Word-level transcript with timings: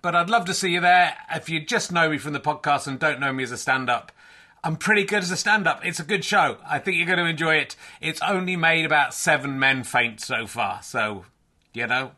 But 0.00 0.14
I'd 0.14 0.30
love 0.30 0.44
to 0.46 0.54
see 0.54 0.70
you 0.70 0.80
there. 0.80 1.16
If 1.34 1.48
you 1.48 1.60
just 1.60 1.90
know 1.90 2.08
me 2.08 2.18
from 2.18 2.32
the 2.32 2.40
podcast 2.40 2.86
and 2.86 2.98
don't 2.98 3.20
know 3.20 3.32
me 3.32 3.42
as 3.42 3.50
a 3.50 3.56
stand 3.56 3.90
up, 3.90 4.12
I'm 4.62 4.76
pretty 4.76 5.04
good 5.04 5.22
as 5.22 5.30
a 5.30 5.36
stand 5.36 5.66
up. 5.66 5.84
It's 5.84 6.00
a 6.00 6.04
good 6.04 6.24
show. 6.24 6.58
I 6.68 6.78
think 6.78 6.96
you're 6.96 7.06
going 7.06 7.18
to 7.18 7.26
enjoy 7.26 7.56
it. 7.56 7.76
It's 8.00 8.20
only 8.22 8.56
made 8.56 8.84
about 8.84 9.14
seven 9.14 9.58
men 9.58 9.84
faint 9.84 10.20
so 10.20 10.46
far. 10.46 10.82
So, 10.82 11.24
you 11.72 11.86
know, 11.86 12.12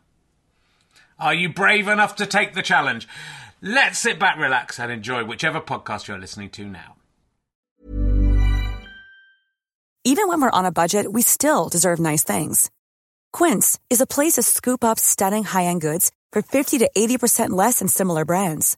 are 1.19 1.33
you 1.33 1.49
brave 1.49 1.87
enough 1.87 2.15
to 2.17 2.25
take 2.25 2.53
the 2.53 2.61
challenge? 2.61 3.07
Let's 3.61 3.99
sit 3.99 4.19
back, 4.19 4.37
relax, 4.37 4.79
and 4.79 4.91
enjoy 4.91 5.23
whichever 5.23 5.61
podcast 5.61 6.07
you're 6.07 6.19
listening 6.19 6.49
to 6.51 6.65
now. 6.65 6.95
Even 10.03 10.27
when 10.27 10.41
we're 10.41 10.49
on 10.49 10.65
a 10.65 10.71
budget, 10.71 11.11
we 11.11 11.21
still 11.21 11.69
deserve 11.69 11.99
nice 11.99 12.23
things. 12.23 12.71
Quince 13.31 13.79
is 13.89 14.01
a 14.01 14.07
place 14.07 14.33
to 14.33 14.43
scoop 14.43 14.83
up 14.83 14.99
stunning 14.99 15.43
high 15.43 15.65
end 15.65 15.81
goods 15.81 16.11
for 16.31 16.41
50 16.41 16.79
to 16.79 16.89
80% 16.97 17.51
less 17.51 17.79
than 17.79 17.87
similar 17.87 18.25
brands. 18.25 18.77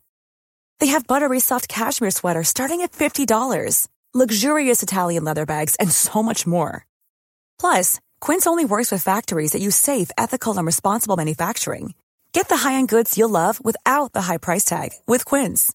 They 0.80 0.88
have 0.88 1.08
buttery 1.08 1.40
soft 1.40 1.68
cashmere 1.68 2.12
sweaters 2.12 2.50
starting 2.50 2.82
at 2.82 2.92
$50, 2.92 3.88
luxurious 4.14 4.84
Italian 4.84 5.24
leather 5.24 5.46
bags, 5.46 5.76
and 5.78 5.90
so 5.92 6.22
much 6.22 6.46
more. 6.46 6.86
Plus, 7.60 8.00
Quince 8.20 8.46
only 8.46 8.66
works 8.66 8.92
with 8.92 9.02
factories 9.02 9.54
that 9.54 9.62
use 9.62 9.76
safe, 9.76 10.12
ethical, 10.18 10.58
and 10.58 10.66
responsible 10.66 11.16
manufacturing. 11.16 11.94
Get 12.34 12.50
the 12.50 12.58
high-end 12.58 12.90
goods 12.90 13.18
you'll 13.18 13.30
love 13.30 13.64
without 13.64 14.12
the 14.12 14.24
high 14.24 14.38
price 14.38 14.66
tag 14.66 14.90
with 15.08 15.24
Quince. 15.24 15.72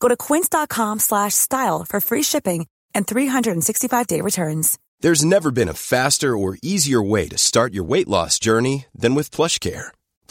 Go 0.00 0.08
to 0.08 0.16
quince.com 0.16 0.98
slash 0.98 1.34
style 1.34 1.84
for 1.88 2.00
free 2.00 2.22
shipping 2.24 2.66
and 2.92 3.06
365-day 3.06 4.20
returns. 4.20 4.78
There's 5.00 5.24
never 5.24 5.50
been 5.50 5.68
a 5.68 5.74
faster 5.74 6.36
or 6.36 6.58
easier 6.62 7.02
way 7.02 7.28
to 7.28 7.38
start 7.38 7.72
your 7.72 7.84
weight 7.84 8.08
loss 8.08 8.38
journey 8.38 8.86
than 8.94 9.14
with 9.14 9.30
PlushCare. 9.30 9.92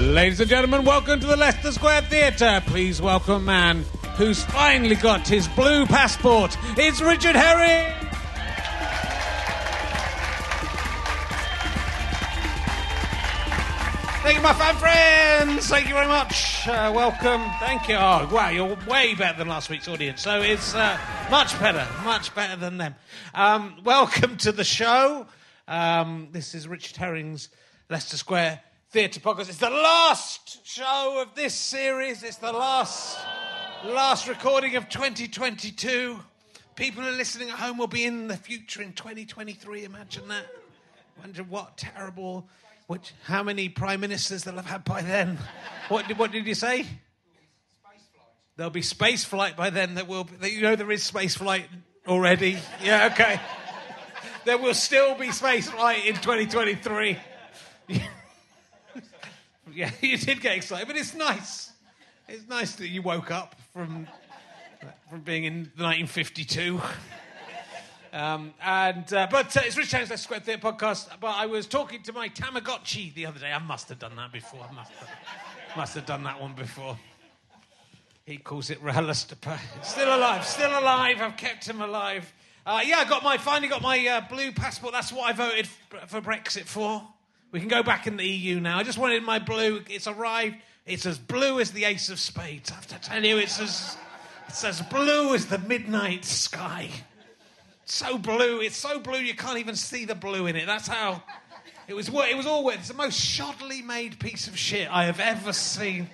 Ladies 0.00 0.40
and 0.40 0.48
gentlemen, 0.48 0.84
welcome 0.84 1.20
to 1.20 1.26
the 1.26 1.36
Leicester 1.36 1.70
Square 1.70 2.00
Theatre. 2.02 2.62
Please 2.66 3.02
welcome 3.02 3.34
a 3.34 3.40
man 3.40 3.84
who's 4.16 4.42
finally 4.44 4.94
got 4.96 5.28
his 5.28 5.46
blue 5.48 5.84
passport. 5.84 6.56
It's 6.78 7.02
Richard 7.02 7.36
Herring. 7.36 7.94
Thank 14.22 14.36
you, 14.36 14.42
my 14.42 14.54
fan 14.54 14.76
friends. 14.76 15.68
Thank 15.68 15.86
you 15.86 15.94
very 15.94 16.08
much. 16.08 16.66
Uh, 16.66 16.90
welcome. 16.94 17.42
Thank 17.60 17.88
you. 17.88 17.96
Oh, 17.96 18.26
wow, 18.32 18.48
you're 18.48 18.78
way 18.88 19.14
better 19.14 19.36
than 19.36 19.48
last 19.48 19.68
week's 19.68 19.86
audience. 19.86 20.22
So 20.22 20.40
it's 20.40 20.74
uh, 20.74 20.98
much 21.30 21.60
better, 21.60 21.86
much 22.04 22.34
better 22.34 22.56
than 22.56 22.78
them. 22.78 22.94
Um, 23.34 23.76
welcome 23.84 24.38
to 24.38 24.50
the 24.50 24.64
show. 24.64 25.26
Um, 25.68 26.28
this 26.32 26.54
is 26.54 26.66
Richard 26.66 26.96
Herring's 26.96 27.50
Leicester 27.90 28.16
Square 28.16 28.62
Theatre 28.92 29.20
podcast. 29.20 29.48
It's 29.50 29.58
the 29.58 29.70
last 29.70 30.66
show 30.66 31.22
of 31.22 31.36
this 31.36 31.54
series. 31.54 32.24
It's 32.24 32.38
the 32.38 32.50
last, 32.50 33.20
last 33.84 34.26
recording 34.26 34.74
of 34.74 34.88
2022. 34.88 36.18
People 36.74 37.04
who 37.04 37.08
are 37.08 37.12
listening 37.12 37.50
at 37.50 37.54
home 37.54 37.78
will 37.78 37.86
be 37.86 38.04
in 38.04 38.26
the 38.26 38.36
future 38.36 38.82
in 38.82 38.92
2023. 38.94 39.84
Imagine 39.84 40.26
that. 40.26 40.44
Wonder 41.20 41.44
what 41.44 41.76
terrible. 41.76 42.48
Which, 42.88 43.12
how 43.22 43.44
many 43.44 43.68
prime 43.68 44.00
ministers 44.00 44.42
they'll 44.42 44.56
have 44.56 44.66
had 44.66 44.84
by 44.84 45.02
then? 45.02 45.38
What 45.88 46.08
did, 46.08 46.18
what 46.18 46.32
did 46.32 46.44
you 46.48 46.56
say? 46.56 46.84
There'll 48.56 48.70
be 48.72 48.82
space 48.82 49.22
flight 49.22 49.56
by 49.56 49.70
then. 49.70 49.94
That 49.94 50.08
will 50.08 50.24
be, 50.24 50.50
you 50.50 50.62
know 50.62 50.74
there 50.74 50.90
is 50.90 51.04
space 51.04 51.36
flight 51.36 51.68
already. 52.08 52.58
Yeah, 52.82 53.10
okay. 53.12 53.40
There 54.44 54.58
will 54.58 54.74
still 54.74 55.14
be 55.14 55.30
space 55.30 55.70
flight 55.70 56.06
in 56.06 56.16
2023. 56.16 57.18
yeah, 59.74 59.90
you 60.00 60.16
did 60.16 60.40
get 60.40 60.56
excited, 60.56 60.86
but 60.86 60.96
it's 60.96 61.14
nice. 61.14 61.72
It's 62.28 62.48
nice 62.48 62.76
that 62.76 62.88
you 62.88 63.02
woke 63.02 63.30
up 63.30 63.56
from 63.72 64.06
from 65.10 65.20
being 65.20 65.44
in 65.44 65.54
1952. 65.76 66.80
Um, 68.12 68.54
and 68.62 69.12
uh, 69.12 69.28
but 69.30 69.56
uh, 69.56 69.60
it's 69.64 69.76
Richard 69.76 69.92
Herring's 69.92 70.10
Leicester 70.10 70.24
Square 70.24 70.40
Theatre 70.40 70.60
podcast. 70.60 71.08
But 71.20 71.34
I 71.36 71.46
was 71.46 71.66
talking 71.66 72.02
to 72.04 72.12
my 72.12 72.28
Tamagotchi 72.28 73.14
the 73.14 73.26
other 73.26 73.38
day. 73.38 73.52
I 73.52 73.58
must 73.58 73.88
have 73.88 73.98
done 73.98 74.16
that 74.16 74.32
before. 74.32 74.66
I 74.68 74.72
must 74.72 74.92
have, 74.92 75.08
must 75.76 75.94
have 75.94 76.06
done 76.06 76.24
that 76.24 76.40
one 76.40 76.54
before. 76.54 76.98
He 78.26 78.36
calls 78.36 78.70
it 78.70 78.82
Rahalastape. 78.82 79.58
Still 79.82 80.16
alive, 80.16 80.44
still 80.44 80.70
alive. 80.70 81.20
I've 81.20 81.36
kept 81.36 81.68
him 81.68 81.80
alive. 81.80 82.32
Uh, 82.66 82.80
yeah, 82.84 82.98
I 82.98 83.04
got 83.04 83.22
my 83.22 83.38
finally 83.38 83.68
got 83.68 83.82
my 83.82 84.06
uh, 84.06 84.20
blue 84.28 84.52
passport. 84.52 84.92
That's 84.92 85.12
what 85.12 85.28
I 85.28 85.32
voted 85.32 85.66
for 86.06 86.20
Brexit 86.20 86.64
for. 86.64 87.02
We 87.52 87.60
can 87.60 87.68
go 87.68 87.82
back 87.82 88.06
in 88.06 88.16
the 88.16 88.26
EU 88.26 88.60
now. 88.60 88.78
I 88.78 88.82
just 88.82 88.98
wanted 88.98 89.22
my 89.22 89.38
blue. 89.38 89.82
It's 89.88 90.06
arrived. 90.06 90.56
It's 90.86 91.06
as 91.06 91.18
blue 91.18 91.60
as 91.60 91.72
the 91.72 91.84
Ace 91.84 92.08
of 92.08 92.18
Spades. 92.18 92.70
I 92.70 92.74
have 92.74 92.86
to 92.88 93.00
tell 93.00 93.24
you, 93.24 93.38
it's 93.38 93.60
as 93.60 93.96
it's 94.48 94.64
as 94.64 94.80
blue 94.82 95.34
as 95.34 95.46
the 95.46 95.58
midnight 95.58 96.24
sky 96.24 96.90
so 97.90 98.18
blue. 98.18 98.60
It's 98.60 98.76
so 98.76 98.98
blue 98.98 99.18
you 99.18 99.34
can't 99.34 99.58
even 99.58 99.76
see 99.76 100.04
the 100.04 100.14
blue 100.14 100.46
in 100.46 100.56
it. 100.56 100.66
That's 100.66 100.88
how 100.88 101.22
it 101.88 101.94
was. 101.94 102.08
It 102.08 102.36
was 102.36 102.46
all. 102.46 102.68
It's 102.70 102.88
the 102.88 102.94
most 102.94 103.20
shoddily 103.20 103.84
made 103.84 104.18
piece 104.18 104.48
of 104.48 104.56
shit 104.56 104.90
I 104.90 105.04
have 105.04 105.20
ever 105.20 105.52
seen. 105.52 106.08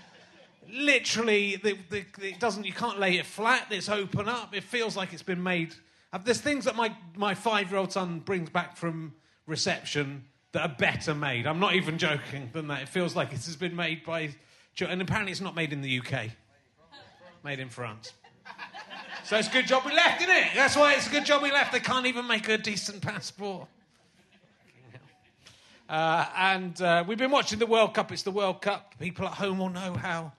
Literally, 0.72 1.56
the, 1.56 1.78
the, 1.90 2.04
it 2.22 2.40
doesn't. 2.40 2.66
You 2.66 2.72
can't 2.72 2.98
lay 2.98 3.18
it 3.18 3.26
flat. 3.26 3.66
It's 3.70 3.88
open 3.88 4.28
up. 4.28 4.54
It 4.54 4.64
feels 4.64 4.96
like 4.96 5.12
it's 5.12 5.22
been 5.22 5.42
made. 5.42 5.74
There's 6.24 6.40
things 6.40 6.64
that 6.64 6.76
my 6.76 6.96
my 7.14 7.34
five 7.34 7.70
year 7.70 7.78
old 7.78 7.92
son 7.92 8.20
brings 8.20 8.48
back 8.50 8.76
from 8.76 9.14
reception 9.46 10.24
that 10.56 10.70
are 10.70 10.74
better 10.78 11.14
made. 11.14 11.46
I'm 11.46 11.60
not 11.60 11.74
even 11.74 11.98
joking 11.98 12.48
than 12.54 12.68
that. 12.68 12.80
It 12.80 12.88
feels 12.88 13.14
like 13.14 13.28
it 13.28 13.44
has 13.44 13.56
been 13.56 13.76
made 13.76 14.06
by, 14.06 14.30
and 14.80 15.02
apparently 15.02 15.30
it's 15.30 15.42
not 15.42 15.54
made 15.54 15.70
in 15.70 15.82
the 15.82 15.98
UK. 15.98 16.30
Made 17.44 17.60
in 17.60 17.68
France. 17.68 18.14
So 19.24 19.36
it's 19.36 19.48
a 19.48 19.50
good 19.50 19.66
job 19.66 19.82
we 19.84 19.92
left, 19.92 20.22
isn't 20.22 20.34
it? 20.34 20.46
That's 20.54 20.74
why 20.74 20.94
it's 20.94 21.08
a 21.08 21.10
good 21.10 21.26
job 21.26 21.42
we 21.42 21.52
left. 21.52 21.72
They 21.72 21.80
can't 21.80 22.06
even 22.06 22.26
make 22.26 22.48
a 22.48 22.56
decent 22.56 23.02
passport. 23.02 23.68
Uh, 25.90 26.24
and 26.38 26.80
uh, 26.80 27.04
we've 27.06 27.18
been 27.18 27.30
watching 27.30 27.58
the 27.58 27.66
World 27.66 27.92
Cup. 27.92 28.10
It's 28.10 28.22
the 28.22 28.30
World 28.30 28.62
Cup. 28.62 28.94
People 28.98 29.26
at 29.26 29.34
home 29.34 29.58
will 29.58 29.68
know 29.68 29.92
how. 29.92 30.32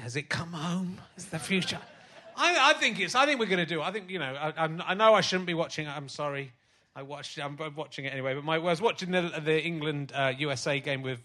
Has 0.00 0.16
it 0.16 0.30
come 0.30 0.54
home? 0.54 0.98
Is 1.18 1.26
the 1.26 1.38
future? 1.38 1.80
I, 2.34 2.70
I 2.70 2.72
think 2.80 2.98
it's. 2.98 3.14
I 3.14 3.26
think 3.26 3.40
we're 3.40 3.44
going 3.44 3.58
to 3.58 3.66
do. 3.66 3.82
I 3.82 3.92
think 3.92 4.08
you 4.08 4.18
know. 4.18 4.34
I, 4.56 4.70
I 4.86 4.94
know 4.94 5.12
I 5.12 5.20
shouldn't 5.20 5.46
be 5.46 5.54
watching. 5.54 5.86
I'm 5.86 6.08
sorry. 6.08 6.52
I 6.94 7.02
watched. 7.02 7.38
I'm 7.38 7.56
watching 7.74 8.04
it 8.04 8.12
anyway. 8.12 8.34
But 8.34 8.44
my, 8.44 8.56
I 8.56 8.58
was 8.58 8.80
watching 8.80 9.10
the, 9.10 9.32
the 9.42 9.62
England 9.62 10.12
uh, 10.14 10.32
USA 10.38 10.78
game 10.80 11.02
with 11.02 11.20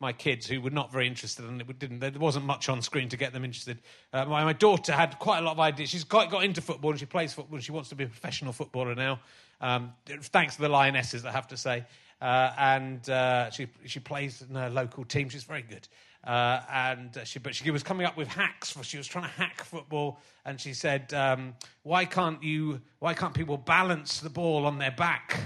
my 0.00 0.14
kids, 0.14 0.46
who 0.46 0.62
were 0.62 0.70
not 0.70 0.90
very 0.90 1.06
interested, 1.06 1.44
and 1.44 1.60
it 1.60 1.78
didn't. 1.78 1.98
There 1.98 2.10
wasn't 2.18 2.46
much 2.46 2.70
on 2.70 2.80
screen 2.80 3.10
to 3.10 3.18
get 3.18 3.34
them 3.34 3.44
interested. 3.44 3.78
Uh, 4.14 4.24
my, 4.24 4.44
my 4.44 4.54
daughter 4.54 4.92
had 4.92 5.18
quite 5.18 5.40
a 5.40 5.42
lot 5.42 5.52
of 5.52 5.60
ideas. 5.60 5.90
She's 5.90 6.04
quite 6.04 6.30
got 6.30 6.42
into 6.42 6.62
football, 6.62 6.92
and 6.92 6.98
she 6.98 7.06
plays 7.06 7.34
football. 7.34 7.56
and 7.56 7.64
She 7.64 7.72
wants 7.72 7.90
to 7.90 7.94
be 7.94 8.04
a 8.04 8.08
professional 8.08 8.52
footballer 8.54 8.94
now. 8.94 9.20
Um, 9.60 9.92
thanks 10.06 10.56
to 10.56 10.62
the 10.62 10.70
Lionesses, 10.70 11.26
I 11.26 11.32
have 11.32 11.48
to 11.48 11.56
say. 11.56 11.84
Uh, 12.20 12.52
and 12.58 13.08
uh, 13.10 13.50
she 13.50 13.66
she 13.84 14.00
plays 14.00 14.42
in 14.48 14.56
a 14.56 14.70
local 14.70 15.04
team. 15.04 15.28
She's 15.28 15.44
very 15.44 15.62
good. 15.62 15.86
Uh, 16.22 16.60
and 16.70 17.18
she, 17.24 17.38
but 17.38 17.54
she 17.54 17.70
was 17.70 17.82
coming 17.82 18.06
up 18.06 18.16
with 18.16 18.28
hacks. 18.28 18.70
For, 18.70 18.84
she 18.84 18.98
was 18.98 19.06
trying 19.06 19.24
to 19.24 19.30
hack 19.30 19.64
football, 19.64 20.20
and 20.44 20.60
she 20.60 20.74
said, 20.74 21.14
um, 21.14 21.54
"Why 21.82 22.04
can't 22.04 22.42
you? 22.42 22.80
Why 22.98 23.14
can't 23.14 23.32
people 23.32 23.56
balance 23.56 24.20
the 24.20 24.28
ball 24.28 24.66
on 24.66 24.78
their 24.78 24.90
back, 24.90 25.40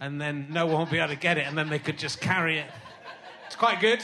and 0.00 0.20
then 0.20 0.48
no 0.50 0.66
one 0.66 0.78
will 0.78 0.86
be 0.86 0.98
able 0.98 1.14
to 1.14 1.16
get 1.16 1.38
it, 1.38 1.46
and 1.46 1.56
then 1.56 1.68
they 1.68 1.78
could 1.78 1.96
just 1.96 2.20
carry 2.20 2.58
it? 2.58 2.66
It's 3.46 3.56
quite 3.56 3.80
good." 3.80 4.02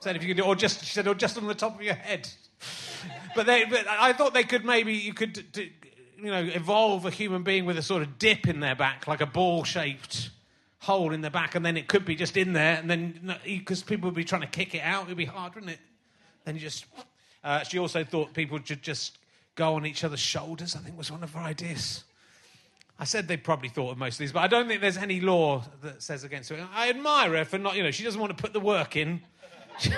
Said 0.00 0.16
if 0.16 0.22
you 0.22 0.28
could, 0.28 0.42
do, 0.42 0.44
or 0.44 0.54
just 0.54 0.84
she 0.84 0.92
said, 0.92 1.06
or 1.06 1.14
just 1.14 1.36
on 1.36 1.46
the 1.46 1.54
top 1.54 1.74
of 1.76 1.82
your 1.82 1.94
head. 1.94 2.28
But 3.34 3.46
they, 3.46 3.64
but 3.64 3.86
I 3.86 4.12
thought 4.12 4.32
they 4.32 4.44
could 4.44 4.64
maybe 4.64 4.94
you 4.94 5.12
could, 5.12 5.44
you 6.18 6.30
know, 6.30 6.42
evolve 6.42 7.04
a 7.04 7.10
human 7.10 7.42
being 7.42 7.66
with 7.66 7.76
a 7.76 7.82
sort 7.82 8.02
of 8.02 8.18
dip 8.18 8.46
in 8.46 8.60
their 8.60 8.74
back, 8.74 9.06
like 9.06 9.20
a 9.20 9.26
ball-shaped 9.26 10.30
hole 10.84 11.12
in 11.12 11.20
the 11.20 11.30
back, 11.30 11.54
and 11.54 11.64
then 11.64 11.76
it 11.76 11.88
could 11.88 12.04
be 12.04 12.14
just 12.14 12.36
in 12.36 12.52
there, 12.52 12.76
and 12.76 12.90
then 12.90 13.36
because 13.44 13.82
people 13.82 14.08
would 14.08 14.14
be 14.14 14.24
trying 14.24 14.42
to 14.42 14.46
kick 14.46 14.74
it 14.74 14.82
out, 14.82 15.04
it'd 15.06 15.16
be 15.16 15.24
hard, 15.24 15.54
wouldn't 15.54 15.72
it? 15.72 15.80
Then 16.44 16.58
just. 16.58 16.86
Uh, 17.42 17.62
she 17.62 17.78
also 17.78 18.04
thought 18.04 18.32
people 18.32 18.58
should 18.64 18.82
just 18.82 19.18
go 19.54 19.74
on 19.74 19.84
each 19.84 20.02
other's 20.04 20.20
shoulders. 20.20 20.74
I 20.74 20.78
think 20.78 20.96
was 20.96 21.10
one 21.10 21.22
of 21.22 21.32
her 21.34 21.40
ideas. 21.40 22.04
I 22.98 23.04
said 23.04 23.26
they 23.26 23.36
probably 23.36 23.68
thought 23.68 23.90
of 23.90 23.98
most 23.98 24.14
of 24.14 24.18
these, 24.20 24.32
but 24.32 24.40
I 24.40 24.46
don't 24.46 24.68
think 24.68 24.80
there's 24.80 24.96
any 24.96 25.20
law 25.20 25.64
that 25.82 26.02
says 26.02 26.22
against 26.22 26.50
it. 26.50 26.60
I 26.72 26.90
admire 26.90 27.36
her 27.36 27.44
for 27.44 27.58
not, 27.58 27.76
you 27.76 27.82
know, 27.82 27.90
she 27.90 28.04
doesn't 28.04 28.20
want 28.20 28.36
to 28.36 28.40
put 28.40 28.52
the 28.52 28.60
work 28.60 28.96
in. 28.96 29.20
She 29.80 29.90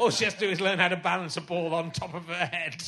all 0.00 0.10
she 0.10 0.24
has 0.24 0.34
to 0.34 0.40
do 0.40 0.48
is 0.48 0.60
learn 0.60 0.80
how 0.80 0.88
to 0.88 0.96
balance 0.96 1.36
a 1.36 1.40
ball 1.40 1.72
on 1.74 1.92
top 1.92 2.12
of 2.12 2.26
her 2.26 2.46
head. 2.46 2.82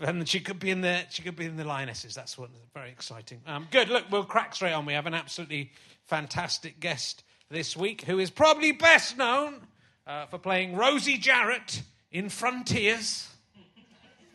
And 0.00 0.28
she 0.28 0.40
could 0.40 0.58
be 0.58 0.70
in 0.70 0.80
the 0.80 1.04
she 1.10 1.22
could 1.22 1.36
be 1.36 1.44
in 1.44 1.56
the 1.56 1.64
lionesses. 1.64 2.14
That's 2.14 2.38
what 2.38 2.50
very 2.74 2.90
exciting. 2.90 3.40
Um, 3.46 3.66
good. 3.70 3.88
Look, 3.88 4.04
we'll 4.10 4.24
crack 4.24 4.54
straight 4.54 4.72
on. 4.72 4.86
We 4.86 4.92
have 4.92 5.06
an 5.06 5.14
absolutely 5.14 5.72
fantastic 6.06 6.80
guest 6.80 7.24
this 7.50 7.76
week, 7.76 8.02
who 8.02 8.18
is 8.18 8.30
probably 8.30 8.72
best 8.72 9.16
known 9.16 9.60
uh, 10.06 10.26
for 10.26 10.38
playing 10.38 10.76
Rosie 10.76 11.18
Jarrett 11.18 11.82
in 12.10 12.28
Frontiers. 12.28 13.28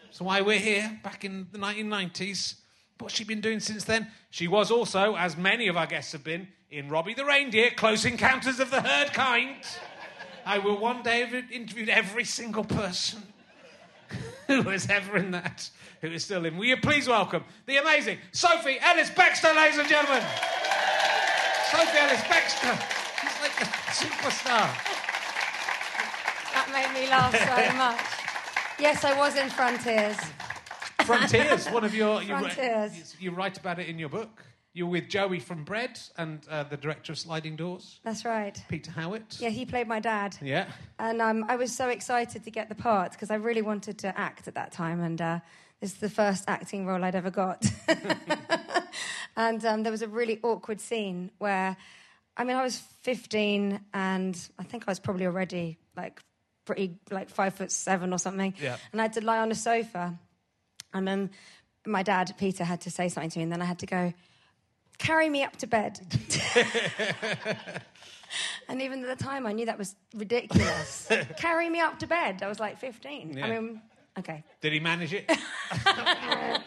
That's 0.03 0.21
why 0.21 0.41
we're 0.41 0.59
here 0.59 0.99
back 1.03 1.25
in 1.25 1.47
the 1.51 1.57
1990s. 1.57 2.55
What's 2.99 3.15
she 3.15 3.23
been 3.23 3.41
doing 3.41 3.59
since 3.59 3.83
then? 3.83 4.11
She 4.29 4.47
was 4.47 4.69
also, 4.69 5.15
as 5.15 5.35
many 5.35 5.67
of 5.67 5.75
our 5.75 5.87
guests 5.87 6.11
have 6.11 6.23
been, 6.23 6.47
in 6.69 6.89
Robbie 6.89 7.13
the 7.13 7.25
Reindeer, 7.25 7.71
Close 7.71 8.05
Encounters 8.05 8.59
of 8.59 8.69
the 8.69 8.81
Herd 8.81 9.13
Kind. 9.13 9.65
I 10.45 10.59
will 10.59 10.77
one 10.77 11.01
day 11.03 11.25
have 11.25 11.51
interviewed 11.51 11.89
every 11.89 12.25
single 12.25 12.63
person 12.63 13.23
who 14.47 14.61
was 14.63 14.89
ever 14.89 15.17
in 15.17 15.31
that, 15.31 15.69
who 16.01 16.07
is 16.07 16.23
still 16.23 16.45
in. 16.45 16.57
Will 16.57 16.65
you 16.65 16.77
please 16.77 17.07
welcome 17.07 17.43
the 17.65 17.77
amazing 17.77 18.17
Sophie 18.31 18.77
Ellis 18.81 19.09
Bextor, 19.09 19.55
ladies 19.55 19.79
and 19.79 19.87
gentlemen? 19.87 20.21
Sophie 21.71 21.97
Ellis 21.97 22.21
Bextor. 22.21 22.75
She's 23.21 23.41
like 23.41 23.61
a 23.61 23.65
superstar. 23.91 24.69
That 26.53 26.69
made 26.71 27.01
me 27.01 27.09
laugh 27.09 27.31
so 27.33 27.77
much. 27.77 27.99
Yes, 28.79 29.03
I 29.03 29.17
was 29.17 29.35
in 29.35 29.49
Frontiers. 29.49 30.17
Frontiers, 31.05 31.67
one 31.69 31.83
of 31.83 31.93
your. 31.93 32.21
You, 32.21 32.27
Frontiers. 32.39 33.15
you 33.19 33.31
write 33.31 33.57
about 33.57 33.79
it 33.79 33.87
in 33.87 33.97
your 33.99 34.09
book. 34.09 34.43
You're 34.75 34.87
with 34.87 35.07
Joey 35.07 35.39
from 35.39 35.63
Bread 35.63 35.99
and 36.17 36.41
uh, 36.49 36.63
the 36.63 36.77
director 36.77 37.11
of 37.11 37.19
Sliding 37.19 37.55
Doors, 37.55 37.99
That's 38.03 38.25
right. 38.25 38.59
Peter 38.69 38.89
Howitt. 38.89 39.37
Yeah, 39.39 39.49
he 39.49 39.67
played 39.67 39.87
my 39.87 39.99
dad. 39.99 40.35
Yeah. 40.41 40.65
And 40.97 41.21
um, 41.21 41.45
I 41.47 41.57
was 41.57 41.75
so 41.75 41.89
excited 41.89 42.43
to 42.43 42.49
get 42.49 42.69
the 42.69 42.75
part 42.75 43.11
because 43.11 43.29
I 43.29 43.35
really 43.35 43.61
wanted 43.61 43.99
to 43.99 44.17
act 44.19 44.47
at 44.47 44.55
that 44.55 44.71
time. 44.71 44.99
And 44.99 45.21
uh, 45.21 45.39
this 45.79 45.91
is 45.91 45.99
the 45.99 46.09
first 46.09 46.45
acting 46.47 46.87
role 46.87 47.03
I'd 47.03 47.13
ever 47.13 47.29
got. 47.29 47.63
and 49.37 49.63
um, 49.63 49.83
there 49.83 49.91
was 49.91 50.01
a 50.01 50.07
really 50.07 50.39
awkward 50.41 50.81
scene 50.81 51.29
where, 51.37 51.77
I 52.35 52.43
mean, 52.43 52.55
I 52.55 52.63
was 52.63 52.79
15 53.03 53.79
and 53.93 54.49
I 54.57 54.63
think 54.63 54.85
I 54.87 54.91
was 54.91 54.99
probably 54.99 55.27
already 55.27 55.77
like 55.95 56.19
pretty, 56.65 56.97
like 57.11 57.29
five 57.29 57.53
foot 57.53 57.71
seven 57.71 58.11
or 58.11 58.17
something. 58.17 58.55
Yeah. 58.59 58.77
And 58.91 58.99
I 58.99 59.03
had 59.03 59.13
to 59.13 59.21
lie 59.21 59.37
on 59.37 59.51
a 59.51 59.55
sofa. 59.55 60.17
And 60.95 61.07
then 61.07 61.29
my 61.85 62.01
dad, 62.01 62.33
Peter, 62.39 62.63
had 62.63 62.81
to 62.81 62.89
say 62.89 63.07
something 63.07 63.29
to 63.29 63.37
me. 63.37 63.43
And 63.43 63.51
then 63.51 63.61
I 63.61 63.65
had 63.65 63.77
to 63.79 63.85
go, 63.85 64.13
carry 65.03 65.29
me 65.29 65.43
up 65.43 65.55
to 65.57 65.67
bed. 65.67 65.99
and 68.69 68.81
even 68.81 69.03
at 69.03 69.17
the 69.17 69.23
time, 69.23 69.45
I 69.45 69.51
knew 69.51 69.65
that 69.65 69.77
was 69.77 69.95
ridiculous. 70.15 71.09
carry 71.37 71.69
me 71.69 71.79
up 71.79 71.99
to 71.99 72.07
bed. 72.07 72.41
I 72.41 72.47
was 72.47 72.59
like 72.59 72.79
15. 72.79 73.37
Yeah. 73.37 73.45
I 73.45 73.49
mean, 73.49 73.81
okay. 74.17 74.43
Did 74.61 74.73
he 74.73 74.79
manage 74.79 75.13
it? 75.13 75.29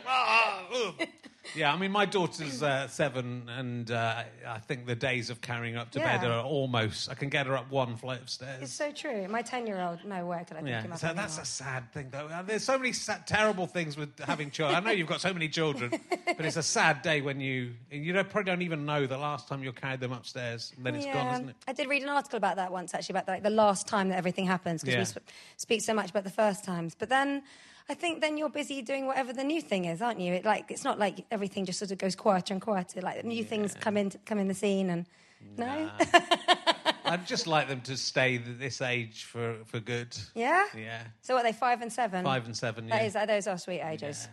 Oh, 0.08 0.66
oh, 0.72 0.94
oh. 0.98 1.06
Yeah, 1.54 1.72
I 1.72 1.76
mean, 1.76 1.90
my 1.92 2.04
daughter's 2.04 2.62
uh, 2.62 2.88
seven, 2.88 3.48
and 3.48 3.90
uh, 3.90 4.22
I 4.46 4.58
think 4.58 4.86
the 4.86 4.94
days 4.94 5.30
of 5.30 5.40
carrying 5.40 5.74
her 5.74 5.80
up 5.80 5.90
to 5.92 6.00
bed 6.00 6.24
are 6.24 6.42
almost. 6.42 7.10
I 7.10 7.14
can 7.14 7.28
get 7.28 7.46
her 7.46 7.56
up 7.56 7.70
one 7.70 7.96
flight 7.96 8.22
of 8.22 8.30
stairs. 8.30 8.62
It's 8.62 8.72
so 8.72 8.90
true. 8.92 9.28
My 9.28 9.42
10 9.42 9.66
year 9.66 9.80
old, 9.80 10.04
no, 10.04 10.26
where 10.26 10.44
could 10.44 10.56
I 10.56 10.60
pick 10.60 10.68
him 10.68 10.84
yeah, 10.88 10.92
up? 10.94 10.98
so 10.98 11.12
that's 11.14 11.38
a 11.38 11.44
sad 11.44 11.92
thing, 11.92 12.08
though. 12.10 12.28
There's 12.46 12.64
so 12.64 12.78
many 12.78 12.92
sad, 12.92 13.26
terrible 13.26 13.66
things 13.66 13.96
with 13.96 14.18
having 14.18 14.50
children. 14.50 14.76
I 14.76 14.80
know 14.86 14.92
you've 14.92 15.08
got 15.08 15.20
so 15.20 15.32
many 15.32 15.48
children, 15.48 15.90
but 16.10 16.44
it's 16.44 16.56
a 16.56 16.62
sad 16.62 17.02
day 17.02 17.20
when 17.20 17.40
you 17.40 17.74
you 17.90 18.12
don't, 18.12 18.28
probably 18.28 18.50
don't 18.50 18.62
even 18.62 18.84
know 18.84 19.06
the 19.06 19.18
last 19.18 19.48
time 19.48 19.62
you 19.62 19.72
carried 19.72 20.00
them 20.00 20.12
upstairs, 20.12 20.72
and 20.76 20.84
then 20.84 20.94
it's 20.94 21.06
gone, 21.06 21.34
isn't 21.34 21.48
it? 21.50 21.56
I 21.68 21.72
did 21.72 21.88
read 21.88 22.02
an 22.02 22.08
article 22.08 22.36
about 22.36 22.56
that 22.56 22.72
once, 22.72 22.94
actually, 22.94 23.14
about 23.14 23.28
like 23.28 23.42
the 23.42 23.50
last 23.50 23.86
time 23.86 24.08
that 24.08 24.16
everything 24.16 24.46
happens, 24.46 24.82
because 24.82 24.94
Yeah. 24.94 25.00
we 25.00 25.04
sp- 25.06 25.28
speak 25.56 25.82
so 25.82 25.94
much 25.94 26.10
about 26.10 26.24
the 26.24 26.30
first 26.30 26.64
times. 26.64 26.94
But 26.98 27.08
then 27.08 27.42
I 27.88 27.94
think 27.94 28.20
then 28.20 28.36
you're 28.36 28.48
busy 28.48 28.82
doing 28.82 29.06
whatever 29.06 29.32
the 29.32 29.44
new 29.44 29.60
thing 29.62 29.84
is, 29.84 30.02
aren't 30.02 30.18
you? 30.20 30.32
It, 30.34 30.44
like 30.44 30.70
it's 30.70 30.82
not 30.84 30.98
like 30.98 31.24
everything 31.30 31.64
just 31.66 31.78
sort 31.78 31.92
of 31.92 31.98
goes 31.98 32.16
quieter 32.16 32.52
and 32.54 32.60
quieter. 32.60 33.00
Like 33.00 33.24
new 33.24 33.44
things 33.44 33.74
come 33.74 33.96
in 33.96 34.10
come 34.24 34.38
in 34.38 34.48
the 34.48 34.54
scene, 34.54 34.90
and 34.90 35.06
no, 35.56 35.90
I'd 37.04 37.26
just 37.26 37.46
like 37.46 37.68
them 37.68 37.80
to 37.82 37.96
stay 37.96 38.38
this 38.38 38.80
age 38.80 39.24
for, 39.24 39.58
for 39.66 39.78
good. 39.80 40.16
yeah. 40.34 40.66
Yeah, 40.76 41.02
So 41.22 41.34
what 41.34 41.44
are 41.44 41.48
they 41.52 41.56
five 41.56 41.80
and 41.82 41.92
seven? 41.92 42.24
five 42.24 42.44
and 42.46 42.56
seven. 42.56 42.88
That 42.88 43.02
Yeah. 43.02 43.22
is, 43.22 43.28
those 43.28 43.46
are 43.46 43.58
sweet 43.58 43.80
ages. 43.82 44.28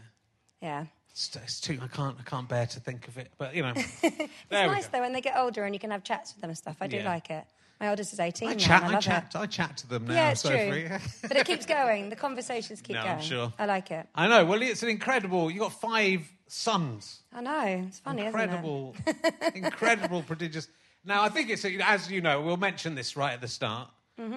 Yeah. 0.62 0.86
It's, 1.12 1.36
it's 1.36 1.60
too. 1.60 1.78
I 1.82 1.88
can't. 1.88 2.18
I 2.20 2.24
can't 2.24 2.50
bear 2.50 2.66
to 2.66 2.80
think 2.80 3.08
of 3.08 3.20
it. 3.20 3.32
But 3.38 3.54
you 3.54 3.62
know, 3.62 3.74
It's 4.04 4.32
nice 4.52 4.86
go. 4.88 4.90
though 4.94 5.02
when 5.02 5.14
they 5.14 5.22
get 5.22 5.38
older 5.38 5.64
and 5.64 5.76
you 5.76 5.80
can 5.80 5.92
have 5.92 6.04
chats 6.04 6.34
with 6.34 6.42
them 6.42 6.50
and 6.50 6.58
stuff. 6.58 6.78
I 6.82 6.88
do 6.88 6.98
Yeah. 6.98 7.06
like 7.10 7.30
it. 7.30 7.46
My 7.84 7.90
oldest 7.90 8.14
is 8.14 8.20
18 8.22 8.48
I 8.48 8.54
chat. 8.56 8.82
I 8.84 8.96
I 8.96 9.00
chat. 9.02 9.26
it. 9.36 9.38
I 9.38 9.46
chat 9.46 9.76
to 9.80 9.88
them 9.90 10.08
now. 10.08 10.14
Yeah, 10.14 10.32
it's 10.32 10.40
Sophie. 10.40 10.86
true. 10.88 10.98
but 11.28 11.36
it 11.36 11.46
keeps 11.46 11.66
going. 11.66 12.08
The 12.10 12.16
conversations 12.16 12.80
keep 12.80 12.96
No, 12.96 13.02
going. 13.04 13.16
I'm 13.16 13.22
sure. 13.22 13.52
I 13.60 13.66
like 13.66 13.92
it. 13.92 14.08
I 14.16 14.30
know. 14.30 14.46
Well, 14.46 14.62
it's 14.62 14.84
an 14.84 14.88
incredible. 14.90 15.52
You've 15.52 15.64
got 15.64 15.74
five 15.82 16.22
sons. 16.48 17.24
I 17.34 17.42
know. 17.42 17.84
It's 17.86 18.00
funny, 18.00 18.22
incredible, 18.26 18.96
incredible, 19.54 20.22
prodigious. 20.24 20.70
Now, 21.04 21.24
I 21.24 21.28
think 21.28 21.50
it's 21.50 21.66
as 21.66 22.10
you 22.10 22.22
know. 22.22 22.42
We'll 22.42 22.56
mention 22.56 22.96
this 22.96 23.18
right 23.18 23.34
at 23.34 23.42
the 23.42 23.50
start. 23.50 23.90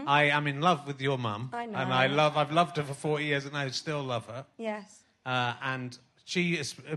I 0.09 0.25
am 0.25 0.49
in 0.49 0.61
love 0.61 0.85
with 0.85 1.01
your 1.01 1.17
mum, 1.17 1.51
Mm-hmm. 1.53 1.55
I 1.55 1.67
know. 1.67 1.79
and 1.79 1.93
I 1.95 2.07
love. 2.09 2.37
I've 2.37 2.51
loved 2.51 2.79
her 2.79 2.83
for 2.83 2.95
forty 2.95 3.27
years, 3.27 3.45
and 3.47 3.57
I 3.57 3.69
still 3.69 4.03
love 4.03 4.27
her. 4.27 4.45
Yes. 4.59 5.05
Uh, 5.25 5.53
and 5.63 5.97
she 6.25 6.55
is. 6.55 6.75
Uh, 6.91 6.97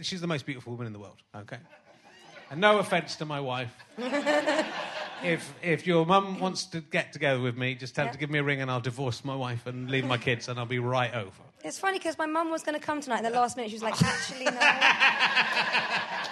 she's 0.00 0.22
the 0.22 0.26
most 0.26 0.46
beautiful 0.46 0.72
woman 0.72 0.86
in 0.86 0.94
the 0.94 0.98
world. 0.98 1.18
Okay. 1.36 1.58
And 2.50 2.58
no 2.58 2.78
offence 2.78 3.16
to 3.16 3.26
my 3.26 3.40
wife. 3.40 3.74
if 5.24 5.54
if 5.62 5.86
your 5.86 6.06
mum 6.06 6.38
wants 6.38 6.66
to 6.66 6.80
get 6.80 7.12
together 7.12 7.40
with 7.40 7.56
me, 7.56 7.74
just 7.74 7.94
tell 7.94 8.04
her 8.04 8.08
Yeah. 8.08 8.12
to 8.12 8.18
give 8.18 8.30
me 8.30 8.38
a 8.38 8.42
ring, 8.42 8.60
and 8.60 8.70
I'll 8.70 8.80
divorce 8.80 9.24
my 9.24 9.34
wife 9.34 9.66
and 9.66 9.90
leave 9.90 10.04
my 10.06 10.18
kids, 10.18 10.48
and 10.48 10.58
I'll 10.58 10.66
be 10.66 10.78
right 10.78 11.14
over. 11.14 11.42
It's 11.62 11.78
funny 11.78 11.98
because 11.98 12.18
my 12.18 12.26
mum 12.26 12.50
was 12.50 12.62
going 12.62 12.78
to 12.78 12.84
come 12.84 13.00
tonight, 13.00 13.24
and 13.24 13.26
the 13.26 13.30
last 13.30 13.56
minute 13.56 13.70
she 13.70 13.76
was 13.76 13.82
like, 13.82 14.00
actually, 14.02 14.44
no. 14.44 14.60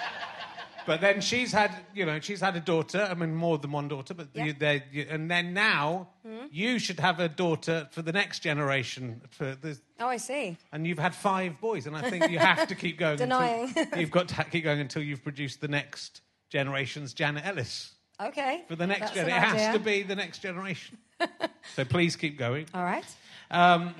But 0.84 1.00
then 1.00 1.20
she's 1.20 1.52
had, 1.52 1.74
you 1.94 2.04
know, 2.06 2.18
she's 2.20 2.40
had 2.40 2.56
a 2.56 2.60
daughter. 2.60 3.06
I 3.08 3.14
mean, 3.14 3.34
more 3.34 3.58
than 3.58 3.70
one 3.70 3.88
daughter. 3.88 4.14
But 4.14 4.28
Yeah. 4.34 4.46
you, 4.46 4.52
they, 4.52 4.82
you, 4.90 5.06
and 5.08 5.30
then 5.30 5.54
now 5.54 6.08
hmm? 6.26 6.46
you 6.50 6.78
should 6.78 6.98
have 6.98 7.20
a 7.20 7.28
daughter 7.28 7.88
for 7.92 8.02
the 8.02 8.12
next 8.12 8.40
generation. 8.40 9.20
For 9.30 9.54
the, 9.54 9.78
Oh, 10.00 10.08
I 10.08 10.16
see. 10.16 10.56
and 10.72 10.86
you've 10.86 10.98
had 10.98 11.14
five 11.14 11.60
boys, 11.60 11.86
and 11.86 11.96
I 11.96 12.10
think 12.10 12.30
you 12.30 12.38
have 12.38 12.66
to 12.66 12.74
keep 12.74 12.98
going. 12.98 13.16
Denying. 13.28 13.72
Until, 13.76 13.98
you've 14.00 14.10
got 14.10 14.28
to 14.28 14.44
keep 14.44 14.64
going 14.64 14.80
until 14.80 15.02
you've 15.02 15.22
produced 15.22 15.60
the 15.60 15.68
next 15.68 16.20
generation's 16.50 17.14
Janet 17.14 17.46
Ellis. 17.46 17.92
Okay. 18.20 18.62
For 18.68 18.76
the 18.76 18.86
next 18.86 19.14
generation, 19.14 19.36
it 19.38 19.58
has 19.58 19.74
to 19.74 19.80
be 19.80 20.02
the 20.02 20.14
next 20.16 20.38
generation. 20.38 20.98
so 21.74 21.84
please 21.84 22.16
keep 22.16 22.38
going. 22.38 22.66
All 22.74 22.84
right. 22.84 23.04
Um, 23.50 23.94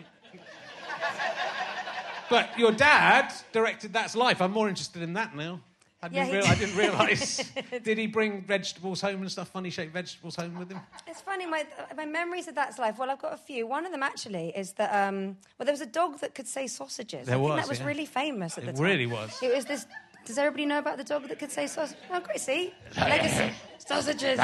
but 2.31 2.59
your 2.59 2.73
dad 2.73 3.33
directed 3.52 3.92
That's 3.92 4.16
Life. 4.16 4.40
I'm 4.40 4.52
more 4.52 4.69
interested 4.69 5.02
in 5.02 5.14
that 5.14 5.37
now. 5.37 5.61
I 6.04 6.09
Yeah, 6.11 6.25
didn't, 6.25 6.28
he 6.28 6.37
real- 6.37 6.47
I 6.47 6.54
didn't 6.57 6.76
realise. 6.76 7.52
did 7.85 7.97
he 7.97 8.09
bring 8.09 8.42
vegetables 8.42 9.00
home 9.00 9.21
and 9.21 9.31
stuff, 9.31 9.49
funny 9.50 9.71
shaped 9.71 9.92
vegetables 9.92 10.35
home 10.35 10.59
with 10.59 10.73
him? 10.73 10.81
It's 11.07 11.21
funny, 11.21 11.47
my, 11.47 11.64
my 11.97 12.07
memories 12.07 12.49
of 12.49 12.57
that's 12.57 12.78
life. 12.78 12.99
Well, 12.99 13.09
I've 13.11 13.21
got 13.23 13.35
a 13.35 13.37
few. 13.37 13.69
One 13.69 13.87
of 13.87 13.92
them 13.92 14.02
actually 14.02 14.52
is 14.57 14.73
that, 14.73 15.09
um, 15.09 15.37
well, 15.59 15.64
there 15.64 15.73
was 15.73 15.81
a 15.81 15.87
dog 15.87 16.19
that 16.19 16.35
could 16.35 16.49
say 16.49 16.66
sausages. 16.66 17.26
There 17.28 17.37
I 17.37 17.38
was, 17.38 17.57
that 17.57 17.69
was 17.69 17.78
yeah. 17.78 17.87
really 17.87 18.07
famous 18.07 18.59
at 18.59 18.64
the 18.64 18.71
It 18.71 18.76
time. 18.76 18.85
It 18.85 18.88
really 18.88 19.07
was. 19.07 19.38
It 19.42 19.54
was 19.54 19.64
this. 19.64 19.87
Does 20.25 20.38
everybody 20.38 20.67
know 20.67 20.79
about 20.79 20.99
the 20.99 21.05
dog 21.05 21.29
that 21.29 21.38
could 21.38 21.50
say 21.50 21.67
sausage? 21.67 21.97
Oh, 22.11 22.21
great, 22.21 22.41
see? 22.41 22.73
Legacy. 22.97 23.52
Sausages. 23.79 24.38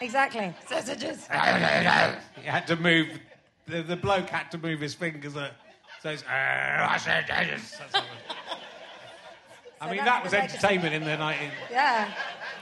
exactly. 0.00 0.52
Sausages. 0.68 1.26
He 1.26 2.46
had 2.46 2.66
to 2.66 2.76
move, 2.76 3.08
the, 3.66 3.82
the 3.82 3.96
bloke 3.96 4.28
had 4.28 4.50
to 4.50 4.58
move 4.58 4.80
his 4.80 4.94
fingers. 4.94 5.36
Uh, 5.36 5.50
so 6.02 6.10
it's, 6.10 6.24
I 6.28 6.98
said. 7.00 7.26
That's 7.28 7.78
what. 7.78 8.04
I 9.80 9.86
mean, 9.90 9.98
that's 9.98 10.08
that 10.08 10.22
was 10.22 10.32
the 10.32 10.38
legacy. 10.38 10.56
entertainment 10.56 10.94
in 10.94 11.04
the 11.04 11.16
19... 11.16 11.50
Yeah, 11.70 12.12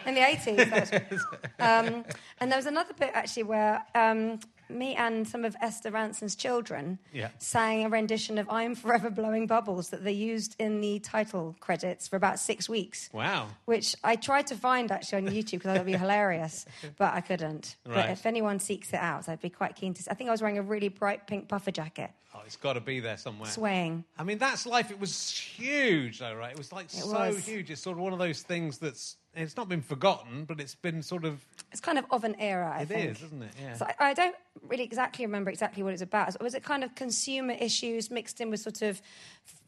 in 0.06 0.14
the 0.14 0.20
80s. 0.20 0.90
That 0.90 1.10
was, 1.10 1.26
um, 1.58 2.04
and 2.40 2.50
there 2.50 2.58
was 2.58 2.66
another 2.66 2.92
bit 2.94 3.10
actually 3.14 3.44
where 3.44 3.82
um, 3.94 4.40
me 4.74 4.94
and 4.94 5.26
some 5.26 5.44
of 5.44 5.54
Esther 5.60 5.90
Rantzen's 5.90 6.34
children 6.36 6.98
Yeah. 7.12 7.28
sang 7.38 7.84
a 7.84 7.88
rendition 7.88 8.38
of 8.38 8.48
I'm 8.50 8.74
Forever 8.74 9.10
Blowing 9.10 9.46
Bubbles 9.46 9.90
that 9.90 10.04
they 10.04 10.12
used 10.12 10.56
in 10.58 10.80
the 10.80 10.98
title 11.00 11.56
credits 11.60 12.08
for 12.08 12.16
about 12.16 12.38
six 12.38 12.68
weeks. 12.68 13.08
Wow. 13.12 13.48
Which 13.66 13.94
I 14.04 14.16
tried 14.16 14.46
to 14.48 14.56
find 14.56 14.90
actually 14.92 15.26
on 15.26 15.32
YouTube 15.34 15.52
because 15.52 15.66
I 15.66 15.72
thought 15.74 15.76
it'd 15.82 15.86
be 15.86 15.92
hilarious, 15.98 16.66
but 16.96 17.14
I 17.14 17.20
couldn't. 17.20 17.76
Right. 17.86 17.94
But 17.94 18.10
if 18.10 18.26
anyone 18.26 18.58
seeks 18.58 18.88
it 18.92 19.00
out, 19.00 19.28
I'd 19.28 19.40
be 19.40 19.50
quite 19.50 19.76
keen 19.76 19.94
to. 19.94 20.02
See. 20.02 20.10
I 20.10 20.14
think 20.14 20.28
I 20.28 20.30
was 20.30 20.40
wearing 20.42 20.58
a 20.58 20.62
really 20.62 20.88
bright 20.88 21.26
pink 21.26 21.48
puffer 21.48 21.70
jacket, 21.70 22.10
Oh, 22.34 22.40
it's 22.46 22.56
got 22.56 22.72
to 22.74 22.80
be 22.80 23.00
there 23.00 23.18
somewhere. 23.18 23.50
swaying. 23.50 24.04
I 24.18 24.24
mean, 24.24 24.38
that's 24.38 24.64
life. 24.64 24.90
It 24.90 24.98
was 24.98 25.30
huge, 25.30 26.18
though, 26.20 26.34
right? 26.34 26.50
It 26.52 26.56
was 26.58 26.72
like 26.72 26.88
so 26.88 27.06
was. 27.12 27.44
huge. 27.44 27.70
It's 27.70 27.82
sort 27.82 27.96
of 27.98 28.02
one 28.02 28.12
of 28.14 28.18
those 28.18 28.42
things 28.42 28.78
that's. 28.78 29.16
It's 29.34 29.56
not 29.56 29.68
been 29.68 29.80
forgotten, 29.80 30.44
but 30.44 30.60
it's 30.60 30.74
been 30.74 31.02
sort 31.02 31.24
of. 31.24 31.44
It's 31.70 31.80
kind 31.80 31.98
of 31.98 32.04
of 32.10 32.24
an 32.24 32.36
era, 32.38 32.70
I 32.76 32.82
It 32.82 32.88
think. 32.88 33.10
is, 33.12 33.22
isn't 33.22 33.42
it? 33.42 33.50
Yeah. 33.60 33.74
So 33.74 33.86
I, 33.86 34.10
I 34.10 34.14
don't 34.14 34.36
really 34.68 34.84
exactly 34.84 35.24
remember 35.24 35.50
exactly 35.50 35.82
what 35.82 35.92
it's 35.94 36.02
about. 36.02 36.40
Was 36.42 36.54
it 36.54 36.62
kind 36.62 36.84
of 36.84 36.94
consumer 36.94 37.54
issues 37.58 38.10
mixed 38.10 38.40
in 38.40 38.50
with 38.50 38.60
sort 38.60 38.82
of 38.82 39.00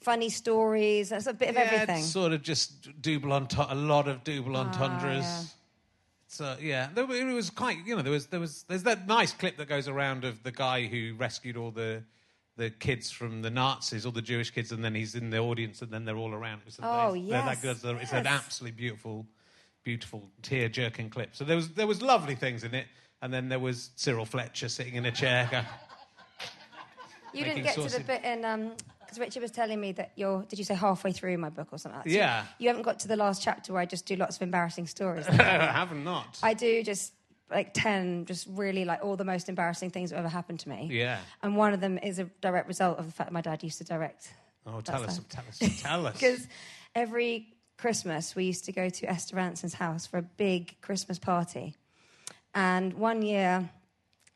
funny 0.00 0.28
stories? 0.28 1.12
It's 1.12 1.26
a 1.26 1.32
bit 1.32 1.48
of 1.48 1.54
yeah, 1.54 1.62
everything. 1.62 1.98
it's 2.00 2.06
sort 2.10 2.32
of 2.32 2.42
just 2.42 3.00
double 3.00 3.32
entendre, 3.32 3.72
a 3.72 3.74
lot 3.74 4.06
of 4.06 4.22
double 4.22 4.56
ah, 4.56 4.64
entendres. 4.66 5.24
yeah. 5.24 5.42
So 6.26 6.56
yeah, 6.60 6.88
there, 6.94 7.10
it 7.10 7.32
was 7.32 7.48
quite. 7.48 7.78
You 7.86 7.96
know, 7.96 8.02
there 8.02 8.12
was 8.12 8.26
there 8.26 8.40
was 8.40 8.64
there's 8.68 8.82
that 8.82 9.06
nice 9.06 9.32
clip 9.32 9.56
that 9.56 9.68
goes 9.68 9.88
around 9.88 10.24
of 10.24 10.42
the 10.42 10.52
guy 10.52 10.86
who 10.86 11.14
rescued 11.16 11.56
all 11.56 11.70
the 11.70 12.02
the 12.56 12.70
kids 12.70 13.10
from 13.10 13.42
the 13.42 13.50
Nazis, 13.50 14.06
all 14.06 14.12
the 14.12 14.22
Jewish 14.22 14.50
kids, 14.50 14.70
and 14.72 14.84
then 14.84 14.94
he's 14.94 15.14
in 15.14 15.30
the 15.30 15.38
audience, 15.38 15.82
and 15.82 15.90
then 15.90 16.04
they're 16.04 16.16
all 16.16 16.34
around. 16.34 16.62
It 16.66 16.76
Oh, 16.82 17.14
yes, 17.14 17.60
that 17.60 17.82
good. 17.82 17.96
It's 18.00 18.12
an 18.12 18.26
absolutely 18.26 18.76
beautiful, 18.76 19.26
beautiful 19.84 20.28
tear 20.42 20.68
jerking 20.68 21.10
clip. 21.10 21.36
So 21.36 21.44
there 21.44 21.56
was 21.56 21.68
there 21.70 21.86
was 21.86 22.02
lovely 22.02 22.34
things 22.34 22.64
in 22.64 22.74
it, 22.74 22.86
and 23.22 23.32
then 23.32 23.48
there 23.48 23.58
was 23.58 23.90
Cyril 23.96 24.24
Fletcher 24.24 24.68
sitting 24.68 24.94
in 24.94 25.04
a 25.06 25.12
chair. 25.12 25.48
Going, 25.50 25.64
you 27.32 27.44
didn't 27.44 27.62
get 27.64 27.74
to 27.74 27.82
the 27.82 28.00
bit 28.00 28.24
in 28.24 28.44
um, 28.44 28.72
because 29.00 29.18
Richard 29.18 29.42
was 29.42 29.50
telling 29.50 29.80
me 29.80 29.92
that 29.92 30.12
you're. 30.16 30.42
Did 30.44 30.58
you 30.58 30.64
say 30.64 30.74
halfway 30.74 31.12
through 31.12 31.36
my 31.38 31.50
book 31.50 31.68
or 31.72 31.78
something? 31.78 31.98
Like 31.98 32.04
that? 32.06 32.12
Yeah. 32.12 32.44
You 32.58 32.68
haven't 32.68 32.82
got 32.82 32.98
to 33.00 33.08
the 33.08 33.16
last 33.16 33.42
chapter 33.42 33.72
where 33.72 33.82
I 33.82 33.86
just 33.86 34.06
do 34.06 34.16
lots 34.16 34.36
of 34.36 34.42
embarrassing 34.42 34.86
stories. 34.86 35.26
I 35.28 35.32
haven't 35.34 36.04
not. 36.04 36.38
I 36.42 36.54
do 36.54 36.82
just 36.82 37.12
like 37.50 37.74
10 37.74 38.24
just 38.24 38.46
really 38.50 38.86
like 38.86 39.04
all 39.04 39.16
the 39.16 39.24
most 39.24 39.50
embarrassing 39.50 39.90
things 39.90 40.10
that 40.10 40.18
ever 40.18 40.28
happened 40.28 40.58
to 40.60 40.68
me 40.70 40.88
Yeah. 40.90 41.18
and 41.42 41.54
one 41.58 41.74
of 41.74 41.80
them 41.80 41.98
is 41.98 42.18
a 42.18 42.24
direct 42.40 42.66
result 42.66 42.98
of 42.98 43.04
the 43.04 43.12
fact 43.12 43.28
that 43.28 43.34
my 43.34 43.42
dad 43.42 43.62
used 43.62 43.76
to 43.78 43.84
direct 43.84 44.32
Oh, 44.66 44.80
tell 44.80 45.04
us, 45.04 45.20
tell 45.28 45.44
us, 45.46 45.58
tell 45.82 46.06
us. 46.06 46.14
Because 46.14 46.48
every 46.94 47.53
Christmas 47.84 48.34
we 48.34 48.44
used 48.44 48.64
to 48.64 48.72
go 48.72 48.88
to 48.88 49.10
Esther 49.10 49.36
Rantzen's 49.36 49.74
house 49.74 50.06
for 50.06 50.16
a 50.16 50.22
big 50.22 50.74
Christmas 50.80 51.18
party. 51.18 51.74
And 52.54 52.94
one 52.94 53.20
year, 53.20 53.68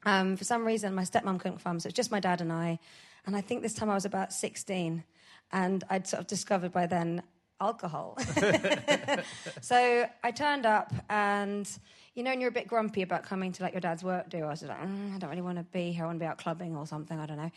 um, 0.05 0.37
for 0.37 0.45
some 0.45 0.67
reason, 0.67 0.95
my 0.95 1.05
stepmom 1.05 1.41
couldn't 1.41 1.65
come, 1.65 1.81
so 1.81 1.87
it 1.87 1.93
was 1.93 1.95
just 1.95 2.11
my 2.11 2.21
dad 2.21 2.43
and 2.43 2.53
I. 2.53 2.79
And 3.25 3.35
I 3.35 3.41
think 3.41 3.63
this 3.63 3.73
time 3.73 3.89
I 3.89 3.95
was 3.95 4.05
about 4.05 4.35
16. 4.35 5.03
And 5.51 5.83
I'd 5.89 6.07
sort 6.07 6.21
of 6.21 6.27
discovered 6.27 6.73
by 6.73 6.85
then 6.85 7.23
alcohol. 7.61 8.19
so 9.61 10.07
I 10.23 10.31
turned 10.31 10.67
up 10.67 10.93
and. 11.09 11.69
You 12.15 12.25
know, 12.25 12.31
when 12.31 12.41
you're 12.41 12.49
a 12.49 12.53
bit 12.53 12.67
grumpy 12.67 13.03
about 13.03 13.23
coming 13.23 13.53
to 13.53 13.63
like 13.63 13.75
your 13.75 13.81
dad's 13.81 14.03
work 14.03 14.29
do, 14.29 14.39
I 14.43 14.49
was 14.49 14.65
like, 14.65 14.77
mm, 14.81 15.15
I 15.15 15.19
don't 15.19 15.31
really 15.31 15.41
want 15.41 15.59
to 15.59 15.63
be 15.63 15.93
here. 15.93 16.03
I 16.03 16.07
want 16.07 16.19
to 16.19 16.25
be 16.25 16.27
out 16.27 16.39
clubbing 16.39 16.77
or 16.77 16.85
something. 16.85 17.17
I 17.17 17.27
don't 17.27 17.37
know. 17.37 17.53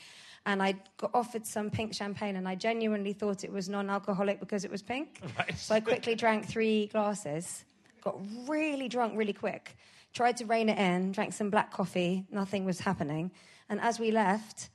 And 0.46 0.62
I 0.62 0.76
got 0.98 1.12
offered 1.14 1.46
some 1.46 1.70
pink 1.70 1.94
champagne, 1.94 2.36
and 2.36 2.48
I 2.48 2.56
genuinely 2.56 3.14
thought 3.14 3.44
it 3.44 3.52
was 3.52 3.70
non-alcoholic 3.70 4.40
because 4.40 4.66
it 4.66 4.72
was 4.72 4.82
pink. 4.82 5.20
Right. 5.38 5.58
So 5.58 5.76
I 5.76 5.80
quickly 5.80 6.16
drank 6.16 6.46
three 6.46 6.88
glasses, 6.88 7.64
got 8.02 8.20
really 8.48 8.88
drunk 8.88 9.14
really 9.16 9.34
quick, 9.34 9.76
tried 10.14 10.38
to 10.38 10.46
rein 10.46 10.70
it 10.70 10.78
in, 10.78 11.12
drank 11.12 11.34
some 11.34 11.50
black 11.50 11.72
coffee, 11.72 12.26
nothing 12.32 12.66
was 12.66 12.80
happening. 12.80 13.32
And 13.70 13.80
as 13.80 14.00
we 14.00 14.12
left, 14.12 14.70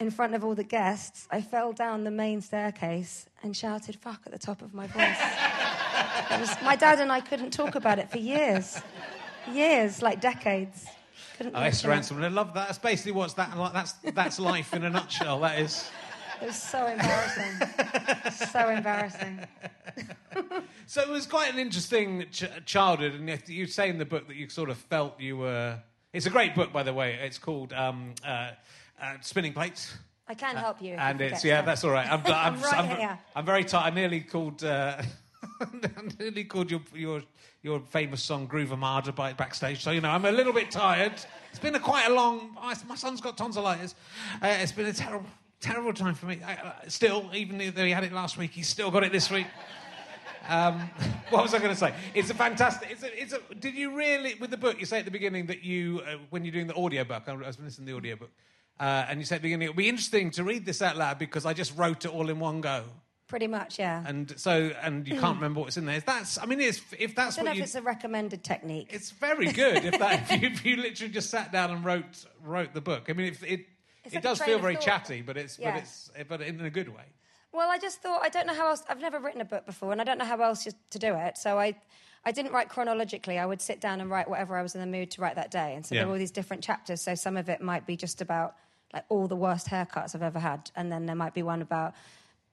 in 0.00 0.10
front 0.10 0.34
of 0.34 0.42
all 0.44 0.54
the 0.54 0.64
guests, 0.64 1.28
I 1.30 1.42
fell 1.42 1.72
down 1.72 2.04
the 2.04 2.10
main 2.10 2.40
staircase 2.40 3.26
and 3.42 3.54
shouted 3.56 3.96
fuck 3.96 4.22
at 4.26 4.32
the 4.32 4.38
top 4.38 4.62
of 4.62 4.72
my 4.74 4.86
voice. 4.86 6.40
Was, 6.40 6.56
my 6.62 6.74
dad 6.74 7.00
and 7.00 7.12
I 7.12 7.20
couldn't 7.20 7.50
talk 7.52 7.74
about 7.74 7.98
it 7.98 8.10
for 8.10 8.18
years. 8.18 8.80
Years, 9.52 10.00
like 10.02 10.20
decades. 10.20 10.86
Couldn't 11.36 11.54
Oh, 11.54 11.60
mention 11.60 11.90
Esther. 11.90 12.14
Rantzen, 12.14 12.24
I 12.24 12.28
love 12.28 12.54
that. 12.54 12.66
That's 12.68 12.78
basically 12.78 13.12
what's 13.12 13.34
that 13.34 13.56
like. 13.56 13.72
That's 13.72 13.92
that's 14.14 14.38
life 14.38 14.72
in 14.74 14.84
a 14.84 14.90
nutshell. 14.90 15.40
That 15.40 15.58
is. 15.58 15.90
It 16.40 16.46
was 16.46 16.56
so 16.62 16.86
embarrassing. 16.86 17.68
so 18.50 18.68
embarrassing. 18.68 19.40
So 20.86 21.00
it 21.02 21.08
was 21.08 21.24
quite 21.24 21.52
an 21.52 21.60
interesting 21.60 22.24
ch- 22.32 22.48
childhood, 22.64 23.12
and 23.14 23.30
if 23.30 23.48
you 23.48 23.66
say 23.66 23.88
in 23.90 23.98
the 23.98 24.04
book 24.04 24.26
that 24.26 24.34
you 24.34 24.48
sort 24.48 24.70
of 24.70 24.76
felt 24.76 25.20
you 25.20 25.36
were. 25.36 25.78
It's 26.12 26.26
a 26.26 26.30
great 26.30 26.56
book, 26.56 26.72
by 26.72 26.82
the 26.82 26.92
way. 26.92 27.16
It's 27.22 27.38
called 27.38 27.72
um, 27.72 28.14
uh, 28.26 28.50
uh, 29.00 29.14
Spinning 29.20 29.52
Plates. 29.52 29.96
I 30.28 30.34
can 30.34 30.54
help 30.56 30.80
you. 30.80 30.94
and 30.94 31.18
you 31.18 31.26
it's 31.26 31.44
yeah, 31.44 31.56
stuff. 31.56 31.66
that's 31.66 31.84
all 31.84 31.90
right. 31.90 32.10
I'm, 32.10 32.20
I'm, 32.26 32.54
I'm 32.54 32.62
right 32.62 32.74
I'm, 32.74 32.96
here. 32.96 33.18
I'm 33.34 33.44
very 33.44 33.64
tired. 33.64 33.92
I 33.92 33.94
nearly 33.94 34.20
called. 34.20 34.62
Uh, 34.62 35.02
I 35.60 35.66
nearly 36.18 36.44
called 36.44 36.70
your 36.70 36.80
your 36.94 37.22
your 37.62 37.80
famous 37.90 38.22
song 38.22 38.46
"Groove 38.46 38.70
Armada" 38.70 39.12
by 39.12 39.32
backstage. 39.32 39.82
So 39.82 39.90
you 39.90 40.00
know, 40.00 40.10
I'm 40.10 40.24
a 40.24 40.32
little 40.32 40.52
bit 40.52 40.70
tired. 40.70 41.14
It's 41.50 41.58
been 41.58 41.74
a 41.74 41.80
quite 41.80 42.08
a 42.08 42.14
long. 42.14 42.56
My 42.86 42.94
son's 42.94 43.20
got 43.20 43.36
tonsillitis. 43.36 43.94
Uh, 44.40 44.56
it's 44.60 44.72
been 44.72 44.86
a 44.86 44.92
terrible, 44.92 45.26
terrible 45.60 45.92
time 45.92 46.14
for 46.14 46.26
me. 46.26 46.38
I, 46.46 46.54
uh, 46.54 46.72
still, 46.88 47.28
even 47.34 47.58
though 47.74 47.84
he 47.84 47.90
had 47.90 48.04
it 48.04 48.12
last 48.12 48.38
week, 48.38 48.52
he's 48.52 48.68
still 48.68 48.90
got 48.90 49.02
it 49.02 49.12
this 49.12 49.30
week. 49.30 49.46
Um, 50.48 50.90
what 51.30 51.42
was 51.42 51.54
I 51.54 51.58
going 51.58 51.70
to 51.70 51.76
say? 51.76 51.94
It's 52.14 52.30
a 52.30 52.34
fantastic. 52.34 52.90
It's 52.90 53.02
a, 53.02 53.22
it's 53.22 53.32
a, 53.32 53.54
did 53.54 53.74
you 53.74 53.94
really, 53.96 54.34
with 54.34 54.50
the 54.50 54.56
book, 54.56 54.78
you 54.80 54.86
say 54.86 54.98
at 54.98 55.04
the 55.04 55.10
beginning 55.10 55.46
that 55.46 55.62
you, 55.62 56.02
uh, 56.06 56.16
when 56.30 56.44
you're 56.44 56.52
doing 56.52 56.66
the 56.66 56.74
audiobook, 56.74 57.28
I 57.28 57.34
was 57.34 57.58
listening 57.58 57.86
to 57.86 57.92
the 57.92 57.96
audiobook, 57.96 58.30
uh, 58.80 59.06
and 59.08 59.20
you 59.20 59.26
said 59.26 59.36
at 59.36 59.42
the 59.42 59.46
beginning, 59.48 59.66
it'll 59.68 59.76
be 59.76 59.88
interesting 59.88 60.30
to 60.32 60.42
read 60.44 60.64
this 60.64 60.80
out 60.82 60.96
loud 60.96 61.18
because 61.18 61.44
I 61.46 61.52
just 61.52 61.76
wrote 61.76 62.04
it 62.04 62.08
all 62.12 62.30
in 62.30 62.40
one 62.40 62.60
go. 62.60 62.84
Pretty 63.28 63.46
much, 63.46 63.78
yeah. 63.78 64.02
And 64.06 64.32
so, 64.40 64.72
and 64.82 65.06
you 65.06 65.20
can't 65.20 65.36
remember 65.40 65.60
what's 65.60 65.76
in 65.76 65.84
there. 65.86 66.00
That's, 66.00 66.36
I 66.38 66.46
mean, 66.46 66.60
it's, 66.60 66.80
if 66.98 67.14
that's 67.14 67.36
I 67.38 67.42
don't 67.42 67.44
know 67.44 67.50
what 67.52 67.58
if 67.58 67.64
it's 67.64 67.74
a 67.76 67.82
recommended 67.82 68.42
technique. 68.42 68.88
it's 68.90 69.12
very 69.12 69.52
good 69.52 69.84
if 69.84 69.98
that, 70.00 70.30
if 70.32 70.42
you, 70.42 70.48
if 70.48 70.64
you 70.66 70.76
literally 70.76 71.12
just 71.12 71.30
sat 71.30 71.52
down 71.52 71.70
and 71.70 71.84
wrote, 71.84 72.24
wrote 72.42 72.74
the 72.74 72.80
book. 72.80 73.04
I 73.08 73.12
mean, 73.12 73.28
it, 73.28 73.42
it, 73.44 73.66
It's 74.04 74.14
it 74.14 74.16
like 74.16 74.24
a 74.24 74.28
does 74.28 74.38
train 74.38 74.46
feel 74.48 74.56
of 74.56 74.62
very 74.62 74.74
thought. 74.74 74.82
chatty, 74.84 75.22
but 75.22 75.36
it's, 75.36 75.58
Yeah. 75.60 75.72
but 75.74 75.82
it's, 75.82 76.10
but 76.28 76.40
in 76.40 76.60
a 76.64 76.70
good 76.70 76.88
way. 76.88 77.04
Well, 77.52 77.68
I 77.70 77.78
just 77.78 78.00
thought 78.02 78.22
I 78.22 78.28
don't 78.30 78.46
know 78.46 78.54
how 78.54 78.68
else. 78.68 78.82
I've 78.88 79.00
never 79.00 79.18
written 79.20 79.40
a 79.40 79.44
book 79.44 79.66
before, 79.66 79.90
and 79.92 80.00
I 80.00 80.04
don't 80.04 80.18
know 80.18 80.24
how 80.24 80.40
else 80.40 80.66
to 80.90 80.98
do 80.98 81.14
it. 81.16 81.36
So 81.36 81.58
I, 81.58 81.74
I 82.24 82.30
didn't 82.32 82.52
write 82.52 82.68
chronologically. 82.68 83.38
I 83.38 83.46
would 83.46 83.60
sit 83.60 83.80
down 83.80 84.00
and 84.00 84.08
write 84.10 84.28
whatever 84.30 84.56
I 84.56 84.62
was 84.62 84.74
in 84.76 84.80
the 84.80 84.86
mood 84.86 85.10
to 85.12 85.20
write 85.20 85.34
that 85.36 85.50
day. 85.50 85.74
And 85.74 85.84
so 85.84 85.94
there 85.94 86.02
Yeah. 86.02 86.06
were 86.06 86.12
all 86.12 86.18
these 86.18 86.30
different 86.30 86.62
chapters. 86.62 87.00
So 87.02 87.14
some 87.16 87.36
of 87.36 87.48
it 87.48 87.60
might 87.60 87.86
be 87.86 87.96
just 87.96 88.20
about 88.20 88.54
like 88.92 89.04
all 89.08 89.26
the 89.26 89.36
worst 89.36 89.66
haircuts 89.66 90.14
I've 90.14 90.22
ever 90.22 90.38
had, 90.38 90.70
and 90.76 90.90
then 90.90 91.06
there 91.06 91.16
might 91.16 91.34
be 91.34 91.42
one 91.42 91.62
about. 91.62 91.94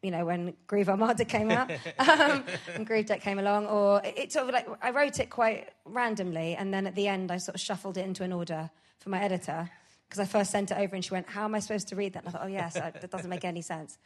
You 0.03 0.11
know, 0.11 0.25
when 0.25 0.53
Groove 0.67 0.89
Armada 0.89 1.25
came 1.25 1.49
out 1.49 1.71
um, 1.99 2.43
and 2.75 2.85
Groove 2.85 3.07
Deck 3.07 3.21
came 3.21 3.39
along, 3.39 3.65
or 3.65 3.99
it, 4.05 4.17
it 4.17 4.31
sort 4.31 4.47
of 4.47 4.53
like 4.53 4.67
I 4.81 4.91
wrote 4.91 5.19
it 5.19 5.31
quite 5.31 5.69
randomly, 5.85 6.55
and 6.55 6.71
then 6.71 6.85
at 6.85 6.93
the 6.93 7.07
end 7.07 7.31
I 7.31 7.37
sort 7.37 7.55
of 7.55 7.61
shuffled 7.61 7.97
it 7.97 8.05
into 8.05 8.23
an 8.23 8.31
order 8.31 8.69
for 8.99 9.09
my 9.09 9.19
editor 9.19 9.69
because 10.07 10.19
I 10.19 10.25
first 10.25 10.51
sent 10.51 10.71
it 10.71 10.77
over 10.77 10.95
and 10.95 11.03
she 11.03 11.11
went, 11.11 11.27
"How 11.27 11.45
am 11.45 11.55
I 11.55 11.59
supposed 11.59 11.87
to 11.89 11.95
read 11.95 12.13
that?" 12.13 12.19
And 12.19 12.29
I 12.29 12.31
thought, 12.31 12.43
"Oh 12.43 12.47
yes, 12.47 12.75
that 12.75 13.09
doesn't 13.09 13.29
make 13.29 13.43
any 13.43 13.61
sense." 13.61 13.97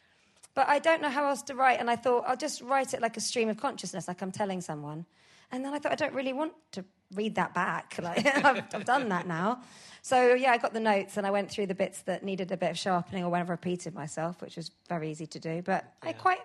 But 0.53 0.67
I 0.67 0.79
don't 0.79 1.01
know 1.01 1.09
how 1.09 1.27
else 1.27 1.41
to 1.43 1.55
write, 1.55 1.79
and 1.79 1.89
I 1.89 1.95
thought 1.97 2.23
I'll 2.25 2.37
just 2.37 2.61
write 2.61 2.93
it 2.93 3.01
like 3.01 3.17
a 3.17 3.21
stream 3.21 3.49
of 3.49 3.57
consciousness, 3.57 4.07
like 4.07 4.21
I'm 4.21 4.31
telling 4.31 4.61
someone. 4.61 5.05
And 5.51 5.63
then 5.65 5.73
I 5.73 5.79
thought 5.79 5.91
I 5.91 5.95
don't 5.95 6.13
really 6.13 6.33
want 6.33 6.53
to 6.73 6.85
read 7.13 7.35
that 7.35 7.53
back. 7.53 7.95
Like 8.01 8.25
I've, 8.45 8.63
I've 8.73 8.85
done 8.85 9.09
that 9.09 9.27
now. 9.27 9.61
So 10.01 10.33
yeah, 10.33 10.51
I 10.51 10.57
got 10.57 10.73
the 10.73 10.79
notes 10.79 11.17
and 11.17 11.27
I 11.27 11.31
went 11.31 11.51
through 11.51 11.67
the 11.67 11.75
bits 11.75 12.01
that 12.03 12.23
needed 12.23 12.51
a 12.51 12.57
bit 12.57 12.71
of 12.71 12.77
sharpening 12.77 13.23
or 13.23 13.29
when 13.29 13.41
I 13.41 13.45
repeated 13.45 13.93
myself, 13.93 14.41
which 14.41 14.55
was 14.55 14.71
very 14.89 15.11
easy 15.11 15.27
to 15.27 15.39
do. 15.39 15.61
But 15.61 15.93
I 16.01 16.13
quite, 16.13 16.39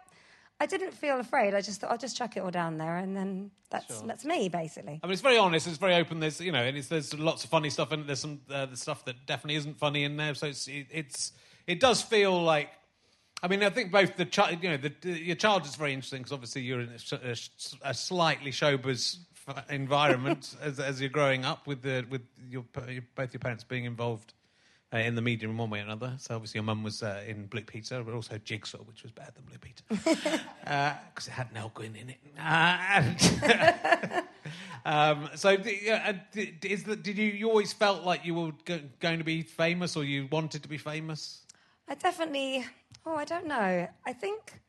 I 0.60 0.66
didn't 0.66 0.92
feel 0.92 1.18
afraid. 1.18 1.54
I 1.54 1.62
just 1.62 1.80
thought 1.80 1.90
I'll 1.90 1.98
just 1.98 2.16
chuck 2.16 2.36
it 2.36 2.40
all 2.40 2.50
down 2.50 2.76
there, 2.76 2.96
and 2.96 3.16
then 3.16 3.50
that's 3.70 4.02
that's 4.02 4.24
me 4.24 4.48
basically. 4.48 5.00
I 5.02 5.06
mean, 5.06 5.12
it's 5.12 5.22
very 5.22 5.38
honest. 5.38 5.66
It's 5.66 5.78
very 5.78 5.94
open. 5.94 6.20
There's, 6.20 6.40
you 6.40 6.52
know, 6.52 6.62
and 6.62 6.76
it's, 6.76 6.88
there's 6.88 7.14
lots 7.18 7.44
of 7.44 7.50
funny 7.50 7.70
stuff 7.70 7.92
in 7.92 8.00
it. 8.00 8.06
There's 8.06 8.20
some 8.20 8.40
uh, 8.50 8.66
the 8.66 8.76
stuff 8.76 9.04
that 9.06 9.26
definitely 9.26 9.56
isn't 9.56 9.78
funny 9.78 10.04
in 10.04 10.16
there. 10.16 10.34
So 10.34 10.48
it's, 10.48 10.68
it, 10.68 10.86
it's, 10.90 11.32
it 11.66 11.80
does 11.80 12.02
feel 12.02 12.42
like 12.42 12.70
I 13.42 13.48
mean, 13.48 13.62
I 13.62 13.70
think 13.70 13.92
both 13.92 14.16
the 14.16 14.24
child, 14.24 14.62
you 14.62 14.70
know, 14.70 14.76
the, 14.76 14.92
the, 15.00 15.10
your 15.10 15.36
child 15.36 15.66
is 15.66 15.76
very 15.76 15.92
interesting 15.92 16.20
because 16.20 16.32
obviously 16.32 16.62
you're 16.62 16.80
in 16.80 16.88
a, 16.88 17.16
a, 17.16 17.36
a 17.90 17.94
slightly 17.94 18.50
showbiz 18.50 19.18
environment 19.70 20.56
as, 20.62 20.78
as 20.80 21.00
you're 21.00 21.10
growing 21.10 21.44
up 21.44 21.66
with 21.66 21.82
the 21.82 22.04
with 22.10 22.22
your, 22.50 22.64
your 22.88 23.02
both 23.14 23.32
your 23.32 23.40
parents 23.40 23.64
being 23.64 23.84
involved 23.84 24.34
uh, 24.92 24.98
in 24.98 25.14
the 25.14 25.22
media 25.22 25.48
in 25.48 25.56
one 25.56 25.70
way 25.70 25.80
or 25.80 25.82
another. 25.82 26.14
So 26.18 26.34
obviously 26.34 26.58
your 26.58 26.64
mum 26.64 26.82
was 26.82 27.02
uh, 27.02 27.22
in 27.26 27.46
Blue 27.46 27.62
Peter, 27.62 28.02
but 28.02 28.14
also 28.14 28.38
Jigsaw, 28.38 28.78
which 28.78 29.02
was 29.02 29.12
better 29.12 29.32
than 29.32 29.44
Blue 29.44 29.58
Peter 29.58 29.82
because 30.60 31.26
it 31.26 31.32
had 31.32 31.52
Nell 31.52 31.70
Gwyn 31.74 31.96
in 31.96 32.10
it. 32.10 32.18
Uh, 32.38 32.78
and 32.92 34.24
um, 34.84 35.28
so, 35.34 35.56
d- 35.56 35.90
uh, 35.90 36.12
is 36.62 36.84
the, 36.84 36.96
did 36.96 37.18
you 37.18 37.26
you 37.26 37.48
always 37.48 37.72
felt 37.72 38.04
like 38.04 38.24
you 38.24 38.34
were 38.34 38.52
go- 38.64 38.80
going 39.00 39.18
to 39.18 39.24
be 39.24 39.42
famous, 39.42 39.96
or 39.96 40.04
you 40.04 40.28
wanted 40.30 40.62
to 40.62 40.68
be 40.68 40.78
famous? 40.78 41.42
I 41.88 41.94
definitely. 41.94 42.64
Oh, 43.04 43.14
I 43.14 43.24
don't 43.24 43.46
know. 43.46 43.88
I 44.04 44.12
think. 44.12 44.60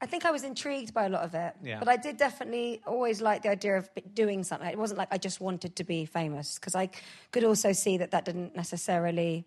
I 0.00 0.06
think 0.06 0.24
I 0.24 0.30
was 0.30 0.44
intrigued 0.44 0.94
by 0.94 1.06
a 1.06 1.08
lot 1.08 1.22
of 1.22 1.34
it, 1.34 1.54
Yeah. 1.62 1.78
but 1.80 1.88
I 1.88 1.96
did 1.96 2.16
definitely 2.16 2.80
always 2.86 3.20
like 3.20 3.42
the 3.42 3.50
idea 3.50 3.76
of 3.78 3.88
doing 4.14 4.44
something. 4.44 4.68
It 4.68 4.78
wasn't 4.78 4.98
like 4.98 5.08
I 5.10 5.18
just 5.18 5.40
wanted 5.40 5.74
to 5.76 5.84
be 5.84 6.04
famous 6.04 6.54
because 6.54 6.74
I 6.76 6.90
could 7.32 7.42
also 7.44 7.72
see 7.72 7.96
that 7.98 8.12
that 8.12 8.24
didn't 8.24 8.54
necessarily 8.54 9.44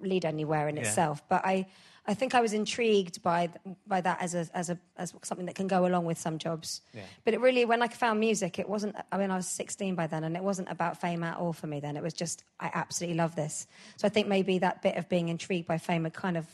lead 0.00 0.24
anywhere 0.24 0.68
in 0.68 0.76
Yeah. 0.76 0.82
itself. 0.82 1.22
But 1.28 1.46
I, 1.46 1.66
I 2.04 2.14
think 2.14 2.34
I 2.34 2.40
was 2.40 2.52
intrigued 2.52 3.22
by 3.22 3.48
by 3.86 4.00
that 4.00 4.20
as 4.20 4.34
a 4.34 4.48
as 4.54 4.70
a 4.70 4.78
as 4.96 5.14
something 5.22 5.46
that 5.46 5.54
can 5.54 5.68
go 5.68 5.86
along 5.86 6.04
with 6.04 6.18
some 6.18 6.38
jobs. 6.38 6.80
Yeah. 6.92 7.02
But 7.24 7.34
it 7.34 7.40
really, 7.40 7.64
when 7.64 7.80
I 7.82 7.86
found 7.88 8.18
music, 8.18 8.58
it 8.58 8.68
wasn't. 8.68 8.96
I 9.12 9.18
mean, 9.18 9.30
I 9.30 9.36
was 9.36 9.46
16 9.48 9.94
by 9.94 10.06
then, 10.08 10.24
and 10.24 10.36
it 10.36 10.42
wasn't 10.42 10.68
about 10.70 11.00
fame 11.00 11.22
at 11.22 11.36
all 11.36 11.52
for 11.52 11.66
me. 11.68 11.78
Then 11.80 11.96
it 11.96 12.02
was 12.02 12.14
just 12.14 12.42
I 12.58 12.70
absolutely 12.74 13.16
love 13.16 13.36
this. 13.36 13.66
So 13.98 14.06
I 14.06 14.08
think 14.08 14.26
maybe 14.26 14.58
that 14.58 14.82
bit 14.82 14.96
of 14.96 15.08
being 15.08 15.28
intrigued 15.28 15.68
by 15.68 15.78
fame 15.78 16.04
had 16.04 16.14
kind 16.14 16.36
of 16.36 16.46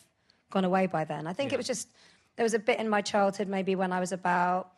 gone 0.51 0.65
away 0.67 0.87
by 0.87 1.05
then. 1.05 1.27
I 1.27 1.33
think 1.33 1.51
Yeah. 1.51 1.55
it 1.55 1.59
was 1.59 1.67
just 1.67 1.89
there 2.37 2.45
was 2.45 2.55
a 2.55 2.59
bit 2.59 2.79
in 2.79 2.89
my 2.89 3.03
childhood, 3.03 3.49
maybe 3.49 3.75
when 3.75 3.93
I 3.93 4.01
was 4.01 4.13
about 4.13 4.73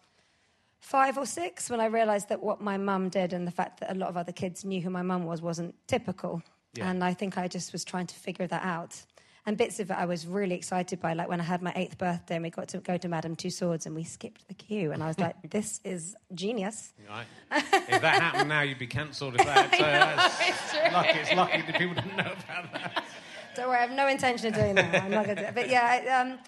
five 0.80 1.16
or 1.16 1.24
six, 1.26 1.70
when 1.70 1.80
I 1.80 1.86
realised 1.86 2.28
that 2.28 2.42
what 2.42 2.60
my 2.60 2.76
mum 2.76 3.08
did 3.08 3.32
and 3.32 3.46
the 3.46 3.50
fact 3.50 3.80
that 3.80 3.90
a 3.90 3.94
lot 3.94 4.08
of 4.08 4.16
other 4.16 4.32
kids 4.32 4.64
knew 4.64 4.80
who 4.80 4.90
my 4.90 5.02
mum 5.02 5.24
was 5.24 5.40
wasn't 5.40 5.74
typical. 5.86 6.42
Yeah. 6.74 6.90
And 6.90 7.02
I 7.02 7.14
think 7.14 7.38
I 7.38 7.48
just 7.48 7.72
was 7.72 7.84
trying 7.84 8.06
to 8.08 8.14
figure 8.14 8.46
that 8.46 8.64
out. 8.64 9.02
And 9.46 9.56
bits 9.56 9.78
of 9.78 9.90
it 9.90 9.94
I 9.94 10.06
was 10.06 10.26
really 10.26 10.54
excited 10.54 11.00
by, 11.00 11.12
like 11.12 11.28
when 11.28 11.40
I 11.40 11.44
had 11.44 11.62
my 11.62 11.72
eighth 11.76 11.98
birthday 11.98 12.36
and 12.36 12.42
we 12.42 12.50
got 12.50 12.68
to 12.68 12.78
go 12.78 12.96
to 12.96 13.08
Madame 13.08 13.36
Tussauds 13.36 13.86
and 13.86 13.94
we 13.94 14.02
skipped 14.02 14.48
the 14.48 14.54
queue. 14.54 14.92
And 14.92 15.02
I 15.02 15.06
was 15.06 15.18
like, 15.18 15.36
this 15.50 15.80
is 15.84 16.16
genius. 16.34 16.92
Right. 17.08 17.26
if 17.52 18.00
that 18.00 18.22
happened 18.22 18.48
now, 18.48 18.62
you'd 18.62 18.78
be 18.78 18.86
cancelled. 18.86 19.34
If 19.36 19.44
that, 19.44 19.70
so 19.76 19.82
that's 19.82 20.48
it's 20.48 20.72
true. 20.72 20.92
lucky. 20.92 21.18
It's 21.18 21.34
lucky 21.34 21.62
that 21.62 21.78
people 21.78 21.94
didn't 21.94 22.16
know 22.16 22.32
about 22.32 22.72
that. 22.72 23.04
Don't 23.54 23.68
worry, 23.68 23.78
I 23.78 23.82
have 23.82 23.92
no 23.92 24.08
intention 24.08 24.48
of 24.48 24.54
doing 24.54 24.74
that. 24.74 25.02
I'm 25.02 25.10
not 25.10 25.26
going 25.26 25.36
to 25.36 25.42
do 25.42 25.48
it. 25.48 25.54
But 25.54 25.68
yeah, 25.68 26.24
um, 26.24 26.38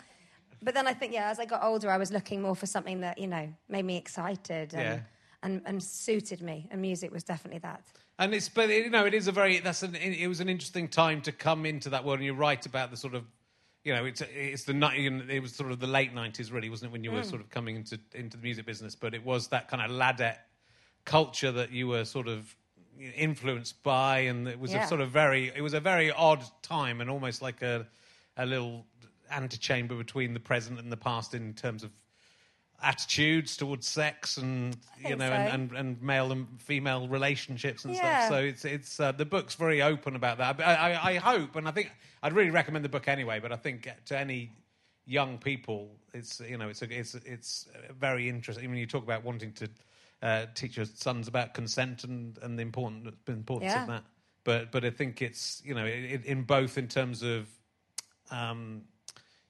but 0.62 0.74
then 0.74 0.86
I 0.86 0.94
think, 0.94 1.12
yeah, 1.12 1.30
as 1.30 1.38
I 1.38 1.44
got 1.44 1.62
older, 1.62 1.90
I 1.90 1.96
was 1.96 2.10
looking 2.10 2.42
more 2.42 2.56
for 2.56 2.66
something 2.66 3.00
that, 3.00 3.18
you 3.18 3.26
know, 3.26 3.52
made 3.68 3.84
me 3.84 3.96
excited 3.96 4.74
and, 4.74 4.82
Yeah. 4.82 4.98
and, 5.42 5.62
and 5.64 5.82
suited 5.82 6.42
me. 6.42 6.68
And 6.70 6.80
music 6.80 7.12
was 7.12 7.24
definitely 7.24 7.60
that. 7.60 7.82
And 8.18 8.34
it's, 8.34 8.48
but 8.48 8.68
you 8.68 8.90
know, 8.90 9.04
it 9.04 9.14
is 9.14 9.28
a 9.28 9.32
very. 9.32 9.58
That's 9.60 9.82
an. 9.82 9.94
It 9.94 10.26
was 10.26 10.40
an 10.40 10.48
interesting 10.48 10.88
time 10.88 11.20
to 11.22 11.32
come 11.32 11.66
into 11.66 11.90
that 11.90 12.04
world, 12.04 12.18
and 12.18 12.24
you're 12.24 12.34
right 12.34 12.64
about 12.64 12.90
the 12.90 12.96
sort 12.96 13.14
of. 13.14 13.24
You 13.84 13.94
know, 13.94 14.04
it's 14.06 14.22
it's 14.34 14.64
the 14.64 14.74
it 15.28 15.40
was 15.40 15.54
sort 15.54 15.70
of 15.70 15.80
the 15.80 15.86
late 15.86 16.14
nineties, 16.14 16.50
really, 16.50 16.70
wasn't 16.70 16.90
it, 16.90 16.92
when 16.92 17.04
you 17.04 17.12
were 17.12 17.20
mm. 17.20 17.26
sort 17.26 17.42
of 17.42 17.50
coming 17.50 17.76
into 17.76 18.00
into 18.14 18.38
the 18.38 18.42
music 18.42 18.64
business? 18.64 18.94
But 18.94 19.14
it 19.14 19.24
was 19.24 19.48
that 19.48 19.68
kind 19.68 19.82
of 19.82 19.90
ladette 19.90 20.38
culture 21.04 21.52
that 21.52 21.72
you 21.72 21.88
were 21.88 22.04
sort 22.06 22.26
of 22.26 22.56
influenced 22.98 23.82
by, 23.82 24.20
and 24.20 24.48
it 24.48 24.58
was 24.58 24.72
Yeah. 24.72 24.86
a 24.86 24.88
sort 24.88 25.02
of 25.02 25.10
very. 25.10 25.52
It 25.54 25.60
was 25.60 25.74
a 25.74 25.80
very 25.80 26.10
odd 26.10 26.42
time, 26.62 27.02
and 27.02 27.10
almost 27.10 27.42
like 27.42 27.60
a 27.60 27.86
a 28.38 28.46
little 28.46 28.86
antechamber 29.30 29.94
between 29.96 30.34
the 30.34 30.40
present 30.40 30.78
and 30.78 30.90
the 30.90 30.96
past 30.96 31.34
in 31.34 31.54
terms 31.54 31.82
of 31.82 31.90
attitudes 32.82 33.56
towards 33.56 33.86
sex 33.86 34.36
and 34.36 34.76
you 35.02 35.16
know 35.16 35.28
so. 35.28 35.32
and, 35.32 35.48
and, 35.48 35.72
and 35.72 36.02
male 36.02 36.30
and 36.30 36.46
female 36.60 37.08
relationships 37.08 37.84
and 37.84 37.94
Yeah. 37.94 38.00
stuff. 38.00 38.28
So 38.28 38.44
it's 38.44 38.64
it's 38.64 39.00
uh, 39.00 39.12
the 39.12 39.24
book's 39.24 39.54
very 39.54 39.82
open 39.82 40.14
about 40.16 40.38
that. 40.38 40.56
But 40.58 40.66
I, 40.66 40.92
I, 40.92 41.10
I 41.10 41.14
hope, 41.16 41.56
and 41.56 41.66
I 41.66 41.70
think 41.70 41.90
I'd 42.22 42.32
really 42.34 42.50
recommend 42.50 42.84
the 42.84 42.88
book 42.88 43.08
anyway. 43.08 43.40
But 43.40 43.52
I 43.52 43.56
think 43.56 43.88
to 44.06 44.18
any 44.18 44.52
young 45.06 45.38
people, 45.38 45.90
it's 46.12 46.40
you 46.40 46.58
know 46.58 46.68
it's 46.68 46.82
a, 46.82 46.98
it's 46.98 47.14
it's 47.14 47.68
very 47.98 48.28
interesting. 48.28 48.68
When 48.68 48.78
you 48.78 48.86
talk 48.86 49.04
about 49.04 49.24
wanting 49.24 49.52
to 49.54 49.68
uh, 50.22 50.46
teach 50.54 50.76
your 50.76 50.86
sons 50.86 51.28
about 51.28 51.54
consent 51.54 52.04
and 52.04 52.38
and 52.42 52.58
the 52.58 52.62
important 52.62 53.14
importance 53.26 53.72
Yeah. 53.72 53.82
of 53.82 53.88
that. 53.88 54.04
But 54.44 54.70
but 54.70 54.84
I 54.84 54.90
think 54.90 55.22
it's 55.22 55.62
you 55.64 55.74
know 55.74 55.86
in, 55.86 56.22
in 56.24 56.42
both 56.42 56.76
in 56.78 56.88
terms 56.88 57.22
of 57.22 57.48
um, 58.30 58.82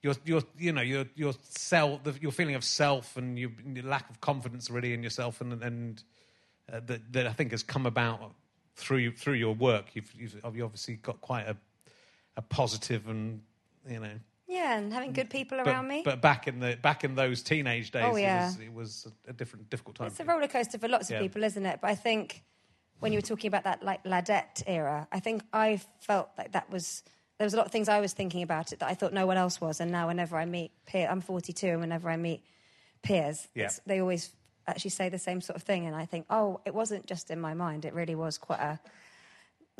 your 0.02 0.14
your 0.24 0.42
you 0.58 0.72
know 0.72 0.82
your 0.82 1.04
your 1.14 1.32
self 1.42 2.02
the, 2.04 2.14
your 2.20 2.32
feeling 2.32 2.54
of 2.54 2.64
self 2.64 3.16
and 3.16 3.38
your, 3.38 3.50
your 3.74 3.84
lack 3.84 4.08
of 4.10 4.20
confidence 4.20 4.70
really 4.70 4.92
in 4.92 5.02
yourself 5.02 5.40
and 5.40 5.62
and 5.62 6.02
uh, 6.72 6.80
that 6.86 7.12
that 7.12 7.26
I 7.26 7.32
think 7.32 7.50
has 7.52 7.62
come 7.62 7.86
about 7.86 8.34
through 8.74 9.12
through 9.12 9.34
your 9.34 9.54
work. 9.54 9.86
You've 9.94 10.12
you've, 10.14 10.36
obviously 10.44 10.96
got 10.96 11.20
quite 11.20 11.46
a 11.48 11.56
a 12.36 12.42
positive 12.42 13.08
and 13.08 13.40
you 13.88 14.00
know. 14.00 14.10
Yeah, 14.48 14.78
and 14.78 14.92
having 14.92 15.12
good 15.12 15.28
people 15.28 15.58
But, 15.58 15.66
around 15.66 15.88
me. 15.88 16.02
but 16.04 16.20
back 16.22 16.46
in 16.46 16.60
the 16.60 16.76
back 16.80 17.02
in 17.02 17.16
those 17.16 17.42
teenage 17.42 17.90
days, 17.90 18.04
Oh, 18.06 18.14
yeah. 18.16 18.44
it 18.44 18.46
was, 18.46 18.60
it 18.60 18.72
was 18.72 19.06
a, 19.26 19.30
a 19.30 19.32
different 19.32 19.68
difficult 19.70 19.96
time. 19.96 20.06
It's 20.06 20.20
a 20.20 20.24
roller 20.24 20.46
coaster 20.46 20.78
for 20.78 20.86
lots 20.86 21.06
of 21.10 21.14
Yeah. 21.16 21.22
people, 21.22 21.42
isn't 21.42 21.66
it? 21.66 21.80
But 21.82 21.90
I 21.90 21.94
think 21.96 22.44
when 23.00 23.12
you 23.12 23.18
were 23.18 23.22
talking 23.26 23.48
about 23.48 23.64
that 23.64 23.82
like 23.82 24.04
ladette 24.04 24.62
era, 24.66 25.08
I 25.10 25.18
think 25.18 25.42
I 25.52 25.80
felt 26.00 26.28
like 26.38 26.52
that 26.52 26.70
was 26.70 27.02
there 27.38 27.44
was 27.46 27.54
a 27.54 27.56
lot 27.56 27.66
of 27.66 27.72
things 27.72 27.88
I 27.88 28.00
was 28.00 28.12
thinking 28.12 28.42
about 28.42 28.72
it 28.72 28.78
that 28.80 28.88
I 28.88 28.94
thought 28.94 29.12
no 29.12 29.26
one 29.26 29.36
else 29.36 29.60
was, 29.60 29.80
and 29.80 29.90
now 29.92 30.06
whenever 30.08 30.36
I 30.36 30.44
meet 30.46 30.70
peer, 30.86 31.08
I'm 31.10 31.20
42, 31.20 31.66
and 31.68 31.80
whenever 31.80 32.08
I 32.08 32.16
meet 32.16 32.42
peers, 33.02 33.46
Yeah. 33.54 33.70
they 33.86 34.00
always 34.00 34.30
actually 34.66 34.90
say 34.90 35.08
the 35.08 35.18
same 35.18 35.40
sort 35.40 35.56
of 35.56 35.62
thing, 35.62 35.86
and 35.86 35.94
I 35.94 36.06
think, 36.06 36.26
oh, 36.30 36.60
it 36.64 36.74
wasn't 36.74 37.06
just 37.06 37.30
in 37.30 37.40
my 37.40 37.54
mind; 37.54 37.84
it 37.84 37.94
really 37.94 38.14
was 38.14 38.38
quite 38.38 38.60
a 38.60 38.80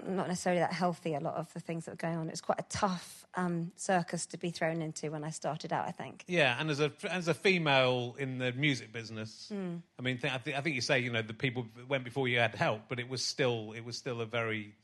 not 0.07 0.29
necessarily 0.29 0.61
that 0.61 0.75
healthy. 0.75 1.15
A 1.15 1.21
lot 1.21 1.35
of 1.37 1.51
the 1.55 1.61
things 1.61 1.87
that 1.87 1.93
were 1.93 1.97
going 1.97 2.19
on, 2.19 2.29
it 2.29 2.33
was 2.33 2.43
quite 2.43 2.61
a 2.61 2.65
tough 2.69 3.25
um, 3.35 3.73
circus 3.77 4.27
to 4.27 4.37
be 4.37 4.51
thrown 4.51 4.83
into 4.83 5.11
when 5.11 5.25
I 5.25 5.31
started 5.31 5.73
out. 5.73 5.87
I 5.89 5.91
think. 5.91 6.23
Yeah, 6.29 6.55
and 6.61 6.69
as 6.71 6.81
a 6.81 6.93
as 7.11 7.29
a 7.29 7.35
female 7.35 8.15
in 8.19 8.37
the 8.37 8.53
music 8.53 8.93
business, 8.93 9.47
Hmm. 9.49 9.77
I 9.99 10.03
mean, 10.03 10.19
th- 10.19 10.33
I, 10.35 10.37
th- 10.37 10.55
I 10.57 10.61
think 10.61 10.75
you 10.75 10.83
say 10.83 10.99
you 11.01 11.11
know 11.11 11.23
the 11.23 11.33
people 11.33 11.67
went 11.89 12.05
before 12.05 12.29
you 12.29 12.39
had 12.39 12.55
help, 12.55 12.83
but 12.91 13.01
it 13.01 13.09
was 13.09 13.25
still 13.25 13.73
it 13.73 13.85
was 13.87 13.97
still 13.97 14.21
a 14.21 14.27
very 14.27 14.75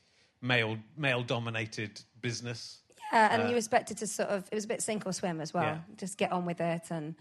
male 0.43 0.77
male 0.97 1.23
dominated 1.23 1.99
business. 2.21 2.79
Yeah, 3.11 3.33
and 3.39 3.49
you 3.49 3.55
expected 3.57 3.97
to 3.97 4.07
sort 4.07 4.29
of, 4.29 4.47
it 4.51 4.55
was 4.55 4.65
a 4.65 4.67
bit 4.67 4.81
sink 4.81 5.05
or 5.05 5.13
swim 5.13 5.39
as 5.39 5.53
well. 5.53 5.63
Yeah. 5.63 5.77
Just 5.97 6.17
get 6.17 6.31
on 6.31 6.45
with 6.45 6.59
it 6.59 6.81
and 6.89 7.13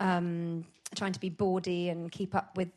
um, 0.00 0.64
trying 0.94 1.12
to 1.12 1.20
be 1.20 1.28
bawdy 1.28 1.90
and 1.90 2.10
keep 2.10 2.34
up 2.34 2.56
with 2.56 2.70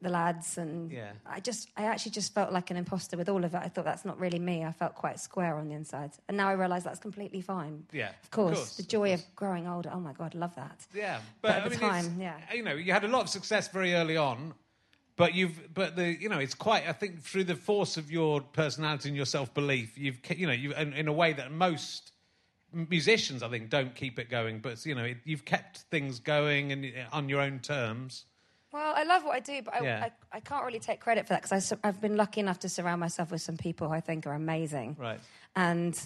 the 0.00 0.08
lads. 0.08 0.58
And 0.58 0.92
Yeah. 0.92 1.10
I 1.26 1.40
just, 1.40 1.70
I 1.76 1.86
actually 1.86 2.12
just 2.12 2.32
felt 2.32 2.52
like 2.52 2.70
an 2.70 2.76
imposter 2.76 3.16
with 3.16 3.28
all 3.28 3.44
of 3.44 3.52
it. 3.52 3.58
I 3.64 3.68
thought 3.68 3.84
that's 3.84 4.04
not 4.04 4.16
really 4.20 4.38
me. 4.38 4.64
I 4.64 4.70
felt 4.70 4.94
quite 4.94 5.18
square 5.18 5.56
on 5.56 5.66
the 5.66 5.74
inside. 5.74 6.12
And 6.28 6.36
now 6.36 6.48
I 6.48 6.52
realise 6.52 6.84
that's 6.84 7.00
completely 7.00 7.40
fine. 7.40 7.84
Yeah, 7.92 8.10
Of 8.10 8.14
of 8.22 8.30
course. 8.30 8.56
course, 8.58 8.76
the 8.76 8.82
of 8.84 8.88
joy 8.88 9.08
course. 9.08 9.20
of 9.22 9.34
growing 9.34 9.66
older. 9.66 9.90
Oh 9.92 9.98
my 9.98 10.12
God, 10.12 10.36
love 10.36 10.54
that. 10.54 10.86
Yeah, 10.94 11.18
But 11.42 11.50
at 11.56 11.62
I 11.62 11.64
the 11.64 11.70
mean, 11.70 11.78
time, 11.80 12.16
yeah. 12.20 12.36
you 12.54 12.62
know, 12.62 12.74
you 12.74 12.92
had 12.92 13.02
a 13.02 13.08
lot 13.08 13.22
of 13.22 13.28
success 13.28 13.66
very 13.66 13.94
early 13.94 14.16
on, 14.16 14.54
but 15.18 15.34
you've, 15.34 15.74
but 15.74 15.96
the, 15.96 16.18
you 16.18 16.28
know, 16.28 16.38
it's 16.38 16.54
quite. 16.54 16.88
I 16.88 16.92
think 16.92 17.22
through 17.22 17.44
the 17.44 17.56
force 17.56 17.96
of 17.96 18.10
your 18.10 18.40
personality 18.40 19.08
and 19.08 19.16
your 19.16 19.26
self 19.26 19.52
belief, 19.52 19.98
you've, 19.98 20.20
you 20.30 20.46
know, 20.46 20.52
you 20.52 20.72
in, 20.72 20.92
in 20.92 21.08
a 21.08 21.12
way 21.12 21.32
that 21.34 21.50
most 21.52 22.12
musicians, 22.72 23.42
I 23.42 23.48
think, 23.48 23.68
don't 23.68 23.94
keep 23.94 24.18
it 24.18 24.30
going. 24.30 24.60
But 24.60 24.86
you 24.86 24.94
know, 24.94 25.04
it, 25.04 25.18
you've 25.24 25.44
kept 25.44 25.78
things 25.90 26.20
going 26.20 26.72
and 26.72 26.84
uh, 26.84 27.16
on 27.16 27.28
your 27.28 27.40
own 27.40 27.58
terms. 27.58 28.26
Well, 28.72 28.94
I 28.96 29.02
love 29.04 29.24
what 29.24 29.34
I 29.34 29.40
do, 29.40 29.62
but 29.62 29.74
I, 29.74 29.80
Yeah. 29.82 30.08
I, 30.32 30.36
I 30.36 30.40
can't 30.40 30.64
really 30.64 30.78
take 30.78 31.00
credit 31.00 31.26
for 31.26 31.32
that 31.32 31.42
because 31.42 31.72
I've 31.82 32.00
been 32.00 32.16
lucky 32.16 32.40
enough 32.40 32.60
to 32.60 32.68
surround 32.68 33.00
myself 33.00 33.30
with 33.30 33.40
some 33.40 33.56
people 33.56 33.88
who 33.88 33.94
I 33.94 34.00
think 34.00 34.26
are 34.26 34.34
amazing. 34.34 34.96
Right. 34.98 35.20
And 35.56 35.98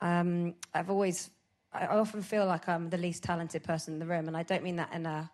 um, 0.00 0.54
I've 0.74 0.90
always, 0.90 1.30
I 1.72 1.86
often 1.86 2.22
feel 2.22 2.46
like 2.46 2.68
I'm 2.68 2.88
the 2.88 2.96
least 2.96 3.22
talented 3.22 3.62
person 3.62 3.94
in 3.94 4.00
the 4.00 4.06
room, 4.06 4.26
and 4.26 4.36
I 4.36 4.42
don't 4.42 4.64
mean 4.64 4.76
that 4.76 4.92
in 4.92 5.04
a 5.06 5.30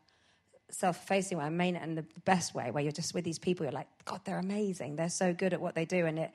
self-effacing 0.70 1.38
way. 1.38 1.44
I 1.44 1.50
mean 1.50 1.76
it 1.76 1.82
in 1.82 1.94
the 1.94 2.04
best 2.24 2.54
way, 2.54 2.70
where 2.70 2.82
you're 2.82 2.92
just 2.92 3.14
with 3.14 3.24
these 3.24 3.38
people. 3.38 3.64
You're 3.64 3.72
like, 3.72 3.88
God, 4.04 4.20
they're 4.24 4.38
amazing. 4.38 4.96
They're 4.96 5.08
so 5.10 5.32
good 5.32 5.52
at 5.52 5.60
what 5.60 5.74
they 5.74 5.84
do, 5.84 6.06
and 6.06 6.18
it 6.18 6.30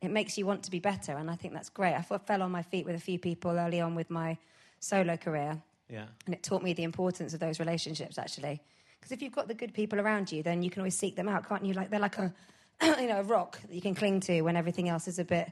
it 0.00 0.10
makes 0.10 0.36
you 0.36 0.44
want 0.44 0.64
to 0.64 0.70
be 0.70 0.80
better. 0.80 1.12
And 1.16 1.30
I 1.30 1.36
think 1.36 1.54
that's 1.54 1.70
great. 1.70 1.94
I 1.94 2.02
fell 2.02 2.42
on 2.42 2.50
my 2.50 2.62
feet 2.62 2.84
with 2.84 2.94
a 2.94 3.00
few 3.00 3.18
people 3.18 3.52
early 3.52 3.80
on 3.80 3.94
with 3.94 4.10
my 4.10 4.36
solo 4.80 5.16
career, 5.16 5.62
Yeah. 5.88 6.06
and 6.26 6.34
it 6.34 6.42
taught 6.42 6.62
me 6.62 6.74
the 6.74 6.82
importance 6.82 7.32
of 7.32 7.40
those 7.40 7.58
relationships 7.58 8.18
actually. 8.18 8.60
Because 9.00 9.12
if 9.12 9.22
you've 9.22 9.32
got 9.34 9.48
the 9.48 9.54
good 9.54 9.72
people 9.72 10.00
around 10.00 10.30
you, 10.32 10.42
then 10.42 10.62
you 10.62 10.68
can 10.70 10.80
always 10.80 10.98
seek 10.98 11.16
them 11.16 11.28
out, 11.28 11.48
can't 11.48 11.64
you? 11.64 11.72
Like 11.72 11.88
they're 11.90 12.00
like 12.00 12.18
a, 12.18 12.34
you 12.82 13.06
know, 13.08 13.20
a 13.20 13.22
rock 13.22 13.60
that 13.62 13.72
you 13.72 13.80
can 13.80 13.94
cling 13.94 14.20
to 14.20 14.42
when 14.42 14.56
everything 14.56 14.88
else 14.90 15.08
is 15.08 15.18
a 15.18 15.24
bit, 15.24 15.50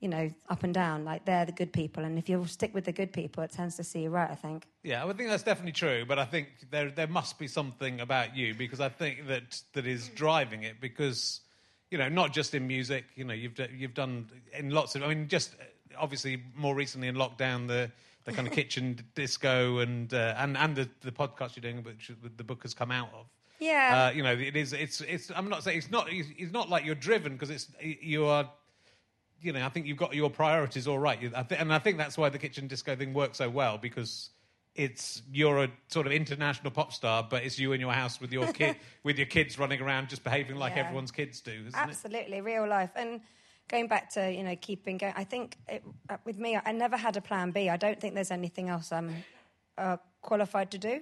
you 0.00 0.08
know, 0.08 0.30
up 0.48 0.64
and 0.64 0.72
down. 0.72 1.04
Like 1.04 1.24
they're 1.24 1.44
the 1.44 1.52
good 1.52 1.72
people, 1.72 2.04
and 2.04 2.18
if 2.18 2.28
you 2.28 2.44
stick 2.46 2.74
with 2.74 2.84
the 2.84 2.92
good 2.92 3.12
people, 3.12 3.42
it 3.42 3.52
tends 3.52 3.76
to 3.76 3.84
see 3.84 4.02
you 4.02 4.10
right. 4.10 4.30
I 4.30 4.34
think. 4.34 4.66
Yeah, 4.82 5.04
I 5.04 5.12
think 5.12 5.28
that's 5.28 5.42
definitely 5.42 5.72
true, 5.72 6.04
but 6.06 6.18
I 6.18 6.24
think 6.24 6.48
there 6.70 6.90
there 6.90 7.06
must 7.06 7.38
be 7.38 7.46
something 7.46 8.00
about 8.00 8.36
you 8.36 8.54
because 8.54 8.80
I 8.80 8.88
think 8.88 9.26
that 9.28 9.60
that 9.74 9.86
is 9.86 10.08
driving 10.08 10.62
it 10.62 10.80
because 10.80 11.40
you 11.90 11.98
know 11.98 12.08
not 12.08 12.32
just 12.32 12.54
in 12.54 12.66
music, 12.66 13.04
you 13.14 13.24
know 13.24 13.34
you've 13.34 13.58
you've 13.76 13.94
done 13.94 14.28
in 14.52 14.70
lots 14.70 14.94
of 14.94 15.02
I 15.02 15.08
mean 15.08 15.28
just 15.28 15.54
uh, 15.54 15.64
obviously 15.98 16.42
more 16.56 16.74
recently 16.74 17.08
in 17.08 17.14
lockdown 17.14 17.68
the 17.68 17.90
the 18.24 18.32
kind 18.32 18.46
of 18.48 18.54
kitchen 18.60 18.98
disco 19.14 19.78
and 19.78 20.12
uh, 20.14 20.34
and 20.38 20.56
and 20.56 20.76
the, 20.76 20.88
the 21.02 21.12
podcast 21.12 21.56
you're 21.56 21.70
doing, 21.70 21.82
which 21.84 22.10
the 22.36 22.44
book 22.44 22.62
has 22.62 22.74
come 22.74 22.90
out 22.90 23.10
of. 23.14 23.26
Yeah. 23.58 24.08
Uh, 24.08 24.16
you 24.16 24.22
know, 24.22 24.32
it 24.32 24.56
is. 24.56 24.72
It's. 24.72 25.00
It's. 25.02 25.30
I'm 25.34 25.48
not 25.48 25.62
saying 25.62 25.78
it's 25.78 25.90
not. 25.90 26.08
It's 26.10 26.52
not 26.52 26.70
like 26.70 26.84
you're 26.84 26.94
driven 26.94 27.34
because 27.34 27.50
it's. 27.50 27.68
You 27.80 28.26
are. 28.26 28.50
You 29.42 29.52
know, 29.52 29.64
I 29.64 29.68
think 29.70 29.86
you've 29.86 29.96
got 29.96 30.14
your 30.14 30.30
priorities 30.30 30.86
all 30.86 30.98
right, 30.98 31.20
You- 31.20 31.32
I 31.34 31.42
thi- 31.42 31.56
and 31.56 31.72
I 31.72 31.78
think 31.78 31.96
that's 31.98 32.18
why 32.18 32.28
the 32.28 32.38
kitchen 32.38 32.66
disco 32.68 32.94
thing 32.96 33.14
works 33.14 33.38
so 33.38 33.48
well 33.48 33.78
because 33.78 34.30
it's 34.74 35.22
you're 35.32 35.64
a 35.64 35.68
sort 35.88 36.06
of 36.06 36.12
international 36.12 36.70
pop 36.70 36.92
star, 36.92 37.26
but 37.28 37.42
it's 37.42 37.58
you 37.58 37.72
in 37.72 37.80
your 37.80 37.92
house 37.92 38.20
with 38.20 38.32
your 38.32 38.52
kid 38.52 38.76
with 39.02 39.16
your 39.18 39.26
kids 39.26 39.58
running 39.58 39.80
around 39.80 40.08
just 40.08 40.22
behaving 40.24 40.56
like 40.56 40.74
Yeah. 40.76 40.82
everyone's 40.84 41.10
kids 41.10 41.40
do, 41.40 41.50
isn't 41.52 41.68
it? 41.68 41.74
Absolutely, 41.76 42.40
real 42.40 42.68
life. 42.68 42.90
And 42.96 43.20
going 43.68 43.88
back 43.88 44.10
to 44.10 44.30
you 44.32 44.42
know 44.44 44.56
keeping 44.56 44.98
going, 44.98 45.14
I 45.16 45.24
think 45.24 45.56
it, 45.68 45.82
uh, 46.08 46.18
with 46.24 46.38
me, 46.38 46.58
I 46.62 46.72
never 46.72 46.96
had 46.96 47.16
a 47.16 47.20
plan 47.20 47.50
B. 47.50 47.68
I 47.68 47.76
don't 47.76 48.00
think 48.00 48.14
there's 48.14 48.30
anything 48.30 48.68
else 48.68 48.92
I'm 48.92 49.24
uh, 49.78 49.96
qualified 50.20 50.70
to 50.72 50.78
do. 50.78 51.00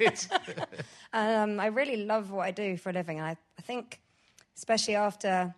It's- 0.00 0.28
um, 1.12 1.60
I 1.60 1.66
really 1.66 2.04
love 2.04 2.30
what 2.32 2.46
I 2.46 2.50
do 2.50 2.76
for 2.76 2.90
a 2.90 2.92
living, 2.92 3.18
and 3.18 3.26
I, 3.28 3.36
I 3.58 3.62
think, 3.62 4.00
especially 4.56 4.96
after 4.96 5.54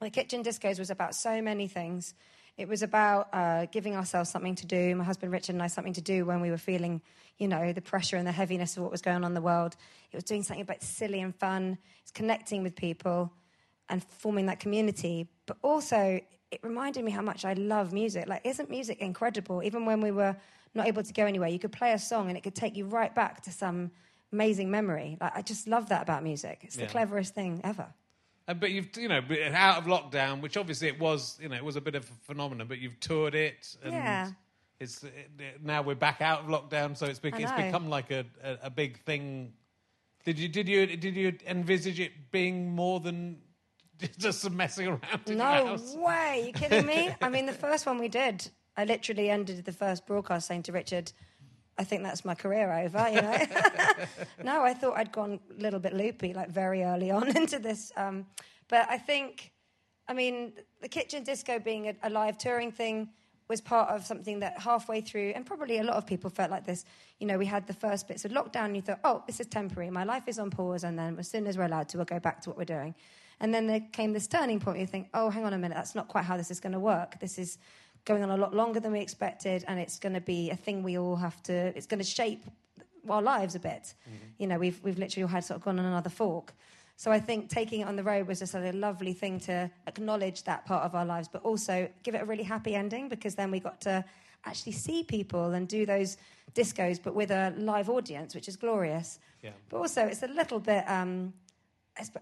the 0.00 0.10
kitchen 0.10 0.42
discos 0.42 0.78
was 0.78 0.90
about 0.90 1.14
so 1.14 1.40
many 1.40 1.68
things. 1.68 2.14
It 2.56 2.68
was 2.68 2.82
about 2.82 3.28
uh, 3.32 3.66
giving 3.66 3.96
ourselves 3.96 4.30
something 4.30 4.54
to 4.56 4.66
do. 4.66 4.94
My 4.96 5.04
husband 5.04 5.32
Richard 5.32 5.54
and 5.54 5.62
I 5.62 5.66
something 5.66 5.92
to 5.94 6.00
do 6.00 6.24
when 6.24 6.40
we 6.40 6.50
were 6.50 6.58
feeling, 6.58 7.02
you 7.38 7.48
know, 7.48 7.72
the 7.72 7.82
pressure 7.82 8.16
and 8.16 8.26
the 8.26 8.32
heaviness 8.32 8.76
of 8.76 8.82
what 8.82 8.92
was 8.92 9.02
going 9.02 9.16
on 9.16 9.24
in 9.24 9.34
the 9.34 9.40
world. 9.42 9.76
It 10.12 10.16
was 10.16 10.24
doing 10.24 10.42
something 10.42 10.62
a 10.62 10.66
bit 10.66 10.82
silly 10.82 11.20
and 11.20 11.34
fun. 11.34 11.78
It's 12.02 12.10
connecting 12.10 12.62
with 12.62 12.74
people 12.74 13.32
and 13.88 14.02
forming 14.02 14.46
that 14.46 14.58
community. 14.58 15.28
But 15.46 15.58
also, 15.62 16.20
it 16.50 16.60
reminded 16.62 17.04
me 17.04 17.10
how 17.10 17.22
much 17.22 17.44
I 17.44 17.54
love 17.54 17.92
music. 17.92 18.26
Like, 18.26 18.42
isn't 18.44 18.70
music 18.70 18.98
incredible? 19.00 19.62
Even 19.62 19.84
when 19.84 20.00
we 20.00 20.10
were 20.10 20.36
not 20.74 20.86
able 20.86 21.02
to 21.02 21.12
go 21.12 21.26
anywhere, 21.26 21.48
you 21.48 21.58
could 21.58 21.72
play 21.72 21.92
a 21.92 21.98
song 21.98 22.28
and 22.28 22.36
it 22.36 22.42
could 22.42 22.54
take 22.54 22.76
you 22.76 22.86
right 22.86 23.14
back 23.14 23.42
to 23.42 23.50
some 23.50 23.90
amazing 24.32 24.70
memory. 24.70 25.18
Like, 25.20 25.36
I 25.36 25.42
just 25.42 25.66
love 25.66 25.88
that 25.90 26.02
about 26.02 26.22
music. 26.22 26.60
It's 26.62 26.76
the 26.76 26.86
cleverest 26.86 27.34
thing 27.34 27.60
ever. 27.64 27.86
Uh, 28.48 28.54
but 28.54 28.70
you've 28.70 28.88
you 28.96 29.08
know 29.08 29.20
out 29.54 29.78
of 29.78 29.84
lockdown, 29.84 30.40
which 30.40 30.56
obviously 30.56 30.88
it 30.88 30.98
was 31.00 31.38
you 31.42 31.48
know 31.48 31.56
it 31.56 31.64
was 31.64 31.76
a 31.76 31.80
bit 31.80 31.94
of 31.94 32.04
a 32.04 32.12
phenomenon. 32.32 32.66
But 32.68 32.78
you've 32.78 32.98
toured 33.00 33.34
it, 33.34 33.76
and 33.82 33.92
Yeah. 33.92 34.30
it's 34.80 35.02
it, 35.02 35.12
it- 35.38 35.64
now 35.64 35.82
we're 35.82 35.94
back 35.96 36.20
out 36.20 36.40
of 36.40 36.46
lockdown, 36.46 36.96
so 36.96 37.06
it's, 37.06 37.20
I 37.22 37.28
it's 37.28 37.52
become 37.52 37.88
like 37.88 38.10
a, 38.10 38.24
a, 38.42 38.58
a 38.64 38.70
big 38.70 39.00
thing. 39.04 39.52
Did 40.24 40.38
you 40.38 40.48
did 40.48 40.68
you 40.68 40.86
did 40.86 41.16
you 41.16 41.36
envisage 41.46 41.98
it 42.00 42.30
being 42.30 42.70
more 42.74 43.00
than 43.00 43.38
just 44.18 44.40
some 44.40 44.56
messing 44.56 44.86
around 44.88 45.02
No 45.28 45.76
way. 45.96 46.44
you 46.46 46.52
kidding 46.52 46.86
me? 46.86 47.10
I 47.22 47.28
mean, 47.28 47.46
the 47.46 47.52
first 47.52 47.86
one 47.86 47.98
we 47.98 48.08
did, 48.08 48.48
I 48.76 48.84
literally 48.84 49.30
ended 49.30 49.64
the 49.64 49.72
first 49.72 50.06
broadcast 50.06 50.46
saying 50.48 50.64
to 50.64 50.72
Richard, 50.72 51.12
I 51.78 51.84
think 51.84 52.02
that's 52.02 52.24
my 52.24 52.34
career 52.34 52.72
over, 52.72 53.08
you 53.08 53.20
know? 53.20 53.38
no, 54.44 54.62
I 54.62 54.72
thought 54.72 54.96
I'd 54.96 55.12
gone 55.12 55.38
a 55.56 55.60
little 55.60 55.80
bit 55.80 55.92
loopy, 55.92 56.32
like 56.32 56.50
very 56.50 56.82
early 56.82 57.10
on 57.10 57.28
into 57.36 57.58
this. 57.58 57.92
Um, 57.96 58.26
but 58.68 58.86
I 58.88 58.98
think, 58.98 59.52
I 60.08 60.14
mean, 60.14 60.52
the 60.80 60.88
kitchen 60.88 61.22
disco 61.22 61.58
being 61.58 61.88
a, 61.88 61.94
a 62.02 62.10
live 62.10 62.38
touring 62.38 62.72
thing 62.72 63.10
was 63.48 63.60
part 63.60 63.90
of 63.90 64.04
something 64.04 64.40
that 64.40 64.58
halfway 64.58 65.00
through, 65.00 65.32
and 65.36 65.46
probably 65.46 65.78
a 65.78 65.84
lot 65.84 65.96
of 65.96 66.06
people 66.06 66.30
felt 66.30 66.50
like 66.50 66.66
this. 66.66 66.84
You 67.20 67.26
know, 67.26 67.38
we 67.38 67.46
had 67.46 67.66
the 67.66 67.74
first 67.74 68.08
bits 68.08 68.24
of 68.24 68.32
lockdown, 68.32 68.66
and 68.66 68.76
you 68.76 68.82
thought, 68.82 69.00
oh, 69.04 69.22
this 69.26 69.38
is 69.38 69.46
temporary. 69.46 69.90
My 69.90 70.04
life 70.04 70.24
is 70.26 70.38
on 70.38 70.50
pause, 70.50 70.82
and 70.82 70.98
then 70.98 71.16
as 71.18 71.28
soon 71.28 71.46
as 71.46 71.56
we're 71.56 71.66
allowed 71.66 71.88
to, 71.90 71.98
we'll 71.98 72.06
go 72.06 72.18
back 72.18 72.40
to 72.42 72.50
what 72.50 72.58
we're 72.58 72.64
doing. 72.64 72.94
And 73.38 73.54
then 73.54 73.66
there 73.66 73.80
came 73.92 74.12
this 74.12 74.26
turning 74.26 74.58
point. 74.58 74.78
You 74.78 74.86
think, 74.86 75.08
oh, 75.14 75.30
hang 75.30 75.44
on 75.44 75.52
a 75.52 75.58
minute, 75.58 75.74
that's 75.74 75.94
not 75.94 76.08
quite 76.08 76.24
how 76.24 76.36
this 76.36 76.50
is 76.50 76.58
going 76.58 76.72
to 76.72 76.80
work. 76.80 77.20
This 77.20 77.38
is 77.38 77.58
going 78.06 78.22
on 78.22 78.30
a 78.30 78.36
lot 78.36 78.54
longer 78.54 78.80
than 78.80 78.92
we 78.92 79.00
expected, 79.00 79.64
and 79.68 79.78
it's 79.78 79.98
going 79.98 80.14
to 80.14 80.20
be 80.20 80.50
a 80.50 80.56
thing 80.56 80.82
we 80.82 80.96
all 80.96 81.16
have 81.16 81.42
to. 81.42 81.52
It's 81.76 81.86
going 81.86 81.98
to 81.98 82.06
shape 82.06 82.44
our 83.08 83.20
lives 83.20 83.54
a 83.54 83.60
bit. 83.60 83.94
You 84.38 84.46
know, 84.46 84.58
we've 84.58 84.80
we've 84.82 84.98
literally 84.98 85.24
all 85.24 85.28
had 85.28 85.44
sort 85.44 85.58
of 85.58 85.64
gone 85.64 85.78
on 85.78 85.84
another 85.84 86.10
fork. 86.10 86.54
So 86.98 87.12
I 87.12 87.20
think 87.20 87.50
taking 87.50 87.80
it 87.82 87.88
on 87.88 87.96
the 87.96 88.02
road 88.02 88.26
was 88.26 88.38
just 88.38 88.54
a 88.54 88.72
lovely 88.72 89.12
thing 89.12 89.38
to 89.40 89.70
acknowledge 89.86 90.44
that 90.44 90.64
part 90.64 90.82
of 90.82 90.94
our 90.94 91.04
lives, 91.04 91.28
but 91.28 91.42
also 91.42 91.88
give 92.02 92.14
it 92.14 92.22
a 92.22 92.24
really 92.24 92.42
happy 92.42 92.74
ending 92.74 93.10
because 93.10 93.34
then 93.34 93.50
we 93.50 93.60
got 93.60 93.82
to 93.82 94.02
actually 94.46 94.72
see 94.72 95.02
people 95.02 95.52
and 95.52 95.68
do 95.68 95.84
those 95.84 96.16
discos, 96.54 96.98
but 97.02 97.14
with 97.14 97.30
a 97.30 97.52
live 97.58 97.90
audience, 97.90 98.34
which 98.34 98.48
is 98.48 98.56
glorious. 98.56 99.18
Yeah. 99.42 99.50
But 99.68 99.78
also, 99.78 100.06
it's 100.06 100.22
a 100.22 100.28
little 100.28 100.58
bit. 100.58 100.88
Um, 100.88 101.34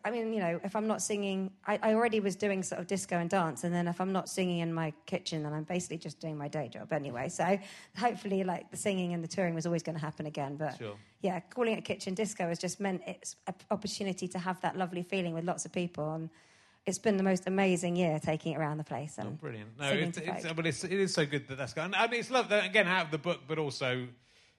I 0.05 0.11
mean, 0.11 0.33
you 0.33 0.41
know, 0.41 0.61
if 0.63 0.77
I'm 0.77 0.87
not 0.87 1.03
singing, 1.03 1.51
I, 1.67 1.79
I 1.83 1.95
already 1.95 2.21
was 2.21 2.37
doing 2.37 2.63
sort 2.63 2.81
of 2.81 2.87
disco 2.87 3.19
and 3.19 3.29
dance, 3.29 3.65
and 3.65 3.75
then 3.75 3.89
if 3.89 4.01
I'm 4.01 4.13
not 4.13 4.29
singing 4.29 4.61
in 4.61 4.73
my 4.73 4.93
kitchen, 5.07 5.43
then 5.43 5.53
I'm 5.53 5.65
basically 5.65 5.99
just 5.99 6.21
doing 6.21 6.37
my 6.37 6.47
day 6.47 6.69
job 6.69 6.93
anyway. 6.93 7.29
So 7.29 7.59
hopefully, 7.97 8.45
like 8.45 8.71
the 8.71 8.77
singing 8.77 9.15
and 9.15 9.25
the 9.25 9.29
touring 9.29 9.55
was 9.55 9.67
always 9.67 9.83
going 9.83 9.97
to 9.97 10.01
happen 10.01 10.27
again. 10.27 10.57
But 10.57 10.79
Sure. 10.79 10.97
yeah, 11.23 11.41
calling 11.41 11.77
it 11.77 11.85
kitchen 11.85 12.15
disco 12.15 12.49
has 12.49 12.59
just 12.59 12.79
meant 12.79 13.03
it's 13.07 13.35
an 13.49 13.55
opportunity 13.71 14.29
to 14.29 14.39
have 14.39 14.61
that 14.61 14.77
lovely 14.77 15.03
feeling 15.03 15.35
with 15.35 15.45
lots 15.45 15.65
of 15.65 15.73
people, 15.73 16.15
and 16.15 16.31
it's 16.87 16.99
been 16.99 17.17
the 17.17 17.25
most 17.25 17.49
amazing 17.49 17.97
year 17.97 18.21
taking 18.21 18.53
it 18.53 18.59
around 18.59 18.79
the 18.79 18.85
place. 18.85 19.17
Oh, 19.19 19.23
and 19.23 19.33
Oh, 19.33 19.39
brilliant. 19.41 19.79
No, 19.79 19.89
it's, 19.91 20.19
it's, 20.19 20.45
it's, 20.45 20.85
it 20.85 20.93
is 20.93 21.13
so 21.13 21.27
good 21.27 21.49
that 21.49 21.59
that's 21.59 21.73
going. 21.73 21.95
I 21.95 22.07
mean, 22.07 22.21
it's 22.21 22.31
love 22.31 22.49
that 22.51 22.63
uh, 22.63 22.67
again 22.67 22.87
out 22.87 23.07
of 23.07 23.11
the 23.11 23.19
book, 23.19 23.41
but 23.49 23.59
also 23.59 24.07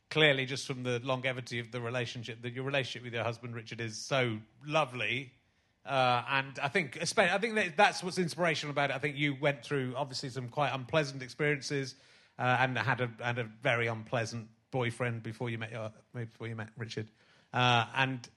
clearly 0.10 0.46
just 0.46 0.68
from 0.68 0.84
the 0.84 1.00
longevity 1.04 1.60
of 1.60 1.72
the 1.72 1.82
relationship 1.82 2.42
that 2.42 2.54
your 2.54 2.64
relationship 2.64 3.04
with 3.04 3.14
your 3.14 3.24
husband 3.24 3.56
Richard 3.56 3.82
is 3.82 3.98
so 3.98 4.38
lovely. 4.66 5.32
Uh, 5.86 6.24
and 6.30 6.58
I 6.62 6.68
think, 6.68 6.98
I 7.02 7.38
think 7.38 7.56
that 7.56 7.78
that's 7.78 8.04
what's 8.04 8.18
inspirational 8.18 8.72
about 8.72 8.90
it. 8.90 8.96
I 8.96 9.00
think 9.00 9.18
you 9.18 9.36
went 9.40 9.64
through 9.64 9.94
obviously 9.96 10.30
some 10.30 10.50
quite 10.50 10.74
unpleasant 10.74 11.22
experiences 11.22 11.96
uh, 12.40 12.58
and 12.60 12.78
had 12.78 13.02
a 13.02 13.10
had 13.22 13.38
a 13.38 13.44
very 13.62 13.88
unpleasant 13.88 14.48
boyfriend 14.72 15.24
before 15.24 15.50
you 15.50 15.58
met 15.58 15.72
your, 15.72 15.92
before 16.14 16.48
you 16.48 16.56
met 16.56 16.70
Richard. 16.78 17.08
Uh, 17.54 17.86
and 17.96 18.28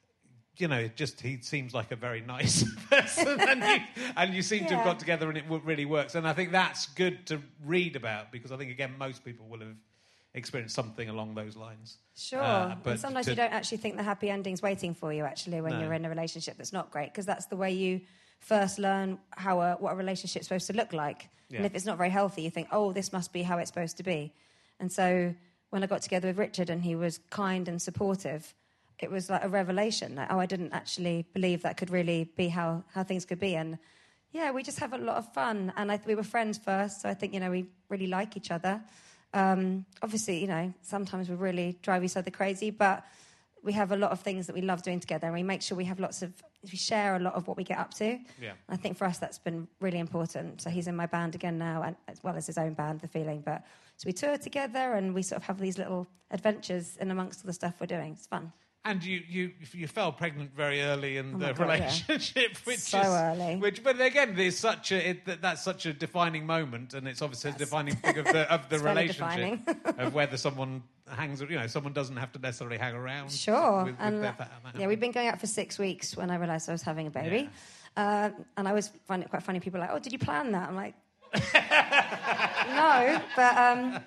you 0.57 0.68
know, 0.68 0.88
just 0.88 1.20
he 1.20 1.38
seems 1.40 1.72
like 1.72 1.92
a 1.92 1.96
very 1.96 2.20
nice 2.20 2.64
person, 2.90 3.40
and 3.40 3.62
you, 3.62 4.04
and 4.16 4.35
you 4.35 4.42
seem 4.42 4.66
to 4.66 4.76
have 4.76 4.85
got 4.85 4.98
together, 4.98 5.28
and 5.28 5.38
it 5.38 5.44
really 5.64 5.85
works. 5.85 6.14
And 6.14 6.26
I 6.26 6.33
think 6.33 6.52
that's 6.52 6.87
good 6.87 7.26
to 7.26 7.40
read 7.64 7.96
about 7.96 8.33
because 8.33 8.52
I 8.52 8.57
think 8.57 8.70
again 8.70 8.94
most 8.98 9.24
people 9.24 9.46
will 9.48 9.61
have 9.61 9.76
experienced 10.38 10.74
something 10.74 11.09
along 11.09 11.35
those 11.35 11.57
lines. 11.57 11.98
Sure. 12.16 12.40
Uh, 12.42 12.77
and 12.87 12.98
sometimes 12.98 13.27
to- 13.27 13.33
you 13.33 13.37
don't 13.37 13.53
actually 13.53 13.79
think 13.79 13.96
the 13.96 14.03
happy 14.03 14.31
ending's 14.31 14.62
waiting 14.62 14.94
for 14.94 15.12
you, 15.12 15.24
actually, 15.24 15.61
when 15.61 15.72
No. 15.72 15.81
you're 15.81 15.92
in 15.92 16.05
a 16.05 16.09
relationship 16.09 16.57
that's 16.57 16.72
not 16.72 16.90
great, 16.90 17.12
because 17.12 17.27
that's 17.27 17.46
the 17.46 17.57
way 17.57 17.72
you 17.72 18.01
first 18.40 18.79
learn 18.79 19.18
how 19.33 19.61
a, 19.61 19.74
what 19.74 19.92
a 19.92 19.96
relationship's 19.96 20.46
supposed 20.46 20.66
to 20.68 20.72
look 20.72 20.92
like. 20.92 21.29
And 21.51 21.64
if 21.64 21.74
it's 21.74 21.87
not 21.87 21.96
very 21.96 22.11
healthy, 22.11 22.42
you 22.42 22.51
think, 22.51 22.68
oh, 22.72 22.92
this 22.92 23.11
must 23.12 23.33
be 23.33 23.42
how 23.42 23.57
it's 23.59 23.70
supposed 23.70 23.96
to 23.96 24.03
be. 24.03 24.35
And 24.81 24.92
so 24.92 25.35
when 25.70 25.83
I 25.83 25.87
got 25.87 26.03
together 26.03 26.29
with 26.29 26.38
Richard 26.38 26.68
and 26.70 26.83
he 26.83 26.94
was 26.94 27.20
kind 27.31 27.68
and 27.68 27.81
supportive, 27.81 28.55
it 28.98 29.11
was 29.11 29.31
like 29.31 29.42
a 29.44 29.48
revelation. 29.48 30.16
Like, 30.16 30.31
oh, 30.31 30.38
I 30.38 30.46
didn't 30.46 30.72
actually 30.72 31.27
believe 31.33 31.62
that 31.62 31.77
could 31.79 31.90
really 31.90 32.24
be 32.37 32.48
how, 32.48 32.85
how 32.92 33.03
things 33.03 33.24
could 33.24 33.40
be. 33.40 33.57
And 33.57 33.79
yeah, 34.31 34.51
we 34.51 34.62
just 34.62 34.79
have 34.81 34.92
a 34.92 34.98
lot 34.98 35.16
of 35.16 35.33
fun. 35.33 35.72
And 35.77 35.90
I, 35.90 35.98
we 36.07 36.14
were 36.14 36.22
friends 36.22 36.59
first, 36.59 37.01
so 37.01 37.09
I 37.09 37.14
think, 37.14 37.33
you 37.33 37.40
know, 37.40 37.51
we 37.51 37.66
really 37.88 38.09
like 38.09 38.37
each 38.37 38.51
other. 38.51 38.83
Um, 39.35 39.85
obviously, 40.03 40.38
you 40.38 40.47
know, 40.47 40.73
sometimes 40.83 41.29
we 41.29 41.37
really 41.37 41.79
drive 41.83 42.05
each 42.05 42.17
other 42.17 42.31
crazy, 42.31 42.71
but 42.71 43.05
we 43.62 43.73
have 43.73 43.93
a 43.93 43.97
lot 43.97 44.12
of 44.12 44.21
things 44.21 44.47
that 44.47 44.55
we 44.55 44.62
love 44.62 44.83
doing 44.83 45.01
together, 45.01 45.27
and 45.27 45.35
we 45.35 45.43
make 45.43 45.62
sure 45.62 45.77
we 45.77 45.85
have 45.85 46.01
lots 46.01 46.23
of, 46.23 46.33
we 46.62 46.77
share 46.77 47.17
a 47.17 47.19
lot 47.19 47.35
of 47.35 47.47
what 47.49 47.57
we 47.57 47.64
get 47.64 47.79
up 47.79 47.93
to. 47.95 48.19
Yeah. 48.41 48.53
I 48.69 48.77
think 48.77 48.97
for 48.97 49.05
us 49.05 49.19
that's 49.19 49.38
been 49.38 49.69
really 49.81 49.99
important. 49.99 50.62
So 50.62 50.71
he's 50.71 50.87
in 50.87 50.97
my 50.97 51.07
band 51.07 51.35
again 51.35 51.59
now, 51.59 51.83
and 51.83 51.97
as 52.07 52.23
well 52.23 52.37
as 52.37 52.47
his 52.47 52.57
own 52.57 52.75
band, 52.75 53.01
The 53.01 53.09
Feeling. 53.09 53.43
But 53.43 53.64
so 53.97 54.07
we 54.07 54.12
tour 54.12 54.38
together, 54.38 54.95
and 54.95 55.14
we 55.14 55.23
sort 55.23 55.43
of 55.43 55.47
have 55.47 55.59
these 55.59 55.77
little 55.77 56.07
adventures 56.31 56.97
in 56.97 57.11
amongst 57.11 57.45
all 57.45 57.47
the 57.49 57.53
stuff 57.53 57.75
we're 57.81 57.87
doing. 57.87 58.12
It's 58.12 58.27
fun. 58.27 58.53
And 58.85 59.05
you, 59.05 59.23
you, 59.29 59.51
you 59.73 59.87
fell 59.87 60.12
pregnant 60.12 60.55
very 60.55 60.81
early 60.81 61.19
in 61.19 61.35
Oh 61.35 61.38
the 61.38 61.53
God, 61.53 61.59
yeah. 61.69 61.75
relationship, 61.77 62.57
which 62.64 62.79
So 62.79 63.01
is 63.01 63.07
early. 63.07 63.57
Which, 63.57 63.83
but 63.85 64.01
again, 64.01 64.35
there's 64.35 64.57
such 64.59 64.93
a 64.93 65.11
it, 65.11 65.27
that, 65.27 65.43
that's 65.43 65.62
such 65.62 65.85
a 65.85 65.93
defining 65.93 66.47
moment, 66.47 66.95
and 66.95 67.07
it's 67.07 67.21
obviously 67.21 67.51
a 67.51 67.55
defining 67.55 67.97
thing 67.97 68.17
of 68.19 68.25
the 68.27 68.51
of 68.51 68.69
the 68.71 68.79
relationship 68.79 69.61
of 69.99 70.14
whether 70.14 70.37
someone 70.38 70.83
hangs. 71.09 71.41
You 71.43 71.49
know, 71.59 71.67
someone 71.67 71.93
doesn't 71.93 72.17
have 72.17 72.33
to 72.33 72.38
necessarily 72.38 72.79
hang 72.79 72.95
around. 72.95 73.31
Sure. 73.31 73.85
with- 73.85 73.87
with 73.88 73.97
and 74.01 74.23
their 74.23 74.35
that 74.38 74.51
yeah, 74.79 74.87
we've 74.87 75.01
been 75.01 75.12
going 75.12 75.29
out 75.29 75.38
for 75.41 75.47
six 75.47 75.79
weeks 75.79 76.17
when 76.17 76.31
I 76.31 76.37
realised 76.37 76.69
I 76.69 76.73
was 76.73 76.83
having 76.83 77.09
a 77.09 77.11
baby. 77.11 77.51
Uh, 77.97 78.31
and 78.57 78.67
I 78.69 78.71
always 78.71 78.88
find 79.07 79.23
it 79.23 79.29
quite 79.29 79.43
funny. 79.43 79.59
People 79.61 79.81
are 79.81 79.87
like, 79.87 79.91
oh, 79.93 79.99
did 79.99 80.12
you 80.12 80.19
plan 80.21 80.53
that? 80.53 80.69
I'm 80.69 80.77
like, 80.77 80.95
no. 82.68 83.20
But, 83.37 83.57
um, 83.57 84.00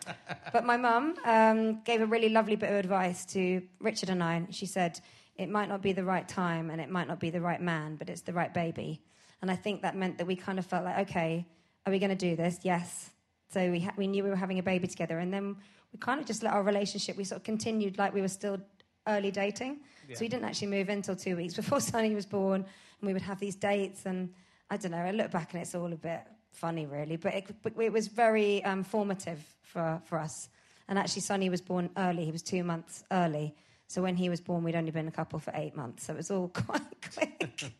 but 0.54 0.66
my 0.66 0.78
mum 0.78 1.16
um, 1.26 1.82
gave 1.84 2.02
a 2.02 2.06
really 2.06 2.30
lovely 2.30 2.56
bit 2.56 2.70
of 2.70 2.76
advice 2.76 3.26
to 3.28 3.62
Richard 3.80 4.10
and 4.10 4.24
I. 4.24 4.36
And 4.36 4.54
she 4.54 4.66
said, 4.66 5.00
it 5.36 5.50
might 5.50 5.70
not 5.70 5.82
be 5.82 5.94
the 5.94 6.04
right 6.04 6.28
time 6.28 6.70
and 6.70 6.80
it 6.80 6.90
might 6.90 7.08
not 7.08 7.20
be 7.20 7.30
the 7.30 7.42
right 7.42 7.62
man, 7.62 7.96
but 7.96 8.10
it's 8.10 8.22
the 8.22 8.34
right 8.34 8.54
baby. 8.54 9.02
And 9.42 9.50
I 9.50 9.56
think 9.56 9.82
that 9.82 9.96
meant 9.96 10.18
that 10.18 10.28
we 10.28 10.36
kind 10.36 10.60
of 10.60 10.66
felt 10.66 10.86
like, 10.86 11.10
okay, 11.10 11.46
are 11.86 11.92
we 11.92 12.00
going 12.00 12.16
to 12.16 12.16
do 12.16 12.36
this? 12.36 12.60
Yes. 12.64 13.10
So 13.52 13.72
we, 13.72 13.82
ha- 13.82 13.94
we 13.98 14.08
knew 14.08 14.24
we 14.24 14.30
were 14.30 14.36
having 14.36 14.60
a 14.60 14.64
baby 14.64 14.88
together. 14.88 15.18
And 15.20 15.34
then 15.34 15.56
we 15.92 16.00
kind 16.00 16.20
of 16.20 16.26
just 16.26 16.44
let 16.44 16.54
our 16.54 16.64
relationship, 16.64 17.18
we 17.18 17.24
sort 17.24 17.38
of 17.38 17.44
continued 17.44 17.98
like 17.98 18.14
we 18.14 18.22
were 18.22 18.28
still 18.28 18.60
early 19.08 19.32
dating. 19.32 19.80
So 20.14 20.22
we 20.22 20.28
didn't 20.28 20.46
actually 20.46 20.68
move 20.68 20.90
in 20.90 20.98
until 20.98 21.16
two 21.16 21.38
weeks 21.38 21.54
before 21.62 21.80
Sonny 21.80 22.14
was 22.14 22.26
born. 22.26 22.62
And 22.62 23.08
we 23.08 23.14
would 23.14 23.22
have 23.22 23.40
these 23.40 23.56
dates. 23.56 24.06
And 24.06 24.34
I 24.70 24.78
don't 24.78 24.92
know, 24.92 24.98
I 24.98 25.12
look 25.12 25.32
back 25.32 25.54
and 25.54 25.62
it's 25.62 25.74
all 25.74 25.92
a 25.92 25.98
bit 25.98 26.22
funny, 26.52 26.86
really. 26.86 27.18
But 27.18 27.34
it, 27.34 27.56
but 27.62 27.74
it 27.80 27.92
was 27.94 28.08
very 28.08 28.64
um, 28.64 28.84
formative 28.84 29.44
for, 29.64 30.02
for 30.06 30.18
us. 30.20 30.50
And 30.88 31.00
actually, 31.00 31.22
Sonny 31.22 31.50
was 31.50 31.62
born 31.62 31.90
early. 31.98 32.26
He 32.26 32.32
was 32.32 32.42
two 32.42 32.64
months 32.64 33.04
early. 33.12 33.56
So 33.88 34.02
when 34.02 34.16
he 34.16 34.30
was 34.30 34.40
born, 34.40 34.64
we'd 34.64 34.76
only 34.76 34.92
been 34.92 35.08
a 35.10 35.12
couple 35.12 35.38
for 35.40 35.52
eight 35.54 35.76
months. 35.76 36.06
So 36.06 36.14
it 36.14 36.18
was 36.18 36.32
all 36.32 36.48
quite 36.54 36.82
quick. 37.14 37.72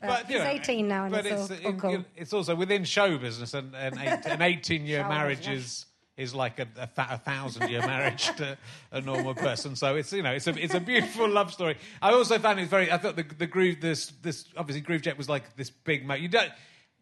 but 0.00 0.26
he's 0.26 0.38
know, 0.38 0.46
18 0.46 0.86
now, 0.86 1.04
and 1.06 1.14
it's, 1.16 1.50
all, 1.50 1.70
it- 1.70 1.78
cool. 1.78 2.04
it's 2.16 2.32
also 2.32 2.54
within 2.54 2.84
show 2.84 3.18
business, 3.18 3.52
and 3.54 3.74
an, 3.74 3.98
eight, 3.98 4.26
an 4.26 4.42
18 4.42 4.86
year 4.86 5.06
marriage 5.08 5.38
business. 5.46 5.64
is 5.64 5.86
is 6.16 6.32
like 6.32 6.60
a, 6.60 6.68
a, 6.76 6.88
a 6.96 7.18
thousand 7.18 7.68
year 7.68 7.80
marriage 7.80 8.26
to 8.36 8.56
a 8.92 9.00
normal 9.00 9.34
person. 9.34 9.74
So 9.74 9.96
it's 9.96 10.12
you 10.12 10.22
know 10.22 10.32
it's 10.32 10.46
a 10.46 10.56
it's 10.56 10.74
a 10.74 10.80
beautiful 10.80 11.28
love 11.28 11.52
story. 11.52 11.76
I 12.00 12.12
also 12.12 12.38
found 12.38 12.60
it 12.60 12.68
very. 12.68 12.92
I 12.92 12.98
thought 12.98 13.16
the 13.16 13.24
the 13.24 13.48
groove 13.48 13.80
this 13.80 14.12
this 14.22 14.44
obviously 14.56 14.82
Groovejet 14.82 15.18
was 15.18 15.28
like 15.28 15.56
this 15.56 15.70
big. 15.70 16.06
Mo- 16.06 16.14
you 16.14 16.28
don't. 16.28 16.50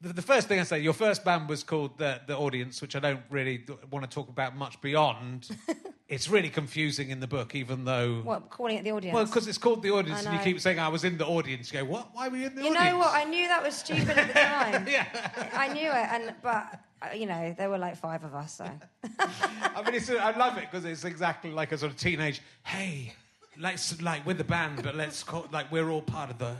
The, 0.02 0.12
the 0.12 0.22
first 0.22 0.48
thing 0.48 0.58
I 0.58 0.64
say, 0.64 0.80
your 0.80 0.92
first 0.92 1.24
band 1.24 1.48
was 1.48 1.62
called 1.62 1.96
the 1.96 2.20
the 2.26 2.36
Audience, 2.36 2.82
which 2.82 2.96
I 2.96 2.98
don't 2.98 3.22
really 3.30 3.64
want 3.90 4.08
to 4.08 4.12
talk 4.12 4.28
about 4.28 4.56
much 4.56 4.80
beyond. 4.80 5.48
it's 6.08 6.28
really 6.28 6.50
confusing 6.50 7.10
in 7.10 7.20
the 7.20 7.28
book, 7.28 7.54
even 7.54 7.84
though. 7.84 8.20
What, 8.22 8.50
calling 8.50 8.76
it 8.78 8.84
the 8.84 8.90
audience? 8.90 9.14
Well, 9.14 9.24
because 9.24 9.46
it's 9.46 9.58
called 9.58 9.82
the 9.82 9.92
audience, 9.92 10.26
and 10.26 10.36
you 10.36 10.42
keep 10.42 10.60
saying 10.60 10.80
I 10.80 10.88
was 10.88 11.04
in 11.04 11.18
the 11.18 11.26
audience. 11.26 11.72
You 11.72 11.80
go, 11.80 11.84
what? 11.86 12.08
Why 12.12 12.28
were 12.28 12.36
you 12.36 12.46
in 12.46 12.54
the 12.56 12.62
you 12.62 12.68
audience? 12.68 12.84
You 12.84 12.90
know 12.90 12.98
what? 12.98 13.14
I 13.14 13.24
knew 13.24 13.46
that 13.48 13.62
was 13.62 13.76
stupid 13.76 14.18
at 14.18 14.28
the 14.28 14.34
time. 14.34 14.86
yeah. 14.90 15.50
I 15.54 15.72
knew 15.72 15.88
it, 15.88 15.94
and 15.94 16.34
but 16.42 16.80
uh, 17.00 17.14
you 17.14 17.26
know 17.26 17.54
there 17.56 17.70
were 17.70 17.78
like 17.78 17.96
five 17.96 18.24
of 18.24 18.34
us, 18.34 18.54
so 18.54 18.64
I 19.20 19.82
mean, 19.84 19.94
it's, 19.94 20.10
I 20.10 20.36
love 20.36 20.58
it 20.58 20.68
because 20.70 20.84
it's 20.84 21.04
exactly 21.04 21.52
like 21.52 21.70
a 21.70 21.78
sort 21.78 21.92
of 21.92 21.98
teenage. 21.98 22.42
Hey, 22.64 23.14
let's 23.56 24.02
like 24.02 24.26
we're 24.26 24.34
the 24.34 24.44
band, 24.44 24.82
but 24.82 24.96
let's 24.96 25.22
call 25.22 25.46
like 25.52 25.70
we're 25.70 25.90
all 25.90 26.02
part 26.02 26.30
of 26.30 26.38
the. 26.38 26.56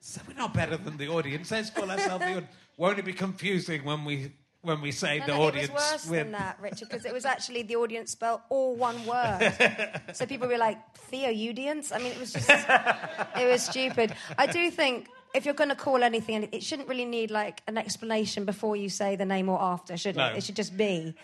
So 0.00 0.20
we're 0.26 0.34
not 0.34 0.54
better 0.54 0.76
than 0.76 0.96
the 0.96 1.08
audience. 1.08 1.50
Let's 1.50 1.70
call 1.70 1.90
ourselves 1.90 2.24
the 2.24 2.30
audience. 2.30 2.46
Won't 2.76 2.98
it 2.98 3.04
be 3.04 3.12
confusing 3.12 3.84
when 3.84 4.04
we 4.04 4.32
when 4.62 4.80
we 4.80 4.90
say 4.90 5.20
No, 5.20 5.26
the 5.26 5.32
no, 5.32 5.42
audience? 5.42 5.68
It 5.68 5.74
was 5.74 5.92
worse 5.92 6.06
we're- 6.10 6.22
than 6.24 6.32
that, 6.32 6.58
Richard, 6.60 6.88
because 6.88 7.04
it 7.04 7.12
was 7.12 7.24
actually 7.24 7.62
the 7.62 7.76
audience 7.76 8.10
spelled 8.10 8.40
all 8.48 8.74
one 8.76 9.04
word. 9.06 10.00
so 10.12 10.26
people 10.26 10.48
were 10.48 10.58
like, 10.58 10.78
Theoudience? 11.12 11.94
I 11.94 11.98
mean, 11.98 12.12
it 12.12 12.18
was 12.18 12.32
just, 12.32 12.48
it 12.50 13.46
was 13.48 13.62
stupid. 13.62 14.12
I 14.36 14.46
do 14.46 14.70
think 14.72 15.08
if 15.34 15.44
you're 15.44 15.54
going 15.54 15.70
to 15.70 15.76
call 15.76 16.02
anything, 16.02 16.48
it 16.50 16.62
shouldn't 16.64 16.88
really 16.88 17.04
need 17.04 17.30
like 17.30 17.62
an 17.68 17.78
explanation 17.78 18.44
before 18.44 18.74
you 18.74 18.88
say 18.88 19.14
the 19.14 19.24
name 19.24 19.48
or 19.48 19.60
after, 19.62 19.96
should 19.96 20.16
it? 20.16 20.18
No. 20.18 20.28
It 20.34 20.42
should 20.42 20.56
just 20.56 20.76
be. 20.76 21.14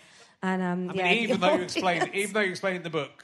And 0.41 0.61
um, 0.61 0.89
I 0.91 0.93
yeah, 0.93 1.03
mean, 1.03 1.23
even 1.23 1.39
the 1.41 1.47
though 1.47 1.55
you 1.55 1.61
explain, 1.63 2.01
audience. 2.01 2.17
even 2.17 2.33
though 2.33 2.39
you 2.41 2.51
explain 2.51 2.81
the 2.83 2.89
book, 2.89 3.22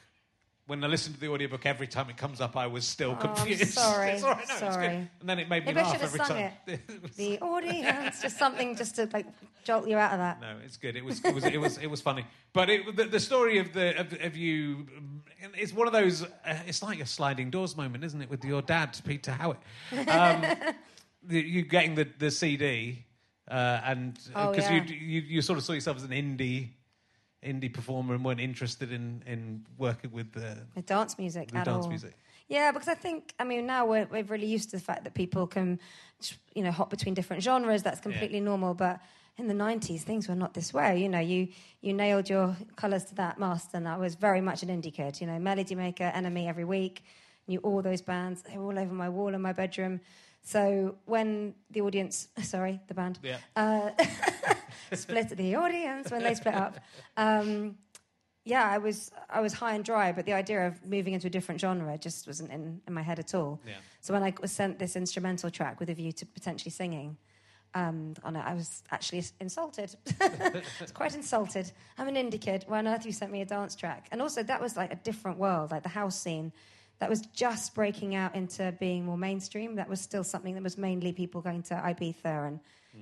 when 0.69 0.83
I 0.83 0.87
listened 0.87 1.15
to 1.15 1.21
the 1.21 1.29
audiobook 1.29 1.65
every 1.65 1.87
time 1.87 2.09
it 2.09 2.17
comes 2.17 2.39
up, 2.39 2.55
I 2.55 2.67
was 2.67 2.85
still 2.85 3.15
confused. 3.15 3.37
Oh, 3.37 3.41
I'm 3.41 3.47
confused. 3.47 3.73
sorry, 3.73 4.11
it's 4.13 4.23
all 4.23 4.29
right, 4.31 4.37
no, 4.37 4.41
it's 4.53 4.59
good. 4.61 4.73
sorry. 4.73 4.85
And 4.87 5.09
then 5.29 5.39
it 5.39 5.49
made 5.49 5.65
me 5.65 5.73
Maybe 5.73 5.83
laugh 5.85 6.01
every 6.01 6.19
sung 6.19 6.27
time. 6.27 6.51
it. 6.67 7.15
the 7.17 7.39
audience, 7.39 8.21
just 8.21 8.37
something 8.37 8.75
just 8.75 8.95
to 8.97 9.09
like 9.11 9.25
jolt 9.63 9.87
you 9.87 9.97
out 9.97 10.13
of 10.13 10.19
that. 10.19 10.39
No, 10.39 10.55
it's 10.63 10.77
good. 10.77 10.95
It 10.95 11.03
was 11.03 11.25
it 11.25 11.33
was 11.33 11.43
it 11.43 11.57
was 11.59 11.77
it 11.79 11.87
was 11.87 12.01
funny. 12.01 12.25
But 12.53 12.69
it, 12.69 12.95
the, 12.95 13.05
the 13.05 13.19
story 13.19 13.57
of 13.57 13.73
the 13.73 13.99
of, 13.99 14.13
of 14.21 14.37
you, 14.37 14.85
it's 15.55 15.73
one 15.73 15.87
of 15.87 15.93
those. 15.93 16.23
Uh, 16.23 16.27
it's 16.67 16.83
like 16.83 16.99
a 17.01 17.05
sliding 17.05 17.49
doors 17.49 17.75
moment, 17.75 18.03
isn't 18.03 18.21
it, 18.21 18.29
with 18.29 18.45
your 18.45 18.61
dad, 18.61 18.97
Peter 19.05 19.31
Howitt? 19.31 19.57
Um, 20.07 20.45
the, 21.23 21.41
you 21.41 21.63
getting 21.63 21.95
the 21.95 22.07
the 22.19 22.29
CD, 22.31 23.05
uh, 23.49 23.81
and 23.83 24.19
Oh, 24.35 24.51
because 24.51 24.69
yeah. 24.69 24.83
you, 24.87 24.95
you 24.95 25.21
you 25.21 25.41
sort 25.41 25.57
of 25.57 25.65
saw 25.65 25.73
yourself 25.73 25.97
as 25.97 26.03
an 26.03 26.11
indie 26.11 26.69
indie 27.43 27.73
performer 27.73 28.15
and 28.15 28.23
weren't 28.25 28.39
interested 28.39 28.91
in 28.91 29.23
in 29.25 29.65
working 29.77 30.11
with 30.11 30.31
the, 30.33 30.57
The 30.75 30.81
dance 30.81 31.17
music 31.17 31.51
the 31.51 31.57
at 31.59 31.65
dance 31.65 31.85
all. 31.85 31.89
music. 31.89 32.17
Yeah, 32.47 32.71
because 32.71 32.87
I 32.87 32.95
think 32.95 33.33
I 33.39 33.43
mean 33.43 33.65
now 33.65 33.85
we're 33.85 34.05
we're 34.11 34.23
really 34.23 34.47
used 34.47 34.71
to 34.71 34.77
the 34.77 34.83
fact 34.83 35.03
that 35.03 35.13
people 35.13 35.47
can, 35.47 35.79
you 36.55 36.63
know, 36.63 36.71
hop 36.71 36.89
between 36.89 37.13
different 37.13 37.43
genres. 37.43 37.83
That's 37.83 37.99
completely 38.01 38.39
normal. 38.39 38.73
But 38.73 38.99
in 39.37 39.47
the 39.47 39.53
'90s, 39.53 40.01
things 40.01 40.27
were 40.27 40.35
not 40.35 40.53
this 40.53 40.73
way. 40.73 41.01
You 41.01 41.09
know, 41.09 41.19
you 41.19 41.47
you 41.81 41.93
nailed 41.93 42.29
your 42.29 42.57
colours 42.75 43.05
to 43.05 43.15
that 43.15 43.39
mast, 43.39 43.73
and 43.73 43.87
I 43.87 43.97
was 43.97 44.15
very 44.15 44.41
much 44.41 44.63
an 44.63 44.69
indie 44.69 44.93
kid. 44.93 45.21
You 45.21 45.27
know, 45.27 45.39
Melody 45.39 45.75
Maker, 45.75 46.11
NME 46.15 46.47
every 46.47 46.65
week. 46.65 47.03
Knew 47.47 47.59
all 47.59 47.81
those 47.81 48.01
bands. 48.01 48.41
They 48.43 48.57
were 48.57 48.65
all 48.65 48.77
over 48.79 48.93
my 48.93 49.09
wall 49.09 49.33
in 49.33 49.41
my 49.41 49.53
bedroom. 49.53 50.01
So 50.49 50.95
when 51.05 51.53
the 51.69 51.81
audience, 51.81 52.27
sorry, 52.41 52.79
the 52.87 52.95
band, 52.95 53.19
Yeah. 53.21 53.37
uh, 53.55 53.91
split 54.93 55.29
the 55.29 55.55
audience 55.55 56.09
when 56.09 56.23
they 56.23 56.33
split 56.33 56.55
up. 56.55 56.79
Um, 57.17 57.77
yeah, 58.45 58.67
I 58.67 58.79
was 58.79 59.11
I 59.29 59.41
was 59.41 59.53
high 59.53 59.75
and 59.75 59.85
dry, 59.85 60.11
but 60.11 60.25
the 60.25 60.33
idea 60.33 60.65
of 60.65 60.83
moving 60.83 61.13
into 61.13 61.27
a 61.27 61.29
different 61.29 61.61
genre 61.61 61.95
just 61.99 62.25
wasn't 62.25 62.51
in, 62.51 62.81
in 62.87 62.93
my 62.95 63.03
head 63.03 63.19
at 63.19 63.35
all. 63.35 63.59
Yeah. 63.67 63.73
So 64.01 64.11
when 64.15 64.23
I 64.23 64.33
was 64.41 64.51
sent 64.51 64.79
this 64.79 64.95
instrumental 64.95 65.51
track 65.51 65.79
with 65.79 65.89
a 65.91 65.93
view 65.93 66.11
to 66.13 66.25
potentially 66.25 66.71
singing 66.71 67.17
um, 67.75 68.15
on 68.23 68.35
it, 68.35 68.43
I 68.43 68.55
was 68.55 68.81
actually 68.89 69.23
insulted. 69.39 69.95
I 70.21 70.63
was 70.81 70.91
quite 70.91 71.13
insulted. 71.13 71.71
I'm 71.99 72.07
an 72.07 72.15
indie 72.15 72.41
kid. 72.41 72.65
Why 72.67 72.79
on 72.79 72.87
earth 72.87 73.05
you 73.05 73.11
sent 73.11 73.31
me 73.31 73.41
a 73.41 73.45
dance 73.45 73.75
track? 73.75 74.07
And 74.11 74.19
also 74.19 74.41
that 74.41 74.59
was 74.59 74.75
like 74.75 74.91
a 74.91 74.99
different 75.09 75.37
world, 75.37 75.69
like 75.69 75.83
the 75.83 75.89
house 75.89 76.19
scene. 76.19 76.51
That 76.99 77.09
was 77.09 77.21
just 77.21 77.73
breaking 77.73 78.15
out 78.15 78.35
into 78.35 78.73
being 78.79 79.05
more 79.05 79.17
mainstream. 79.17 79.75
That 79.75 79.87
was 79.89 80.01
still 80.01 80.23
something 80.23 80.53
that 80.55 80.63
was 80.63 80.77
mainly 80.77 81.13
people 81.13 81.41
going 81.41 81.63
to 81.63 81.75
Ibiza, 81.75 82.47
and 82.47 82.59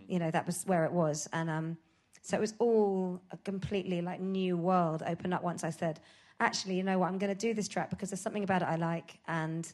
you 0.07 0.19
know 0.19 0.29
that 0.31 0.45
was 0.45 0.63
where 0.65 0.85
it 0.85 0.91
was. 0.91 1.27
And 1.33 1.49
um, 1.49 1.77
so 2.21 2.37
it 2.37 2.39
was 2.39 2.53
all 2.59 3.19
a 3.31 3.37
completely 3.37 4.01
like 4.01 4.19
new 4.19 4.55
world 4.57 5.01
opened 5.05 5.33
up 5.33 5.43
once 5.43 5.63
I 5.63 5.71
said, 5.71 5.99
actually, 6.39 6.75
you 6.75 6.83
know 6.83 6.99
what, 6.99 7.07
I'm 7.07 7.17
going 7.17 7.33
to 7.35 7.39
do 7.47 7.53
this 7.55 7.67
track 7.67 7.89
because 7.89 8.11
there's 8.11 8.21
something 8.21 8.43
about 8.43 8.61
it 8.61 8.67
I 8.67 8.75
like, 8.75 9.17
and 9.27 9.71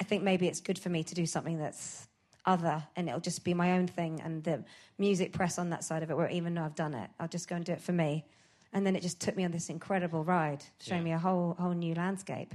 I 0.00 0.04
think 0.04 0.22
maybe 0.22 0.48
it's 0.48 0.60
good 0.60 0.78
for 0.78 0.88
me 0.88 1.02
to 1.04 1.14
do 1.14 1.26
something 1.26 1.58
that's 1.58 2.08
other, 2.46 2.82
and 2.96 3.06
it'll 3.08 3.20
just 3.20 3.44
be 3.44 3.52
my 3.52 3.72
own 3.72 3.86
thing, 3.86 4.22
and 4.24 4.42
the 4.44 4.64
music 4.96 5.34
press 5.34 5.58
on 5.58 5.68
that 5.70 5.84
side 5.84 6.02
of 6.02 6.10
it, 6.10 6.16
where 6.16 6.30
even 6.30 6.54
though 6.54 6.62
I've 6.62 6.74
done 6.74 6.94
it, 6.94 7.10
I'll 7.20 7.28
just 7.28 7.48
go 7.48 7.56
and 7.56 7.64
do 7.66 7.72
it 7.72 7.82
for 7.82 7.92
me. 7.92 8.24
And 8.72 8.86
then 8.86 8.96
it 8.96 9.02
just 9.02 9.20
took 9.20 9.36
me 9.36 9.44
on 9.44 9.50
this 9.50 9.68
incredible 9.68 10.24
ride, 10.24 10.64
showing 10.80 11.00
Yeah. 11.00 11.04
me 11.04 11.12
a 11.12 11.18
whole 11.18 11.54
whole 11.58 11.72
new 11.74 11.94
landscape. 11.94 12.54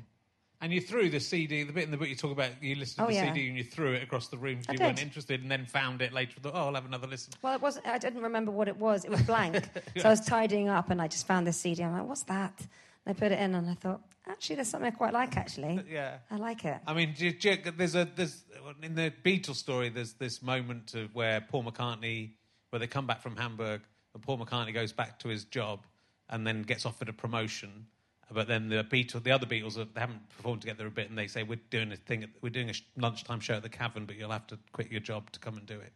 And 0.63 0.71
you 0.71 0.79
threw 0.79 1.09
the 1.09 1.19
CD, 1.19 1.63
the 1.63 1.73
bit 1.73 1.83
in 1.83 1.91
the 1.91 1.97
book 1.97 2.07
you 2.07 2.15
talk 2.15 2.31
about, 2.31 2.51
you 2.63 2.75
listened 2.75 2.99
to 2.99 3.03
Oh, 3.03 3.07
the 3.07 3.15
yeah. 3.15 3.33
CD 3.33 3.49
and 3.49 3.57
you 3.57 3.65
threw 3.65 3.91
it 3.91 4.01
across 4.01 4.29
the 4.29 4.37
room. 4.37 4.59
'cause 4.59 4.67
I 4.69 4.73
You 4.73 4.79
weren't 4.79 5.01
interested, 5.01 5.41
and 5.41 5.51
then 5.51 5.65
found 5.65 6.01
it 6.01 6.13
later. 6.13 6.39
Thought, 6.39 6.53
oh, 6.55 6.67
I'll 6.67 6.75
have 6.75 6.85
another 6.85 7.05
listen. 7.05 7.33
Well, 7.41 7.53
it 7.53 7.61
wasn't. 7.61 7.85
I 7.85 7.97
didn't 7.97 8.21
remember 8.21 8.49
what 8.49 8.69
it 8.69 8.77
was. 8.77 9.03
It 9.03 9.11
was 9.11 9.21
blank. 9.23 9.55
So 9.97 10.07
I 10.07 10.09
was 10.09 10.21
tidying 10.21 10.69
up, 10.69 10.89
and 10.89 11.01
I 11.01 11.09
just 11.09 11.27
found 11.27 11.45
this 11.45 11.57
CD. 11.59 11.83
I'm 11.83 11.91
like, 11.91 12.07
"What's 12.07 12.23
that?" 12.23 12.57
And 13.05 13.13
I 13.13 13.19
put 13.19 13.33
it 13.33 13.39
in, 13.39 13.55
and 13.55 13.69
I 13.69 13.73
thought, 13.73 14.01
"Actually, 14.25 14.55
there's 14.55 14.69
something 14.69 14.87
I 14.87 14.95
quite 14.95 15.11
like. 15.13 15.35
Actually, 15.35 15.83
Yeah. 15.89 16.19
I 16.31 16.37
like 16.37 16.63
it." 16.63 16.79
I 16.87 16.93
mean, 16.93 17.13
do 17.13 17.25
you- 17.25 17.33
do 17.33 17.49
you- 17.49 17.71
there's 17.71 17.95
a 17.95 18.05
there's 18.05 18.45
in 18.81 18.95
the 18.95 19.11
Beatles 19.21 19.55
story. 19.55 19.89
There's 19.89 20.13
this 20.13 20.41
moment 20.41 20.93
of 20.95 21.13
where 21.13 21.41
Paul 21.41 21.65
McCartney, 21.65 22.35
where 22.69 22.79
they 22.79 22.87
come 22.87 23.05
back 23.05 23.21
from 23.21 23.35
Hamburg, 23.35 23.81
and 24.13 24.23
Paul 24.23 24.37
McCartney 24.37 24.73
goes 24.73 24.93
back 24.93 25.19
to 25.19 25.27
his 25.27 25.43
job, 25.43 25.85
and 26.29 26.47
then 26.47 26.61
gets 26.63 26.85
offered 26.85 27.09
a 27.09 27.13
promotion. 27.13 27.87
But 28.33 28.47
then 28.47 28.69
the 28.69 28.83
Beatles, 28.83 29.23
the 29.23 29.31
other 29.31 29.45
Beatles, 29.45 29.75
they 29.75 29.99
haven't 29.99 30.27
performed 30.29 30.61
together 30.61 30.87
a 30.87 30.91
bit, 30.91 31.09
and 31.09 31.17
they 31.17 31.27
say 31.27 31.43
we're 31.43 31.59
doing 31.69 31.91
a 31.91 31.95
thing, 31.95 32.25
we're 32.41 32.49
doing 32.49 32.69
a 32.69 32.73
lunchtime 32.99 33.39
show 33.39 33.55
at 33.55 33.63
the 33.63 33.69
Cavern, 33.69 34.05
but 34.05 34.15
you'll 34.17 34.31
have 34.31 34.47
to 34.47 34.57
quit 34.71 34.91
your 34.91 35.01
job 35.01 35.31
to 35.31 35.39
come 35.39 35.57
and 35.57 35.65
do 35.65 35.79
it. 35.79 35.91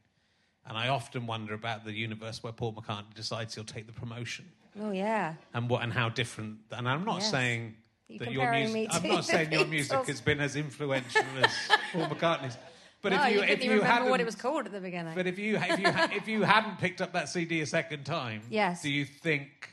And 0.65 0.77
I 0.77 0.89
often 0.89 1.25
wonder 1.25 1.53
about 1.53 1.85
the 1.85 1.93
universe 1.93 2.43
where 2.43 2.51
Paul 2.53 2.73
McCartney 2.73 3.13
decides 3.15 3.55
he'll 3.55 3.63
take 3.63 3.87
the 3.87 3.93
promotion 3.93 4.45
Oh 4.79 4.91
yeah. 4.91 5.33
and 5.53 5.69
what 5.69 5.81
and 5.83 5.91
how 5.93 6.09
different. 6.09 6.57
And 6.71 6.87
I'm 6.87 7.05
not 7.05 7.19
Yes. 7.21 7.31
saying 7.31 7.75
You're 8.09 8.19
that 8.19 8.31
your 8.33 8.51
music. 8.51 8.89
I'm 8.91 9.07
not 9.07 9.23
saying 9.25 9.51
your 9.53 9.65
music 9.65 10.05
has 10.07 10.19
been 10.21 10.39
as 10.41 10.55
influential 10.55 11.23
as 11.41 11.51
Paul 11.93 12.07
McCartney's. 12.09 12.57
But 13.01 13.13
no, 13.13 13.23
if 13.23 13.31
you, 13.33 13.39
couldn't 13.39 13.49
if 13.49 13.57
even 13.59 13.63
you 13.65 13.71
remember 13.75 13.93
hadn't, 13.93 14.09
what 14.09 14.19
it 14.19 14.25
was 14.25 14.35
called 14.35 14.65
at 14.65 14.71
the 14.73 14.79
beginning. 14.81 15.13
but 15.15 15.25
if 15.27 15.39
you 15.39 15.55
if 15.57 15.79
you 15.79 15.85
if 16.17 16.27
you 16.27 16.41
hadn't 16.43 16.79
picked 16.79 16.99
up 16.99 17.13
that 17.13 17.29
CD 17.29 17.61
a 17.61 17.65
second 17.65 18.03
time, 18.05 18.41
Yes. 18.49 18.81
do 18.81 18.89
you 18.89 19.05
think? 19.05 19.69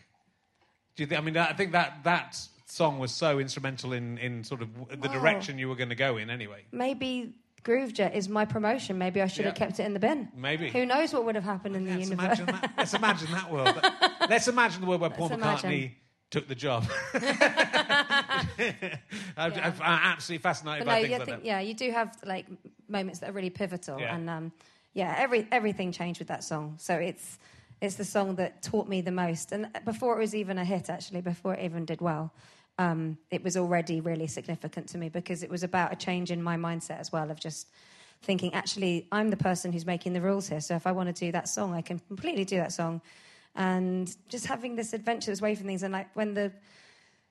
Do 0.94 1.02
you 1.02 1.06
think? 1.08 1.20
I 1.20 1.24
mean, 1.24 1.36
I 1.36 1.52
think 1.54 1.72
that 1.72 2.04
that 2.04 2.38
song 2.66 2.98
was 2.98 3.12
so 3.12 3.38
instrumental 3.38 3.92
in 3.92 4.18
in 4.18 4.44
sort 4.44 4.62
of 4.62 4.68
the 5.00 5.08
Wow. 5.08 5.14
direction 5.14 5.58
you 5.58 5.68
were 5.68 5.76
going 5.76 5.90
to 5.90 5.94
go 5.94 6.16
in. 6.16 6.30
Anyway, 6.30 6.64
Maybe 6.72 7.34
Groovejet 7.62 8.14
is 8.14 8.28
my 8.28 8.44
promotion. 8.44 8.98
Maybe 8.98 9.22
I 9.22 9.26
should 9.26 9.44
have 9.46 9.54
kept 9.54 9.80
it 9.80 9.84
in 9.84 9.94
the 9.94 10.00
bin. 10.00 10.28
Maybe. 10.36 10.68
Who 10.70 10.84
knows 10.84 11.12
what 11.14 11.24
would 11.24 11.34
have 11.34 11.44
happened 11.44 11.76
in 11.76 11.84
the 11.84 11.92
universe? 11.92 12.12
imagine 12.40 12.46
that. 12.46 12.72
Let's 12.76 12.94
imagine 12.94 13.30
that 13.32 13.50
world. 13.50 13.80
Let's 14.28 14.48
imagine 14.48 14.80
the 14.82 14.86
world 14.86 15.00
where 15.00 15.10
Paul 15.10 15.28
Let's 15.28 15.42
McCartney 15.42 15.64
imagine. 15.64 15.92
took 16.30 16.46
the 16.48 16.54
job. 16.54 16.84
I'm, 19.36 19.52
I'm 19.52 19.74
absolutely 19.80 20.42
fascinated 20.42 20.84
But 20.86 20.90
by 20.92 20.96
no, 20.96 21.00
things 21.02 21.12
you 21.12 21.18
like 21.18 21.26
think, 21.26 21.38
that. 21.42 21.46
yeah, 21.46 21.60
you 21.60 21.74
do 21.74 21.90
have 21.90 22.16
like 22.24 22.46
moments 22.88 23.20
that 23.20 23.30
are 23.30 23.32
really 23.32 23.50
pivotal, 23.50 24.00
Yeah. 24.00 24.14
and 24.14 24.28
um, 24.30 24.52
yeah, 24.92 25.14
every 25.18 25.46
everything 25.50 25.92
changed 25.92 26.18
with 26.20 26.28
that 26.28 26.44
song. 26.44 26.74
So 26.78 26.94
it's 26.94 27.38
it's 27.80 27.96
the 27.96 28.04
song 28.04 28.36
that 28.36 28.62
taught 28.62 28.88
me 28.88 29.00
the 29.00 29.10
most, 29.10 29.52
and 29.52 29.68
before 29.84 30.16
it 30.16 30.18
was 30.18 30.34
even 30.34 30.58
a 30.58 30.64
hit, 30.64 30.88
actually, 30.90 31.20
before 31.20 31.54
it 31.54 31.64
even 31.64 31.84
did 31.84 32.00
well, 32.00 32.32
um, 32.78 33.18
it 33.30 33.42
was 33.42 33.56
already 33.56 34.00
really 34.00 34.26
significant 34.26 34.88
to 34.88 34.98
me 34.98 35.08
because 35.08 35.42
it 35.42 35.50
was 35.50 35.62
about 35.62 35.92
a 35.92 35.96
change 35.96 36.30
in 36.30 36.42
my 36.42 36.56
mindset 36.56 36.98
as 36.98 37.12
well 37.12 37.30
of 37.30 37.38
just 37.38 37.68
thinking, 38.22 38.52
actually, 38.54 39.06
I'm 39.12 39.30
the 39.30 39.36
person 39.36 39.72
who's 39.72 39.86
making 39.86 40.12
the 40.12 40.20
rules 40.20 40.48
here. 40.48 40.60
So 40.60 40.74
if 40.74 40.86
I 40.86 40.92
want 40.92 41.14
to 41.14 41.24
do 41.24 41.30
that 41.32 41.48
song, 41.48 41.74
I 41.74 41.82
can 41.82 41.98
completely 41.98 42.44
do 42.44 42.56
that 42.56 42.72
song, 42.72 43.00
and 43.54 44.14
just 44.28 44.46
having 44.46 44.74
this 44.74 44.92
adventurous 44.92 45.40
way 45.40 45.54
from 45.54 45.66
things, 45.66 45.82
and 45.82 45.92
like 45.92 46.08
when 46.14 46.34
the 46.34 46.52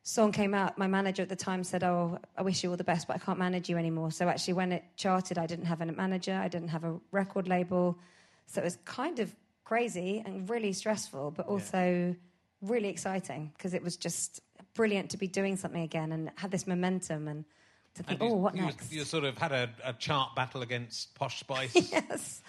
song 0.04 0.32
came 0.32 0.54
out, 0.54 0.78
my 0.78 0.88
manager 0.88 1.22
at 1.22 1.30
the 1.30 1.36
time 1.36 1.64
said, 1.64 1.84
"Oh, 1.84 2.20
I 2.38 2.42
wish 2.42 2.64
you 2.64 2.70
all 2.70 2.78
the 2.78 2.84
best, 2.84 3.08
but 3.08 3.16
I 3.16 3.20
can't 3.20 3.40
manage 3.40 3.70
you 3.70 3.78
anymore." 3.78 4.12
So 4.12 4.30
actually, 4.30 4.54
when 4.54 4.72
it 4.72 4.84
charted, 4.96 5.38
I 5.38 5.46
didn't 5.48 5.66
have 5.66 5.82
a 5.82 5.86
manager, 5.86 6.34
I 6.34 6.48
didn't 6.48 6.70
have 6.70 6.86
a 6.86 6.98
record 7.12 7.48
label, 7.48 7.98
so 8.46 8.62
it 8.62 8.64
was 8.64 8.78
kind 8.86 9.20
of 9.20 9.36
crazy 9.66 10.22
and 10.26 10.50
really 10.50 10.72
stressful, 10.72 11.32
but 11.32 11.48
also 11.48 12.16
really 12.62 12.88
exciting 12.88 13.52
because 13.58 13.74
it 13.74 13.84
was 13.84 13.98
just 13.98 14.42
brilliant 14.74 15.12
to 15.12 15.18
be 15.18 15.28
doing 15.28 15.56
something 15.56 15.82
again 15.82 16.12
and 16.12 16.32
had 16.36 16.52
this 16.52 16.66
momentum 16.68 17.28
and 17.28 17.46
to 17.96 18.04
think, 18.04 18.22
And 18.22 18.30
you- 18.30 18.36
oh, 18.36 18.40
what 18.40 18.56
you, 18.56 18.62
next? 18.64 18.92
You 18.92 19.04
sort 19.04 19.24
of 19.24 19.38
had 19.38 19.52
a, 19.52 19.70
a 19.84 19.94
chart 19.94 20.36
battle 20.36 20.62
against 20.62 21.14
Posh 21.16 21.40
Spice. 21.40 21.76
yes. 21.92 22.42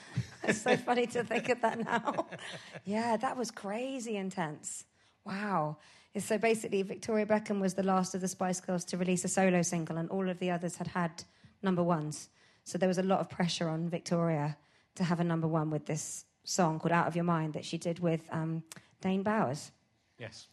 It's 0.42 0.62
so 0.62 0.76
funny 0.76 1.06
to 1.08 1.22
think 1.24 1.48
of 1.50 1.60
that 1.60 1.78
now. 1.84 2.26
yeah, 2.84 3.16
that 3.16 3.36
was 3.36 3.50
crazy 3.50 4.16
intense. 4.16 4.84
Wow. 5.24 5.76
So 6.16 6.38
basically, 6.38 6.82
Victoria 6.82 7.26
Beckham 7.26 7.60
was 7.60 7.74
the 7.74 7.82
last 7.82 8.14
of 8.14 8.20
the 8.20 8.28
Spice 8.28 8.60
Girls 8.60 8.84
to 8.86 8.96
release 8.96 9.24
a 9.24 9.28
solo 9.28 9.62
single, 9.62 9.96
and 9.96 10.08
all 10.10 10.28
of 10.30 10.38
the 10.38 10.50
others 10.50 10.76
had 10.76 10.86
had 10.86 11.24
number 11.62 11.82
ones. 11.82 12.28
So 12.64 12.78
there 12.78 12.88
was 12.88 12.98
a 12.98 13.02
lot 13.02 13.18
of 13.20 13.28
pressure 13.28 13.68
on 13.68 13.88
Victoria 13.90 14.56
to 14.94 15.04
have 15.04 15.18
a 15.20 15.24
number 15.24 15.48
one 15.48 15.70
with 15.70 15.86
this 15.86 16.24
song 16.44 16.78
called 16.78 16.92
Out 16.92 17.06
of 17.08 17.16
Your 17.16 17.24
Mind 17.24 17.54
that 17.54 17.64
she 17.64 17.78
did 17.78 17.98
with 17.98 18.20
um, 18.30 18.62
Dane 19.00 19.22
Bowers. 19.22 19.72
yes. 20.18 20.46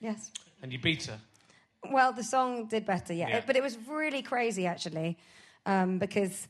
Yes. 0.00 0.30
And 0.66 0.72
you 0.72 0.80
beat 0.80 1.04
her. 1.04 1.20
Well, 1.92 2.12
the 2.12 2.24
song 2.24 2.66
did 2.66 2.84
better, 2.84 3.12
yeah. 3.12 3.28
Yeah. 3.28 3.42
But 3.46 3.54
it 3.54 3.62
was 3.62 3.78
really 3.86 4.20
crazy, 4.20 4.66
actually, 4.66 5.16
um, 5.64 6.00
because 6.00 6.48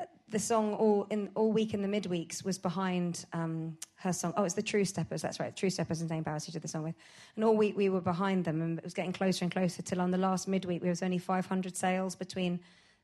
uh, 0.00 0.04
the 0.30 0.38
song 0.38 0.72
all 0.72 1.06
in 1.10 1.28
all 1.34 1.52
week 1.52 1.74
in 1.74 1.82
the 1.82 1.88
midweeks 1.88 2.42
was 2.42 2.56
behind 2.56 3.26
um, 3.34 3.76
her 3.96 4.14
song. 4.14 4.32
Oh, 4.38 4.44
it's 4.44 4.54
the 4.54 4.62
True 4.62 4.86
Steppers. 4.86 5.20
That's 5.20 5.38
right, 5.38 5.54
True 5.54 5.68
Steppers 5.68 6.00
and 6.00 6.08
Dane 6.08 6.22
Bowers 6.22 6.46
who 6.46 6.52
did 6.52 6.62
the 6.62 6.68
song 6.68 6.84
with. 6.84 6.94
And 7.36 7.44
all 7.44 7.54
week 7.54 7.76
we 7.76 7.90
were 7.90 8.00
behind 8.00 8.46
them, 8.46 8.62
and 8.62 8.78
it 8.78 8.84
was 8.84 8.94
getting 8.94 9.12
closer 9.12 9.44
and 9.44 9.52
closer 9.52 9.82
till 9.82 10.00
on 10.00 10.10
the 10.10 10.16
last 10.16 10.48
midweek 10.48 10.80
there 10.80 10.90
was 10.90 11.02
only 11.02 11.18
500 11.18 11.76
sales 11.76 12.16
between 12.16 12.60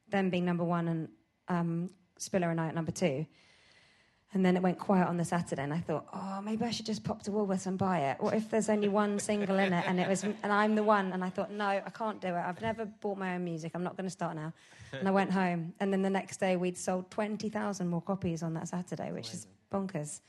them 0.09 0.31
being 0.31 0.47
number 0.47 0.65
one 0.65 0.89
and 0.89 1.09
um, 1.49 1.91
Spiller 2.17 2.51
and 2.51 2.59
I 2.59 2.69
at 2.69 2.75
number 2.75 2.93
two. 2.93 3.27
And 4.35 4.45
then 4.45 4.57
it 4.57 4.63
went 4.63 4.79
quiet 4.79 5.07
on 5.07 5.17
the 5.17 5.25
Saturday, 5.25 5.63
and 5.63 5.73
I 5.73 5.79
thought, 5.79 6.07
oh, 6.13 6.41
maybe 6.43 6.65
I 6.65 6.71
should 6.71 6.85
just 6.85 7.05
pop 7.05 7.23
to 7.23 7.31
Woolworths 7.31 7.67
and 7.67 7.79
buy 7.79 8.01
it. 8.01 8.17
What 8.21 8.35
if 8.35 8.51
there's 8.51 8.69
only 8.69 8.89
one 8.89 9.19
single 9.19 9.59
in 9.59 9.73
it, 9.73 9.85
and 9.87 9.99
it 10.01 10.09
was, 10.09 10.25
and 10.25 10.37
I'm 10.45 10.75
the 10.75 10.83
one? 10.83 11.13
And 11.13 11.25
I 11.25 11.31
thought, 11.31 11.51
no, 11.53 11.65
I 11.65 11.91
can't 11.95 12.21
do 12.21 12.29
it. 12.29 12.35
I've 12.35 12.61
never 12.61 12.85
bought 12.85 13.19
my 13.19 13.37
own 13.37 13.45
music. 13.45 13.73
I'm 13.75 13.85
not 13.85 13.97
going 13.97 14.05
to 14.05 14.11
start 14.11 14.35
now. 14.37 14.53
And 14.93 15.07
I 15.07 15.11
went 15.11 15.31
home, 15.31 15.73
and 15.81 15.93
then 15.93 16.03
the 16.03 16.11
next 16.11 16.39
day 16.39 16.57
we'd 16.57 16.77
sold 16.77 17.11
twenty 17.11 17.49
thousand 17.49 17.89
more 17.89 18.03
copies 18.03 18.43
on 18.43 18.53
that 18.55 18.69
Saturday, 18.69 19.13
which 19.13 19.33
is 19.33 19.47
bonkers. 19.73 20.21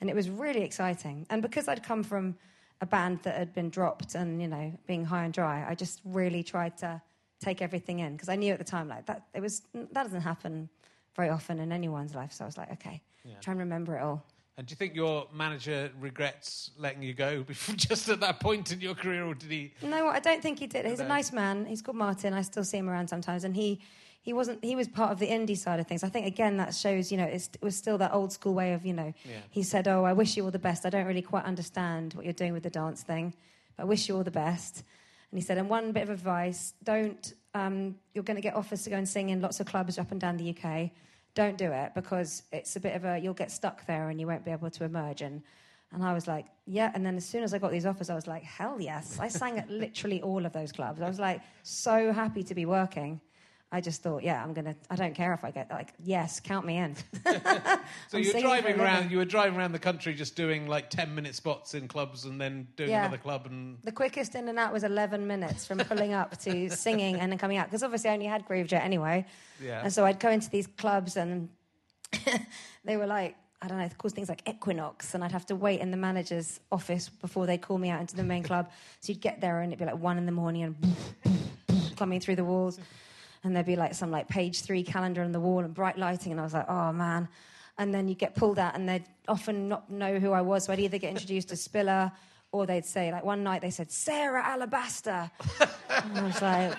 And 0.00 0.08
it 0.08 0.16
was 0.16 0.30
really 0.30 0.62
exciting. 0.62 1.26
And 1.28 1.42
because 1.42 1.68
I'd 1.68 1.82
come 1.82 2.02
from 2.02 2.36
a 2.80 2.86
band 2.86 3.20
that 3.24 3.36
had 3.36 3.52
been 3.52 3.68
dropped 3.68 4.14
and 4.14 4.40
you 4.40 4.48
know 4.48 4.72
being 4.86 5.04
high 5.04 5.24
and 5.24 5.34
dry, 5.34 5.66
I 5.68 5.74
just 5.74 6.00
really 6.04 6.42
tried 6.42 6.78
to 6.78 7.02
take 7.40 7.60
everything 7.62 7.98
in 7.98 8.12
because 8.12 8.28
I 8.28 8.36
knew 8.36 8.52
at 8.52 8.58
the 8.58 8.64
time 8.64 8.88
like 8.88 9.06
that 9.06 9.26
it 9.34 9.40
was 9.40 9.62
that 9.74 10.04
doesn't 10.04 10.20
happen 10.20 10.68
very 11.16 11.28
often 11.28 11.58
in 11.58 11.72
anyone's 11.72 12.14
life. 12.14 12.32
So 12.32 12.44
I 12.44 12.46
was 12.46 12.56
like, 12.56 12.72
okay, 12.72 13.02
try 13.40 13.52
and 13.52 13.60
remember 13.60 13.96
it 13.96 14.02
all. 14.02 14.24
And 14.56 14.66
do 14.66 14.72
you 14.72 14.76
think 14.76 14.94
your 14.94 15.26
manager 15.32 15.90
regrets 15.98 16.70
letting 16.76 17.02
you 17.02 17.14
go 17.14 17.42
before, 17.54 17.74
just 17.76 18.08
at 18.08 18.20
that 18.20 18.40
point 18.40 18.72
in 18.72 18.80
your 18.80 18.94
career, 18.94 19.24
or 19.24 19.34
did 19.34 19.50
he? 19.50 19.72
No, 19.82 20.08
I 20.08 20.20
don't 20.20 20.42
think 20.42 20.58
he 20.58 20.66
did. 20.66 20.84
He's 20.84 21.00
a 21.00 21.06
nice 21.06 21.32
man. 21.32 21.64
He's 21.64 21.80
called 21.80 21.96
Martin. 21.96 22.34
I 22.34 22.42
still 22.42 22.64
see 22.64 22.76
him 22.76 22.90
around 22.90 23.08
sometimes, 23.08 23.44
and 23.44 23.56
he 23.56 23.80
he 24.22 24.34
wasn't. 24.34 24.62
He 24.62 24.76
was 24.76 24.86
part 24.86 25.12
of 25.12 25.18
the 25.18 25.28
indie 25.28 25.56
side 25.56 25.80
of 25.80 25.86
things. 25.86 26.04
I 26.04 26.10
think 26.10 26.26
again 26.26 26.58
that 26.58 26.74
shows, 26.74 27.10
you 27.10 27.16
know, 27.16 27.24
it's, 27.24 27.48
it 27.54 27.62
was 27.62 27.74
still 27.74 27.96
that 27.98 28.12
old 28.12 28.32
school 28.32 28.52
way 28.52 28.74
of, 28.74 28.84
you 28.84 28.92
know. 28.92 29.14
Yeah. 29.24 29.38
He 29.48 29.62
said, 29.62 29.88
"Oh, 29.88 30.04
I 30.04 30.12
wish 30.12 30.36
you 30.36 30.44
all 30.44 30.50
the 30.50 30.58
best. 30.58 30.84
I 30.84 30.90
don't 30.90 31.06
really 31.06 31.22
quite 31.22 31.44
understand 31.44 32.12
what 32.12 32.24
you're 32.26 32.34
doing 32.34 32.52
with 32.52 32.62
the 32.62 32.70
dance 32.70 33.02
thing, 33.02 33.32
but 33.76 33.84
I 33.84 33.86
wish 33.86 34.08
you 34.08 34.16
all 34.16 34.24
the 34.24 34.30
best." 34.30 34.84
And 35.30 35.40
he 35.40 35.44
said, 35.44 35.56
"And 35.56 35.70
one 35.70 35.92
bit 35.92 36.02
of 36.02 36.10
advice: 36.10 36.74
don't. 36.84 37.32
Um, 37.54 37.96
you're 38.14 38.22
going 38.24 38.36
to 38.36 38.42
get 38.42 38.54
offers 38.54 38.84
to 38.84 38.90
go 38.90 38.96
and 38.96 39.08
sing 39.08 39.30
in 39.30 39.40
lots 39.40 39.58
of 39.58 39.66
clubs 39.66 39.98
up 39.98 40.12
and 40.12 40.20
down 40.20 40.36
the 40.36 40.50
UK. 40.50 40.90
Don't 41.34 41.56
do 41.56 41.70
it 41.72 41.92
because 41.94 42.42
it's 42.52 42.76
a 42.76 42.80
bit 42.80 42.96
of 42.96 43.04
a. 43.04 43.18
You'll 43.18 43.34
get 43.34 43.50
stuck 43.50 43.86
there 43.86 44.08
and 44.08 44.20
you 44.20 44.26
won't 44.26 44.44
be 44.44 44.50
able 44.50 44.70
to 44.70 44.84
emerge." 44.84 45.22
And 45.22 45.42
and 45.92 46.04
I 46.04 46.12
was 46.12 46.28
like, 46.28 46.46
yeah. 46.66 46.92
And 46.94 47.04
then 47.04 47.16
as 47.16 47.24
soon 47.24 47.42
as 47.42 47.52
I 47.52 47.58
got 47.58 47.72
these 47.72 47.84
offers, 47.84 48.10
I 48.10 48.14
was 48.14 48.26
like, 48.26 48.44
hell 48.44 48.80
yes. 48.80 49.18
I 49.18 49.26
sang 49.26 49.58
at 49.58 49.68
literally 49.68 50.22
all 50.22 50.46
of 50.46 50.52
those 50.52 50.70
clubs. 50.70 51.02
I 51.02 51.08
was 51.08 51.18
like, 51.18 51.40
so 51.64 52.12
happy 52.12 52.44
to 52.44 52.54
be 52.54 52.64
working. 52.64 53.20
I 53.72 53.80
just 53.80 54.02
thought, 54.02 54.24
yeah, 54.24 54.42
I'm 54.42 54.52
gonna. 54.52 54.74
I 54.90 54.96
don't 54.96 55.14
care 55.14 55.32
if 55.32 55.44
I 55.44 55.52
get 55.52 55.70
like, 55.70 55.92
yes, 56.02 56.40
count 56.40 56.66
me 56.66 56.76
in. 56.78 56.96
So 58.08 58.22
for 58.22 58.36
a 58.38 58.40
driving 58.40 58.80
around. 58.80 59.10
You 59.12 59.18
were 59.18 59.24
driving 59.24 59.56
around 59.58 59.72
the 59.72 59.78
country, 59.78 60.12
just 60.14 60.34
doing 60.34 60.66
like 60.66 60.90
ten 60.90 61.14
minute 61.14 61.34
spots 61.36 61.74
in 61.74 61.86
clubs, 61.86 62.24
and 62.24 62.40
then 62.40 62.66
doing 62.76 62.90
Yeah. 62.90 63.02
another 63.04 63.18
club. 63.18 63.46
And 63.46 63.78
The 63.84 63.92
quickest 63.92 64.34
in 64.34 64.48
and 64.48 64.58
out 64.58 64.72
was 64.72 64.82
11 64.82 65.26
minutes 65.26 65.66
from 65.66 65.78
pulling 65.78 66.12
up 66.14 66.36
to 66.40 66.68
singing 66.76 67.20
and 67.20 67.30
then 67.30 67.38
coming 67.38 67.58
out. 67.58 67.66
Because 67.66 67.82
obviously 67.84 68.10
I 68.10 68.14
only 68.14 68.26
had 68.26 68.46
Groovejet 68.46 68.80
anyway. 68.82 69.24
Yeah. 69.62 69.82
And 69.84 69.92
so 69.92 70.04
I'd 70.04 70.18
go 70.18 70.30
into 70.30 70.50
these 70.50 70.66
clubs 70.66 71.16
and 71.16 71.48
they 72.84 72.96
were 72.96 73.06
like, 73.06 73.36
I 73.62 73.68
don't 73.68 73.78
know, 73.78 73.88
called 73.98 74.14
things 74.14 74.28
like 74.28 74.48
Equinox. 74.48 75.14
And 75.14 75.22
I'd 75.22 75.32
have 75.32 75.46
to 75.46 75.54
wait 75.56 75.80
in 75.80 75.90
the 75.92 75.96
manager's 75.96 76.58
office 76.72 77.08
before 77.08 77.46
they 77.46 77.58
call 77.58 77.78
me 77.78 77.90
out 77.90 78.00
into 78.00 78.16
the 78.16 78.24
main 78.24 78.42
club. 78.42 78.70
So 79.00 79.12
you'd 79.12 79.20
get 79.20 79.40
there 79.40 79.60
and 79.60 79.72
it'd 79.72 79.78
be 79.78 79.84
like 79.84 80.00
one 80.02 80.18
in 80.18 80.26
the 80.26 80.32
morning 80.32 80.62
and 80.64 81.96
coming 81.96 82.18
through 82.20 82.36
the 82.36 82.44
walls. 82.44 82.78
And 83.42 83.54
there'd 83.54 83.66
be 83.66 83.76
like 83.76 83.94
some 83.94 84.10
like 84.10 84.28
page 84.28 84.62
three 84.62 84.82
calendar 84.82 85.22
on 85.22 85.32
the 85.32 85.40
wall 85.40 85.60
and 85.60 85.72
bright 85.72 85.98
lighting. 85.98 86.32
And 86.32 86.40
I 86.40 86.44
was 86.44 86.54
like, 86.54 86.68
oh 86.68 86.92
man. 86.92 87.28
And 87.78 87.94
then 87.94 88.08
you 88.08 88.14
get 88.14 88.34
pulled 88.34 88.58
out 88.58 88.74
and 88.74 88.88
they'd 88.88 89.04
often 89.26 89.68
not 89.68 89.90
know 89.90 90.18
who 90.18 90.32
I 90.32 90.42
was. 90.42 90.64
So 90.64 90.72
I'd 90.72 90.80
either 90.80 90.98
get 90.98 91.10
introduced 91.10 91.48
to 91.48 91.56
Spiller 91.56 92.12
or 92.52 92.66
they'd 92.66 92.84
say, 92.84 93.12
like 93.12 93.24
one 93.24 93.42
night 93.42 93.62
they 93.62 93.70
said, 93.70 93.90
Sarah 93.90 94.44
Alabaster. 94.44 95.30
and 95.90 96.18
I 96.18 96.22
was 96.22 96.42
like, 96.42 96.74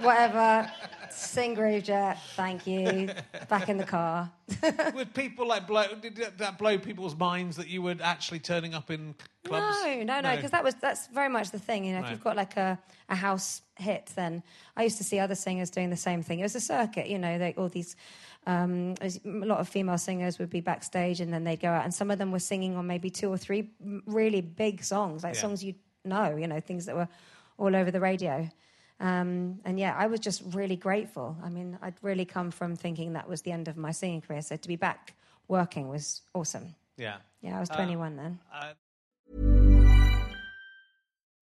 whatever, 0.00 0.70
sing 1.14 1.56
Groovejet, 1.56 2.16
thank 2.36 2.66
you. 2.66 3.10
Back 3.48 3.68
in 3.68 3.76
the 3.76 3.84
car. 3.84 4.30
would 4.94 5.14
people 5.14 5.46
like 5.46 5.66
blow? 5.66 5.84
Did 6.00 6.16
that 6.38 6.58
blow 6.58 6.78
people's 6.78 7.16
minds 7.16 7.56
that 7.56 7.68
you 7.68 7.82
were 7.82 7.96
actually 8.02 8.38
turning 8.40 8.74
up 8.74 8.90
in 8.90 9.14
clubs? 9.44 9.76
No, 9.84 10.02
no, 10.02 10.20
no, 10.20 10.36
because 10.36 10.50
that 10.50 10.64
was 10.64 10.74
that's 10.76 11.06
very 11.08 11.28
much 11.28 11.50
the 11.50 11.58
thing. 11.58 11.84
You 11.84 11.92
know, 11.92 11.98
if 11.98 12.04
Right. 12.04 12.10
you've 12.12 12.24
got 12.24 12.36
like 12.36 12.56
a, 12.56 12.78
a 13.08 13.14
house 13.14 13.62
hit, 13.76 14.10
then 14.14 14.42
I 14.76 14.82
used 14.84 14.98
to 14.98 15.04
see 15.04 15.18
other 15.18 15.34
singers 15.34 15.70
doing 15.70 15.90
the 15.90 15.96
same 15.96 16.22
thing. 16.22 16.40
It 16.40 16.42
was 16.44 16.54
a 16.54 16.60
circuit, 16.60 17.08
you 17.08 17.18
know, 17.18 17.38
they, 17.38 17.54
all 17.56 17.68
these. 17.68 17.96
Um, 18.46 18.94
a 19.00 19.10
lot 19.24 19.60
of 19.60 19.68
female 19.70 19.96
singers 19.96 20.38
would 20.38 20.50
be 20.50 20.60
backstage, 20.60 21.20
and 21.22 21.32
then 21.32 21.44
they'd 21.44 21.60
go 21.60 21.70
out, 21.70 21.84
and 21.84 21.94
some 21.94 22.10
of 22.10 22.18
them 22.18 22.30
were 22.30 22.38
singing 22.38 22.76
on 22.76 22.86
maybe 22.86 23.08
two 23.08 23.30
or 23.30 23.38
three 23.38 23.70
really 24.06 24.42
big 24.42 24.84
songs, 24.84 25.22
like 25.24 25.34
Yeah. 25.34 25.40
songs 25.40 25.64
you 25.64 25.74
know, 26.04 26.36
you 26.36 26.46
know, 26.46 26.60
things 26.60 26.84
that 26.84 26.94
were 26.94 27.08
all 27.56 27.74
over 27.74 27.90
the 27.90 28.00
radio. 28.00 28.46
Um, 29.04 29.60
and 29.66 29.78
yeah, 29.78 29.94
I 29.98 30.06
was 30.06 30.18
just 30.18 30.42
really 30.54 30.76
grateful. 30.76 31.36
I 31.44 31.50
mean, 31.50 31.78
I'd 31.82 31.92
really 32.00 32.24
come 32.24 32.50
from 32.50 32.74
thinking 32.74 33.12
that 33.12 33.28
was 33.28 33.42
the 33.42 33.52
end 33.52 33.68
of 33.68 33.76
my 33.76 33.92
singing 33.92 34.22
career, 34.22 34.40
so 34.40 34.56
to 34.56 34.68
be 34.68 34.76
back 34.76 35.12
working 35.46 35.90
was 35.90 36.22
awesome. 36.32 36.74
Yeah. 36.96 37.16
Yeah, 37.42 37.58
I 37.58 37.60
was 37.60 37.68
21 37.68 38.16
then. 38.16 38.38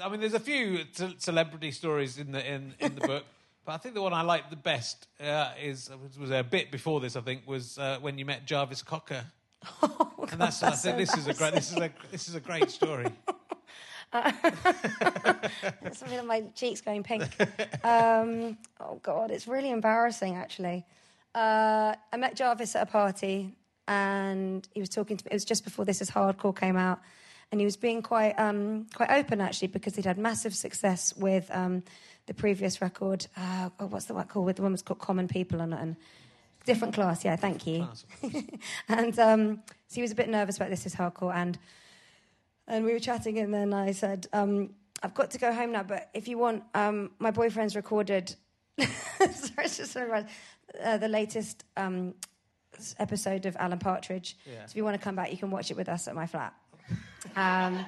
I 0.00 0.08
mean, 0.08 0.20
there's 0.20 0.34
a 0.34 0.40
few 0.40 0.84
ce- 0.92 1.14
celebrity 1.18 1.70
stories 1.70 2.18
in 2.18 2.32
the 2.32 2.46
in, 2.46 2.74
in 2.78 2.94
the 2.94 3.00
book, 3.00 3.24
but 3.64 3.72
I 3.72 3.78
think 3.78 3.94
the 3.94 4.02
one 4.02 4.12
I 4.12 4.22
liked 4.22 4.50
the 4.50 4.56
best 4.56 5.08
uh, 5.20 5.50
is 5.60 5.90
was, 6.18 6.30
a 6.30 6.42
bit 6.42 6.70
before 6.70 7.00
this. 7.00 7.16
I 7.16 7.20
think 7.20 7.46
was 7.46 7.78
uh, 7.78 7.98
when 8.00 8.18
you 8.18 8.24
met 8.24 8.46
Jarvis 8.46 8.82
Cocker. 8.82 9.24
and 9.82 10.40
that's, 10.40 10.62
I 10.62 10.72
think 10.72 10.98
this 10.98 11.16
is 11.16 11.28
a 11.28 11.34
great 11.34 11.54
this 11.54 11.70
is 11.70 11.78
a 11.78 11.90
this 12.10 12.28
is 12.28 12.34
a 12.34 12.40
great 12.40 12.70
story. 12.70 13.06
Something 15.92 16.18
like 16.18 16.26
my 16.26 16.42
cheeks 16.54 16.80
going 16.80 17.02
pink. 17.02 17.22
Um, 17.84 18.58
oh 18.80 19.00
God, 19.02 19.30
it's 19.30 19.48
really 19.48 19.70
embarrassing. 19.70 20.36
Actually, 20.36 20.84
uh, 21.34 21.94
I 22.12 22.16
met 22.16 22.36
Jarvis 22.36 22.76
at 22.76 22.82
a 22.82 22.90
party, 22.90 23.54
and 23.88 24.66
he 24.74 24.80
was 24.80 24.88
talking 24.88 25.16
to 25.16 25.24
me. 25.24 25.30
It 25.30 25.34
was 25.34 25.44
just 25.44 25.64
before 25.64 25.84
This 25.84 26.02
Is 26.02 26.10
Hardcore 26.10 26.54
came 26.54 26.76
out, 26.76 27.00
and 27.52 27.60
he 27.60 27.64
was 27.66 27.76
being 27.76 28.02
quite 28.02 28.32
um, 28.38 28.86
quite 28.94 29.10
open 29.10 29.40
actually 29.40 29.68
because 29.68 29.94
he'd 29.94 30.06
had 30.06 30.18
massive 30.18 30.54
success 30.54 31.14
with 31.16 31.48
um, 31.52 31.84
the 32.26 32.34
previous 32.34 32.80
record. 32.80 33.26
Uh, 33.36 33.68
oh, 33.78 33.86
what's 33.86 34.06
the 34.06 34.14
one 34.14 34.26
called? 34.26 34.46
With 34.46 34.56
the 34.56 34.62
one 34.62 34.72
was 34.72 34.82
called 34.82 34.98
Common 34.98 35.28
People 35.28 35.60
and. 35.60 35.72
and 35.72 35.96
Different 36.64 36.94
class, 36.94 37.24
yeah, 37.24 37.34
thank 37.34 37.66
you. 37.66 37.88
and 38.88 39.18
um, 39.18 39.62
so 39.88 39.96
he 39.96 40.00
was 40.00 40.12
a 40.12 40.14
bit 40.14 40.28
nervous 40.28 40.58
about 40.58 40.70
this 40.70 40.86
is 40.86 40.94
hardcore, 40.94 41.34
and 41.34 41.58
and 42.68 42.84
we 42.84 42.92
were 42.92 43.00
chatting, 43.00 43.36
and 43.38 43.52
then 43.52 43.74
I 43.74 43.90
said, 43.90 44.28
um, 44.32 44.70
"I've 45.02 45.12
got 45.12 45.32
to 45.32 45.38
go 45.38 45.52
home 45.52 45.72
now, 45.72 45.82
but 45.82 46.08
if 46.14 46.28
you 46.28 46.38
want, 46.38 46.62
um, 46.76 47.10
my 47.18 47.32
boyfriend's 47.32 47.74
recorded. 47.74 48.36
sorry, 48.78 48.88
it's 49.64 49.76
just 49.78 49.90
so. 49.90 50.24
Uh, 50.80 50.98
the 50.98 51.08
latest 51.08 51.64
um, 51.76 52.14
episode 53.00 53.44
of 53.46 53.56
Alan 53.56 53.80
Partridge. 53.80 54.36
Yeah. 54.46 54.58
So 54.58 54.70
if 54.70 54.76
you 54.76 54.84
want 54.84 54.96
to 54.96 55.02
come 55.02 55.16
back, 55.16 55.32
you 55.32 55.38
can 55.38 55.50
watch 55.50 55.72
it 55.72 55.76
with 55.76 55.88
us 55.88 56.06
at 56.06 56.14
my 56.14 56.28
flat." 56.28 56.54
Um, 57.36 57.84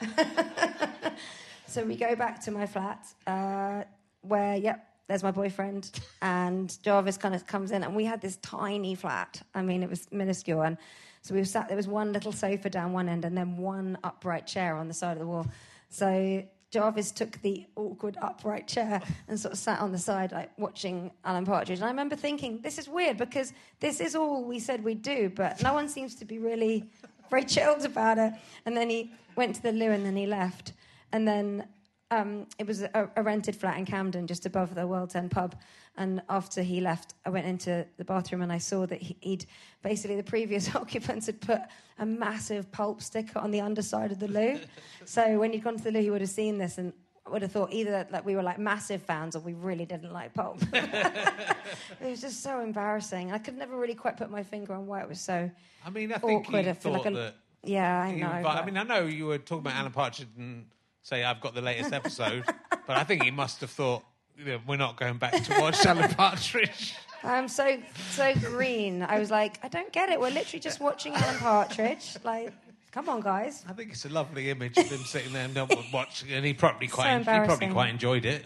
so 1.66 1.84
we 1.84 1.96
go 1.96 2.14
back 2.16 2.40
to 2.42 2.50
my 2.50 2.66
flat, 2.66 3.06
uh, 3.26 3.84
where, 4.22 4.56
yep, 4.56 4.84
there's 5.08 5.22
my 5.22 5.30
boyfriend, 5.30 5.90
and 6.20 6.76
Jarvis 6.82 7.16
kind 7.16 7.34
of 7.34 7.46
comes 7.46 7.70
in, 7.70 7.82
and 7.82 7.96
we 7.96 8.04
had 8.04 8.20
this 8.20 8.36
tiny 8.36 8.94
flat. 8.94 9.42
I 9.54 9.62
mean, 9.62 9.82
it 9.82 9.88
was 9.88 10.06
minuscule, 10.12 10.62
and 10.62 10.76
so 11.22 11.34
we 11.34 11.42
sat. 11.44 11.68
There 11.68 11.76
was 11.76 11.88
one 11.88 12.12
little 12.12 12.32
sofa 12.32 12.68
down 12.70 12.92
one 12.92 13.08
end, 13.08 13.24
and 13.24 13.36
then 13.36 13.56
one 13.56 13.98
upright 14.04 14.46
chair 14.46 14.76
on 14.76 14.86
the 14.86 14.94
side 14.94 15.12
of 15.12 15.18
the 15.18 15.26
wall. 15.26 15.46
So 15.88 16.44
Jarvis 16.70 17.12
took 17.12 17.40
the 17.40 17.66
awkward 17.76 18.16
upright 18.20 18.68
chair 18.68 19.00
and 19.26 19.40
sort 19.40 19.52
of 19.54 19.58
sat 19.58 19.80
on 19.80 19.92
the 19.92 19.98
side, 19.98 20.32
like 20.32 20.50
watching 20.58 21.10
Alan 21.24 21.46
Partridge. 21.46 21.78
And 21.78 21.86
I 21.86 21.88
remember 21.88 22.14
thinking, 22.14 22.60
this 22.60 22.78
is 22.78 22.88
weird 22.88 23.16
because 23.16 23.52
this 23.80 24.00
is 24.00 24.14
all 24.14 24.44
we 24.44 24.58
said 24.58 24.84
we'd 24.84 25.02
do, 25.02 25.30
but 25.34 25.62
no 25.62 25.72
one 25.72 25.88
seems 25.88 26.14
to 26.16 26.26
be 26.26 26.38
really 26.38 26.84
very 27.30 27.44
chilled 27.44 27.84
about 27.84 28.18
it. 28.18 28.32
And 28.66 28.76
then 28.76 28.90
he 28.90 29.12
went 29.36 29.56
to 29.56 29.62
the 29.62 29.72
loo 29.72 29.90
and 29.90 30.04
then 30.04 30.16
he 30.16 30.26
left. 30.26 30.72
And 31.12 31.26
then 31.26 31.66
um, 32.10 32.46
it 32.58 32.66
was 32.66 32.82
a, 32.82 33.10
a 33.16 33.22
rented 33.22 33.54
flat 33.54 33.78
in 33.78 33.84
Camden, 33.84 34.26
just 34.26 34.46
above 34.46 34.74
the 34.74 34.86
World's 34.86 35.14
End 35.14 35.30
pub. 35.30 35.54
And 35.96 36.22
after 36.28 36.62
he 36.62 36.80
left, 36.80 37.14
I 37.26 37.30
went 37.30 37.46
into 37.46 37.86
the 37.96 38.04
bathroom 38.04 38.42
and 38.42 38.52
I 38.52 38.58
saw 38.58 38.86
that 38.86 39.02
he, 39.02 39.16
he'd 39.20 39.46
basically 39.82 40.16
the 40.16 40.22
previous 40.22 40.74
occupants 40.74 41.26
had 41.26 41.40
put 41.40 41.60
a 41.98 42.06
massive 42.06 42.70
pulp 42.70 43.02
sticker 43.02 43.38
on 43.38 43.50
the 43.50 43.60
underside 43.60 44.12
of 44.12 44.20
the 44.20 44.28
loo. 44.28 44.60
so 45.04 45.38
when 45.38 45.52
he'd 45.52 45.64
gone 45.64 45.76
to 45.76 45.84
the 45.84 45.90
loo, 45.90 46.00
he 46.00 46.10
would 46.10 46.20
have 46.20 46.30
seen 46.30 46.56
this 46.56 46.78
and 46.78 46.92
would 47.30 47.42
have 47.42 47.52
thought 47.52 47.72
either 47.72 48.06
that 48.10 48.24
we 48.24 48.36
were 48.36 48.42
like 48.42 48.58
massive 48.58 49.02
fans 49.02 49.36
or 49.36 49.40
we 49.40 49.54
really 49.54 49.86
didn't 49.86 50.12
like 50.12 50.34
pulp. 50.34 50.58
it 50.72 51.56
was 52.00 52.20
just 52.20 52.42
so 52.42 52.60
embarrassing. 52.60 53.32
I 53.32 53.38
could 53.38 53.56
never 53.56 53.76
really 53.76 53.94
quite 53.94 54.16
put 54.16 54.30
my 54.30 54.42
finger 54.42 54.74
on 54.74 54.86
why 54.86 55.02
it 55.02 55.08
was 55.08 55.20
so 55.20 55.50
I 55.84 55.90
mean, 55.90 56.12
I 56.12 56.18
think 56.18 56.46
awkward. 56.46 56.64
he 56.64 56.70
I 56.70 56.74
feel 56.74 56.92
like 56.92 57.06
a- 57.06 57.10
that. 57.10 57.34
yeah, 57.64 58.00
I 58.00 58.14
know. 58.14 58.26
invi- 58.26 58.62
I 58.62 58.64
mean, 58.64 58.76
I 58.76 58.82
know 58.82 59.06
you 59.06 59.26
were 59.26 59.38
talking 59.38 59.60
about 59.60 59.74
Alan 59.74 59.92
Partridge 59.92 60.28
and 60.36 60.66
say 61.02 61.24
I've 61.24 61.40
got 61.40 61.54
the 61.54 61.62
latest 61.62 61.92
episode, 61.92 62.44
but 62.86 62.96
I 62.96 63.04
think 63.04 63.22
he 63.22 63.30
must 63.30 63.60
have 63.60 63.70
thought 63.70 64.02
you 64.36 64.44
know, 64.44 64.60
we're 64.66 64.76
not 64.76 64.96
going 64.96 65.18
back 65.18 65.32
to 65.32 65.60
watch 65.60 65.84
Alan 65.84 66.10
Partridge. 66.14 66.94
I'm 67.24 67.48
so 67.48 67.78
so 68.10 68.32
green. 68.34 69.02
I 69.02 69.18
was 69.18 69.30
like, 69.30 69.58
I 69.64 69.68
don't 69.68 69.92
get 69.92 70.08
it. 70.10 70.20
We're 70.20 70.30
literally 70.30 70.60
just 70.60 70.80
watching 70.80 71.14
Alan 71.14 71.38
Partridge. 71.38 72.16
Like, 72.22 72.52
come 72.98 73.08
on, 73.08 73.20
guys. 73.20 73.64
I 73.68 73.72
think 73.74 73.92
it's 73.92 74.04
a 74.04 74.08
lovely 74.08 74.50
image 74.50 74.76
of 74.76 74.90
him 74.90 74.98
sitting 74.98 75.32
there 75.32 75.44
and 75.44 75.54
not 75.54 75.72
watching, 75.92 76.32
and 76.32 76.44
he 76.44 76.52
probably 76.52 76.88
quite 76.88 77.16
he 77.18 77.24
probably 77.24 77.68
quite 77.68 77.90
enjoyed 77.90 78.24
it. 78.24 78.44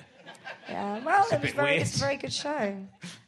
Yeah, 0.69 1.03
well, 1.05 1.27
a 1.31 1.35
it 1.35 1.43
was 1.43 1.53
very, 1.53 1.77
it's 1.77 1.97
a 1.97 1.99
very 1.99 2.17
good 2.17 2.33
show, 2.33 2.77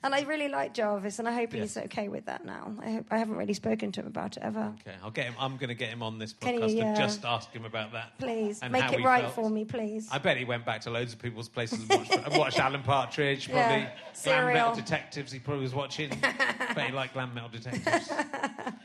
and 0.03 0.14
I 0.14 0.22
really 0.22 0.49
like 0.49 0.75
Jarvis, 0.75 1.18
and 1.18 1.29
I 1.29 1.33
hope 1.33 1.53
he's 1.53 1.77
okay 1.77 2.09
with 2.09 2.27
that 2.27 2.45
now. 2.45 2.75
I 2.81 2.93
hope 2.93 3.07
I 3.11 3.18
haven't 3.18 3.37
really 3.37 3.55
spoken 3.55 3.91
to 3.93 4.01
him 4.01 4.07
about 4.07 4.37
it 4.37 4.43
ever. 4.43 4.72
Okay, 4.81 4.97
I'll 5.03 5.11
get 5.11 5.27
him. 5.27 5.35
I'm 5.39 5.57
going 5.57 5.68
to 5.68 5.75
get 5.75 5.89
him 5.89 6.03
on 6.03 6.18
this 6.18 6.33
Can 6.35 6.55
you, 6.55 6.61
podcast 6.61 6.77
yeah. 6.77 6.85
and 6.85 6.97
uh, 6.97 7.01
just 7.01 7.25
ask 7.25 7.51
him 7.51 7.64
about 7.64 7.93
that. 7.93 8.18
Please 8.18 8.61
make 8.70 8.93
it 8.93 9.03
right 9.03 9.22
felt. 9.22 9.35
for 9.35 9.51
me, 9.51 9.64
please. 9.64 10.09
I 10.12 10.18
bet 10.18 10.37
he 10.37 10.45
went 10.45 10.66
back 10.66 10.83
to 10.83 10.91
loads 10.91 11.12
of 11.12 11.18
people's 11.18 11.49
places 11.49 11.81
and 11.81 11.89
watched, 11.89 12.39
watched 12.39 12.59
Alan 12.59 12.83
Partridge, 12.83 13.49
Yeah, 13.49 13.66
probably 13.66 13.89
Glam 14.22 14.55
Metal 14.55 14.75
Detectives. 14.75 15.33
He 15.33 15.39
probably 15.39 15.62
was 15.62 15.75
watching. 15.75 16.11
bet 16.20 16.87
he 16.87 16.93
liked 16.93 17.14
Glam 17.14 17.35
Metal 17.35 17.51
Detectives. 17.51 18.12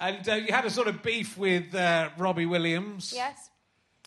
And 0.00 0.28
uh, 0.28 0.34
you 0.34 0.52
had 0.52 0.64
a 0.66 0.70
sort 0.70 0.88
of 0.88 1.02
beef 1.02 1.38
with 1.38 1.74
uh, 1.74 2.10
Robbie 2.18 2.46
Williams. 2.46 3.12
yes. 3.14 3.50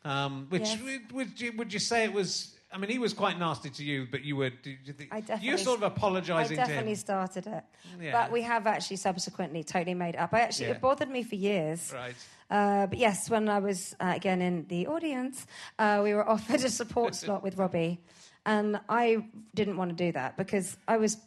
Um, 0.06 0.46
which 0.50 0.62
Yes. 0.62 0.82
would, 0.84 1.12
would 1.12 1.42
you 1.42 1.52
would 1.58 1.74
you 1.74 1.80
say 1.80 2.04
it 2.04 2.14
was? 2.14 2.54
I 2.72 2.78
mean, 2.78 2.90
he 2.92 3.00
was 3.00 3.14
quite 3.14 3.40
nasty 3.40 3.70
to 3.72 3.84
you, 3.84 4.08
but 4.12 4.24
you 4.24 4.36
were. 4.36 4.50
Did 4.52 4.80
you 4.86 4.94
think, 4.94 5.14
I 5.14 5.22
definitely 5.22 5.48
You're 5.48 5.58
sort 5.58 5.78
of 5.78 5.84
I 5.84 5.88
apologising 5.88 6.58
to 6.58 6.62
definitely 6.64 6.96
started 6.96 7.48
it, 7.48 7.64
Yeah. 8.00 8.12
but 8.12 8.32
we 8.32 8.42
have 8.44 8.68
actually 8.68 8.98
subsequently 8.98 9.64
totally 9.64 9.96
made 9.96 10.16
up. 10.18 10.34
I 10.34 10.42
actually 10.42 10.68
Yeah. 10.68 10.74
it 10.76 10.82
bothered 10.82 11.10
me 11.10 11.24
for 11.24 11.36
years. 11.36 11.92
Right. 11.94 12.16
Uh, 12.52 12.86
but 12.88 12.98
yes, 13.00 13.30
when 13.30 13.50
I 13.50 13.60
was 13.60 13.96
uh, 14.00 14.14
again 14.16 14.42
in 14.42 14.66
the 14.68 14.88
audience, 14.88 15.48
uh, 15.80 16.02
we 16.04 16.14
were 16.14 16.28
offered 16.36 16.64
a 16.64 16.70
support 16.70 17.16
slot 17.22 17.42
with 17.44 17.58
Robbie, 17.58 18.00
and 18.46 18.80
I 18.88 19.26
didn't 19.56 19.78
want 19.78 19.90
to 19.98 20.06
do 20.06 20.12
that 20.12 20.38
because 20.38 20.78
I 20.88 20.98
was, 20.98 21.18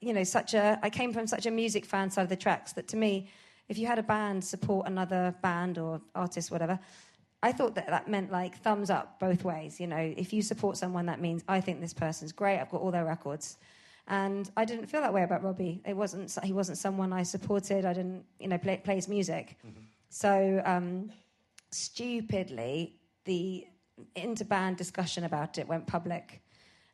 you 0.00 0.12
know, 0.12 0.24
such 0.24 0.54
a. 0.54 0.78
I 0.82 0.90
came 0.90 1.12
from 1.12 1.26
such 1.26 1.46
a 1.46 1.50
music 1.50 1.84
fan 1.84 2.10
side 2.10 2.22
of 2.22 2.28
the 2.28 2.36
tracks 2.36 2.72
that 2.72 2.88
to 2.88 2.96
me, 2.96 3.28
if 3.68 3.78
you 3.78 3.86
had 3.86 3.98
a 3.98 4.02
band 4.02 4.44
support 4.44 4.86
another 4.86 5.34
band 5.42 5.78
or 5.78 6.00
artist, 6.14 6.50
whatever. 6.50 6.78
I 7.40 7.52
thought 7.52 7.76
that 7.76 7.86
that 7.86 8.08
meant 8.08 8.32
like 8.32 8.58
thumbs 8.62 8.90
up 8.90 9.20
both 9.20 9.44
ways. 9.44 9.78
You 9.78 9.86
know, 9.86 10.14
if 10.16 10.32
you 10.32 10.42
support 10.42 10.76
someone, 10.76 11.06
that 11.06 11.20
means 11.20 11.44
I 11.48 11.60
think 11.60 11.80
this 11.80 11.94
person's 11.94 12.32
great. 12.32 12.58
I've 12.58 12.70
got 12.70 12.80
all 12.80 12.90
their 12.90 13.04
records, 13.04 13.58
and 14.08 14.50
I 14.56 14.64
didn't 14.64 14.86
feel 14.86 15.00
that 15.02 15.12
way 15.12 15.22
about 15.22 15.44
Robbie. 15.44 15.80
It 15.86 15.96
wasn't 15.96 16.36
he 16.42 16.52
wasn't 16.52 16.78
someone 16.78 17.12
I 17.12 17.22
supported. 17.22 17.84
I 17.84 17.92
didn't 17.92 18.24
you 18.40 18.48
know 18.48 18.58
play, 18.58 18.80
play 18.82 18.96
his 18.96 19.08
music. 19.08 19.56
So 20.10 20.62
um, 20.64 21.12
stupidly, 21.70 22.94
the 23.24 23.66
interband 24.16 24.76
discussion 24.76 25.24
about 25.24 25.58
it 25.58 25.68
went 25.68 25.86
public, 25.86 26.40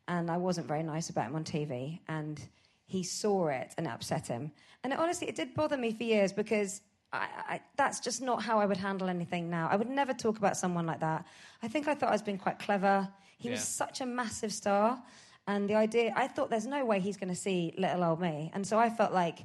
and 0.07 0.29
I 0.29 0.37
wasn't 0.37 0.67
very 0.67 0.83
nice 0.83 1.09
about 1.09 1.27
him 1.27 1.35
on 1.35 1.43
TV, 1.43 1.99
and 2.07 2.39
he 2.85 3.03
saw 3.03 3.47
it 3.47 3.73
and 3.77 3.87
it 3.87 3.89
upset 3.89 4.27
him. 4.27 4.51
And 4.83 4.93
it, 4.93 4.99
honestly, 4.99 5.27
it 5.27 5.35
did 5.35 5.53
bother 5.55 5.77
me 5.77 5.91
for 5.91 6.03
years 6.03 6.31
because 6.31 6.81
I, 7.11 7.27
I, 7.49 7.61
that's 7.77 7.99
just 7.99 8.21
not 8.21 8.43
how 8.43 8.59
I 8.59 8.65
would 8.65 8.77
handle 8.77 9.09
anything 9.09 9.49
now. 9.49 9.67
I 9.71 9.75
would 9.75 9.89
never 9.89 10.13
talk 10.13 10.37
about 10.37 10.57
someone 10.57 10.85
like 10.85 10.99
that. 10.99 11.25
I 11.63 11.67
think 11.67 11.87
I 11.87 11.95
thought 11.95 12.09
I 12.09 12.13
was 12.13 12.21
being 12.21 12.37
quite 12.37 12.59
clever. 12.59 13.07
He 13.37 13.49
was 13.49 13.63
such 13.63 14.01
a 14.01 14.05
massive 14.05 14.51
star, 14.51 15.01
and 15.45 15.69
the 15.69 15.75
idea 15.75 16.13
I 16.15 16.27
thought 16.27 16.49
there's 16.49 16.65
no 16.65 16.85
way 16.85 16.99
he's 16.99 17.17
going 17.17 17.29
to 17.29 17.35
see 17.35 17.73
little 17.77 18.03
old 18.03 18.21
me, 18.21 18.49
and 18.53 18.65
so 18.65 18.79
I 18.79 18.89
felt 18.89 19.13
like 19.13 19.39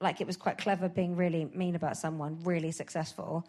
like 0.00 0.20
it 0.20 0.26
was 0.26 0.36
quite 0.36 0.58
clever 0.58 0.88
being 0.88 1.16
really 1.16 1.46
mean 1.54 1.74
about 1.74 1.96
someone 1.96 2.38
really 2.44 2.72
successful. 2.72 3.48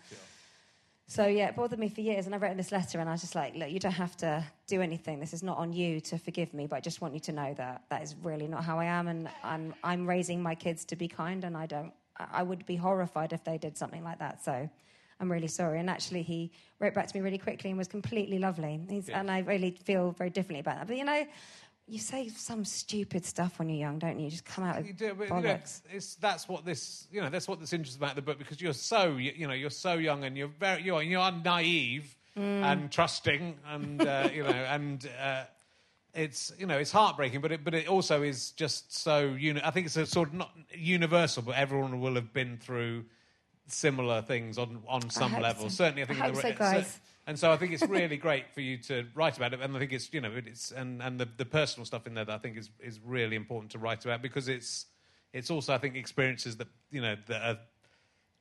So 1.14 1.28
yeah, 1.28 1.49
it 1.49 1.55
bothered 1.55 1.78
me 1.78 1.89
for 1.89 2.01
years, 2.01 2.26
and 2.26 2.34
I 2.34 2.39
wrote 2.39 2.49
in 2.49 2.57
this 2.57 2.72
letter, 2.72 2.99
and 2.99 3.07
I 3.07 3.11
was 3.11 3.22
just 3.22 3.36
like, 3.36 3.53
"Look, 3.55 3.70
you 3.70 3.78
don't 3.80 3.91
have 3.91 4.18
to 4.18 4.43
do 4.66 4.82
anything. 4.82 5.20
This 5.20 5.32
is 5.32 5.43
not 5.43 5.59
on 5.59 5.72
you 5.72 6.01
to 6.09 6.18
forgive 6.18 6.55
me, 6.55 6.66
but 6.66 6.78
I 6.78 6.80
just 6.80 7.01
want 7.01 7.14
you 7.14 7.20
to 7.20 7.32
know 7.32 7.53
that 7.53 7.84
that 7.91 8.01
is 8.01 8.16
really 8.24 8.47
not 8.47 8.64
how 8.64 8.80
I 8.80 8.86
am, 8.86 9.07
and 9.07 9.30
I'm 9.43 9.76
I'm 9.84 10.09
raising 10.09 10.41
my 10.41 10.55
kids 10.55 10.86
to 10.86 10.95
be 10.95 11.07
kind, 11.07 11.43
and 11.43 11.55
I 11.55 11.68
don't. 11.68 11.93
I 12.18 12.41
would 12.41 12.66
be 12.66 12.78
horrified 12.78 13.32
if 13.32 13.43
they 13.43 13.59
did 13.59 13.78
something 13.78 14.03
like 14.03 14.18
that. 14.20 14.43
So." 14.43 14.68
I'm 15.20 15.32
really 15.32 15.47
sorry. 15.47 15.80
And 15.80 15.89
actually, 15.89 16.24
he 16.24 16.51
wrote 16.80 16.95
back 16.95 17.07
to 17.07 17.16
me 17.16 17.22
really 17.22 17.38
quickly 17.38 17.70
and 17.70 17.78
was 17.78 17.88
completely 17.88 18.39
lovely. 18.39 18.82
He's, 18.89 19.07
And 19.07 19.32
I 19.32 19.39
really 19.39 19.72
feel 19.72 20.11
very 20.11 20.32
differently 20.32 20.59
about 20.59 20.80
that. 20.80 20.88
But 20.88 20.97
you 20.97 21.05
know, 21.05 21.26
you 21.88 21.99
say 21.99 22.29
some 22.29 22.63
stupid 22.63 23.25
stuff 23.25 23.59
when 23.59 23.69
you're 23.69 23.79
young, 23.79 23.99
don't 23.99 24.17
you? 24.17 24.25
You 24.25 24.31
just 24.31 24.45
come 24.45 24.63
out 24.63 24.77
with 24.77 24.88
You 24.88 24.93
do, 24.93 25.13
but 25.13 25.27
you 25.27 25.34
know, 25.34 25.41
bollocks. 25.41 25.81
it's, 25.91 26.15
that's 26.15 26.47
what 26.47 26.63
this, 26.65 27.07
you 27.11 27.19
know, 27.21 27.29
that's 27.29 27.47
what 27.47 27.59
this 27.59 27.73
interesting 27.73 28.01
about 28.01 28.15
the 28.15 28.21
book 28.21 28.38
because 28.38 28.61
you're 28.61 28.73
so, 28.73 29.17
you, 29.17 29.34
you 29.36 29.47
know, 29.47 29.53
you're 29.53 29.69
so 29.69 29.93
young 29.95 30.23
and 30.23 30.38
you're 30.38 30.47
very, 30.59 30.81
you're, 30.84 31.01
you're 31.03 31.31
naive 31.31 32.15
Mm. 32.36 32.63
and 32.63 32.91
trusting 32.91 33.59
and 33.67 34.01
uh, 34.01 34.27
you 34.34 34.41
know, 34.41 34.49
and 34.49 35.07
uh, 35.21 35.43
it's, 36.15 36.51
you 36.57 36.65
know, 36.65 36.79
it's 36.79 36.91
heartbreaking, 36.91 37.41
but 37.41 37.51
it, 37.51 37.63
but 37.63 37.75
it 37.75 37.88
also 37.88 38.23
is 38.23 38.49
just 38.53 38.91
so, 38.97 39.36
uni- 39.38 39.61
I 39.63 39.69
think 39.69 39.86
it's 39.86 39.97
a 39.97 40.05
sort 40.07 40.29
of 40.29 40.34
not 40.34 40.49
universal, 40.73 41.43
but 41.43 41.53
everyone 41.55 41.99
will 42.01 42.15
have 42.15 42.34
been 42.34 42.57
through 42.57 43.05
similar 43.67 44.23
things 44.23 44.57
on 44.57 44.81
on 44.88 45.11
some 45.11 45.34
level. 45.39 45.69
so. 45.69 45.84
Certainly, 45.84 46.01
I 46.01 46.05
think 46.05 46.21
I 46.21 46.25
hope 46.25 46.36
the 46.36 46.41
so, 46.41 46.53
guys. 46.53 46.99
And 47.26 47.39
so 47.39 47.51
I 47.51 47.57
think 47.57 47.71
it's 47.71 47.88
really 47.88 48.17
great 48.17 48.51
for 48.53 48.61
you 48.61 48.78
to 48.80 49.05
write 49.15 49.38
about 49.38 49.53
it. 49.53 49.61
And 49.61 49.76
I 49.76 49.80
think 49.80 49.93
it's, 49.93 50.13
you 50.13 50.21
know, 50.21 50.32
it's, 50.36 50.71
and, 50.71 51.01
and 51.01 51.19
the, 51.19 51.28
the 51.38 51.45
personal 51.45 51.86
stuff 51.86 52.05
in 52.05 52.13
there 52.13 52.26
that 52.26 52.34
I 52.34 52.38
think 52.38 52.57
is, 52.57 52.69
is 52.80 52.99
really 53.05 53.36
important 53.36 53.71
to 53.71 53.80
write 53.80 54.03
about 54.03 54.21
because 54.21 54.49
it's, 54.49 54.88
it's 55.32 55.49
also, 55.49 55.74
I 55.74 55.78
think, 55.78 55.95
experiences 55.95 56.57
that, 56.57 56.67
you 56.91 57.01
know, 57.01 57.15
that 57.28 57.41
are, 57.41 57.59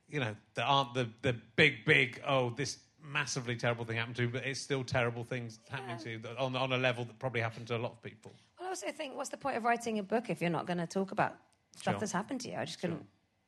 you 0.09 0.19
know, 0.19 0.35
that 0.55 0.63
aren't 0.63 0.93
the, 0.93 1.09
the 1.21 1.33
big, 1.55 1.85
big, 1.85 2.21
oh, 2.27 2.49
this 2.49 2.77
massively 3.01 3.55
terrible 3.55 3.85
thing 3.85 3.97
happened 3.97 4.17
to 4.17 4.23
you, 4.23 4.29
but 4.29 4.45
it's 4.45 4.59
still 4.59 4.83
terrible 4.83 5.23
things 5.23 5.59
happening 5.69 5.97
to 5.99 6.09
you 6.11 6.19
on, 6.37 6.55
on 6.55 6.73
a 6.73 6.77
level 6.77 7.05
that 7.05 7.17
probably 7.19 7.41
happened 7.41 7.67
to 7.67 7.75
a 7.75 7.79
lot 7.79 7.93
of 7.93 8.01
people. 8.01 8.31
Well, 8.59 8.67
I 8.67 8.69
also 8.69 8.91
think, 8.91 9.15
what's 9.15 9.29
the 9.29 9.37
point 9.37 9.57
of 9.57 9.63
writing 9.63 9.99
a 9.99 10.03
book 10.03 10.29
if 10.29 10.41
you're 10.41 10.49
not 10.49 10.67
going 10.67 10.77
to 10.77 10.87
talk 10.87 11.11
about 11.11 11.35
stuff 11.75 11.93
Sure. 11.93 11.99
that's 11.99 12.11
happened 12.11 12.41
to 12.41 12.49
you? 12.49 12.57
I 12.57 12.65
just 12.65 12.81
couldn't. 12.81 13.05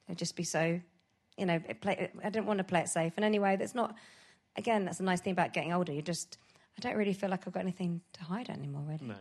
It'd 0.07 0.17
just 0.17 0.35
be 0.35 0.43
so, 0.43 0.79
you 1.37 1.45
know. 1.45 1.59
It 1.67 1.81
play, 1.81 2.09
I 2.23 2.29
didn't 2.29 2.45
want 2.45 2.59
to 2.59 2.63
play 2.63 2.81
it 2.81 2.89
safe. 2.89 3.13
And 3.15 3.25
anyway, 3.25 3.55
that's 3.55 3.75
not. 3.75 3.95
Again, 4.57 4.85
that's 4.85 4.99
a 4.99 5.03
nice 5.03 5.21
thing 5.21 5.31
about 5.33 5.53
getting 5.53 5.73
older. 5.73 5.91
You 5.91 6.01
just. 6.01 6.37
I 6.77 6.81
don't 6.81 6.97
really 6.97 7.13
feel 7.13 7.29
like 7.29 7.47
I've 7.47 7.53
got 7.53 7.61
anything 7.61 8.01
to 8.13 8.23
hide 8.23 8.49
anymore. 8.49 8.83
Really. 8.85 8.99
No. 9.07 9.15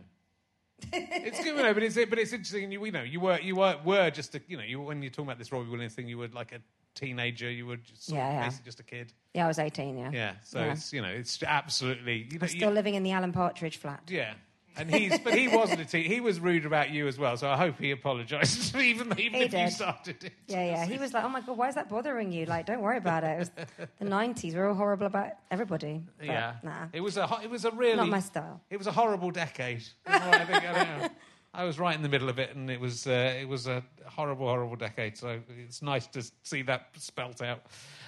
it's 0.93 1.39
good, 1.39 1.57
you 1.57 1.62
know, 1.62 1.72
but 1.72 1.82
it's 1.85 1.95
but 1.95 2.18
it's 2.18 2.32
interesting. 2.32 2.70
You, 2.72 2.85
you 2.85 2.91
know, 2.93 3.03
you 3.03 3.20
were 3.20 3.39
you 3.41 3.55
were 3.57 3.78
were 3.85 4.11
just 4.11 4.35
a 4.35 4.41
you 4.49 4.57
know 4.57 4.64
you 4.64 4.80
when 4.80 5.03
you're 5.03 5.11
talking 5.11 5.26
about 5.26 5.39
this 5.39 5.53
Robbie 5.53 5.70
Williams 5.70 5.95
thing, 5.95 6.09
you 6.09 6.18
were 6.18 6.28
like 6.28 6.53
a 6.53 6.59
teenager. 6.97 7.49
You 7.51 7.66
were 7.66 7.76
just 7.76 8.07
sort 8.07 8.18
of 8.20 8.24
Yeah, 8.24 8.32
yeah. 8.32 8.45
basically 8.47 8.64
just 8.64 8.80
a 8.80 8.82
kid. 8.82 9.12
Yeah, 9.35 9.45
I 9.45 9.49
was 9.49 9.59
18. 9.61 9.97
Yeah. 9.97 10.11
Yeah. 10.12 10.32
So 10.43 10.59
Yeah. 10.59 10.72
it's 10.72 10.93
you 10.93 11.01
know 11.01 11.09
it's 11.09 11.41
absolutely 11.45 12.28
you 12.30 12.39
know, 12.41 12.47
Still 12.49 12.70
living 12.72 12.95
in 12.97 13.03
the 13.05 13.12
Alan 13.12 13.32
Partridge 13.32 13.76
flat. 13.76 14.03
yeah. 14.09 14.35
And 14.77 14.93
he's, 14.93 15.18
but 15.20 15.35
he 15.35 15.49
wasn't 15.49 15.81
a 15.81 15.85
teen. 15.85 16.05
He 16.05 16.20
was 16.20 16.41
rude 16.41 16.66
about 16.66 16.91
you 16.91 17.07
as 17.07 17.18
well. 17.18 17.37
So 17.37 17.49
I 17.49 17.57
hope 17.57 17.79
he 17.79 17.91
apologised, 17.93 18.75
even 18.77 19.18
even 19.18 19.41
He 19.41 19.47
if 19.47 19.53
you 19.53 19.70
started 19.70 20.25
it. 20.25 20.33
Yeah, 20.49 20.64
yeah. 20.64 20.85
He 20.85 20.99
was 20.99 21.12
like, 21.12 21.25
"Oh 21.25 21.29
my 21.29 21.41
god, 21.41 21.57
why 21.57 21.68
is 21.68 21.75
that 21.77 21.89
bothering 21.89 22.33
you? 22.33 22.47
Like, 22.47 22.66
don't 22.66 22.83
worry 22.83 22.99
about 22.99 23.25
it." 23.25 23.37
It 23.37 23.39
was 23.39 23.51
the 23.99 24.05
'90s. 24.05 24.53
We 24.53 24.59
are 24.59 24.68
all 24.68 24.75
horrible 24.75 25.07
about 25.07 25.33
everybody. 25.51 26.03
Yeah. 26.22 26.55
Nah. 26.62 26.87
It 26.93 27.01
was 27.01 27.16
a 27.16 27.27
ho- 27.27 27.43
it 27.43 27.51
was 27.51 27.64
a 27.64 27.70
really 27.70 27.97
Not 27.97 28.09
my 28.09 28.20
style. 28.20 28.61
It 28.70 28.77
was 28.77 28.87
a 28.87 28.93
horrible 28.93 29.31
decade. 29.31 29.85
I, 30.07 30.45
think, 30.45 30.64
I. 30.64 31.11
I 31.57 31.62
was 31.62 31.79
right 31.79 31.95
in 31.95 32.03
the 32.03 32.09
middle 32.09 32.29
of 32.29 32.41
it, 32.41 32.57
and 32.57 32.68
it 32.68 32.81
was 32.81 33.07
uh, 33.07 33.37
it 33.41 33.49
was 33.49 33.68
a 33.68 33.85
horrible, 34.07 34.49
horrible 34.49 34.75
decade. 34.75 35.16
So 35.16 35.41
it's 35.57 35.83
nice 35.83 36.09
to 36.09 36.25
see 36.43 36.62
that 36.62 36.89
spelt 36.99 37.41
out. 37.43 37.62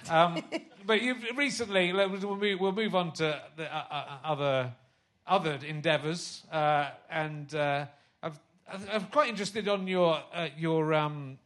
Um, 0.09 0.43
but 0.85 1.01
you've 1.01 1.23
recently 1.35 1.93
we'll 1.93 2.35
move, 2.35 2.59
we'll 2.59 2.71
move 2.73 2.93
on 2.93 3.13
to 3.13 3.41
the 3.55 3.73
uh, 3.73 3.83
uh, 3.89 4.17
other 4.25 4.73
other 5.27 5.59
endeavours, 5.67 6.43
uh, 6.51 6.89
and 7.09 7.53
uh, 7.53 7.85
I've, 8.23 8.39
I'm 8.91 9.05
quite 9.05 9.29
interested 9.29 9.67
on 9.67 9.87
your 9.87 10.21
uh, 10.33 10.49
your. 10.57 10.93
Um, 10.93 11.37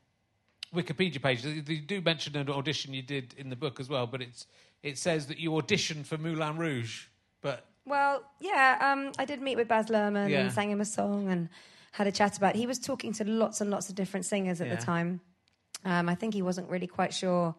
Wikipedia 0.74 1.22
page. 1.22 1.44
You 1.44 1.62
you 1.68 1.82
do 1.82 2.00
mention 2.00 2.38
an 2.38 2.50
audition 2.50 2.94
you 2.94 3.02
did 3.02 3.34
in 3.38 3.50
the 3.50 3.58
book 3.58 3.82
as 3.82 3.90
well, 3.90 4.08
but 4.08 4.22
it's 4.22 4.48
it 4.84 4.98
says 4.98 5.28
that 5.28 5.38
you 5.38 5.52
auditioned 5.52 6.06
for 6.06 6.18
Moulin 6.18 6.56
Rouge, 6.58 7.08
but 7.42 7.66
Well, 7.86 8.24
yeah, 8.40 8.78
um, 8.80 9.12
I 9.20 9.26
did 9.26 9.42
meet 9.42 9.58
with 9.58 9.68
Baz 9.68 9.88
Luhrmann 9.88 10.30
Yeah. 10.30 10.40
and 10.40 10.52
sang 10.54 10.72
him 10.72 10.80
a 10.80 10.86
song 10.86 11.28
and 11.28 11.50
had 11.92 12.08
a 12.08 12.12
chat 12.12 12.38
about. 12.38 12.56
It. 12.56 12.60
He 12.60 12.68
was 12.68 12.80
talking 12.80 13.12
to 13.14 13.26
lots 13.26 13.60
and 13.60 13.70
lots 13.70 13.90
of 13.90 13.96
different 13.96 14.26
singers 14.26 14.62
at 14.62 14.68
Yeah. 14.68 14.76
the 14.76 14.82
time. 14.82 15.20
Um, 15.84 16.08
I 16.08 16.16
think 16.16 16.34
he 16.34 16.42
wasn't 16.42 16.70
really 16.70 16.88
quite 16.88 17.14
sure 17.14 17.54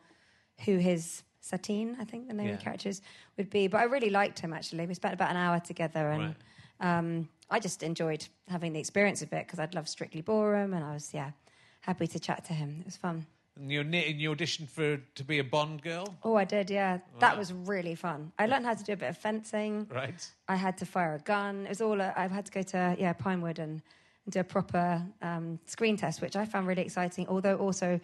who 0.64 0.78
his 0.78 1.22
Satine, 1.43 1.97
I 2.01 2.05
think 2.05 2.28
the 2.28 2.34
name 2.34 2.47
of 2.47 2.53
Yeah. 2.53 2.57
the 2.57 2.62
characters 2.62 3.03
would 3.36 3.51
be, 3.51 3.66
but 3.66 3.78
I 3.80 3.84
really 3.84 4.11
liked 4.11 4.38
him 4.38 4.53
actually. 4.53 4.86
We 4.86 4.95
spent 4.95 5.12
about 5.14 5.30
an 5.30 5.36
hour 5.36 5.59
together, 5.61 6.11
and 6.12 6.34
um, 6.80 7.28
I 7.51 7.59
just 7.59 7.82
enjoyed 7.82 8.24
having 8.49 8.72
the 8.72 8.80
experience 8.80 9.20
of 9.22 9.32
it 9.32 9.47
because 9.47 9.59
I'd 9.59 9.74
loved 9.74 9.88
Strictly 9.88 10.20
Ballroom, 10.22 10.72
and 10.72 10.84
I 10.84 10.93
was 10.95 11.12
yeah 11.12 11.32
happy 11.80 12.07
to 12.07 12.18
chat 12.20 12.45
to 12.47 12.53
him. 12.53 12.76
It 12.80 12.86
was 12.86 12.97
fun. 12.97 13.26
and 13.57 13.70
you 13.72 13.82
you 13.82 14.30
auditioned 14.34 14.68
for 14.68 14.99
to 15.16 15.24
be 15.24 15.40
a 15.40 15.45
Bond 15.45 15.82
girl, 15.82 16.07
Oh, 16.22 16.36
I 16.36 16.45
did, 16.45 16.70
yeah. 16.70 16.99
That 17.18 17.36
was 17.36 17.53
really 17.53 17.97
fun. 17.97 18.32
I 18.38 18.47
learned 18.47 18.64
how 18.64 18.74
to 18.74 18.84
do 18.84 18.93
a 18.93 18.97
bit 18.97 19.11
of 19.11 19.18
fencing. 19.18 19.88
right? 19.90 20.30
I 20.49 20.55
had 20.57 20.78
to 20.78 20.86
fire 20.86 21.14
a 21.16 21.18
gun. 21.18 21.66
It 21.66 21.70
was 21.70 21.80
all. 21.80 22.01
A, 22.01 22.14
I 22.16 22.28
had 22.28 22.47
to 22.47 22.53
go 22.53 22.62
to 22.62 22.97
yeah 22.99 23.12
Pinewood 23.14 23.59
and, 23.59 23.82
and 24.24 24.32
do 24.32 24.38
a 24.40 24.45
proper 24.45 25.03
um, 25.22 25.59
screen 25.66 25.97
test, 25.97 26.20
which 26.22 26.36
I 26.36 26.45
found 26.47 26.68
really 26.68 26.82
exciting. 26.82 27.26
Although 27.28 27.57
also 27.57 27.99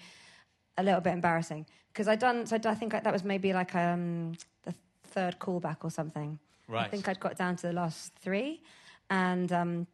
a 0.78 0.82
little 0.82 1.00
bit 1.00 1.12
embarrassing 1.12 1.66
because 1.92 2.08
I 2.08 2.16
done. 2.16 2.46
So 2.46 2.56
I 2.64 2.74
think 2.74 2.92
that 2.92 3.12
was 3.12 3.24
maybe 3.24 3.52
like 3.52 3.74
um, 3.74 4.32
the 4.64 4.72
third 5.04 5.38
callback 5.38 5.78
or 5.82 5.90
something. 5.90 6.38
Right. 6.68 6.86
I 6.86 6.88
think 6.88 7.08
I'd 7.08 7.20
got 7.20 7.36
down 7.36 7.56
to 7.56 7.66
the 7.66 7.72
last 7.72 8.12
three, 8.20 8.62
and 9.10 9.52
um, 9.52 9.86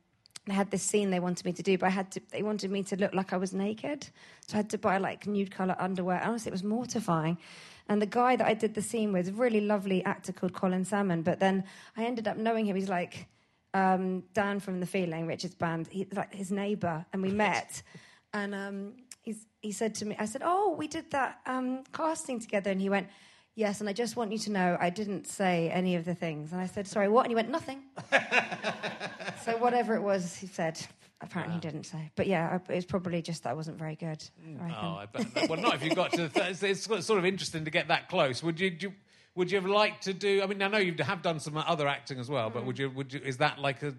they 0.47 0.55
had 0.55 0.71
this 0.71 0.83
scene 0.83 1.11
they 1.11 1.21
wanted 1.21 1.45
me 1.45 1.53
to 1.53 1.63
do, 1.63 1.79
but 1.79 1.87
I 1.87 1.91
had 1.91 2.11
to. 2.13 2.21
They 2.31 2.43
wanted 2.43 2.71
me 2.71 2.83
to 2.85 2.97
look 2.97 3.15
like 3.15 3.33
I 3.33 3.37
was 3.37 3.53
naked, 3.53 4.07
so 4.47 4.55
I 4.55 4.57
had 4.59 4.71
to 4.71 4.79
buy 4.79 4.99
like 4.99 5.27
nude 5.27 5.51
color 5.51 5.77
underwear. 5.79 6.21
Honestly, 6.23 6.51
it 6.51 6.53
was 6.53 6.65
mortifying. 6.65 7.39
And 7.89 8.01
the 8.01 8.07
guy 8.07 8.37
that 8.37 8.47
I 8.47 8.55
did 8.55 8.75
the 8.75 8.81
scene 8.81 9.13
with, 9.13 9.37
really 9.37 9.61
lovely 9.61 10.03
actor 10.07 10.33
called 10.33 10.55
Colin 10.55 10.87
Salmon, 10.87 11.21
but 11.23 11.39
then 11.39 11.65
I 11.97 12.05
ended 12.05 12.27
up 12.27 12.39
knowing 12.39 12.67
him. 12.67 12.77
He's 12.77 12.89
like 12.89 13.29
um, 13.75 14.23
Dan 14.33 14.59
from 14.61 14.81
The 14.81 14.87
Feeling, 14.87 15.27
Richard's 15.27 15.55
band. 15.55 15.89
He's 15.91 16.07
like 16.13 16.35
his 16.35 16.51
neighbour, 16.51 17.05
and 17.13 17.23
we 17.23 17.31
met. 17.31 17.83
And 18.33 18.55
um, 18.55 18.93
he's, 19.25 19.47
he 19.61 19.73
said 19.73 19.95
to 19.97 20.07
me, 20.07 20.17
I 20.19 20.27
said, 20.27 20.43
"Oh, 20.45 20.75
we 20.79 20.87
did 20.87 21.11
that 21.11 21.41
um, 21.47 21.85
casting 21.93 22.41
together," 22.41 22.71
and 22.71 22.81
he 22.81 22.89
went. 22.89 23.09
Yes, 23.57 23.79
and 23.79 23.89
I 23.89 23.93
just 23.93 24.17
want 24.17 24.33
you 24.33 24.39
to 24.39 24.51
know 24.51 24.77
I 24.81 24.91
didn't 24.91 25.29
say 25.29 25.71
any 25.71 25.95
of 25.95 26.05
the 26.05 26.15
things. 26.17 26.51
And 26.51 26.61
I 26.61 26.67
said, 26.67 26.89
sorry, 26.89 27.09
what? 27.09 27.21
And 27.21 27.31
he 27.31 27.37
went, 27.37 27.51
nothing. 27.51 27.85
so 29.45 29.57
whatever 29.59 29.95
it 29.95 30.03
was, 30.03 30.35
he 30.35 30.49
said, 30.49 30.85
apparently 31.21 31.55
he 31.55 31.61
didn't 31.61 31.85
say. 31.85 32.11
But 32.17 32.27
yeah, 32.27 32.59
it 32.69 32.75
was 32.75 32.85
probably 32.85 33.23
just 33.23 33.45
that 33.45 33.51
I 33.51 33.53
wasn't 33.53 33.79
very 33.79 33.95
good. 33.97 34.23
I. 34.61 34.71
Oh, 34.71 34.97
I 34.97 35.07
bet. 35.07 35.49
Well, 35.49 35.61
not 35.61 35.77
if 35.77 35.85
you 35.85 35.95
got 35.95 36.11
to. 36.13 36.23
The 36.23 36.29
th- 36.29 36.63
it's, 36.63 36.89
it's 36.89 37.07
sort 37.07 37.19
of 37.19 37.25
interesting 37.25 37.65
to 37.65 37.71
get 37.71 37.89
that 37.89 38.09
close. 38.09 38.43
Would 38.43 38.59
you? 38.59 38.77
you 38.79 38.93
would 39.37 39.51
you 39.51 39.61
have 39.61 39.69
liked 39.69 40.05
to 40.05 40.15
do? 40.15 40.43
I 40.43 40.47
mean, 40.47 40.63
I 40.63 40.69
know 40.69 40.79
you 40.79 40.95
have 41.03 41.23
done 41.23 41.41
some 41.41 41.57
other 41.57 41.89
acting 41.89 42.21
as 42.21 42.31
well, 42.31 42.51
but 42.51 42.65
would 42.65 42.79
you? 42.79 42.89
Would 42.91 43.13
you? 43.13 43.21
Is 43.25 43.39
that 43.39 43.59
like 43.59 43.83
a? 43.83 43.95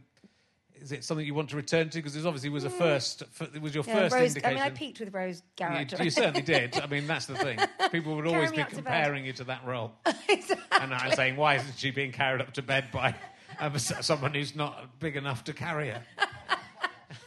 Is 0.82 0.92
it 0.92 1.04
something 1.04 1.26
you 1.26 1.34
want 1.34 1.50
to 1.50 1.56
return 1.56 1.90
to? 1.90 1.98
Because 1.98 2.16
it 2.16 2.26
obviously 2.26 2.50
was 2.50 2.64
a 2.64 2.70
first. 2.70 3.24
It 3.54 3.62
was 3.62 3.74
your 3.74 3.84
Yeah, 3.88 3.94
first 3.96 4.14
Rose, 4.14 4.22
I 4.22 4.26
indication. 4.28 4.54
mean, 4.56 4.64
I 4.64 4.70
peaked 4.70 5.00
with 5.00 5.14
Rose 5.14 5.38
You, 5.38 5.44
Garrett. 5.56 6.00
you 6.00 6.10
certainly 6.10 6.42
did. 6.42 6.80
I 6.80 6.88
mean, 6.88 7.08
that's 7.08 7.26
the 7.26 7.36
thing. 7.36 7.60
People 7.92 8.16
would 8.16 8.28
always 8.28 8.52
be 8.52 8.62
up 8.62 8.70
to 8.70 8.76
comparing 8.76 9.26
you 9.26 9.34
to 9.34 9.44
that 9.46 9.66
role, 9.66 9.94
exactly. 10.30 10.58
and 10.80 10.94
I'm 10.94 11.12
saying, 11.14 11.36
why 11.38 11.56
isn't 11.56 11.78
she 11.78 11.92
being 11.92 12.12
carried 12.12 12.42
up 12.42 12.54
to 12.54 12.62
bed 12.62 12.86
by 12.92 13.16
um, 13.60 13.78
someone 13.80 14.34
who's 14.34 14.56
not 14.56 15.00
big 15.00 15.16
enough 15.16 15.44
to 15.46 15.54
carry 15.54 15.90
her? 15.90 16.04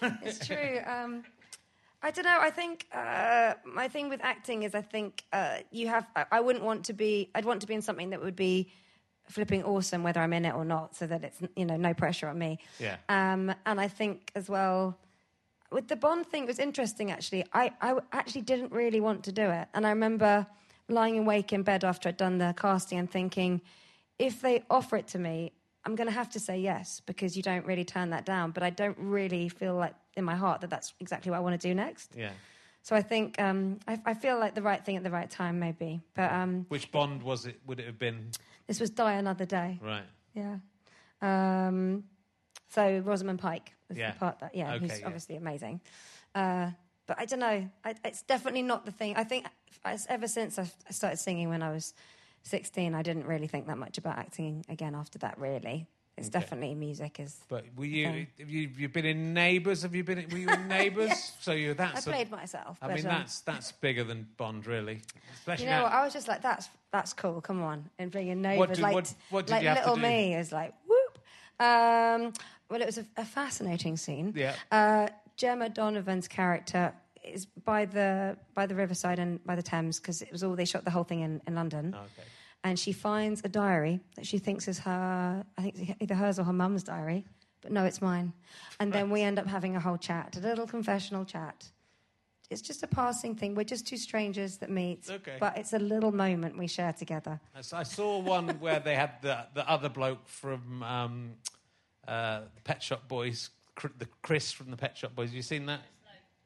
it's 0.22 0.46
true. 0.46 0.80
Um, 0.86 1.24
I 2.02 2.10
don't 2.12 2.24
know. 2.24 2.38
I 2.40 2.50
think 2.50 2.86
uh, 2.94 3.54
my 3.66 3.88
thing 3.88 4.08
with 4.08 4.20
acting 4.22 4.62
is 4.62 4.74
I 4.74 4.82
think 4.82 5.24
uh, 5.32 5.58
you 5.72 5.88
have. 5.88 6.06
I, 6.14 6.26
I 6.32 6.40
wouldn't 6.40 6.64
want 6.64 6.84
to 6.86 6.92
be. 6.92 7.30
I'd 7.34 7.44
want 7.44 7.60
to 7.62 7.66
be 7.66 7.74
in 7.74 7.82
something 7.82 8.10
that 8.10 8.22
would 8.22 8.36
be 8.36 8.70
flipping 9.28 9.62
awesome, 9.64 10.02
whether 10.02 10.20
I'm 10.20 10.32
in 10.32 10.44
it 10.44 10.54
or 10.54 10.64
not, 10.64 10.96
so 10.96 11.06
that 11.06 11.24
it's 11.24 11.38
you 11.56 11.64
know 11.64 11.76
no 11.76 11.94
pressure 11.94 12.28
on 12.28 12.38
me. 12.38 12.58
Yeah. 12.78 12.96
Um, 13.08 13.54
and 13.66 13.80
I 13.80 13.88
think 13.88 14.30
as 14.34 14.48
well 14.48 14.98
with 15.70 15.88
the 15.88 15.96
Bond 15.96 16.26
thing, 16.26 16.44
it 16.44 16.48
was 16.48 16.58
interesting 16.58 17.10
actually. 17.10 17.44
I, 17.52 17.72
I 17.80 17.98
actually 18.12 18.42
didn't 18.42 18.72
really 18.72 19.00
want 19.00 19.24
to 19.24 19.32
do 19.32 19.42
it, 19.50 19.68
and 19.74 19.86
I 19.86 19.90
remember 19.90 20.46
lying 20.88 21.18
awake 21.18 21.52
in 21.52 21.62
bed 21.62 21.84
after 21.84 22.08
I'd 22.08 22.16
done 22.16 22.38
the 22.38 22.54
casting 22.56 22.98
and 22.98 23.10
thinking, 23.10 23.60
if 24.18 24.40
they 24.40 24.64
offer 24.70 24.96
it 24.96 25.06
to 25.08 25.18
me, 25.18 25.52
I'm 25.84 25.94
going 25.94 26.08
to 26.08 26.14
have 26.14 26.30
to 26.30 26.40
say 26.40 26.58
yes 26.58 27.00
because 27.06 27.36
you 27.36 27.42
don't 27.42 27.64
really 27.66 27.84
turn 27.84 28.10
that 28.10 28.24
down. 28.24 28.50
But 28.50 28.62
I 28.62 28.70
don't 28.70 28.96
really 28.98 29.48
feel 29.48 29.74
like 29.74 29.94
in 30.16 30.24
my 30.24 30.34
heart 30.34 30.60
that 30.62 30.70
that's 30.70 30.94
exactly 31.00 31.30
what 31.30 31.36
I 31.36 31.40
want 31.40 31.60
to 31.60 31.68
do 31.68 31.74
next. 31.74 32.12
Yeah. 32.16 32.30
So 32.82 32.96
I 32.96 33.02
think 33.02 33.40
um, 33.40 33.78
I, 33.86 34.00
I 34.06 34.14
feel 34.14 34.38
like 34.38 34.54
the 34.54 34.62
right 34.62 34.84
thing 34.84 34.96
at 34.96 35.04
the 35.04 35.10
right 35.10 35.30
time, 35.30 35.58
maybe. 35.58 36.00
But 36.14 36.32
um, 36.32 36.66
Which 36.68 36.90
Bond 36.90 37.22
was 37.22 37.46
it? 37.46 37.60
Would 37.66 37.80
it 37.80 37.86
have 37.86 37.98
been? 37.98 38.30
This 38.68 38.78
was 38.80 38.90
Die 38.90 39.12
Another 39.14 39.44
Day. 39.46 39.80
Right. 39.82 40.04
Yeah. 40.34 40.58
Um, 41.20 42.04
so 42.68 42.98
Rosamund 43.00 43.40
Pike 43.40 43.72
was 43.88 43.98
Yeah. 43.98 44.12
the 44.12 44.18
part 44.18 44.38
that, 44.40 44.54
yeah, 44.54 44.74
Okay, 44.74 44.86
who's 44.86 45.00
yeah. 45.00 45.06
obviously 45.06 45.36
amazing. 45.36 45.80
Uh, 46.34 46.70
but 47.06 47.18
I 47.18 47.24
don't 47.24 47.40
know. 47.40 47.68
I, 47.84 47.94
it's 48.04 48.22
definitely 48.22 48.62
not 48.62 48.84
the 48.84 48.92
thing. 48.92 49.16
I 49.16 49.24
think 49.24 49.46
I, 49.84 49.98
ever 50.08 50.28
since 50.28 50.58
I 50.58 50.70
I 50.88 50.92
started 50.92 51.16
singing 51.18 51.48
when 51.48 51.62
I 51.62 51.70
was 51.72 51.94
16, 52.42 52.94
I 52.94 53.02
didn't 53.02 53.26
really 53.26 53.46
think 53.48 53.66
that 53.66 53.78
much 53.78 53.98
about 53.98 54.18
acting 54.18 54.64
again 54.68 54.94
after 54.94 55.18
that, 55.20 55.38
really. 55.38 55.86
It's 56.18 56.28
definitely 56.28 56.74
music 56.74 57.20
is. 57.20 57.36
But 57.48 57.64
were 57.76 57.84
you? 57.84 58.08
Okay. 58.08 58.28
Have 58.40 58.50
you 58.50 58.68
you've 58.76 58.92
been 58.92 59.06
in 59.06 59.32
Neighbours? 59.32 59.82
Have 59.82 59.94
you 59.94 60.02
been? 60.04 60.26
Were 60.30 60.38
you 60.38 60.48
in 60.48 60.66
Neighbours? 60.78 61.08
Yes. 61.08 61.32
So 61.40 61.52
you 61.52 61.70
I 61.70 61.74
that's. 61.74 62.06
a- 62.06 62.10
played 62.10 62.30
myself. 62.30 62.76
I 62.82 62.88
mean, 62.88 62.98
um, 62.98 63.02
that's 63.04 63.40
that's 63.40 63.72
bigger 63.72 64.04
than 64.04 64.26
Bond, 64.36 64.66
really. 64.66 65.00
Especially 65.34 65.66
You 65.66 65.70
know 65.70 65.76
now- 65.78 65.82
what? 65.84 65.92
I 65.92 66.04
was 66.04 66.12
just 66.12 66.26
like, 66.28 66.42
that's 66.42 66.68
that's 66.90 67.12
cool. 67.12 67.40
Come 67.40 67.62
on, 67.62 67.88
and 67.98 68.10
being 68.10 68.28
in 68.28 68.38
What 68.42 68.48
neighbours, 68.70 68.76
did- 68.78 68.82
like 68.82 68.94
what- 68.94 69.14
what 69.30 69.46
did 69.46 69.52
like 69.52 69.62
you 69.62 69.68
have 69.68 69.78
to 69.78 69.82
little 69.90 69.96
do? 69.96 70.02
me 70.02 70.34
is 70.34 70.50
like 70.52 70.74
whoop. 70.88 71.18
Um, 71.60 72.32
well, 72.68 72.80
it 72.82 72.86
was 72.86 72.98
a, 72.98 73.06
a 73.16 73.24
fascinating 73.24 73.96
scene. 73.96 74.32
Yeah. 74.36 74.54
Uh, 74.70 75.08
Gemma 75.36 75.68
Donovan's 75.68 76.28
character 76.28 76.92
is 77.24 77.46
by 77.46 77.84
the 77.84 78.36
by 78.54 78.66
the 78.66 78.74
riverside 78.74 79.18
and 79.18 79.44
by 79.44 79.54
the 79.54 79.62
Thames 79.62 79.98
because 80.00 80.22
it 80.22 80.32
was 80.32 80.42
all 80.42 80.56
they 80.56 80.64
shot 80.64 80.84
the 80.84 80.90
whole 80.90 81.04
thing 81.04 81.20
in 81.20 81.40
in 81.46 81.54
London. 81.54 81.94
Oh, 81.96 82.00
Okay. 82.00 82.28
And 82.64 82.78
she 82.78 82.92
finds 82.92 83.40
a 83.44 83.48
diary 83.48 84.00
that 84.16 84.26
she 84.26 84.38
thinks 84.38 84.66
is 84.68 84.80
her, 84.80 85.44
I 85.56 85.62
think 85.62 85.76
it's 85.90 85.92
either 86.00 86.14
hers 86.14 86.38
or 86.38 86.44
her 86.44 86.52
mum's 86.52 86.82
diary, 86.82 87.24
but 87.62 87.70
no, 87.72 87.84
it's 87.84 88.02
mine. 88.02 88.32
And 88.80 88.92
then 88.92 89.10
we 89.10 89.22
end 89.22 89.38
up 89.38 89.46
having 89.46 89.76
a 89.76 89.80
whole 89.80 89.96
chat, 89.96 90.36
a 90.36 90.40
little 90.40 90.66
confessional 90.66 91.24
chat. 91.24 91.70
It's 92.50 92.62
just 92.62 92.82
a 92.82 92.86
passing 92.86 93.34
thing. 93.36 93.54
We're 93.54 93.64
just 93.64 93.86
two 93.86 93.98
strangers 93.98 94.56
that 94.58 94.70
meet, 94.70 95.08
Okay. 95.08 95.36
but 95.38 95.58
it's 95.58 95.74
a 95.74 95.78
little 95.78 96.12
moment 96.12 96.56
we 96.56 96.66
share 96.66 96.94
together. 96.94 97.38
I 97.54 97.82
saw 97.82 98.18
one 98.18 98.48
where 98.60 98.80
they 98.80 98.94
had 98.94 99.20
the 99.20 99.46
the 99.54 99.68
other 99.68 99.90
bloke 99.90 100.26
from 100.26 100.82
um, 100.82 101.32
uh, 102.06 102.40
the 102.54 102.62
Pet 102.64 102.82
Shop 102.82 103.06
Boys, 103.06 103.50
the 103.98 104.08
Chris 104.22 104.50
from 104.50 104.70
the 104.70 104.78
Pet 104.78 104.96
Shop 104.96 105.14
Boys. 105.14 105.28
Have 105.28 105.36
you 105.36 105.42
seen 105.42 105.66
that? 105.66 105.80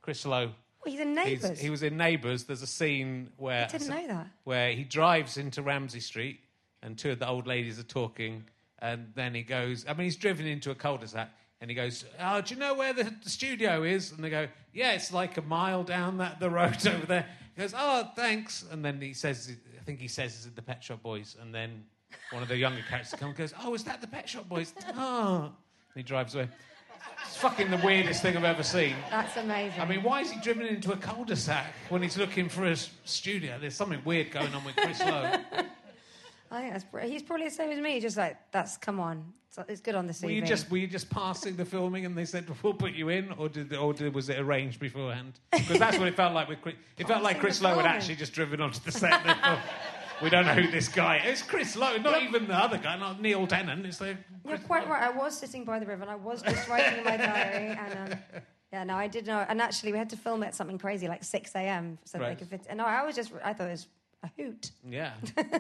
Chris 0.02 0.26
Lowe. 0.26 0.50
Well, 0.84 0.92
he's 0.92 1.00
in 1.00 1.16
He's- 1.16 1.42
Neighbours. 1.42 1.60
he 1.60 1.70
was 1.70 1.82
in 1.82 1.96
Neighbours. 1.96 2.44
There's 2.44 2.62
a 2.62 2.66
scene 2.66 3.30
where 3.36 3.64
I 3.64 3.68
didn't 3.68 3.88
know 3.88 4.06
that. 4.08 4.26
where 4.44 4.72
he 4.72 4.84
drives 4.84 5.36
into 5.36 5.62
Ramsay 5.62 6.00
Street 6.00 6.40
and 6.82 6.98
two 6.98 7.12
of 7.12 7.18
the 7.18 7.28
old 7.28 7.46
ladies 7.46 7.78
are 7.78 7.84
talking, 7.84 8.44
and 8.80 9.12
then 9.14 9.34
he 9.34 9.42
goes. 9.42 9.84
I 9.88 9.94
mean, 9.94 10.04
he's 10.04 10.16
driven 10.16 10.46
into 10.46 10.70
a 10.72 10.74
cul-de-sac, 10.74 11.30
and 11.60 11.70
he 11.70 11.74
goes, 11.76 12.04
"Oh, 12.18 12.40
do 12.40 12.54
you 12.54 12.58
know 12.60 12.74
where 12.74 12.92
the, 12.92 13.14
studio 13.22 13.84
is?" 13.84 14.10
And 14.10 14.24
they 14.24 14.30
go, 14.30 14.48
"Yeah, 14.72 14.92
it's 14.92 15.12
like 15.12 15.36
a 15.36 15.42
mile 15.42 15.84
down 15.84 16.18
that 16.18 16.40
the 16.40 16.50
road 16.50 16.84
over 16.86 17.06
there." 17.06 17.26
He 17.54 17.60
goes, 17.62 17.74
"Oh, 17.76 18.10
thanks," 18.16 18.64
and 18.70 18.84
then 18.84 19.00
he 19.00 19.12
says, 19.14 19.54
"I 19.80 19.84
think 19.84 20.00
he 20.00 20.08
says 20.08 20.34
it's 20.46 20.54
the 20.56 20.62
Pet 20.62 20.82
Shop 20.82 21.00
Boys," 21.02 21.36
and 21.40 21.54
then 21.54 21.84
one 22.32 22.42
of 22.42 22.48
the 22.48 22.56
younger 22.56 22.82
characters 22.88 23.12
comes 23.12 23.28
and 23.30 23.36
goes, 23.38 23.54
"Oh, 23.62 23.72
is 23.74 23.84
that 23.84 24.00
the 24.00 24.08
Pet 24.08 24.28
Shop 24.28 24.48
Boys?" 24.48 24.74
Oh, 24.96 25.44
and 25.94 25.94
he 25.94 26.02
drives 26.02 26.34
away. 26.34 26.48
It's 27.26 27.36
fucking 27.36 27.70
the 27.70 27.78
weirdest 27.78 28.22
thing 28.22 28.36
I've 28.36 28.44
ever 28.44 28.62
seen. 28.62 28.94
That's 29.10 29.36
amazing. 29.36 29.80
I 29.80 29.86
mean, 29.86 30.02
why 30.02 30.20
is 30.20 30.30
he 30.30 30.40
driven 30.40 30.66
into 30.66 30.92
a 30.92 30.96
cul-de-sac 30.96 31.72
when 31.88 32.02
he's 32.02 32.18
looking 32.18 32.48
for 32.48 32.66
a 32.66 32.76
studio? 33.04 33.58
There's 33.60 33.74
something 33.74 34.00
weird 34.04 34.30
going 34.30 34.54
on 34.54 34.64
with 34.64 34.76
Chris 34.76 35.00
Lowe. 35.00 35.38
I 36.52 36.60
think 36.60 36.72
that's 36.74 36.84
br- 36.84 37.00
he's 37.00 37.22
probably 37.22 37.46
the 37.46 37.54
same 37.54 37.70
as 37.70 37.78
me. 37.78 37.98
Just 37.98 38.18
like 38.18 38.36
that's 38.52 38.76
come 38.76 39.00
on, 39.00 39.24
it's, 39.48 39.58
it's 39.70 39.80
good 39.80 39.94
on 39.94 40.06
the 40.06 40.12
CV. 40.12 40.24
were 40.24 40.30
you 40.32 40.42
just 40.42 40.70
were 40.70 40.76
you 40.76 40.86
just 40.86 41.08
passing 41.08 41.56
the 41.56 41.64
filming 41.64 42.04
and 42.04 42.16
they 42.16 42.26
said 42.26 42.46
we'll 42.62 42.74
put 42.74 42.92
you 42.92 43.08
in, 43.08 43.32
or 43.38 43.48
did 43.48 43.74
or 43.74 43.94
did, 43.94 44.14
was 44.14 44.28
it 44.28 44.38
arranged 44.38 44.78
beforehand? 44.78 45.40
Because 45.50 45.78
that's 45.78 45.98
what 45.98 46.08
it 46.08 46.14
felt 46.14 46.34
like 46.34 46.48
with 46.48 46.60
Chris. 46.60 46.74
It 46.98 47.08
felt 47.08 47.22
like 47.22 47.40
Chris 47.40 47.62
Lowe 47.62 47.74
had 47.74 47.86
actually 47.86 48.16
just 48.16 48.34
driven 48.34 48.60
onto 48.60 48.80
the 48.80 48.92
set. 48.92 49.24
We 50.22 50.30
don't 50.30 50.46
know 50.46 50.54
who 50.54 50.70
this 50.70 50.88
guy 50.88 51.18
is. 51.18 51.40
It's 51.40 51.42
Chris 51.42 51.74
Lowe, 51.76 51.96
not 51.98 52.22
even 52.22 52.46
the 52.46 52.54
other 52.54 52.78
guy, 52.78 52.96
not 52.96 53.20
Neil 53.20 53.46
Tennant. 53.46 53.84
It's 53.86 53.98
the 53.98 54.16
You're 54.46 54.58
quite 54.58 54.88
right. 54.88 55.02
I 55.02 55.10
was 55.10 55.36
sitting 55.36 55.64
by 55.64 55.78
the 55.78 55.86
river 55.86 56.02
and 56.02 56.10
I 56.10 56.14
was 56.16 56.42
just 56.42 56.68
writing 56.68 56.98
in 56.98 57.04
my 57.04 57.16
diary. 57.16 57.76
And 57.78 58.12
um, 58.12 58.18
yeah, 58.72 58.84
no, 58.84 58.94
I 58.94 59.08
did 59.08 59.26
know. 59.26 59.44
And 59.48 59.60
actually, 59.60 59.92
we 59.92 59.98
had 59.98 60.10
to 60.10 60.16
film 60.16 60.42
it 60.42 60.46
at 60.48 60.54
something 60.54 60.78
crazy 60.78 61.08
like 61.08 61.24
6 61.24 61.54
a.m. 61.56 61.98
so 62.04 62.18
Right. 62.18 62.30
they 62.30 62.34
could 62.36 62.48
fit. 62.48 62.66
And 62.68 62.78
no, 62.78 62.84
I 62.84 63.04
was 63.04 63.16
just, 63.16 63.32
I 63.44 63.52
thought 63.52 63.66
it 63.68 63.72
was 63.72 63.86
a 64.22 64.30
hoot. 64.36 64.70
yeah. 64.88 65.14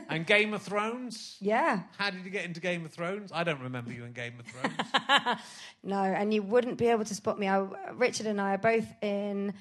And 0.08 0.24
Game 0.26 0.54
of 0.54 0.62
Thrones. 0.62 1.36
Yeah. 1.40 1.80
How 1.98 2.10
did 2.10 2.24
you 2.24 2.30
get 2.30 2.44
into 2.44 2.60
Game 2.60 2.84
of 2.84 2.92
Thrones? 2.92 3.32
I 3.34 3.42
don't 3.42 3.60
remember 3.60 3.90
you 3.92 4.04
in 4.04 4.12
Game 4.12 4.34
of 4.38 4.46
Thrones. 4.46 5.38
No, 5.82 6.00
and 6.00 6.32
you 6.32 6.42
wouldn't 6.44 6.78
be 6.78 6.86
able 6.86 7.04
to 7.04 7.14
spot 7.14 7.38
me. 7.40 7.48
I, 7.48 7.66
Richard 7.94 8.26
and 8.26 8.40
I 8.40 8.54
are 8.54 8.58
both 8.58 8.86
in 9.02 9.52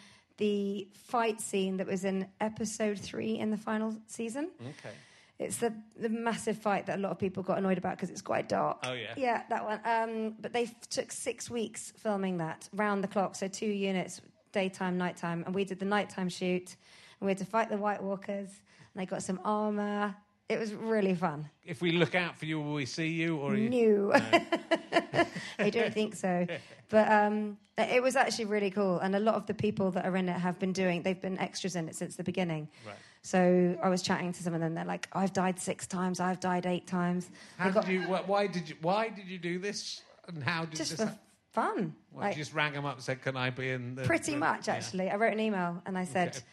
the 0.42 0.88
fight 0.96 1.40
scene 1.40 1.78
that 1.78 1.86
was 1.86 2.04
in 2.04 2.26
episode 2.40 2.98
three 3.00 3.38
in 3.38 3.52
the 3.52 3.58
final 3.58 3.96
season. 4.08 4.50
okay. 4.60 4.96
It's 5.38 5.58
the, 5.58 5.72
the 6.00 6.10
massive 6.10 6.58
fight 6.58 6.88
that 6.88 6.98
a 6.98 7.02
lot 7.02 7.12
of 7.12 7.20
people 7.20 7.44
got 7.44 7.60
annoyed 7.60 7.78
about 7.78 7.96
because 7.98 8.10
it's 8.10 8.24
quite 8.24 8.50
dark. 8.50 8.80
Oh, 8.84 8.94
yeah. 8.94 9.14
Yeah, 9.16 9.44
that 9.50 9.64
one. 9.64 9.80
Um, 9.86 10.36
but 10.40 10.52
they 10.52 10.64
f- 10.64 10.90
took 10.90 11.12
six 11.12 11.48
weeks 11.50 11.94
filming 11.98 12.38
that 12.40 12.68
round 12.74 13.04
the 13.04 13.08
clock, 13.08 13.36
so 13.36 13.48
two 13.48 13.68
units, 13.68 14.22
daytime, 14.52 14.98
nighttime. 14.98 15.44
And 15.46 15.54
we 15.54 15.64
did 15.64 15.78
the 15.80 15.86
nighttime 15.86 16.30
shoot, 16.30 16.76
and 17.20 17.26
we 17.26 17.30
had 17.30 17.38
to 17.40 17.46
fight 17.46 17.70
the 17.70 17.78
White 17.78 18.02
Walkers, 18.02 18.50
and 18.50 18.96
they 19.02 19.06
got 19.06 19.22
some 19.24 19.40
armor. 19.46 20.16
It 20.52 20.60
was 20.60 20.74
really 20.74 21.16
fun. 21.16 21.50
If 21.64 21.82
we 21.82 21.94
look 21.94 22.14
out 22.14 22.36
for 22.38 22.46
you, 22.46 22.60
will 22.60 22.74
we 22.74 22.86
see 22.86 23.08
you? 23.08 23.38
Or 23.38 23.56
you... 23.56 23.70
New. 23.70 24.12
I 25.60 25.70
don't 25.70 25.94
think 25.94 26.14
so. 26.14 26.46
But 26.90 27.10
um, 27.10 27.58
it 27.78 28.04
was 28.04 28.18
actually 28.18 28.46
really 28.46 28.70
cool. 28.70 29.00
And 29.00 29.16
a 29.16 29.20
lot 29.20 29.36
of 29.36 29.46
the 29.46 29.54
people 29.54 29.92
that 29.92 30.06
are 30.06 30.18
in 30.18 30.28
it 30.28 30.38
have 30.38 30.60
been 30.60 30.74
doing, 30.74 31.04
they've 31.04 31.22
been 31.22 31.40
extras 31.40 31.78
in 31.78 31.88
it 31.88 31.96
since 31.96 32.18
the 32.18 32.24
beginning. 32.24 32.68
Right. 32.86 32.96
So 33.22 33.78
I 33.82 33.88
was 33.88 34.02
chatting 34.02 34.34
to 34.34 34.44
some 34.44 34.54
of 34.54 34.60
them. 34.60 34.74
They're 34.76 34.84
like, 34.84 35.08
I've 35.14 35.32
died 35.32 35.58
six 35.58 35.88
times, 35.88 36.20
I've 36.20 36.42
died 36.42 36.66
eight 36.66 36.86
times. 36.86 37.30
How 37.58 37.70
got- 37.70 37.86
did 37.86 37.94
you? 37.94 38.02
Why 38.02 38.48
did 38.48 38.68
you? 38.68 38.76
Why 38.82 39.08
did 39.08 39.28
you 39.28 39.38
do 39.38 39.58
this? 39.58 40.02
And 40.28 40.44
how 40.44 40.66
did 40.66 40.76
just 40.76 40.92
this? 40.92 41.00
for 41.00 41.06
hap- 41.06 41.24
fun. 41.54 41.96
What, 42.12 42.24
Like, 42.24 42.36
you 42.36 42.42
just 42.42 42.54
rang 42.54 42.74
them 42.74 42.86
up 42.86 42.96
and 42.96 43.04
said, 43.04 43.22
"Can 43.22 43.38
I 43.38 43.52
be 43.52 43.70
in?" 43.70 43.96
The 43.96 44.04
pretty 44.04 44.34
the- 44.34 44.38
much, 44.40 44.68
yeah. 44.68 44.74
actually. 44.74 45.10
I 45.10 45.16
wrote 45.16 45.32
an 45.32 45.40
email 45.40 45.82
and 45.86 45.98
I 45.98 46.04
said, 46.04 46.30
Okay. 46.30 46.46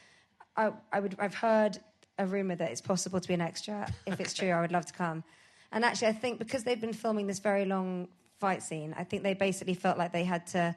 I, 0.92 0.96
I 0.96 1.00
would, 1.00 1.16
I've 1.18 1.34
heard 1.34 1.78
a 2.18 2.26
rumor 2.26 2.56
that 2.56 2.70
it's 2.70 2.80
possible 2.80 3.20
to 3.20 3.28
be 3.28 3.34
an 3.34 3.40
extra. 3.40 3.92
If 4.06 4.20
it's 4.20 4.34
true, 4.34 4.50
I 4.50 4.60
would 4.60 4.72
love 4.72 4.86
to 4.86 4.92
come. 4.92 5.24
And 5.72 5.84
actually, 5.84 6.08
I 6.08 6.12
think 6.12 6.38
because 6.38 6.64
they've 6.64 6.80
been 6.80 6.92
filming 6.92 7.26
this 7.26 7.38
very 7.38 7.64
long 7.64 8.08
fight 8.40 8.62
scene, 8.62 8.94
I 8.98 9.04
think 9.04 9.22
they 9.22 9.34
basically 9.34 9.74
felt 9.74 9.98
like 9.98 10.12
they 10.12 10.24
had 10.24 10.46
to 10.48 10.74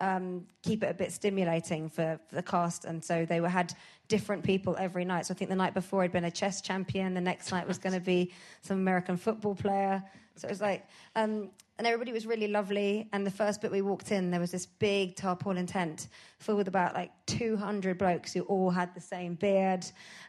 um, 0.00 0.46
keep 0.62 0.82
it 0.82 0.90
a 0.90 0.94
bit 0.94 1.12
stimulating 1.12 1.88
for, 1.88 2.18
for 2.28 2.34
the 2.34 2.42
cast, 2.42 2.84
and 2.84 3.02
so 3.02 3.24
they 3.24 3.40
were 3.40 3.48
had 3.48 3.72
different 4.08 4.44
people 4.44 4.76
every 4.78 5.04
night. 5.04 5.26
So 5.26 5.34
I 5.34 5.36
think 5.36 5.50
the 5.50 5.56
night 5.56 5.72
before 5.72 6.02
had 6.02 6.12
been 6.12 6.24
a 6.24 6.30
chess 6.30 6.60
champion, 6.60 7.14
the 7.14 7.20
next 7.20 7.50
night 7.50 7.66
was 7.66 7.78
going 7.78 7.94
to 7.94 8.00
be 8.00 8.32
some 8.62 8.76
American 8.76 9.16
football 9.16 9.54
player. 9.54 10.02
So 10.36 10.48
it 10.48 10.50
was 10.50 10.60
like, 10.60 10.86
um, 11.14 11.50
and 11.78 11.86
everybody 11.86 12.12
was 12.12 12.26
really 12.26 12.48
lovely. 12.48 13.08
And 13.12 13.26
the 13.26 13.30
first 13.30 13.60
bit 13.60 13.70
we 13.70 13.82
walked 13.82 14.12
in, 14.12 14.30
there 14.30 14.40
was 14.40 14.50
this 14.52 14.66
big 14.66 15.16
tarpaulin 15.16 15.66
tent 15.66 16.08
filled 16.38 16.58
with 16.58 16.68
about 16.68 16.94
like 16.94 17.10
200 17.26 17.98
blokes 17.98 18.32
who 18.32 18.42
all 18.42 18.70
had 18.70 18.94
the 18.94 19.00
same 19.00 19.34
beard, 19.34 19.84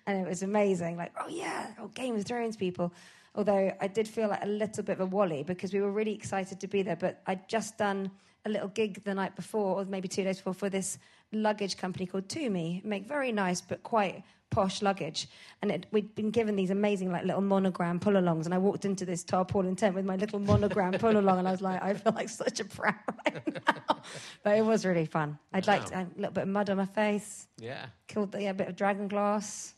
and 0.08 0.26
it 0.26 0.28
was 0.28 0.43
amazing. 0.43 0.97
Like, 0.97 1.14
oh 1.20 1.28
yeah, 1.28 1.68
oh 1.80 1.88
Game 1.89 2.16
of 2.16 2.26
Thrones 2.26 2.56
people. 2.56 2.93
Although 3.36 3.76
I 3.82 3.88
did 3.88 4.08
feel 4.08 4.30
like 4.30 4.43
a 4.43 4.47
little 4.47 4.84
bit 4.84 4.93
of 4.93 5.01
a 5.01 5.06
wally 5.06 5.43
because 5.43 5.74
we 5.74 5.82
were 5.82 5.91
really 5.91 6.14
excited 6.14 6.60
to 6.62 6.68
be 6.68 6.84
there, 6.84 6.95
but 6.95 7.22
I'd 7.28 7.47
just 7.49 7.78
done 7.78 8.12
a 8.45 8.49
little 8.49 8.70
gig 8.70 9.03
the 9.03 9.14
night 9.14 9.36
before, 9.36 9.82
or 9.82 9.86
maybe 9.86 10.08
two 10.08 10.24
days 10.24 10.38
before, 10.38 10.53
for 10.53 10.70
this 10.70 10.97
luggage 11.32 11.78
company 11.78 12.06
called 12.06 12.28
Tumi. 12.28 12.84
Make 12.86 13.08
very 13.08 13.32
nice 13.32 13.60
but 13.60 13.84
quite 13.84 14.24
posh 14.50 14.82
luggage, 14.82 15.28
and 15.62 15.72
it, 15.72 15.86
we'd 15.91 16.14
been 16.16 16.32
given 16.32 16.56
these 16.56 16.70
amazing 16.70 17.12
like 17.12 17.26
little 17.26 17.41
monogram 17.41 18.00
pull-alongs. 18.00 18.46
And 18.46 18.54
I 18.54 18.58
walked 18.58 18.86
into 18.86 19.06
this 19.06 19.24
tarpaulin 19.24 19.76
tent 19.76 19.96
with 19.96 20.06
my 20.06 20.16
little 20.16 20.39
monogram 20.39 20.93
pull-along, 21.00 21.39
and 21.39 21.48
I 21.48 21.52
was 21.52 21.62
like, 21.62 21.82
I 21.84 21.93
feel 21.93 22.14
like 22.14 22.30
such 22.30 22.60
a 22.60 22.66
prat 22.66 23.02
right 23.26 23.66
now. 23.68 23.98
but 24.43 24.58
it 24.58 24.64
was 24.66 24.86
really 24.86 25.06
fun. 25.06 25.38
I'd 25.54 25.68
like 25.68 25.86
to, 25.86 25.96
a 26.00 26.08
little 26.16 26.32
bit 26.32 26.43
of 26.43 26.50
mud 26.50 26.70
on 26.70 26.78
my 26.78 26.86
face, 26.86 27.48
Yeah. 27.60 27.86
killed 28.08 28.32
the, 28.32 28.41
yeah, 28.43 28.52
a 28.52 28.54
bit 28.54 28.68
of 28.70 28.76
dragon 28.76 29.08
glass. 29.08 29.74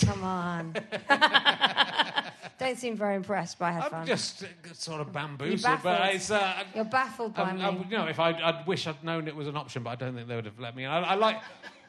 Come 0.00 0.24
on. 0.24 0.74
Don't 2.58 2.78
seem 2.78 2.96
very 2.96 3.16
impressed, 3.16 3.58
by 3.58 3.72
had 3.72 3.84
I'm 3.84 3.90
fun. 3.90 4.06
just 4.06 4.44
uh, 4.44 4.46
sort 4.72 5.00
of 5.00 5.12
bamboozled, 5.12 5.60
You're 5.60 5.76
but 5.76 5.82
baffled. 5.84 6.14
it's. 6.14 6.30
Uh, 6.30 6.64
You're 6.74 6.84
baffled 6.84 7.34
by 7.34 7.42
I, 7.42 7.52
me. 7.52 7.62
I, 7.62 7.70
you 7.70 7.98
know, 7.98 8.06
if 8.06 8.18
I, 8.20 8.30
I'd 8.30 8.66
wish 8.66 8.86
I'd 8.86 9.02
known 9.02 9.26
it 9.28 9.34
was 9.34 9.48
an 9.48 9.56
option, 9.56 9.82
but 9.82 9.90
I 9.90 9.94
don't 9.96 10.14
think 10.14 10.28
they 10.28 10.36
would 10.36 10.44
have 10.46 10.58
let 10.60 10.76
me. 10.76 10.84
in. 10.84 10.90
I, 10.90 11.00
I 11.00 11.14
like, 11.14 11.40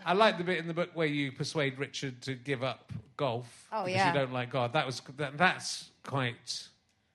I 0.06 0.14
like 0.14 0.38
the 0.38 0.44
bit 0.44 0.58
in 0.58 0.68
the 0.68 0.74
book 0.74 0.90
where 0.94 1.08
you 1.08 1.32
persuade 1.32 1.78
Richard 1.80 2.22
to 2.24 2.36
give 2.36 2.64
up 2.64 2.92
golf. 3.18 3.68
Oh, 3.72 3.86
because 3.86 3.98
yeah. 3.98 4.14
you 4.14 4.20
don't 4.20 4.34
like 4.34 4.50
God. 4.52 4.74
That 4.74 4.86
was 4.86 5.02
that, 5.18 5.38
that's 5.38 5.90
quite. 6.06 6.68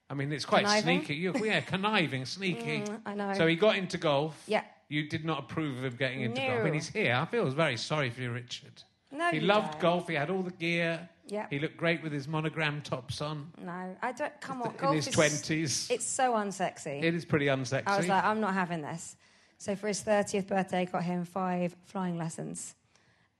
I 0.09 0.15
mean, 0.15 0.31
it's 0.31 0.45
quite 0.45 0.65
Conniving? 0.65 0.99
sneaky. 1.01 1.15
You, 1.15 1.33
yeah, 1.45 1.61
conniving, 1.61 2.25
sneaky. 2.25 2.79
Mm, 2.87 3.01
I 3.05 3.13
know. 3.13 3.33
So 3.35 3.45
he 3.45 3.55
got 3.55 3.75
into 3.75 3.97
golf. 3.97 4.41
Yeah. 4.47 4.63
You 4.87 5.07
did 5.07 5.23
not 5.23 5.39
approve 5.39 5.77
of 5.77 5.83
him 5.83 5.95
getting 5.97 6.21
into 6.21 6.41
No. 6.41 6.47
golf. 6.47 6.59
I 6.61 6.63
mean, 6.63 6.73
he's 6.73 6.89
here. 6.89 7.13
I 7.13 7.25
feel 7.25 7.47
very 7.51 7.77
sorry 7.77 8.09
for 8.09 8.21
you, 8.21 8.31
Richard. 8.31 8.81
No, 9.11 9.29
he 9.29 9.39
loved 9.39 9.73
don't. 9.73 9.81
golf. 9.81 10.07
He 10.07 10.15
had 10.15 10.29
all 10.31 10.41
the 10.41 10.51
gear. 10.51 11.07
Yeah. 11.27 11.45
He 11.51 11.59
looked 11.59 11.77
great 11.77 12.01
with 12.01 12.11
his 12.11 12.27
monogram 12.27 12.81
tops 12.81 13.21
on. 13.21 13.51
No, 13.63 13.95
I 14.01 14.11
don't. 14.13 14.41
Come 14.41 14.63
on, 14.63 14.71
In 14.71 14.77
golf 14.77 14.95
his 14.95 15.07
is- 15.09 15.15
20s. 15.15 15.91
It's 15.91 16.05
so 16.05 16.33
unsexy. 16.33 17.03
It 17.03 17.13
is 17.13 17.23
pretty 17.25 17.45
unsexy. 17.45 17.83
I 17.85 17.97
was 17.97 18.07
like, 18.07 18.23
I'm 18.23 18.39
not 18.39 18.55
having 18.55 18.81
this. 18.81 19.15
So 19.59 19.75
for 19.75 19.87
his 19.89 20.01
30th 20.01 20.47
birthday, 20.47 20.85
got 20.85 21.03
him 21.03 21.25
five 21.25 21.75
flying 21.85 22.17
lessons. 22.17 22.73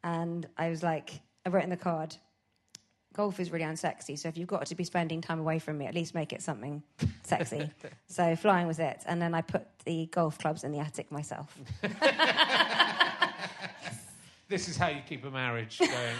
And 0.04 0.48
I 0.58 0.70
was 0.70 0.84
like, 0.84 1.22
I 1.46 1.50
wrote 1.50 1.64
in 1.64 1.70
the 1.70 1.78
card, 1.78 2.16
golf 3.14 3.40
is 3.40 3.52
really 3.52 3.66
unsexy. 3.66 4.18
So 4.18 4.28
if 4.28 4.38
you've 4.38 4.48
got 4.48 4.66
to 4.66 4.76
be 4.76 4.84
spending 4.84 5.22
time 5.22 5.40
away 5.40 5.60
from 5.60 5.78
me, 5.78 5.86
at 5.86 5.94
least 5.94 6.16
make 6.16 6.34
it 6.34 6.42
something 6.42 6.84
sexy. 7.24 7.70
so 8.08 8.36
flying 8.36 8.68
was 8.68 8.80
it. 8.80 9.04
And 9.06 9.22
then 9.22 9.34
I 9.34 9.42
put 9.42 9.68
the 9.86 10.08
golf 10.08 10.40
clubs 10.40 10.64
in 10.64 10.72
the 10.72 10.80
attic 10.80 11.12
myself. 11.12 11.58
This 14.50 14.68
is 14.68 14.78
how 14.78 14.88
you 14.88 15.02
keep 15.08 15.24
a 15.26 15.30
marriage 15.30 15.78
going 15.78 16.16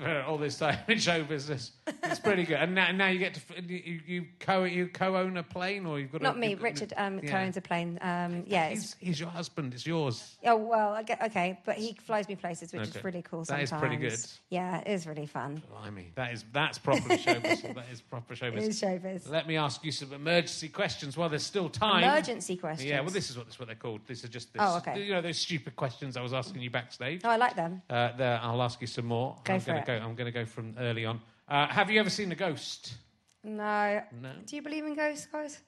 for 0.00 0.22
all 0.22 0.38
this 0.38 0.58
time 0.58 0.78
in 0.88 0.98
show 0.98 1.22
business. 1.24 1.72
It's 2.04 2.20
pretty 2.20 2.44
good. 2.44 2.56
And 2.58 2.74
now, 2.74 2.90
now 2.92 3.08
you 3.08 3.18
get 3.18 3.34
to 3.34 3.40
you, 3.62 4.00
you 4.06 4.26
co 4.40 4.64
you 4.64 4.88
co-own 4.88 5.36
a 5.36 5.42
plane, 5.42 5.86
or 5.86 5.98
you've 6.00 6.12
got 6.12 6.22
Not 6.22 6.36
a, 6.36 6.38
me, 6.38 6.54
Richard 6.54 6.92
um, 6.96 7.20
yeah. 7.22 7.30
co-owns 7.30 7.56
a 7.56 7.60
plane. 7.60 7.98
Um, 8.02 8.44
yeah, 8.46 8.70
He's, 8.70 8.96
he's 8.98 9.20
your 9.20 9.28
husband. 9.28 9.74
It's 9.74 9.86
yours. 9.86 10.36
oh 10.44 10.56
well, 10.56 10.96
okay, 11.22 11.58
but 11.64 11.76
he 11.76 11.94
flies 12.04 12.28
me 12.28 12.36
places, 12.36 12.72
which 12.72 12.82
Okay. 12.88 12.98
is 12.98 13.04
really 13.04 13.22
cool. 13.22 13.44
That 13.44 13.60
is 13.62 13.70
Sometimes, 13.70 13.88
pretty 13.96 14.08
good. 14.10 14.18
Yeah, 14.50 14.78
it 14.80 14.88
is 14.88 15.06
really 15.06 15.26
fun. 15.26 15.62
Blimey, 15.70 16.12
that 16.14 16.32
is 16.32 16.44
that's 16.52 16.78
proper 16.78 17.16
show 17.18 17.40
business. 17.40 17.62
That 17.74 17.86
is 17.92 18.00
proper 18.00 18.34
show 18.34 18.46
It 18.46 18.54
business. 18.54 18.76
is 18.76 18.82
showbiz. 18.82 19.30
Let 19.30 19.46
me 19.46 19.56
ask 19.56 19.84
you 19.84 19.92
some 19.92 20.12
emergency 20.12 20.68
questions 20.68 21.16
while 21.16 21.28
there's 21.28 21.44
still 21.44 21.68
time. 21.68 22.04
Emergency 22.04 22.56
questions. 22.56 22.88
Yeah, 22.88 23.00
well, 23.00 23.10
this 23.10 23.30
is 23.30 23.36
what 23.36 23.46
this 23.46 23.54
is 23.54 23.58
what 23.60 23.66
they're 23.68 23.76
called. 23.76 24.00
This 24.06 24.24
is 24.24 24.30
just 24.30 24.52
this. 24.52 24.62
Oh, 24.64 24.76
okay. 24.78 25.02
You 25.04 25.14
know 25.14 25.20
those 25.20 25.38
stupid 25.38 25.76
questions 25.76 26.16
I 26.16 26.22
was 26.22 26.32
asking 26.32 26.62
you 26.62 26.70
backstage. 26.70 27.20
Oh, 27.24 27.30
I 27.30 27.36
like 27.36 27.56
them. 27.56 27.82
Uh, 27.90 28.16
there, 28.16 28.38
I'll 28.42 28.62
ask 28.62 28.80
you 28.80 28.86
some 28.86 29.06
more. 29.06 29.36
Go 29.44 29.54
I'm 29.54 29.60
for 29.60 29.72
it. 29.74 29.86
Go. 29.88 29.94
I'm 30.04 30.14
going 30.14 30.26
to 30.26 30.32
go 30.32 30.44
from 30.44 30.74
early 30.78 31.04
on. 31.04 31.20
Uh, 31.48 31.66
have 31.68 31.90
you 31.90 31.98
ever 32.00 32.10
seen 32.10 32.30
a 32.32 32.34
ghost? 32.34 32.94
No. 33.42 34.02
No. 34.20 34.30
Do 34.46 34.56
you 34.56 34.62
believe 34.62 34.84
in 34.84 34.94
ghosts, 34.94 35.26
guys? 35.32 35.60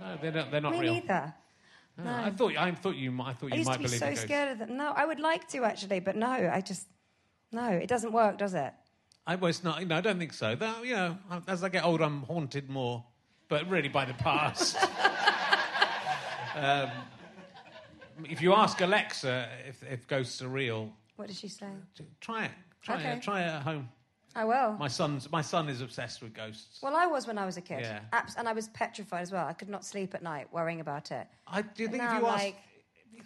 No, 0.00 0.16
they're 0.20 0.32
not. 0.32 0.50
They're 0.50 0.60
not 0.60 0.72
Me 0.72 0.80
real. 0.80 0.94
neither. 0.94 1.34
No, 1.98 2.10
I 2.14 2.30
thought. 2.30 2.56
I 2.56 2.70
thought 2.72 2.96
you. 2.96 3.10
might- 3.10 3.30
I 3.30 3.32
thought 3.34 3.52
I 3.52 3.56
you 3.56 3.58
used 3.58 3.68
might 3.68 3.74
to 3.74 3.78
be 3.80 3.84
believe 3.86 3.98
so 4.00 4.06
in 4.06 4.12
ghosts. 4.12 4.24
scared 4.24 4.52
of 4.52 4.58
them. 4.58 4.76
No, 4.76 4.92
I 4.94 5.04
would 5.04 5.20
like 5.20 5.48
to 5.48 5.64
actually, 5.64 6.00
but 6.00 6.16
no, 6.16 6.30
I 6.30 6.60
just 6.60 6.86
no, 7.52 7.68
it 7.70 7.88
doesn't 7.88 8.12
work, 8.12 8.38
does 8.38 8.54
it? 8.54 8.72
I 9.26 9.34
was 9.34 9.62
not. 9.64 9.84
No, 9.86 9.96
I 9.96 10.00
don't 10.00 10.18
think 10.18 10.32
so. 10.32 10.54
Though, 10.54 10.82
you 10.82 10.94
know, 10.94 11.18
as 11.48 11.62
I 11.64 11.68
get 11.68 11.84
older, 11.84 12.04
I'm 12.04 12.22
haunted 12.22 12.70
more, 12.70 13.04
but 13.48 13.68
really 13.68 13.88
by 13.88 14.04
the 14.04 14.14
past. 14.14 14.76
um, 16.56 16.90
if 18.24 18.40
you 18.40 18.52
ask 18.54 18.80
Alexa 18.80 19.48
if, 19.68 19.82
if 19.90 20.06
ghosts 20.06 20.40
are 20.40 20.48
real, 20.48 20.92
What 21.16 21.28
does 21.28 21.38
she 21.38 21.48
say? 21.48 21.66
try 22.20 22.44
it. 22.46 22.50
Try 22.82 22.96
Okay. 22.96 23.12
it. 23.12 23.22
Try 23.22 23.42
it 23.42 23.46
at 23.48 23.62
home. 23.62 23.88
I 24.34 24.44
will. 24.44 24.74
My 24.78 24.88
son's 24.88 25.30
my 25.32 25.42
son 25.42 25.68
is 25.68 25.80
obsessed 25.80 26.22
with 26.22 26.34
ghosts. 26.34 26.80
Well, 26.82 26.94
I 26.94 27.06
was 27.06 27.26
when 27.26 27.38
I 27.38 27.46
was 27.46 27.56
a 27.56 27.60
kid. 27.60 27.80
Yeah. 27.80 28.00
Abs- 28.12 28.36
and 28.36 28.48
I 28.48 28.52
was 28.52 28.68
petrified 28.68 29.22
as 29.22 29.32
well. 29.32 29.46
I 29.46 29.52
could 29.52 29.68
not 29.68 29.84
sleep 29.84 30.14
at 30.14 30.22
night 30.22 30.52
worrying 30.52 30.80
about 30.80 31.10
it. 31.10 31.26
I 31.46 31.62
do 31.62 31.82
you 31.82 31.88
think 31.88 32.02
if 32.02 32.10
you 32.10 32.16
I'm 32.18 32.24
ask, 32.24 32.44
like, 32.44 32.56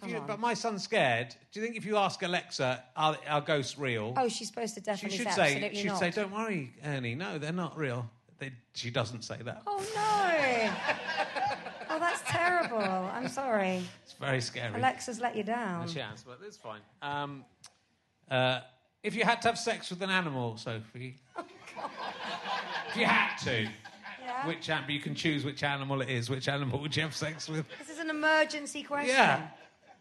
if 0.01 0.07
you- 0.09 0.23
but 0.25 0.39
my 0.39 0.53
son's 0.55 0.83
scared. 0.83 1.35
Do 1.51 1.59
you 1.59 1.65
think 1.65 1.77
if 1.77 1.85
you 1.85 1.97
ask 1.97 2.23
Alexa, 2.23 2.83
are, 2.95 3.17
are 3.27 3.41
ghosts 3.41 3.77
real? 3.77 4.13
Oh, 4.17 4.27
she's 4.27 4.47
supposed 4.47 4.73
to 4.75 4.79
she 4.79 4.85
definitely 4.85 5.17
should 5.17 5.27
say, 5.27 5.33
say, 5.35 5.41
absolutely 5.43 5.75
she 5.75 5.81
should 5.83 5.87
not. 5.89 5.99
say, 5.99 6.11
"Don't 6.11 6.31
worry, 6.31 6.73
Ernie. 6.83 7.15
No, 7.15 7.37
they're 7.37 7.51
not 7.51 7.77
real." 7.77 8.09
They, 8.39 8.51
she 8.73 8.89
doesn't 8.89 9.23
say 9.23 9.37
that. 9.43 9.61
Oh 9.67 9.77
no! 9.95 11.95
oh, 11.95 11.99
that's 11.99 12.21
terrible. 12.25 12.79
I'm 12.79 13.27
sorry. 13.27 13.83
It's 14.03 14.13
very 14.13 14.41
scary. 14.41 14.79
Alexa's 14.79 15.19
let 15.19 15.35
you 15.35 15.43
down. 15.43 15.87
She 15.87 15.99
has, 15.99 16.23
but 16.23 16.39
it's 16.45 16.57
fine. 16.57 16.81
Um, 17.03 17.45
uh, 18.31 18.61
if 19.03 19.15
you 19.15 19.23
had 19.25 19.41
to 19.41 19.49
have 19.49 19.59
sex 19.59 19.89
with 19.89 20.01
an 20.01 20.09
animal, 20.09 20.57
Sophie, 20.57 21.15
if 21.37 22.95
you 22.97 23.05
had 23.05 23.35
to, 23.43 23.67
Yeah. 24.25 24.47
which 24.47 24.69
animal? 24.69 24.91
You 24.91 24.99
can 25.01 25.13
choose 25.15 25.43
which 25.43 25.63
animal 25.63 26.01
it 26.01 26.09
is. 26.09 26.29
Which 26.29 26.47
animal 26.47 26.79
would 26.79 26.95
you 26.95 27.03
have 27.03 27.15
sex 27.15 27.49
with? 27.49 27.65
This 27.77 27.89
is 27.89 27.99
an 27.99 28.09
emergency 28.09 28.83
question. 28.83 29.09
Yeah. 29.15 29.47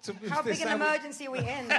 So 0.03 0.14
How 0.28 0.42
big 0.42 0.61
an 0.61 0.68
we- 0.68 0.74
emergency 0.74 1.26
are 1.26 1.30
we 1.32 1.38
in 1.40 1.68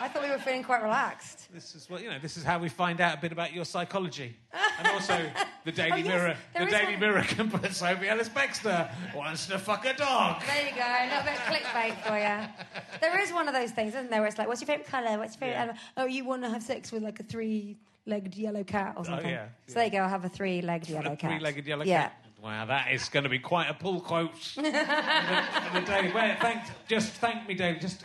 that 0.00 0.14
we 0.14 0.20
got 0.20 0.20
to 0.20 0.20
that? 0.20 0.20
I 0.20 0.20
thought 0.20 0.22
we 0.22 0.30
were 0.30 0.38
feeling 0.38 0.62
quite 0.62 0.82
relaxed. 0.82 1.48
This 1.52 1.74
is 1.74 1.88
what 1.90 2.02
you 2.02 2.10
know. 2.10 2.18
This 2.18 2.36
is 2.36 2.44
how 2.44 2.58
we 2.58 2.68
find 2.68 3.00
out 3.00 3.18
a 3.18 3.20
bit 3.20 3.32
about 3.32 3.52
your 3.52 3.64
psychology, 3.64 4.36
and 4.78 4.88
also 4.88 5.18
the 5.64 5.72
Daily 5.72 5.92
Oh, 5.92 5.96
yes, 5.96 6.06
Mirror. 6.06 6.36
The 6.54 6.66
Daily 6.66 6.92
one- 6.92 7.00
Mirror 7.00 7.22
can 7.22 7.50
put 7.50 7.72
Sophie 7.72 8.08
Ellis 8.08 8.28
Bextor 8.28 8.90
wants 9.14 9.46
to 9.46 9.58
fuck 9.58 9.84
a 9.86 9.94
dog. 9.94 10.42
There 10.46 10.68
you 10.68 10.74
go, 10.74 10.80
a 10.80 11.06
little 11.08 11.22
bit 11.24 11.34
of 11.34 11.40
clickbait 11.40 12.06
for 12.06 12.18
you. 12.18 12.48
There 13.00 13.18
is 13.20 13.32
one 13.32 13.48
of 13.48 13.54
those 13.54 13.70
things, 13.70 13.94
isn't 13.94 14.10
there, 14.10 14.20
where 14.20 14.28
it's 14.28 14.36
like, 14.38 14.46
what's 14.46 14.60
your 14.60 14.66
favourite 14.66 14.88
colour? 14.88 15.18
What's 15.18 15.34
your 15.34 15.40
favourite 15.40 15.52
Yeah. 15.56 15.62
animal? 15.62 15.80
Oh, 15.96 16.04
you 16.06 16.24
want 16.24 16.42
to 16.42 16.50
have 16.50 16.62
sex 16.62 16.92
with 16.92 17.02
like 17.02 17.18
a 17.20 17.22
three 17.22 17.76
legged 18.06 18.34
yellow 18.34 18.64
cat 18.64 18.94
or 18.96 19.00
oh, 19.00 19.04
something. 19.04 19.26
Oh, 19.26 19.30
yeah, 19.30 19.46
So 19.66 19.74
there 19.74 19.84
you 19.84 19.90
go, 19.90 19.98
I'll 19.98 20.08
have 20.08 20.24
a 20.24 20.28
three 20.28 20.60
legged 20.60 20.90
yellow 20.90 21.12
a 21.12 21.16
cat. 21.16 21.30
three-legged 21.30 21.66
yellow 21.66 21.84
yeah. 21.84 22.02
cat. 22.02 22.24
Wow, 22.42 22.64
that 22.66 22.90
is 22.92 23.08
going 23.10 23.24
to 23.24 23.28
be 23.28 23.38
quite 23.38 23.68
a 23.68 23.74
pull 23.74 24.00
quote 24.00 24.36
for 24.38 24.62
the, 24.62 24.70
for 24.70 25.80
the 25.80 25.86
Daily. 25.86 26.12
Wait, 26.12 26.36
thank, 26.40 26.62
just 26.88 27.12
thank 27.14 27.46
me, 27.46 27.54
David. 27.54 27.80
Just 27.82 28.04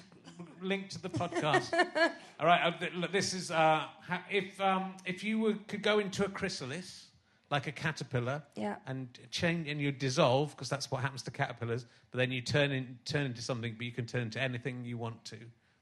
link 0.61 0.89
to 0.89 1.01
the 1.01 1.09
podcast. 1.09 1.73
All 2.39 2.45
right, 2.45 2.61
uh, 2.63 2.71
th- 2.77 2.93
look, 2.93 3.11
this 3.11 3.33
is 3.33 3.51
uh, 3.51 3.85
ha- 4.07 4.23
if 4.29 4.59
um, 4.61 4.93
if 5.05 5.23
you 5.23 5.39
were, 5.39 5.53
could 5.67 5.81
go 5.81 5.99
into 5.99 6.25
a 6.25 6.29
chrysalis 6.29 7.07
like 7.51 7.67
a 7.67 7.71
caterpillar, 7.71 8.41
Yeah. 8.55 8.77
and 8.87 9.07
change 9.29 9.67
and 9.69 9.79
you 9.79 9.91
dissolve 9.91 10.49
because 10.55 10.67
that's 10.67 10.89
what 10.89 11.01
happens 11.01 11.21
to 11.23 11.31
caterpillars. 11.31 11.85
But 12.11 12.17
then 12.17 12.31
you 12.31 12.41
turn 12.41 12.71
in, 12.71 12.97
turn 13.05 13.25
into 13.27 13.41
something, 13.41 13.75
but 13.77 13.85
you 13.85 13.91
can 13.91 14.05
turn 14.07 14.23
into 14.23 14.41
anything 14.41 14.83
you 14.83 14.97
want 14.97 15.23
to. 15.25 15.37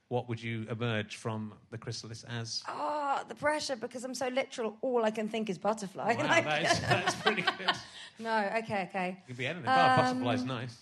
What 0.09 0.27
would 0.27 0.43
you 0.43 0.67
emerge 0.69 1.15
from 1.15 1.53
the 1.71 1.77
chrysalis 1.77 2.25
as? 2.25 2.61
Oh, 2.67 3.21
the 3.29 3.33
pressure, 3.35 3.77
because 3.77 4.03
I'm 4.03 4.13
so 4.13 4.27
literal, 4.27 4.77
all 4.81 5.05
I 5.05 5.09
can 5.11 5.27
think 5.29 5.49
is 5.49 5.57
butterfly. 5.57 6.13
Wow, 6.17 6.27
Like- 6.27 6.43
that 6.43 6.63
is, 6.71 6.79
that's 6.81 7.15
pretty 7.15 7.41
good. 7.43 7.71
no, 8.19 8.37
okay, 8.57 8.87
okay. 8.89 9.17
It 9.23 9.27
could 9.27 9.37
be 9.37 9.45
anything. 9.47 9.65
but 9.65 9.71
a 9.71 10.01
Um, 10.09 10.19
butterfly's 10.23 10.43
nice. 10.43 10.77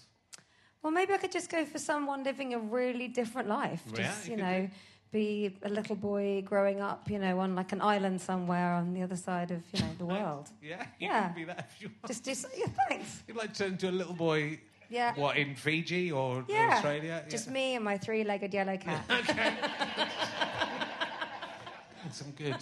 Well, 0.84 0.92
maybe 0.92 1.14
I 1.14 1.18
could 1.18 1.32
just 1.32 1.50
go 1.50 1.66
for 1.66 1.78
someone 1.78 2.24
living 2.24 2.54
a 2.54 2.60
really 2.60 3.08
different 3.08 3.48
life. 3.48 3.84
Yeah, 3.88 3.96
Just, 4.04 4.26
you 4.28 4.32
you 4.32 4.38
know, 4.42 4.70
be 5.12 5.56
a 5.64 5.70
little 5.70 5.96
boy 5.96 6.42
growing 6.42 6.82
up, 6.82 7.10
you 7.10 7.20
know, 7.20 7.40
on 7.40 7.54
like 7.54 7.72
an 7.72 7.82
island 7.82 8.20
somewhere 8.22 8.74
on 8.74 8.94
the 8.94 9.02
other 9.04 9.16
side 9.18 9.52
of, 9.52 9.62
you 9.74 9.80
know, 9.82 9.90
the 9.98 10.06
world. 10.16 10.50
Yeah, 10.62 10.82
you 11.00 11.08
Yeah. 11.08 11.24
can 11.28 11.36
be 11.36 11.44
that 11.44 11.70
if 11.76 11.82
you 11.82 11.90
want. 11.90 12.08
Just 12.08 12.24
do, 12.24 12.34
so- 12.34 12.48
yeah, 12.58 12.66
thanks. 12.88 13.22
You'd 13.28 13.38
like 13.38 13.54
to 13.54 13.64
turn 13.64 13.74
into 13.74 13.90
a 13.90 13.92
little 13.92 14.14
boy, 14.14 14.60
Yeah. 14.90 15.14
what, 15.16 15.38
in 15.38 15.54
Fiji 15.56 16.12
or 16.12 16.44
Yeah. 16.48 16.72
Australia? 16.76 17.24
Just 17.30 17.50
me 17.50 17.76
and 17.76 17.84
my 17.86 17.98
three 17.98 18.24
legged 18.24 18.54
yellow 18.54 18.78
cat. 18.78 19.04
Okay 19.10 19.54
Some 22.12 22.32
good. 22.32 22.56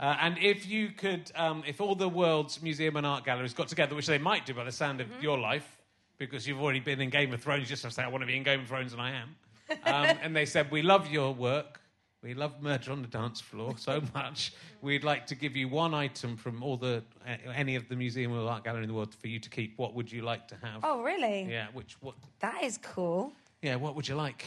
Uh, 0.00 0.16
and 0.20 0.36
if 0.38 0.66
you 0.66 0.88
could, 0.90 1.30
um, 1.36 1.62
if 1.66 1.80
all 1.80 1.94
the 1.94 2.08
world's 2.08 2.60
museum 2.60 2.96
and 2.96 3.06
art 3.06 3.24
galleries 3.24 3.54
got 3.54 3.68
together, 3.68 3.94
which 3.94 4.06
they 4.08 4.18
might 4.18 4.44
do 4.44 4.52
by 4.52 4.64
the 4.64 4.72
sound 4.72 5.00
of 5.00 5.06
Mm-hmm. 5.08 5.22
your 5.22 5.38
life, 5.38 5.73
because 6.18 6.46
you've 6.46 6.60
already 6.60 6.80
been 6.80 7.00
in 7.00 7.10
Game 7.10 7.32
of 7.32 7.42
Thrones, 7.42 7.68
just 7.68 7.82
to 7.82 7.90
say, 7.90 8.02
I 8.02 8.08
want 8.08 8.22
to 8.22 8.26
be 8.26 8.36
in 8.36 8.42
Game 8.42 8.60
of 8.60 8.68
Thrones, 8.68 8.92
and 8.92 9.02
I 9.02 9.10
am. 9.10 9.36
Um, 9.84 10.16
and 10.22 10.36
they 10.36 10.46
said, 10.46 10.70
We 10.70 10.82
love 10.82 11.08
your 11.10 11.34
work. 11.34 11.80
We 12.22 12.32
love 12.32 12.62
Murder 12.62 12.90
on 12.90 13.02
the 13.02 13.08
Dance 13.08 13.42
Floor 13.42 13.74
so 13.76 14.02
much. 14.14 14.54
We'd 14.80 15.04
like 15.04 15.26
to 15.26 15.34
give 15.34 15.56
you 15.56 15.68
one 15.68 15.92
item 15.92 16.38
from 16.38 16.62
all 16.62 16.78
the 16.78 17.02
uh, 17.26 17.36
any 17.54 17.76
of 17.76 17.86
the 17.88 17.96
museum 17.96 18.32
or 18.32 18.48
art 18.48 18.64
gallery 18.64 18.82
in 18.82 18.88
the 18.88 18.94
world 18.94 19.14
for 19.14 19.28
you 19.28 19.38
to 19.38 19.50
keep. 19.50 19.76
What 19.76 19.94
would 19.94 20.10
you 20.10 20.22
like 20.22 20.48
to 20.48 20.56
have? 20.62 20.80
oh, 20.84 21.02
really? 21.02 21.42
Yeah, 21.50 21.66
which 21.74 21.96
what? 22.00 22.14
That 22.40 22.62
is 22.62 22.78
cool. 22.78 23.32
Yeah, 23.60 23.76
what 23.76 23.94
would 23.94 24.08
you 24.08 24.14
like? 24.14 24.44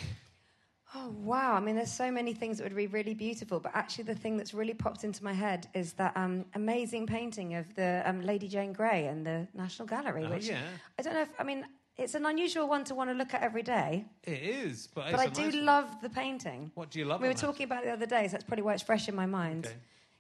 Oh, 1.00 1.14
wow. 1.20 1.54
I 1.54 1.60
mean, 1.60 1.76
there's 1.76 1.92
so 1.92 2.10
many 2.12 2.34
things 2.34 2.58
that 2.58 2.64
would 2.64 2.76
be 2.76 2.88
really 2.88 3.14
beautiful, 3.14 3.60
but 3.60 3.72
actually, 3.76 4.06
the 4.06 4.16
thing 4.16 4.36
that's 4.38 4.54
really 4.54 4.74
popped 4.74 5.04
into 5.04 5.24
my 5.24 5.34
head 5.34 5.68
is 5.74 5.94
that 5.94 6.16
um, 6.16 6.46
amazing 6.56 7.06
painting 7.08 7.56
of 7.56 7.74
the 7.76 8.02
um, 8.06 8.22
Lady 8.22 8.48
Jane 8.48 8.74
Grey 8.74 9.08
in 9.08 9.24
the 9.24 9.48
National 9.54 9.88
Gallery, 9.88 10.26
Oh, 10.26 10.30
which 10.32 10.48
yeah. 10.48 10.60
I 10.98 11.02
don't 11.04 11.14
know 11.14 11.22
if, 11.22 11.30
I 11.40 11.44
mean, 11.44 11.66
it's 11.98 12.16
an 12.16 12.26
unusual 12.26 12.68
one 12.68 12.84
to 12.86 12.96
want 12.96 13.10
to 13.10 13.16
look 13.16 13.34
at 13.34 13.42
every 13.42 13.64
day, 13.64 14.06
It 14.24 14.42
is, 14.42 14.88
but, 14.94 15.12
but 15.12 15.20
I 15.20 15.28
do 15.28 15.44
nice 15.44 15.54
one. 15.56 15.66
love 15.66 16.02
the 16.02 16.10
painting. 16.10 16.72
What 16.76 16.90
do 16.92 17.00
you 17.00 17.06
love? 17.06 17.22
We 17.22 17.28
were 17.28 17.32
it? 17.32 17.38
talking 17.38 17.66
about 17.66 17.84
it 17.84 17.88
the 17.88 17.94
other 17.94 18.06
day, 18.06 18.26
so 18.28 18.32
that's 18.34 18.44
probably 18.44 18.64
why 18.64 18.74
it's 18.74 18.84
fresh 18.84 19.08
in 19.08 19.16
my 19.16 19.26
mind. 19.26 19.68
Okay. 19.68 19.76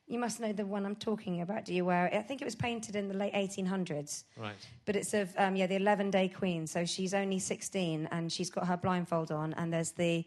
You 0.09 0.19
must 0.19 0.39
know 0.39 0.53
the 0.53 0.65
one 0.65 0.85
I'm 0.85 0.95
talking 0.95 1.41
about, 1.41 1.65
do 1.65 1.73
you? 1.73 1.83
Where 1.83 2.09
I 2.13 2.21
think 2.21 2.41
it 2.41 2.45
was 2.45 2.55
painted 2.55 2.95
in 2.95 3.09
the 3.09 3.13
late 3.13 3.33
1800s. 3.33 4.23
Right. 4.37 4.55
But 4.85 4.95
it's 4.95 5.13
of 5.13 5.33
um, 5.37 5.57
yeah 5.57 5.67
the 5.67 5.75
11 5.75 6.11
day 6.11 6.29
queen. 6.29 6.65
So 6.65 6.85
she's 6.85 7.13
only 7.13 7.39
16 7.39 8.07
and 8.09 8.31
she's 8.31 8.49
got 8.49 8.65
her 8.67 8.77
blindfold 8.77 9.33
on, 9.33 9.53
and 9.55 9.73
there's 9.73 9.91
the 9.91 10.23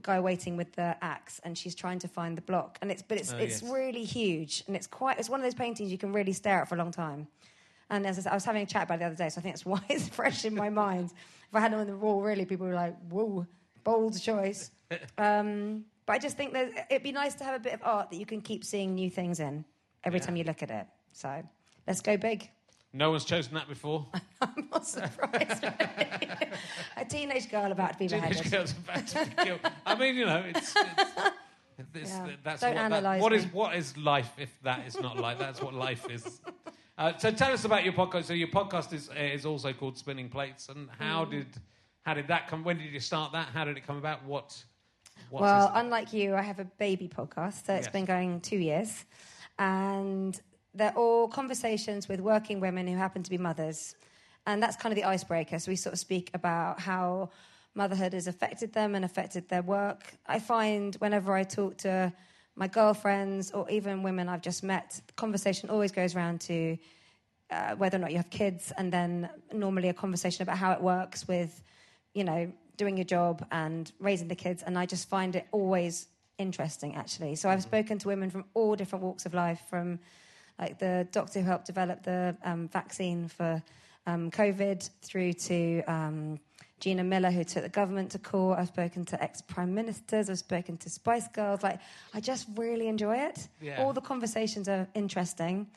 guy 0.00 0.20
waiting 0.20 0.56
with 0.56 0.72
the 0.72 0.96
axe, 1.02 1.40
and 1.44 1.56
she's 1.56 1.74
trying 1.74 1.98
to 2.00 2.08
find 2.08 2.36
the 2.36 2.42
block. 2.42 2.78
And 2.80 2.90
it's 2.90 3.02
but 3.02 3.18
it's 3.18 3.32
Oh, 3.32 3.38
it's 3.38 3.62
yes. 3.62 3.70
really 3.70 4.04
huge, 4.04 4.64
and 4.66 4.76
it's 4.76 4.86
quite 4.86 5.18
it's 5.18 5.28
one 5.28 5.40
of 5.40 5.44
those 5.44 5.54
paintings 5.54 5.90
you 5.92 5.98
can 5.98 6.12
really 6.12 6.32
stare 6.32 6.60
at 6.62 6.68
for 6.68 6.74
a 6.74 6.78
long 6.78 6.90
time. 6.92 7.28
And 7.90 8.06
as 8.06 8.18
I, 8.18 8.22
said, 8.22 8.32
I 8.32 8.34
was 8.34 8.44
having 8.44 8.62
a 8.62 8.66
chat 8.66 8.84
about 8.84 8.94
it 8.96 8.98
the 9.00 9.06
other 9.06 9.14
day, 9.16 9.28
so 9.28 9.38
I 9.38 9.42
think 9.42 9.54
that's 9.54 9.66
why 9.72 9.80
it's 9.88 10.08
fresh 10.08 10.44
in 10.44 10.54
my 10.54 10.70
mind. 10.70 11.10
If 11.48 11.54
I 11.54 11.60
had 11.60 11.72
it 11.72 11.76
on 11.76 11.86
the 11.86 11.96
wall, 11.96 12.22
really, 12.22 12.44
people 12.44 12.66
were 12.66 12.74
like, 12.74 12.96
"Whoa, 13.10 13.46
bold 13.84 14.20
choice." 14.20 14.70
Um, 15.18 15.84
but 16.04 16.14
I 16.14 16.18
just 16.18 16.36
think 16.36 16.52
that 16.52 16.86
it'd 16.90 17.02
be 17.02 17.12
nice 17.12 17.34
to 17.36 17.44
have 17.44 17.54
a 17.54 17.58
bit 17.58 17.72
of 17.72 17.80
art 17.82 18.10
that 18.10 18.16
you 18.16 18.26
can 18.26 18.40
keep 18.42 18.62
seeing 18.64 18.94
new 18.94 19.08
things 19.10 19.40
in 19.40 19.64
every 20.04 20.20
Yeah. 20.20 20.26
time 20.26 20.36
you 20.36 20.44
look 20.44 20.62
at 20.62 20.70
it. 20.70 20.86
So 21.12 21.42
let's 21.86 22.00
go 22.00 22.16
big. 22.16 22.50
No 22.92 23.10
one's 23.10 23.24
chosen 23.24 23.54
that 23.54 23.68
before. 23.68 24.06
I'm 24.40 24.68
not 24.70 24.86
surprised. 24.86 25.62
really. 25.62 26.48
a 26.96 27.04
teenage 27.04 27.50
girl 27.50 27.72
about 27.72 27.92
to 27.94 27.98
be 27.98 28.08
Teenage 28.08 28.50
girls 28.50 28.72
about 28.72 29.06
to 29.08 29.24
be 29.26 29.44
killed. 29.44 29.60
I 29.86 29.94
mean, 29.94 30.14
you 30.16 30.26
know, 30.26 30.42
it's. 30.46 30.74
it's 30.76 31.00
it's- 31.94 32.10
Yeah. 32.10 32.28
That's 32.44 32.60
Don't 32.60 32.74
what, 32.74 32.84
analyse 32.84 33.02
that, 33.18 33.22
what 33.22 33.32
is 33.32 33.46
what 33.52 33.74
is 33.76 33.96
life 33.96 34.30
if 34.38 34.50
that 34.62 34.86
is 34.86 35.00
not 35.00 35.18
life? 35.18 35.38
That's 35.38 35.60
what 35.62 35.74
life 35.74 36.08
is. 36.10 36.40
Uh, 36.98 37.16
so 37.16 37.30
tell 37.30 37.52
us 37.52 37.64
about 37.64 37.82
your 37.84 37.94
podcast. 37.94 38.24
So 38.24 38.34
your 38.34 38.48
podcast 38.48 38.92
is 38.92 39.08
is 39.16 39.46
also 39.46 39.72
called 39.72 39.96
Spinning 39.96 40.28
Plates, 40.28 40.68
and 40.68 40.88
Mm. 40.88 40.90
how 40.98 41.24
did 41.24 41.46
how 42.02 42.14
did 42.14 42.28
that 42.28 42.46
come? 42.48 42.62
When 42.62 42.76
did 42.78 42.92
you 42.92 43.00
start 43.00 43.32
that? 43.32 43.48
How 43.54 43.64
did 43.64 43.76
it 43.78 43.86
come 43.86 43.96
about? 43.96 44.24
What? 44.26 44.62
what's 45.30 45.42
well, 45.42 45.72
unlike 45.74 46.12
you, 46.12 46.34
I 46.34 46.42
have 46.42 46.58
a 46.58 46.64
baby 46.78 47.08
podcast, 47.08 47.64
so 47.66 47.74
it's 47.74 47.86
Yes. 47.86 47.92
been 47.92 48.04
going 48.04 48.40
two 48.42 48.58
years. 48.58 49.04
And 49.58 50.38
they're 50.74 50.96
all 50.96 51.28
conversations 51.28 52.08
with 52.08 52.20
working 52.20 52.60
women 52.60 52.86
who 52.86 52.96
happen 52.96 53.22
to 53.22 53.30
be 53.30 53.38
mothers. 53.38 53.94
And 54.46 54.62
that's 54.62 54.76
kind 54.76 54.92
of 54.92 54.96
the 54.96 55.04
icebreaker. 55.04 55.58
So 55.58 55.70
we 55.70 55.76
sort 55.76 55.92
of 55.92 55.98
speak 55.98 56.30
about 56.34 56.80
how 56.80 57.30
motherhood 57.74 58.12
has 58.12 58.26
affected 58.26 58.72
them 58.72 58.94
and 58.94 59.04
affected 59.04 59.48
their 59.48 59.62
work. 59.62 60.14
I 60.26 60.38
find 60.38 60.94
whenever 60.96 61.34
I 61.34 61.44
talk 61.44 61.78
to 61.78 62.12
my 62.56 62.66
girlfriends 62.66 63.50
or 63.52 63.68
even 63.70 64.02
women 64.02 64.28
I've 64.28 64.42
just 64.42 64.62
met, 64.62 65.00
the 65.06 65.12
conversation 65.14 65.70
always 65.70 65.92
goes 65.92 66.14
around 66.14 66.40
to 66.42 66.76
uh, 67.50 67.74
whether 67.76 67.96
or 67.96 68.00
not 68.00 68.10
you 68.10 68.16
have 68.16 68.30
kids, 68.30 68.72
and 68.78 68.90
then 68.90 69.28
normally 69.52 69.88
a 69.90 69.94
conversation 69.94 70.42
about 70.42 70.56
how 70.56 70.72
it 70.72 70.80
works 70.80 71.28
with, 71.28 71.62
you 72.14 72.24
know, 72.24 72.50
doing 72.78 72.96
your 72.96 73.04
job 73.04 73.46
and 73.52 73.92
raising 74.00 74.28
the 74.28 74.34
kids. 74.34 74.62
And 74.62 74.78
I 74.78 74.86
just 74.86 75.08
find 75.08 75.36
it 75.36 75.46
always 75.52 76.08
interesting, 76.38 76.94
actually. 76.94 77.36
So 77.36 77.50
I've 77.50 77.62
spoken 77.62 77.98
to 77.98 78.08
women 78.08 78.30
from 78.30 78.44
all 78.54 78.74
different 78.74 79.04
walks 79.04 79.26
of 79.26 79.34
life, 79.34 79.60
from 79.68 79.98
like 80.58 80.78
the 80.78 81.06
doctor 81.12 81.40
who 81.40 81.46
helped 81.46 81.66
develop 81.66 82.02
the 82.02 82.36
um, 82.44 82.68
vaccine 82.68 83.28
for 83.28 83.62
um, 84.06 84.30
COVID 84.30 84.88
through 85.02 85.32
to 85.34 85.82
um, 85.84 86.38
Gina 86.80 87.04
Miller, 87.04 87.30
who 87.30 87.44
took 87.44 87.62
the 87.62 87.68
government 87.68 88.10
to 88.10 88.18
court. 88.18 88.58
I've 88.58 88.68
spoken 88.68 89.04
to 89.06 89.22
ex 89.22 89.40
prime 89.40 89.72
ministers. 89.74 90.28
I've 90.28 90.38
spoken 90.38 90.76
to 90.78 90.90
Spice 90.90 91.28
Girls. 91.28 91.62
Like, 91.62 91.78
I 92.12 92.20
just 92.20 92.48
really 92.56 92.88
enjoy 92.88 93.16
it. 93.16 93.46
Yeah. 93.60 93.82
All 93.82 93.92
the 93.92 94.00
conversations 94.00 94.68
are 94.68 94.88
interesting. 94.94 95.68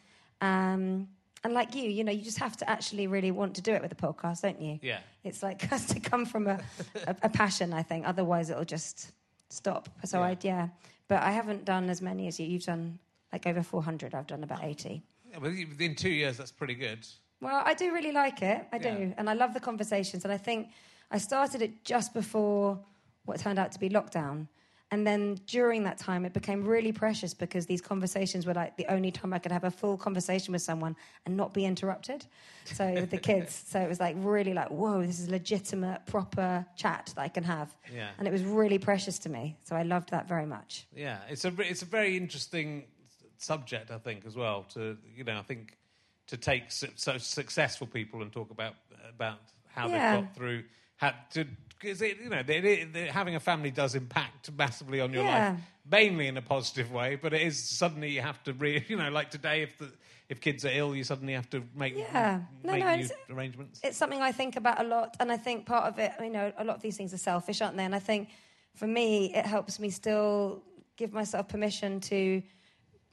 Um, 0.41 1.07
and 1.43 1.53
like 1.53 1.75
you, 1.75 1.83
you 1.83 2.03
know, 2.03 2.11
you 2.11 2.23
just 2.23 2.39
have 2.39 2.57
to 2.57 2.69
actually 2.69 3.05
really 3.05 3.29
want 3.29 3.55
to 3.55 3.61
do 3.61 3.71
it 3.71 3.81
with 3.83 3.91
a 3.91 3.95
podcast, 3.95 4.41
don't 4.41 4.59
you? 4.59 4.79
Yeah. 4.81 4.97
It's 5.23 5.43
like 5.43 5.61
has 5.69 5.85
to 5.87 5.99
come 5.99 6.25
from 6.25 6.47
a, 6.47 6.59
a, 7.05 7.15
a 7.23 7.29
passion, 7.29 7.71
I 7.71 7.83
think. 7.83 8.07
Otherwise, 8.07 8.49
it'll 8.49 8.65
just 8.65 9.11
stop. 9.49 9.87
So 10.05 10.19
Yeah. 10.19 10.25
I, 10.25 10.37
yeah. 10.41 10.67
But 11.07 11.21
I 11.21 11.29
haven't 11.29 11.65
done 11.65 11.91
as 11.91 12.01
many 12.01 12.27
as 12.27 12.39
you. 12.39 12.47
You've 12.47 12.63
done 12.63 12.97
like 13.31 13.47
over 13.47 13.63
400. 13.63 14.13
I've 14.13 14.27
done 14.27 14.43
about 14.43 14.63
80. 14.63 15.03
Yeah, 15.31 15.37
within 15.39 15.95
two 15.95 16.09
years, 16.09 16.37
that's 16.37 16.51
pretty 16.51 16.75
good. 16.75 17.05
Well, 17.41 17.61
I 17.65 17.73
do 17.73 17.93
really 17.93 18.11
like 18.11 18.41
it. 18.41 18.65
I 18.71 18.77
do. 18.77 18.89
Yeah. 18.89 19.13
And 19.17 19.29
I 19.29 19.33
love 19.33 19.53
the 19.53 19.59
conversations. 19.59 20.23
And 20.23 20.33
I 20.33 20.37
think 20.37 20.69
I 21.11 21.17
started 21.17 21.61
it 21.61 21.83
just 21.83 22.13
before 22.13 22.79
what 23.25 23.39
turned 23.39 23.59
out 23.59 23.71
to 23.73 23.79
be 23.79 23.89
lockdown. 23.89 24.47
And 24.91 25.05
then 25.05 25.35
during 25.47 25.83
that 25.83 25.97
time, 25.97 26.25
it 26.25 26.33
became 26.33 26.63
really 26.63 26.91
precious 26.91 27.33
because 27.33 27.65
these 27.65 27.81
conversations 27.81 28.45
were 28.45 28.53
like 28.53 28.77
the 28.77 28.85
only 28.85 29.11
time 29.11 29.33
I 29.33 29.39
could 29.39 29.51
have 29.51 29.63
a 29.63 29.71
full 29.71 29.97
conversation 29.97 30.51
with 30.53 30.61
someone 30.61 30.95
and 31.25 31.35
not 31.35 31.53
be 31.53 31.65
interrupted. 31.65 32.25
So 32.65 32.93
with 32.93 33.09
the 33.09 33.17
kids, 33.17 33.63
so 33.67 33.79
it 33.79 33.89
was 33.89 33.99
like 33.99 34.15
really 34.19 34.53
like, 34.53 34.69
whoa, 34.69 35.01
this 35.01 35.19
is 35.19 35.27
legitimate, 35.27 36.05
proper 36.05 36.65
chat 36.77 37.11
that 37.15 37.21
I 37.21 37.27
can 37.27 37.43
have. 37.43 37.75
Yeah. 37.93 38.09
And 38.19 38.27
it 38.27 38.31
was 38.31 38.43
really 38.43 38.77
precious 38.77 39.17
to 39.19 39.29
me. 39.29 39.57
So 39.63 39.75
I 39.75 39.81
loved 39.83 40.11
that 40.11 40.27
very 40.27 40.45
much. 40.45 40.85
Yeah, 40.95 41.17
it's 41.29 41.45
a 41.45 41.53
it's 41.59 41.81
a 41.81 41.85
very 41.85 42.15
interesting 42.15 42.85
subject, 43.37 43.91
I 43.91 43.97
think, 43.97 44.25
as 44.25 44.35
well. 44.35 44.63
To 44.73 44.97
you 45.15 45.23
know, 45.23 45.37
I 45.37 45.43
think 45.43 45.77
to 46.27 46.37
take 46.37 46.71
su- 46.71 46.87
so 46.95 47.17
successful 47.17 47.87
people 47.87 48.21
and 48.21 48.31
talk 48.31 48.51
about 48.51 48.73
about 49.09 49.39
how 49.67 49.87
Yeah. 49.87 50.15
they've 50.15 50.25
got 50.25 50.35
through 50.35 50.63
how 50.97 51.13
to 51.31 51.45
because 51.79 52.01
it 52.01 52.17
you 52.19 52.29
know 52.29 52.43
having 53.11 53.35
a 53.35 53.39
family 53.39 53.69
does 53.71 53.95
impact 53.95 54.51
massively 54.57 55.01
on 55.01 55.11
your 55.13 55.23
Yeah. 55.23 55.49
life, 55.51 55.59
mainly 55.89 56.27
in 56.27 56.37
a 56.37 56.41
positive 56.41 56.91
way. 56.91 57.15
But 57.15 57.33
it 57.33 57.41
is 57.41 57.61
suddenly 57.61 58.09
you 58.11 58.21
have 58.21 58.41
to 58.43 58.53
re 58.53 58.83
you 58.89 58.97
know 58.97 59.09
like 59.09 59.29
today 59.31 59.61
if 59.63 59.77
the 59.77 59.91
if 60.27 60.41
kids 60.41 60.65
are 60.65 60.71
ill, 60.71 60.95
you 60.95 61.03
suddenly 61.03 61.33
have 61.33 61.47
to 61.51 61.63
make 61.75 61.95
Yeah. 61.95 62.41
No, 62.63 62.71
make 62.71 62.83
no, 62.83 62.93
it's- 62.93 63.11
arrangements. 63.29 63.79
It's 63.83 63.95
something 63.97 64.21
I 64.21 64.31
think 64.31 64.55
about 64.55 64.79
a 64.81 64.83
lot, 64.83 65.15
and 65.19 65.31
I 65.31 65.37
think 65.37 65.67
part 65.67 65.85
of 65.85 65.99
it, 65.99 66.13
you 66.19 66.31
know, 66.31 66.51
a 66.57 66.63
lot 66.63 66.75
of 66.77 66.81
these 66.81 66.97
things 66.97 67.13
are 67.13 67.19
selfish, 67.19 67.61
aren't 67.61 67.77
they? 67.77 67.85
And 67.85 67.93
I 67.93 67.99
think 67.99 68.29
for 68.73 68.87
me, 68.87 69.31
it 69.35 69.45
helps 69.45 69.79
me 69.79 69.91
still 69.91 70.63
give 70.97 71.13
myself 71.13 71.47
permission 71.47 71.99
to 71.99 72.41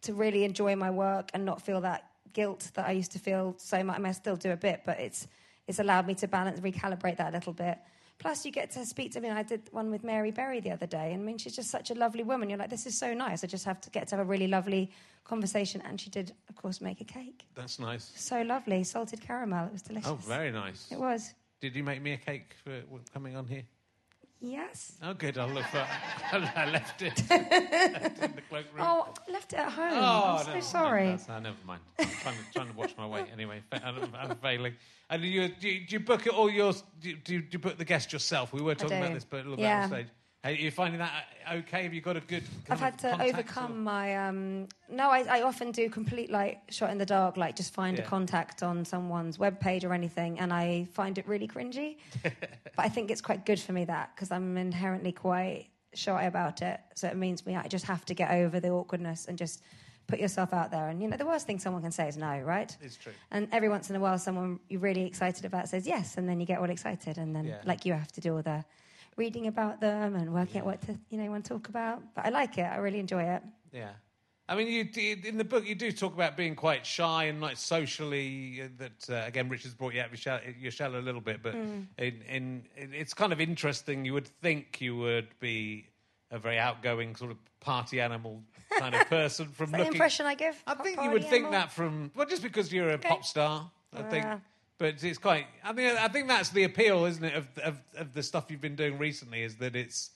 to 0.03 0.15
really 0.15 0.45
enjoy 0.45 0.77
my 0.77 0.91
work 0.91 1.31
and 1.35 1.45
not 1.45 1.63
feel 1.63 1.81
that 1.81 2.11
guilt 2.33 2.71
that 2.75 2.87
I 2.87 2.93
used 2.93 3.13
to 3.13 3.19
feel 3.19 3.55
so 3.59 3.83
much. 3.83 3.97
I 3.97 3.99
mean, 3.99 4.07
I 4.07 4.13
still 4.13 4.37
do 4.37 4.53
a 4.53 4.57
bit, 4.57 4.83
but 4.85 5.01
it's 5.01 5.27
it's 5.69 5.79
allowed 5.79 6.07
me 6.07 6.15
to 6.17 6.29
balance, 6.29 6.61
recalibrate 6.61 7.17
that 7.19 7.31
a 7.33 7.37
little 7.37 7.53
bit. 7.53 7.79
Plus, 8.19 8.45
you 8.45 8.53
get 8.53 8.71
to 8.73 8.85
speak 8.87 9.13
to 9.13 9.21
me. 9.21 9.31
I 9.31 9.43
did 9.43 9.63
one 9.73 9.91
with 9.91 10.05
Mary 10.05 10.31
Berry 10.31 10.61
the 10.61 10.71
other 10.71 10.87
day, 10.87 11.13
and 11.13 11.23
I 11.23 11.25
mean, 11.25 11.39
she's 11.39 11.57
just 11.57 11.71
such 11.71 11.91
a 11.91 11.95
lovely 11.95 12.23
woman. 12.23 12.49
You're 12.49 12.59
like, 12.59 12.71
this 12.71 12.87
is 12.87 12.97
so 12.97 13.15
nice. 13.15 13.43
I 13.43 13.49
just 13.49 13.65
have 13.65 13.81
to 13.81 13.91
get 13.91 14.07
to 14.09 14.17
have 14.17 14.25
a 14.25 14.29
really 14.29 14.47
lovely 14.47 14.91
conversation, 15.25 15.83
and 15.85 16.01
she 16.01 16.09
did, 16.11 16.33
of 16.49 16.55
course, 16.55 16.81
make 16.81 17.01
a 17.01 17.05
cake. 17.05 17.47
That's 17.55 17.79
nice. 17.81 18.13
So 18.15 18.43
lovely, 18.43 18.85
salted 18.85 19.21
caramel. 19.21 19.67
It 19.67 19.73
was 19.73 19.83
delicious. 19.83 20.09
Oh, 20.09 20.15
very 20.15 20.53
nice. 20.53 20.87
It 20.91 20.99
was. 20.99 21.35
Did 21.61 21.75
you 21.75 21.83
make 21.83 22.01
me 22.01 22.13
a 22.13 22.17
cake 22.17 22.55
for 22.65 22.83
coming 23.13 23.35
on 23.37 23.47
here? 23.47 23.65
Yes. 24.45 24.95
Oh, 25.01 25.15
good. 25.15 25.39
I'll 25.39 25.49
look 25.49 25.65
for. 25.67 25.79
I 26.33 26.69
left 26.69 27.01
it 27.01 27.17
in 27.31 28.35
the 28.35 28.43
cloakroom. 28.49 28.81
Oh, 28.81 29.15
I 29.29 29.31
left 29.31 29.53
it 29.53 29.61
at 29.61 29.71
home. 29.71 29.93
Oh, 29.95 30.37
I'm 30.41 30.45
so 30.47 30.55
no, 30.55 30.61
sorry. 30.61 31.07
No, 31.07 31.19
no, 31.29 31.39
never 31.39 31.57
mind. 31.65 31.81
I'm 32.01 32.09
trying 32.09 32.35
to, 32.35 32.53
trying 32.53 32.69
to 32.69 32.77
watch 32.77 32.97
my 32.99 33.07
weight 33.07 33.27
anyway. 33.33 33.63
I'm, 33.73 34.13
I'm 34.19 34.37
failing. 34.39 34.75
And 35.09 35.23
you, 35.23 35.47
do, 35.49 35.69
you, 35.69 35.87
do 35.87 35.93
you 35.95 36.01
book 36.01 36.27
it 36.27 36.33
all 36.33 36.51
yours? 36.51 36.83
Do 37.01 37.11
you, 37.11 37.17
do 37.17 37.43
you, 37.51 37.59
book 37.61 37.79
the 37.79 37.85
guest 37.85 38.13
yourself? 38.13 38.53
We 38.53 38.63
were 38.63 38.75
talking 38.75 38.99
about 38.99 39.15
this, 39.15 39.25
but 39.25 39.47
a 39.47 39.49
little 39.49 39.61
Yeah. 39.61 39.87
bit 39.87 39.93
on 39.95 40.01
stage. 40.01 40.13
Are 40.45 40.51
you 40.51 40.73
finding 40.73 40.99
that 40.99 41.27
okay? 41.53 41.85
Have 41.85 41.95
you 41.95 42.01
got 42.01 42.17
a 42.17 42.21
good? 42.21 42.43
I've 42.69 42.81
had 42.81 42.99
to 43.01 43.23
overcome 43.23 43.73
or- 43.73 43.83
my. 43.83 44.27
Um, 44.27 44.67
no, 44.91 45.09
I, 45.09 45.21
I 45.39 45.43
often 45.43 45.71
do 45.71 45.89
complete 45.89 46.31
like 46.33 46.61
shot 46.69 46.91
in 46.91 46.99
the 46.99 47.07
dark, 47.07 47.37
like 47.37 47.55
just 47.55 47.73
find 47.73 47.97
a 47.99 48.03
contact 48.03 48.63
on 48.65 48.85
someone's 48.85 49.39
webpage 49.39 49.85
or 49.85 49.95
anything, 49.95 50.41
and 50.41 50.53
I 50.53 50.89
find 50.95 51.17
it 51.17 51.29
really 51.29 51.47
cringy. 51.47 51.99
but 52.23 52.33
I 52.77 52.89
think 52.89 53.13
it's 53.13 53.21
quite 53.21 53.47
good 53.47 53.61
for 53.61 53.73
me 53.73 53.85
that 53.85 54.17
because 54.17 54.33
I'm 54.33 54.57
inherently 54.57 55.13
quite 55.13 55.69
shy 55.95 56.25
about 56.25 56.61
it. 56.61 56.81
So 56.97 57.07
it 57.07 57.17
means 57.17 57.47
me 57.47 57.55
I 57.55 57.69
just 57.69 57.85
have 57.85 58.05
to 58.07 58.15
get 58.15 58.33
over 58.33 58.59
the 58.59 58.71
awkwardness 58.71 59.27
and 59.27 59.39
just 59.39 59.63
put 60.09 60.19
yourself 60.19 60.53
out 60.53 60.73
there. 60.73 60.89
And 60.89 61.01
you 61.01 61.07
know, 61.09 61.17
the 61.17 61.27
worst 61.27 61.47
thing 61.47 61.61
someone 61.61 61.83
can 61.83 61.93
say 61.93 62.09
is 62.09 62.17
no, 62.17 62.41
right? 62.41 62.77
It's 62.83 62.97
true. 62.97 63.13
And 63.31 63.47
every 63.53 63.69
once 63.69 63.91
in 63.91 63.95
a 63.97 64.01
while, 64.01 64.19
someone 64.19 64.59
you're 64.69 64.81
really 64.81 65.05
excited 65.07 65.45
about 65.45 65.69
says 65.69 65.87
yes, 65.87 66.17
and 66.19 66.29
then 66.29 66.41
you 66.41 66.47
get 66.47 66.59
all 66.59 66.69
excited, 66.69 67.17
and 67.17 67.37
then 67.37 67.45
Yeah. 67.45 67.61
like 67.65 67.87
you 67.87 67.93
have 67.93 68.11
to 68.11 68.21
do 68.21 68.35
all 68.35 68.43
the 68.43 68.65
reading 69.17 69.47
about 69.47 69.81
them 69.81 70.15
and 70.17 70.33
working 70.33 70.61
out 70.61 70.67
what 70.67 70.81
to 70.83 70.99
you 71.11 71.19
know 71.19 71.31
want 71.31 71.45
to 71.45 71.49
talk 71.55 71.69
about. 71.69 72.03
But 72.15 72.27
I 72.27 72.31
like 72.31 72.59
it. 72.59 72.63
I 72.63 72.77
really 72.77 72.99
enjoy 73.01 73.23
it. 73.23 73.43
Yeah. 73.73 73.91
I 74.49 74.57
mean, 74.57 74.67
you 74.69 74.87
in 75.25 75.39
the 75.39 75.45
book 75.45 75.67
you 75.67 75.75
do 75.75 75.93
talk 75.93 76.15
about 76.15 76.37
being 76.37 76.55
quite 76.57 76.85
shy 76.85 77.25
and 77.25 77.41
like 77.41 77.57
socially. 77.57 78.63
Uh, 78.63 78.69
that 78.79 79.11
uh, 79.11 79.27
again, 79.27 79.49
Richard's 79.49 79.75
brought 79.75 79.95
you 79.95 80.01
out 80.01 80.07
of 80.07 80.13
your 80.13 80.19
shell, 80.19 80.41
your 80.61 80.71
shell 80.73 80.97
a 80.97 80.99
little 80.99 81.21
bit, 81.21 81.43
but 81.43 81.55
Mm. 81.55 81.87
in, 81.99 82.23
in 82.29 82.63
it's 82.93 83.15
kind 83.15 83.33
of 83.33 83.41
interesting. 83.41 84.05
You 84.05 84.15
would 84.15 84.27
think 84.29 84.81
you 84.81 84.97
would 84.97 85.29
be 85.41 85.87
a 86.31 86.39
very 86.39 86.59
outgoing 86.59 87.15
sort 87.17 87.31
of 87.31 87.37
party 87.61 88.01
animal 88.01 88.43
kind 88.79 88.95
of 88.95 89.07
person 89.09 89.47
from 89.49 89.71
the 89.71 89.79
looking. 89.79 89.93
impression 89.93 90.27
I 90.27 90.35
give? 90.35 90.61
I 90.67 90.75
think 90.75 91.01
you 91.01 91.11
would 91.11 91.25
think 91.29 91.51
that 91.53 91.71
from 91.73 92.11
well, 92.15 92.27
just 92.27 92.43
because 92.43 92.73
you're 92.73 92.91
a 92.91 92.99
pop 92.99 93.25
star. 93.25 93.71
I 93.95 94.03
think, 94.03 94.25
Yeah. 94.25 94.39
But 94.79 95.03
it's 95.03 95.19
quite. 95.19 95.47
I 95.63 95.73
mean, 95.73 95.97
I 95.97 96.09
think 96.09 96.29
that's 96.29 96.51
the 96.51 96.65
appeal, 96.65 97.05
isn't 97.05 97.25
it, 97.25 97.35
of 97.35 97.47
of, 97.59 97.81
of 97.97 98.15
the 98.15 98.23
stuff 98.23 98.51
you've 98.51 98.61
been 98.61 98.77
doing 98.77 98.99
recently? 98.99 99.43
Is 99.43 99.57
that 99.57 99.77
it's 99.77 100.11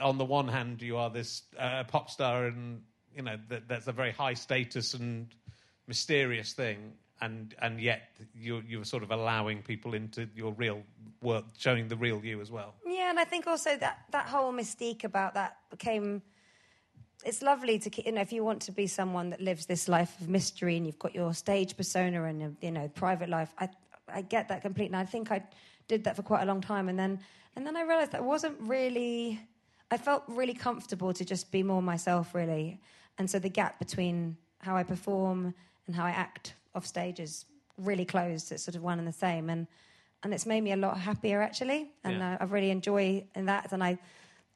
on 0.00 0.18
the 0.18 0.24
one 0.24 0.48
hand 0.48 0.82
you 0.82 0.96
are 0.96 1.10
this 1.10 1.42
uh, 1.58 1.84
pop 1.84 2.10
star, 2.10 2.46
and 2.46 2.82
you 3.14 3.22
know 3.22 3.36
that 3.48 3.68
that's 3.68 3.86
a 3.86 3.92
very 3.92 4.12
high 4.12 4.34
status 4.34 4.94
and 4.94 5.34
mysterious 5.86 6.52
thing, 6.52 6.92
and 7.20 7.54
and 7.60 7.80
yet 7.80 8.10
you're 8.34 8.62
you're 8.62 8.84
sort 8.84 9.02
of 9.02 9.10
allowing 9.10 9.62
people 9.62 9.94
into 9.94 10.28
your 10.34 10.52
real 10.52 10.82
work, 11.22 11.44
showing 11.56 11.88
the 11.88 11.96
real 11.96 12.24
you 12.24 12.40
as 12.40 12.50
well. 12.50 12.74
Yeah, 12.86 13.10
and 13.10 13.18
I 13.20 13.24
think 13.24 13.46
also 13.46 13.76
that 13.76 13.98
that 14.10 14.26
whole 14.26 14.52
mystique 14.52 15.04
about 15.04 15.34
that 15.34 15.58
became. 15.70 16.22
It's 17.24 17.40
lovely 17.40 17.78
to, 17.78 18.04
you 18.04 18.10
know, 18.10 18.20
if 18.20 18.32
you 18.32 18.42
want 18.42 18.62
to 18.62 18.72
be 18.72 18.88
someone 18.88 19.30
that 19.30 19.40
lives 19.40 19.66
this 19.66 19.86
life 19.86 20.20
of 20.20 20.28
mystery 20.28 20.76
and 20.76 20.84
you've 20.84 20.98
got 20.98 21.14
your 21.14 21.32
stage 21.34 21.76
persona 21.76 22.24
and 22.24 22.56
you 22.60 22.72
know, 22.72 22.88
private 22.88 23.28
life. 23.28 23.54
I, 23.60 23.68
I 24.14 24.22
get 24.22 24.48
that 24.48 24.62
completely. 24.62 24.94
And 24.94 25.08
I 25.08 25.10
think 25.10 25.30
I 25.30 25.42
did 25.88 26.04
that 26.04 26.16
for 26.16 26.22
quite 26.22 26.42
a 26.42 26.46
long 26.46 26.60
time, 26.60 26.88
and 26.88 26.98
then, 26.98 27.20
and 27.56 27.66
then 27.66 27.76
I 27.76 27.82
realised 27.82 28.12
that 28.12 28.24
wasn't 28.24 28.56
really. 28.60 29.40
I 29.90 29.98
felt 29.98 30.22
really 30.26 30.54
comfortable 30.54 31.12
to 31.12 31.24
just 31.24 31.52
be 31.52 31.62
more 31.62 31.82
myself, 31.82 32.34
really, 32.34 32.80
and 33.18 33.30
so 33.30 33.38
the 33.38 33.50
gap 33.50 33.78
between 33.78 34.36
how 34.60 34.74
I 34.76 34.84
perform 34.84 35.54
and 35.86 35.94
how 35.96 36.04
I 36.04 36.10
act 36.10 36.54
off 36.74 36.86
stage 36.86 37.20
is 37.20 37.44
really 37.76 38.04
closed. 38.06 38.52
It's 38.52 38.62
sort 38.62 38.74
of 38.76 38.82
one 38.82 38.98
and 38.98 39.06
the 39.06 39.12
same, 39.12 39.50
and 39.50 39.66
and 40.22 40.32
it's 40.32 40.46
made 40.46 40.62
me 40.62 40.72
a 40.72 40.76
lot 40.76 40.96
happier 40.98 41.42
actually, 41.42 41.90
and 42.04 42.18
Yeah. 42.18 42.34
uh, 42.34 42.38
I 42.40 42.44
really 42.44 42.70
enjoy 42.70 43.24
in 43.34 43.46
that. 43.46 43.72
And 43.72 43.82
I, 43.84 43.98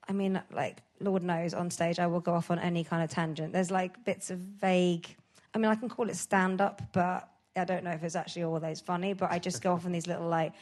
I 0.09 0.13
mean, 0.13 0.41
like 0.53 0.83
Lord 1.01 1.23
knows, 1.23 1.53
on 1.55 1.71
stage 1.71 1.99
I 1.99 2.07
will 2.07 2.21
go 2.21 2.35
off 2.35 2.51
on 2.51 2.59
any 2.59 2.85
kind 2.85 3.03
of 3.03 3.11
tangent. 3.11 3.53
There's 3.53 3.71
like 3.71 4.05
bits 4.05 4.31
of 4.31 4.39
vague. 4.39 5.07
I 5.55 5.59
mean, 5.59 5.67
I 5.71 5.75
can 5.75 5.89
call 5.89 6.09
it 6.09 6.17
stand 6.17 6.61
up, 6.61 6.81
but 6.93 7.29
I 7.57 7.65
don't 7.65 7.85
know 7.85 7.91
if 7.91 8.03
it's 8.03 8.17
actually 8.17 8.45
all 8.45 8.55
always 8.55 8.81
funny. 8.81 9.13
But 9.13 9.31
I 9.33 9.39
just 9.39 9.63
go 9.63 9.73
off 9.73 9.87
on 9.87 9.93
these 9.93 10.07
little 10.07 10.29
like 10.29 10.53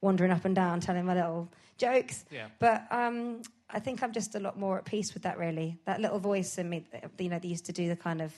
wandering 0.00 0.30
up 0.30 0.44
and 0.44 0.54
down, 0.54 0.80
telling 0.80 1.04
my 1.04 1.14
little 1.14 1.48
jokes. 1.78 2.24
Yeah. 2.30 2.46
But 2.58 2.86
um, 2.90 3.42
I 3.70 3.80
think 3.80 4.02
I'm 4.02 4.12
just 4.12 4.34
a 4.34 4.40
lot 4.40 4.58
more 4.58 4.78
at 4.78 4.84
peace 4.84 5.14
with 5.14 5.22
that. 5.24 5.38
Really, 5.38 5.78
that 5.84 6.00
little 6.00 6.18
voice 6.18 6.58
in 6.58 6.68
me, 6.68 6.84
you 7.18 7.28
know, 7.28 7.38
that 7.38 7.44
used 7.44 7.66
to 7.66 7.72
do 7.72 7.88
the 7.88 7.96
kind 7.96 8.20
of 8.20 8.32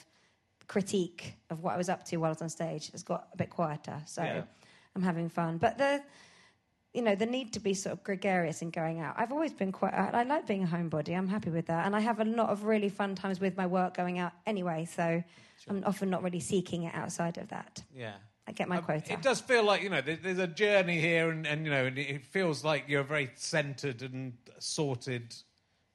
critique 0.67 1.35
of 1.49 1.63
what 1.63 1.73
I 1.73 1.77
was 1.77 1.89
up 1.89 2.03
to 2.05 2.17
while 2.17 2.29
I 2.29 2.33
was 2.33 2.41
on 2.41 2.49
stage 2.49 2.91
has 2.91 3.03
got 3.03 3.27
a 3.33 3.37
bit 3.37 3.49
quieter. 3.49 4.01
So 4.05 4.21
Yeah. 4.21 4.41
I'm 4.95 5.01
having 5.03 5.29
fun. 5.29 5.57
But 5.57 5.77
the 5.77 6.01
you 6.97 7.03
know, 7.03 7.13
the 7.13 7.27
need 7.27 7.53
to 7.53 7.59
be 7.59 7.75
sort 7.75 7.93
of 7.93 8.03
gregarious 8.03 8.63
in 8.63 8.71
going 8.71 8.99
out. 8.99 9.13
I've 9.19 9.31
always 9.31 9.53
been 9.53 9.71
quite, 9.71 9.93
I 9.93 10.09
I 10.21 10.23
like 10.23 10.47
being 10.47 10.63
a 10.63 10.67
homebody. 10.67 11.15
I'm 11.15 11.27
happy 11.27 11.51
with 11.51 11.67
that. 11.67 11.85
And 11.85 11.95
I 11.95 11.99
have 11.99 12.19
a 12.19 12.25
lot 12.25 12.49
of 12.49 12.63
really 12.63 12.89
fun 12.89 13.13
times 13.13 13.39
with 13.39 13.55
my 13.55 13.67
work 13.67 13.95
going 13.95 14.17
out 14.17 14.31
anyway. 14.47 14.85
So 14.85 15.23
I'm 15.69 15.83
often 15.85 16.09
not 16.09 16.23
really 16.23 16.39
seeking 16.39 16.83
it 16.83 16.95
outside 16.95 17.37
of 17.37 17.49
that. 17.49 17.83
Yeah. 17.95 18.15
I 18.47 18.51
get 18.51 18.67
my 18.67 18.77
Um, 18.77 18.83
quota. 18.83 19.13
It 19.13 19.21
does 19.21 19.41
feel 19.41 19.63
like 19.63 19.83
you 19.83 19.89
know 19.89 20.01
there, 20.01 20.15
there's 20.15 20.39
a 20.39 20.47
journey 20.47 20.99
here, 20.99 21.29
and, 21.29 21.45
and 21.45 21.65
you 21.65 21.71
know 21.71 21.85
and 21.85 21.99
it 21.99 22.25
feels 22.25 22.63
like 22.63 22.85
you're 22.87 23.01
a 23.01 23.11
very 23.15 23.29
centered 23.35 24.01
and 24.01 24.33
sorted 24.57 25.35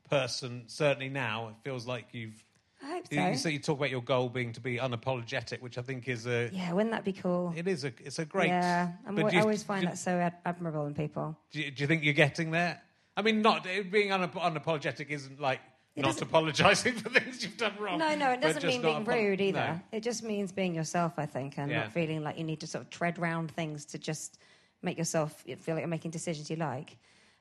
person. 0.09 0.65
Certainly 0.69 1.09
now, 1.09 1.49
it 1.49 1.57
feels 1.65 1.85
like 1.85 2.07
you've. 2.13 2.45
I 2.83 2.87
hope 2.89 3.05
You, 3.11 3.21
you, 3.23 3.35
so. 3.37 3.43
so 3.43 3.49
you 3.49 3.59
talk 3.61 3.79
about 3.79 3.91
your 3.91 4.03
goal 4.03 4.29
being 4.29 4.53
to 4.55 4.61
be 4.61 4.77
unapologetic, 4.79 5.61
which 5.61 5.79
I 5.79 5.83
think 5.83 6.09
is 6.09 6.27
a. 6.27 6.51
Yeah, 6.53 6.73
wouldn't 6.73 6.91
that 6.93 7.05
be 7.05 7.13
cool? 7.13 7.53
It 7.57 7.69
is 7.69 7.85
a. 7.85 7.93
It's 8.05 8.19
a 8.19 8.25
great. 8.25 8.49
Yeah, 8.49 8.93
I 9.07 9.13
you- 9.13 9.41
always 9.41 9.63
find 9.63 9.83
do, 9.83 9.89
that 9.89 9.99
so 9.99 10.19
ad- 10.19 10.39
admirable 10.45 10.87
in 10.87 10.95
people. 10.95 11.37
Do 11.53 11.61
you, 11.63 11.71
do 11.71 11.83
you 11.83 11.87
think 11.87 12.03
you're 12.03 12.13
getting 12.15 12.51
there? 12.51 12.81
I 13.17 13.23
mean, 13.23 13.43
not 13.43 13.65
being 13.65 14.09
unap- 14.09 14.33
unapologetic 14.33 15.11
isn't 15.11 15.39
like 15.41 15.61
It 15.95 16.03
not 16.03 16.21
apologising 16.23 16.95
for 17.03 17.11
things 17.11 17.43
you've 17.45 17.57
done 17.59 17.75
wrong. 17.79 17.99
No, 17.99 18.15
no, 18.17 18.31
it 18.31 18.41
doesn't 18.41 18.65
mean 18.65 18.83
being 18.83 18.97
apo- 18.97 19.13
rude 19.13 19.41
either. 19.41 19.81
No. 19.93 19.97
It 19.99 20.03
just 20.03 20.23
means 20.23 20.51
being 20.51 20.75
yourself, 20.75 21.13
I 21.19 21.27
think, 21.27 21.59
and 21.59 21.71
Yeah. 21.71 21.81
not 21.81 21.93
feeling 21.93 22.23
like 22.25 22.39
you 22.39 22.45
need 22.45 22.61
to 22.61 22.67
sort 22.67 22.83
of 22.85 22.91
tread 22.91 23.19
round 23.19 23.51
things 23.51 23.85
to 23.87 23.99
just 23.99 24.39
make 24.81 24.97
yourself 24.99 25.43
feel 25.43 25.75
like 25.75 25.83
you're 25.83 25.89
making 25.89 26.11
decisions 26.11 26.51
you 26.51 26.57
like. 26.57 26.97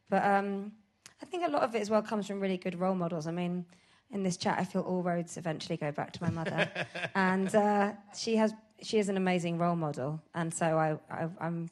But 0.09 0.23
um, 0.25 0.73
I 1.21 1.25
think 1.25 1.47
a 1.47 1.49
lot 1.49 1.63
of 1.63 1.73
it 1.73 1.81
as 1.81 1.89
well 1.89 2.01
comes 2.01 2.27
from 2.27 2.39
really 2.41 2.57
good 2.57 2.77
role 2.77 2.93
models. 2.95 3.25
I 3.25 3.31
mean, 3.31 3.65
in 4.11 4.23
this 4.23 4.37
chat, 4.37 4.57
I 4.59 4.63
feel 4.63 4.81
all 4.81 5.01
roads 5.03 5.37
eventually 5.37 5.77
go 5.77 5.91
back 5.91 6.11
to 6.13 6.23
my 6.23 6.29
mother, 6.29 6.69
and 7.15 7.53
uh, 7.55 7.93
she 8.15 8.35
has 8.35 8.53
she 8.81 8.97
is 8.97 9.09
an 9.09 9.17
amazing 9.17 9.57
role 9.57 9.75
model, 9.75 10.21
and 10.33 10.53
so 10.53 10.77
I, 10.77 10.97
I 11.09 11.29
I'm 11.39 11.69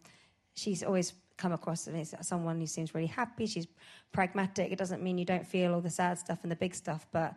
she's 0.54 0.84
always 0.84 1.14
come 1.38 1.52
across 1.54 1.88
as 1.88 2.14
someone 2.22 2.60
who 2.60 2.68
seems 2.68 2.94
really 2.94 3.08
happy. 3.08 3.46
She's 3.46 3.68
pragmatic. 4.12 4.72
It 4.72 4.78
doesn't 4.78 5.02
mean 5.02 5.18
you 5.18 5.26
don't 5.26 5.48
feel 5.48 5.74
all 5.74 5.82
the 5.82 5.90
sad 5.90 6.20
stuff 6.20 6.40
and 6.44 6.52
the 6.52 6.56
big 6.56 6.76
stuff, 6.76 7.08
but 7.12 7.34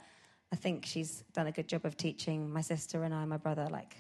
I 0.53 0.57
think 0.57 0.84
she's 0.84 1.22
done 1.32 1.46
a 1.46 1.53
good 1.53 1.68
job 1.68 1.84
of 1.84 1.96
teaching 1.96 2.53
my 2.53 2.61
sister 2.62 3.05
and 3.05 3.14
I, 3.14 3.24
my 3.24 3.36
brother, 3.36 3.68
like 3.70 3.96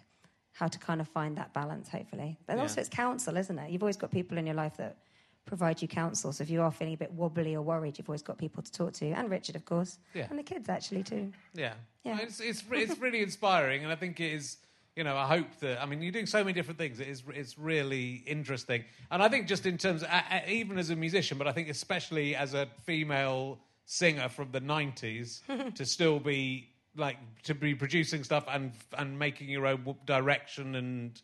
how 0.54 0.66
to 0.66 0.78
kind 0.78 1.00
of 1.00 1.08
find 1.08 1.36
that 1.36 1.54
balance, 1.54 1.88
hopefully. 1.88 2.36
But 2.46 2.56
Yeah. 2.56 2.62
also, 2.62 2.80
it's 2.80 2.90
counsel, 2.90 3.36
isn't 3.36 3.58
it? 3.58 3.70
You've 3.70 3.82
always 3.82 3.96
got 3.96 4.10
people 4.10 4.36
in 4.38 4.44
your 4.46 4.56
life 4.56 4.76
that 4.76 4.96
provide 5.44 5.82
you 5.82 5.88
counsel. 5.88 6.32
So 6.32 6.42
if 6.42 6.50
you 6.50 6.62
are 6.62 6.70
feeling 6.70 6.94
a 6.94 6.96
bit 6.96 7.12
wobbly 7.12 7.54
or 7.54 7.62
worried, 7.62 7.98
you've 7.98 8.08
always 8.08 8.22
got 8.22 8.38
people 8.38 8.62
to 8.62 8.72
talk 8.72 8.92
to, 8.94 9.10
and 9.10 9.30
Richard, 9.30 9.56
of 9.56 9.64
course, 9.64 9.98
Yeah. 10.14 10.26
and 10.30 10.38
the 10.38 10.42
kids 10.42 10.68
actually 10.68 11.02
too. 11.02 11.32
Yeah, 11.54 11.74
Yeah. 12.04 12.18
It's 12.20 12.40
it's 12.40 12.62
it's 12.70 12.98
really 12.98 13.22
inspiring, 13.22 13.82
and 13.82 13.92
I 13.92 13.96
think 13.96 14.20
it 14.20 14.32
is. 14.32 14.58
You 14.94 15.04
know, 15.04 15.16
I 15.16 15.26
hope 15.26 15.46
that. 15.60 15.80
I 15.82 15.86
mean, 15.86 16.02
you're 16.02 16.12
doing 16.12 16.26
so 16.26 16.44
many 16.44 16.52
different 16.52 16.76
things. 16.76 17.00
It 17.00 17.08
is 17.08 17.22
it's 17.34 17.58
really 17.58 18.22
interesting, 18.26 18.84
and 19.10 19.22
I 19.22 19.28
think 19.30 19.46
just 19.48 19.64
in 19.64 19.78
terms, 19.78 20.02
of, 20.02 20.08
even 20.46 20.78
as 20.78 20.90
a 20.90 20.96
musician, 20.96 21.38
but 21.38 21.46
I 21.48 21.52
think 21.52 21.70
especially 21.70 22.36
as 22.36 22.52
a 22.52 22.66
female 22.84 23.58
singer 23.86 24.28
from 24.28 24.50
the 24.52 24.60
'90s, 24.60 25.74
to 25.76 25.86
still 25.86 26.20
be 26.20 26.68
like 26.94 27.16
to 27.44 27.54
be 27.54 27.74
producing 27.74 28.22
stuff 28.22 28.44
and 28.48 28.72
and 28.98 29.18
making 29.18 29.48
your 29.48 29.66
own 29.66 29.96
direction 30.04 30.74
and 30.74 31.22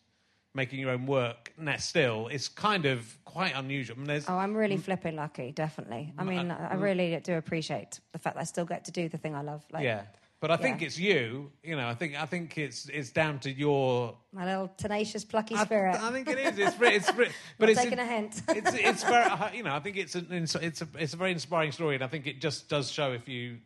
making 0.55 0.81
your 0.81 0.91
own 0.91 1.07
work. 1.07 1.53
Now, 1.59 1.77
still, 1.77 2.29
it's 2.29 2.49
kind 2.49 2.87
of 2.87 3.17
quite 3.25 3.55
unusual. 3.55 3.97
I 3.97 3.99
mean, 3.99 4.07
there's 4.09 4.29
Oh, 4.29 4.37
I'm 4.37 4.55
really 4.55 4.77
flipping 4.77 5.17
lucky, 5.17 5.53
definitely. 5.53 6.13
I 6.19 6.25
mean, 6.25 6.51
I 6.51 6.75
really 6.75 7.19
do 7.21 7.35
appreciate 7.35 8.01
the 8.13 8.19
fact 8.19 8.37
that 8.37 8.43
I 8.43 8.45
still 8.45 8.65
get 8.65 8.85
to 8.87 8.93
do 8.93 9.09
the 9.09 9.19
thing 9.19 9.35
I 9.35 9.43
love. 9.43 9.65
Like, 9.73 9.85
yeah, 9.85 10.03
but 10.41 10.53
I 10.53 10.57
think 10.57 10.81
yeah. 10.81 10.87
it's 10.87 10.99
you. 10.99 11.51
You 11.65 11.77
know, 11.77 11.89
I 11.89 11.95
think 11.95 12.21
I 12.21 12.25
think 12.25 12.57
it's 12.59 12.89
it's 12.89 13.11
down 13.11 13.41
to 13.41 13.51
your 13.51 14.17
my 14.33 14.45
little 14.45 14.69
tenacious, 14.77 15.25
plucky 15.25 15.57
I, 15.57 15.65
spirit. 15.65 16.01
I 16.01 16.13
think 16.13 16.29
it 16.29 16.39
is. 16.39 16.59
It's 16.59 16.77
it's 16.81 17.11
but 17.59 17.69
it's 17.69 17.81
taking 17.81 17.99
a 17.99 18.07
hint. 18.07 18.43
it's 18.49 18.73
it's 18.75 19.03
very 19.03 19.25
uh, 19.25 19.51
you 19.55 19.65
know 19.65 19.75
I 19.75 19.81
think 19.81 19.97
it's 19.97 20.15
an, 20.15 20.29
it's 20.31 20.55
a 20.55 20.89
it's 20.97 21.15
a 21.15 21.17
very 21.17 21.33
inspiring 21.33 21.73
story, 21.73 21.97
and 21.97 22.05
I 22.05 22.07
think 22.07 22.27
it 22.27 22.41
just 22.41 22.69
does 22.69 22.91
show 22.91 23.13
if 23.13 23.29
you 23.29 23.59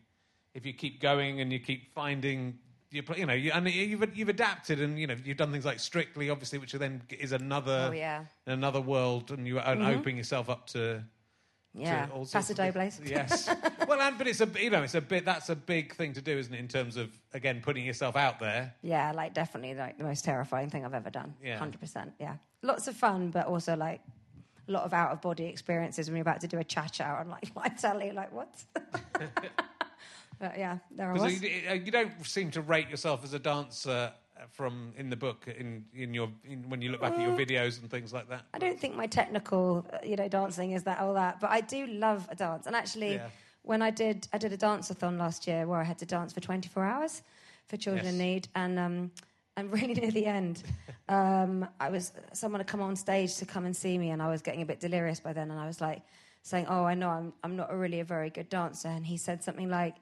if 0.54 0.64
you 0.64 0.72
keep 0.72 1.00
going 1.00 1.40
and 1.40 1.52
you 1.52 1.58
keep 1.58 1.94
finding. 1.94 2.58
You, 2.92 3.02
you 3.16 3.24
know, 3.26 3.32
you, 3.32 3.50
and 3.52 3.68
you've 3.68 4.16
you've 4.16 4.28
adapted, 4.28 4.80
and 4.80 4.98
you 4.98 5.06
know 5.06 5.16
you've 5.24 5.38
done 5.38 5.50
things 5.50 5.64
like 5.64 5.80
Strictly, 5.80 6.28
obviously, 6.28 6.58
which 6.58 6.72
then 6.72 7.02
is 7.18 7.32
another 7.32 7.88
Oh, 7.90 7.92
yeah. 7.92 8.20
Mm-hmm. 8.20 8.50
another 8.52 8.80
world, 8.82 9.30
and 9.30 9.46
you 9.46 9.58
are 9.58 9.74
opening 9.74 10.18
yourself 10.18 10.50
up 10.50 10.66
to 10.68 11.02
yeah, 11.74 12.06
to 12.06 12.12
all 12.12 12.24
sorts 12.26 12.48
Paso. 12.48 12.54
Dobles. 12.54 13.00
Yes. 13.02 13.48
well, 13.88 13.98
and 14.00 14.18
but 14.18 14.26
it's 14.26 14.42
a 14.42 14.48
you 14.60 14.68
know 14.68 14.82
it's 14.82 14.94
a 14.94 15.00
bit 15.00 15.24
that's 15.24 15.48
a 15.48 15.56
big 15.56 15.94
thing 15.94 16.12
to 16.12 16.20
do, 16.20 16.36
isn't 16.36 16.52
it? 16.52 16.60
In 16.60 16.68
terms 16.68 16.98
of 16.98 17.10
again 17.32 17.62
putting 17.62 17.86
yourself 17.86 18.14
out 18.14 18.38
there. 18.38 18.74
Yeah, 18.82 19.12
like 19.12 19.32
definitely 19.32 19.74
like 19.74 19.96
the 19.96 20.04
most 20.04 20.24
terrifying 20.24 20.68
thing 20.68 20.84
I've 20.84 20.92
ever 20.94 21.10
done. 21.10 21.34
Yeah. 21.42 21.58
Hundred 21.58 21.80
percent. 21.80 22.12
Yeah, 22.20 22.36
lots 22.60 22.88
of 22.88 22.96
fun, 22.96 23.30
but 23.30 23.46
also 23.46 23.74
like 23.74 24.02
a 24.68 24.72
lot 24.72 24.84
of 24.84 24.92
out 24.92 25.12
of 25.12 25.22
body 25.22 25.46
experiences 25.46 26.08
when 26.08 26.16
you're 26.16 26.22
about 26.22 26.42
to 26.42 26.46
do 26.46 26.58
a 26.58 26.64
cha 26.64 26.86
cha 26.88 27.20
and 27.20 27.30
like 27.30 27.50
live 27.56 27.80
telly, 27.80 28.12
like 28.12 28.32
what? 28.32 28.54
but 30.42 30.58
yeah, 30.58 30.78
there 30.90 31.08
I 31.10 31.12
was. 31.12 31.40
You, 31.40 31.50
uh, 31.70 31.74
you 31.74 31.92
don't 31.92 32.10
seem 32.26 32.50
to 32.50 32.60
rate 32.60 32.88
yourself 32.90 33.22
as 33.22 33.32
a 33.32 33.38
dancer 33.38 34.12
uh, 34.36 34.40
from 34.50 34.92
in 34.98 35.08
the 35.08 35.16
book 35.16 35.46
in 35.46 35.84
in 35.94 36.12
your 36.12 36.28
in, 36.44 36.68
when 36.68 36.82
you 36.82 36.90
look 36.90 37.00
back 37.00 37.12
at 37.12 37.18
Mm. 37.18 37.28
your 37.28 37.36
videos 37.46 37.80
and 37.80 37.88
things 37.88 38.12
like 38.12 38.28
that. 38.28 38.42
I 38.52 38.58
don't 38.58 38.78
think 38.78 38.96
my 38.96 39.06
technical, 39.06 39.86
uh, 39.92 39.98
you 40.04 40.16
know, 40.16 40.28
dancing 40.28 40.72
is 40.72 40.82
that 40.82 40.98
all 40.98 41.14
that, 41.14 41.38
but 41.40 41.50
I 41.50 41.60
do 41.60 41.86
love 41.86 42.26
a 42.28 42.34
dance. 42.34 42.66
And 42.66 42.74
actually, 42.74 43.14
Yeah. 43.14 43.28
when 43.62 43.82
I 43.82 43.90
did, 43.90 44.26
I 44.32 44.38
did 44.38 44.52
a 44.52 44.56
dance-a-thon 44.56 45.16
last 45.16 45.46
year 45.46 45.60
where 45.68 45.80
I 45.80 45.84
had 45.84 45.98
to 45.98 46.06
dance 46.06 46.32
for 46.32 46.40
24 46.40 46.84
hours 46.84 47.22
for 47.68 47.76
children 47.76 48.06
in 48.06 48.18
need, 48.18 48.48
and 48.56 48.78
um, 48.86 48.96
and 49.56 49.72
really 49.78 49.94
near 49.94 50.10
the 50.10 50.26
end, 50.26 50.64
um, 51.08 51.68
I 51.78 51.88
was 51.90 52.12
someone 52.32 52.58
had 52.60 52.66
come 52.66 52.82
on 52.82 52.96
stage 52.96 53.36
to 53.36 53.46
come 53.46 53.64
and 53.64 53.76
see 53.76 53.96
me, 53.96 54.10
and 54.10 54.20
I 54.20 54.28
was 54.28 54.42
getting 54.42 54.62
a 54.62 54.66
bit 54.66 54.80
delirious 54.80 55.20
by 55.20 55.32
then, 55.32 55.50
and 55.52 55.60
I 55.60 55.66
was 55.72 55.80
like 55.80 56.02
saying, 56.42 56.66
"Oh, 56.68 56.84
I 56.92 56.94
know 56.94 57.10
I'm 57.10 57.32
I'm 57.44 57.54
not 57.54 57.68
really 57.84 58.00
a 58.00 58.04
very 58.04 58.30
good 58.30 58.48
dancer," 58.48 58.88
and 58.88 59.06
he 59.06 59.16
said 59.16 59.44
something 59.44 59.70
like. 59.70 59.94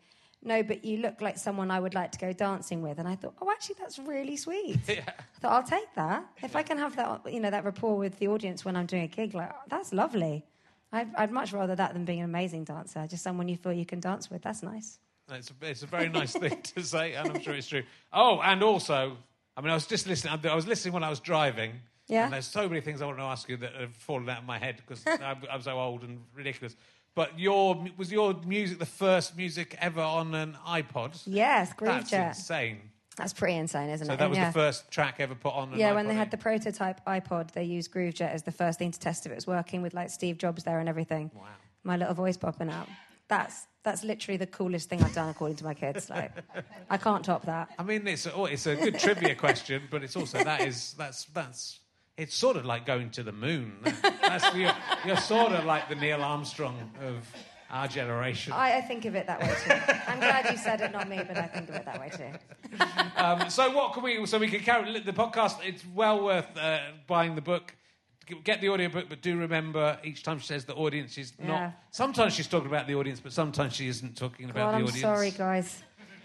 No, 0.42 0.62
but 0.62 0.84
you 0.84 0.98
look 0.98 1.20
like 1.20 1.36
someone 1.36 1.70
I 1.70 1.78
would 1.78 1.94
like 1.94 2.12
to 2.12 2.18
go 2.18 2.32
dancing 2.32 2.80
with, 2.80 2.98
and 2.98 3.06
I 3.06 3.14
thought, 3.14 3.34
oh, 3.42 3.50
actually, 3.50 3.76
that's 3.78 3.98
really 3.98 4.36
sweet. 4.36 4.78
I 4.88 5.02
thought 5.40 5.52
I'll 5.52 5.62
take 5.62 5.94
that 5.96 6.24
if 6.42 6.56
I 6.56 6.62
can 6.62 6.78
have 6.78 6.96
that, 6.96 7.30
you 7.30 7.40
know, 7.40 7.50
that 7.50 7.64
rapport 7.64 7.96
with 7.96 8.18
the 8.18 8.28
audience 8.28 8.64
when 8.64 8.74
I'm 8.74 8.86
doing 8.86 9.02
a 9.02 9.08
gig. 9.08 9.34
Like 9.34 9.52
that's 9.68 9.92
lovely. 9.92 10.44
I'd, 10.92 11.14
I'd 11.14 11.30
much 11.30 11.52
rather 11.52 11.76
that 11.76 11.92
than 11.92 12.04
being 12.04 12.20
an 12.20 12.24
amazing 12.24 12.64
dancer. 12.64 13.06
Just 13.06 13.22
someone 13.22 13.48
you 13.48 13.56
feel 13.56 13.72
you 13.72 13.86
can 13.86 14.00
dance 14.00 14.30
with. 14.30 14.42
That's 14.42 14.62
nice. 14.62 14.98
It's 15.30 15.50
a, 15.50 15.54
it's 15.68 15.82
a 15.82 15.86
very 15.86 16.08
nice 16.08 16.32
thing 16.32 16.60
to 16.74 16.82
say, 16.82 17.14
and 17.14 17.30
I'm 17.30 17.40
sure 17.40 17.54
it's 17.54 17.68
true. 17.68 17.84
Oh, 18.12 18.40
and 18.40 18.62
also, 18.64 19.16
I 19.56 19.60
mean, 19.60 19.70
I 19.70 19.74
was 19.74 19.86
just 19.86 20.06
listening. 20.06 20.38
I 20.44 20.54
was 20.54 20.66
listening 20.66 20.94
when 20.94 21.04
I 21.04 21.10
was 21.10 21.20
driving. 21.20 21.72
Yeah. 22.08 22.24
And 22.24 22.32
there's 22.32 22.46
so 22.46 22.68
many 22.68 22.80
things 22.80 23.00
I 23.02 23.06
want 23.06 23.18
to 23.18 23.24
ask 23.24 23.48
you 23.48 23.56
that 23.58 23.74
have 23.74 23.94
fallen 23.94 24.28
out 24.28 24.38
of 24.38 24.44
my 24.44 24.58
head 24.58 24.76
because 24.84 25.04
I'm, 25.22 25.42
I'm 25.50 25.62
so 25.62 25.78
old 25.78 26.02
and 26.02 26.22
ridiculous. 26.34 26.74
But 27.20 27.38
your 27.38 27.84
was 27.98 28.10
your 28.10 28.32
music 28.46 28.78
the 28.78 28.86
first 28.86 29.36
music 29.36 29.76
ever 29.78 30.00
on 30.00 30.34
an 30.34 30.56
iPod? 30.66 31.20
Yes, 31.26 31.70
Groove 31.74 31.90
That's 31.90 32.10
Jet. 32.10 32.28
insane. 32.28 32.80
That's 33.18 33.34
pretty 33.34 33.56
insane, 33.58 33.90
isn't 33.90 34.06
it? 34.06 34.08
So 34.08 34.14
it? 34.14 34.16
that 34.16 34.24
And 34.24 34.30
was 34.30 34.38
yeah. 34.38 34.46
the 34.46 34.54
first 34.54 34.90
track 34.90 35.16
ever 35.18 35.34
put 35.34 35.52
on. 35.52 35.74
An 35.74 35.78
Yeah, 35.78 35.92
when 35.92 36.06
iPod, 36.06 36.08
they 36.08 36.14
eh? 36.14 36.18
had 36.18 36.30
the 36.30 36.38
prototype 36.38 37.04
iPod, 37.04 37.52
they 37.52 37.64
used 37.64 37.92
GrooveJet 37.92 38.32
as 38.32 38.44
the 38.44 38.52
first 38.52 38.78
thing 38.78 38.90
to 38.90 38.98
test 38.98 39.26
if 39.26 39.32
it 39.32 39.34
was 39.34 39.46
working 39.46 39.82
with 39.82 39.92
like 39.92 40.08
Steve 40.08 40.38
Jobs 40.38 40.64
there 40.64 40.78
and 40.80 40.88
everything. 40.88 41.30
Wow. 41.34 41.42
My 41.84 41.98
little 41.98 42.14
voice 42.14 42.38
popping 42.38 42.70
out. 42.70 42.88
That's 43.28 43.66
that's 43.82 44.02
literally 44.02 44.38
the 44.38 44.46
coolest 44.46 44.88
thing 44.88 45.02
I've 45.02 45.14
done 45.14 45.28
according 45.28 45.58
to 45.58 45.64
my 45.64 45.74
kids. 45.74 46.08
Like 46.08 46.32
I 46.88 46.96
can't 46.96 47.22
top 47.22 47.44
that. 47.44 47.68
I 47.78 47.82
mean, 47.82 48.06
it's 48.08 48.26
oh, 48.34 48.46
it's 48.46 48.66
a 48.66 48.76
good 48.76 48.98
trivia 48.98 49.34
question, 49.34 49.82
but 49.90 50.02
it's 50.02 50.16
also 50.16 50.42
that 50.42 50.62
is 50.62 50.94
that's 50.94 51.26
that's 51.26 51.80
it's 52.20 52.34
sort 52.34 52.56
of 52.56 52.64
like 52.66 52.84
going 52.84 53.08
to 53.10 53.22
the 53.22 53.32
moon. 53.32 53.72
You're, 54.54 54.72
you're 55.06 55.16
sort 55.16 55.52
of 55.52 55.64
like 55.64 55.88
the 55.88 55.94
Neil 55.94 56.22
Armstrong 56.22 56.90
of 57.02 57.16
our 57.70 57.88
generation. 57.88 58.52
I, 58.52 58.76
I 58.78 58.80
think 58.82 59.04
of 59.06 59.14
it 59.14 59.26
that 59.26 59.40
way 59.40 59.48
too. 59.64 59.94
I'm 60.06 60.18
glad 60.20 60.50
you 60.50 60.56
said 60.58 60.80
it, 60.80 60.92
not 60.92 61.08
me, 61.08 61.20
but 61.26 61.36
I 61.36 61.46
think 61.46 61.68
of 61.68 61.74
it 61.76 61.84
that 61.86 62.00
way 62.00 62.10
too. 62.10 62.32
Um, 63.16 63.50
so 63.50 63.70
what 63.76 63.92
can 63.92 64.02
we? 64.02 64.24
So 64.26 64.38
we 64.38 64.48
can 64.48 64.60
carry 64.60 64.98
the 65.00 65.12
podcast. 65.12 65.56
It's 65.62 65.84
well 65.94 66.24
worth 66.24 66.46
uh, 66.56 66.78
buying 67.06 67.34
the 67.34 67.42
book. 67.42 67.74
Get 68.44 68.60
the 68.62 68.68
audiobook, 68.70 69.08
but 69.10 69.20
do 69.20 69.36
remember 69.36 69.98
each 70.04 70.22
time 70.22 70.38
she 70.38 70.46
says 70.46 70.64
the 70.64 70.74
audience, 70.74 71.12
she's 71.12 71.32
Yeah. 71.38 71.46
not. 71.46 71.72
Sometimes 71.90 72.32
she's 72.32 72.46
talking 72.46 72.68
about 72.68 72.86
the 72.86 72.94
audience, 72.94 73.20
but 73.20 73.32
sometimes 73.32 73.74
she 73.74 73.88
isn't 73.88 74.16
talking 74.16 74.48
about 74.48 74.66
God, 74.66 74.72
the 74.72 74.76
I'm 74.76 74.82
audience. 74.84 75.00
sorry, 75.00 75.30
guys. 75.32 75.82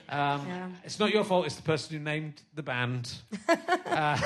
Um, 0.07 0.47
Yeah. 0.47 0.69
It's 0.83 0.99
not 0.99 1.11
your 1.11 1.23
fault. 1.25 1.47
It's 1.47 1.55
the 1.55 1.63
person 1.63 1.97
who 1.97 2.03
named 2.03 2.41
the 2.53 2.63
band. 2.63 3.11
uh, 3.87 4.17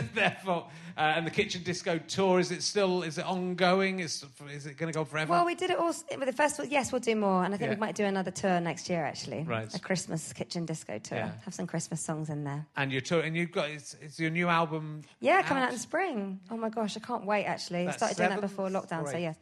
therefore, 0.14 0.66
uh, 0.96 1.00
and 1.00 1.26
the 1.26 1.30
kitchen 1.30 1.62
disco 1.62 1.98
tour 1.98 2.40
is 2.40 2.50
it 2.50 2.62
still 2.62 3.02
is 3.02 3.18
it 3.18 3.24
ongoing? 3.24 4.00
Is 4.00 4.24
is 4.50 4.66
it 4.66 4.76
going 4.76 4.92
to 4.92 4.96
go 4.98 5.04
forever? 5.04 5.30
Well, 5.32 5.44
we 5.44 5.54
did 5.54 5.70
it 5.70 5.78
all 5.78 5.94
with 6.16 6.26
the 6.26 6.32
festival. 6.32 6.70
Yes, 6.70 6.92
we'll 6.92 7.00
do 7.00 7.14
more, 7.16 7.44
and 7.44 7.54
I 7.54 7.58
think 7.58 7.68
Yeah. 7.68 7.74
we 7.76 7.80
might 7.80 7.94
do 7.94 8.04
another 8.04 8.30
tour 8.30 8.60
next 8.60 8.88
year. 8.88 9.04
Actually, 9.04 9.42
Right. 9.42 9.72
A 9.74 9.78
Christmas 9.78 10.32
kitchen 10.32 10.64
disco 10.66 10.98
tour. 10.98 11.18
Yeah. 11.18 11.32
Have 11.44 11.54
some 11.54 11.66
Christmas 11.66 12.00
songs 12.00 12.30
in 12.30 12.44
there. 12.44 12.66
and 12.76 12.90
you're 12.90 13.00
tour, 13.00 13.20
and 13.20 13.36
you've 13.36 13.52
got 13.52 13.70
it's, 13.70 13.94
it's 14.00 14.18
your 14.18 14.30
new 14.30 14.48
album. 14.48 15.02
Yeah, 15.20 15.42
coming 15.42 15.62
out 15.62 15.72
in 15.72 15.78
spring. 15.78 16.40
Oh 16.50 16.56
my 16.56 16.68
gosh, 16.70 16.96
I 16.96 17.00
can't 17.00 17.24
wait. 17.24 17.44
Actually, 17.44 17.82
I 17.82 17.84
That's 17.86 17.96
started 17.98 18.16
doing 18.16 18.30
that 18.30 18.40
before 18.40 18.68
lockdown, 18.68 19.10
so 19.10 19.18
yes. 19.18 19.36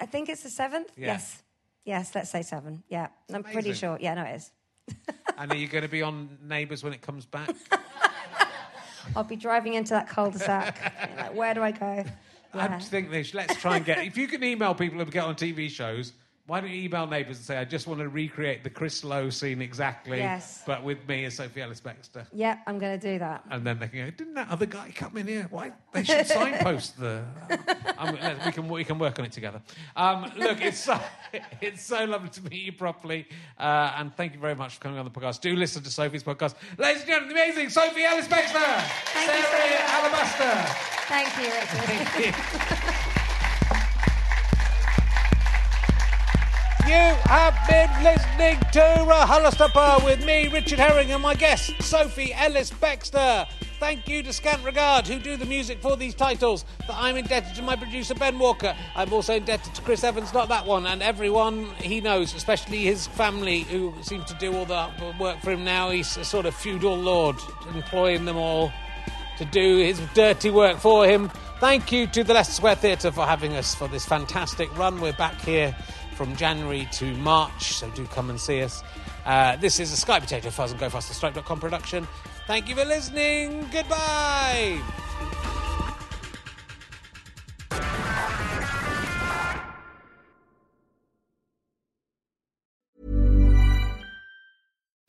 I 0.00 0.06
think 0.06 0.28
it's 0.28 0.42
the 0.42 0.50
seventh. 0.50 0.92
Yeah. 0.96 1.06
Yes, 1.06 1.42
yes. 1.84 2.14
Let's 2.14 2.30
say 2.30 2.42
seven. 2.42 2.82
Yeah, 2.88 3.08
I'm 3.32 3.42
pretty 3.42 3.72
sure. 3.72 3.98
Yeah, 4.00 4.14
no, 4.14 4.22
it 4.22 4.36
is. 4.36 4.50
And 5.38 5.50
are 5.50 5.56
you 5.56 5.66
going 5.66 5.82
to 5.82 5.88
be 5.88 6.02
on 6.02 6.38
Neighbours 6.42 6.84
when 6.84 6.92
it 6.92 7.00
comes 7.02 7.26
back? 7.26 7.48
I'll 9.16 9.24
be 9.24 9.36
driving 9.36 9.74
into 9.74 9.90
that 9.90 10.08
cul-de-sac. 10.08 10.92
Like, 11.16 11.34
where 11.34 11.54
do 11.54 11.62
I 11.62 11.70
go? 11.70 12.04
I 12.54 12.66
Yeah. 12.66 12.78
think 12.78 13.10
they 13.10 13.22
should, 13.22 13.34
let's 13.36 13.56
try 13.56 13.76
and 13.76 13.84
get. 13.84 13.98
If 14.04 14.16
you 14.16 14.26
can 14.28 14.42
email 14.44 14.74
people 14.74 14.98
who 14.98 15.04
get 15.06 15.24
on 15.24 15.34
TV 15.34 15.68
shows, 15.70 16.12
why 16.46 16.60
don't 16.60 16.68
you 16.70 16.82
email 16.82 17.06
neighbours 17.06 17.38
and 17.38 17.46
say, 17.46 17.56
I 17.56 17.64
just 17.64 17.86
want 17.86 18.00
to 18.00 18.08
recreate 18.10 18.62
the 18.64 18.68
Chris 18.70 19.02
Lowe 19.02 19.30
scene 19.30 19.62
exactly, 19.62 20.18
Yes. 20.18 20.62
but 20.66 20.84
with 20.84 20.98
me 21.08 21.24
as 21.24 21.36
Sophie 21.36 21.62
Ellis 21.62 21.80
Bextor. 21.80 22.26
Yep, 22.34 22.58
I'm 22.66 22.78
going 22.78 23.00
to 23.00 23.12
do 23.12 23.18
that. 23.18 23.44
And 23.50 23.66
then 23.66 23.78
they 23.78 23.88
can 23.88 24.04
go, 24.04 24.10
didn't 24.10 24.34
that 24.34 24.50
other 24.50 24.66
guy 24.66 24.92
come 24.94 25.16
in 25.16 25.26
here? 25.26 25.46
Why? 25.50 25.72
They 25.92 26.04
should 26.04 26.26
signpost 26.26 27.00
the. 27.00 27.24
Um, 27.96 28.12
we, 28.44 28.52
can, 28.52 28.68
we 28.68 28.84
can 28.84 28.98
work 28.98 29.18
on 29.18 29.24
it 29.24 29.32
together. 29.32 29.62
Um, 29.96 30.30
look, 30.36 30.60
it's 30.60 30.80
so, 30.80 31.00
it's 31.62 31.82
so 31.82 32.04
lovely 32.04 32.28
to 32.30 32.42
meet 32.42 32.62
you 32.64 32.72
properly. 32.72 33.26
Uh, 33.58 33.94
and 33.96 34.14
thank 34.14 34.34
you 34.34 34.40
very 34.40 34.54
much 34.54 34.74
for 34.74 34.80
coming 34.82 34.98
on 34.98 35.04
the 35.06 35.10
podcast. 35.10 35.40
Do 35.40 35.56
listen 35.56 35.82
to 35.82 35.90
Sophie's 35.90 36.24
podcast. 36.24 36.56
Ladies 36.76 37.02
and 37.02 37.10
gentlemen, 37.10 37.34
the 37.36 37.42
amazing 37.42 37.70
Sophie 37.70 38.04
Ellis 38.04 38.28
Bextor! 38.28 38.84
you 39.14 39.26
Sarah 39.26 39.42
so. 39.78 39.94
Alabaster! 39.94 40.74
Thank 41.08 41.38
you, 41.38 41.52
Richard. 41.54 42.26
You 42.26 43.14
have 46.92 47.56
been 47.68 47.90
listening 48.02 48.58
to 48.72 48.80
RHLSTP 48.80 50.04
with 50.04 50.24
me, 50.24 50.48
Richard 50.48 50.78
Herring, 50.78 51.10
and 51.12 51.22
my 51.22 51.34
guest, 51.34 51.72
Sophie 51.82 52.32
Ellis 52.34 52.70
Bextor. 52.70 53.48
Thank 53.80 54.08
you 54.08 54.22
to 54.22 54.32
Scant 54.32 54.62
Regard, 54.64 55.06
who 55.06 55.18
do 55.18 55.36
the 55.36 55.46
music 55.46 55.80
for 55.80 55.96
these 55.96 56.14
titles. 56.14 56.64
That 56.86 56.96
I'm 56.96 57.16
indebted 57.16 57.54
to 57.56 57.62
my 57.62 57.76
producer, 57.76 58.14
Ben 58.14 58.38
Walker. 58.38 58.76
I'm 58.94 59.12
also 59.12 59.34
indebted 59.34 59.74
to 59.74 59.82
Chris 59.82 60.04
Evans, 60.04 60.32
not 60.34 60.48
that 60.48 60.66
one, 60.66 60.86
and 60.86 61.02
everyone 61.02 61.70
he 61.76 62.00
knows, 62.00 62.34
especially 62.34 62.78
his 62.78 63.06
family, 63.06 63.60
who 63.60 63.94
seem 64.02 64.22
to 64.24 64.34
do 64.34 64.54
all 64.54 64.66
the 64.66 64.90
work 65.18 65.40
for 65.40 65.52
him 65.52 65.64
now. 65.64 65.90
He's 65.90 66.16
a 66.16 66.24
sort 66.24 66.46
of 66.46 66.54
feudal 66.54 66.96
lord, 66.96 67.36
employing 67.74 68.24
them 68.24 68.36
all 68.36 68.72
to 69.38 69.44
do 69.46 69.78
his 69.78 70.00
dirty 70.14 70.50
work 70.50 70.78
for 70.78 71.06
him. 71.06 71.30
Thank 71.60 71.92
you 71.92 72.06
to 72.08 72.22
the 72.22 72.34
Leicester 72.34 72.52
Square 72.52 72.76
Theatre 72.76 73.10
for 73.10 73.24
having 73.24 73.54
us 73.54 73.74
for 73.74 73.88
this 73.88 74.04
fantastic 74.04 74.76
run. 74.76 75.00
We're 75.00 75.14
back 75.14 75.40
here 75.40 75.74
from 76.14 76.34
January 76.36 76.88
to 76.92 77.14
March, 77.16 77.74
so 77.74 77.90
do 77.90 78.06
come 78.06 78.30
and 78.30 78.40
see 78.40 78.62
us. 78.62 78.82
Uh, 79.26 79.56
this 79.56 79.80
is 79.80 79.92
a 79.92 79.96
Sky 79.96 80.20
Potato 80.20 80.50
Fuzz 80.50 80.72
and 80.72 80.80
GoFasterStripe.com 80.80 81.60
production. 81.60 82.06
Thank 82.46 82.68
you 82.68 82.76
for 82.76 82.84
listening. 82.84 83.68
Goodbye. 83.72 84.80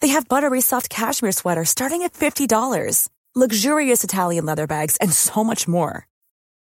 They 0.00 0.08
have 0.08 0.28
buttery 0.28 0.60
soft 0.60 0.90
cashmere 0.90 1.32
sweaters 1.32 1.68
starting 1.68 2.02
at 2.02 2.14
$50, 2.14 3.08
luxurious 3.34 4.02
Italian 4.02 4.46
leather 4.46 4.66
bags, 4.66 4.96
and 4.96 5.12
so 5.12 5.44
much 5.44 5.68
more. 5.68 6.08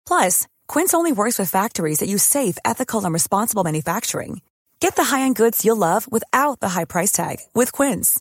Plus, 0.06 0.46
Quince 0.68 0.94
only 0.94 1.12
works 1.12 1.38
with 1.38 1.50
factories 1.50 1.98
that 1.98 2.08
use 2.08 2.22
safe, 2.22 2.56
ethical, 2.64 3.04
and 3.04 3.12
responsible 3.12 3.64
manufacturing. 3.64 4.40
Get 4.80 4.96
the 4.96 5.04
high-end 5.04 5.36
goods 5.36 5.64
you'll 5.64 5.76
love 5.76 6.10
without 6.10 6.60
the 6.60 6.70
high 6.70 6.84
price 6.86 7.12
tag 7.12 7.38
with 7.54 7.72
Quince. 7.72 8.20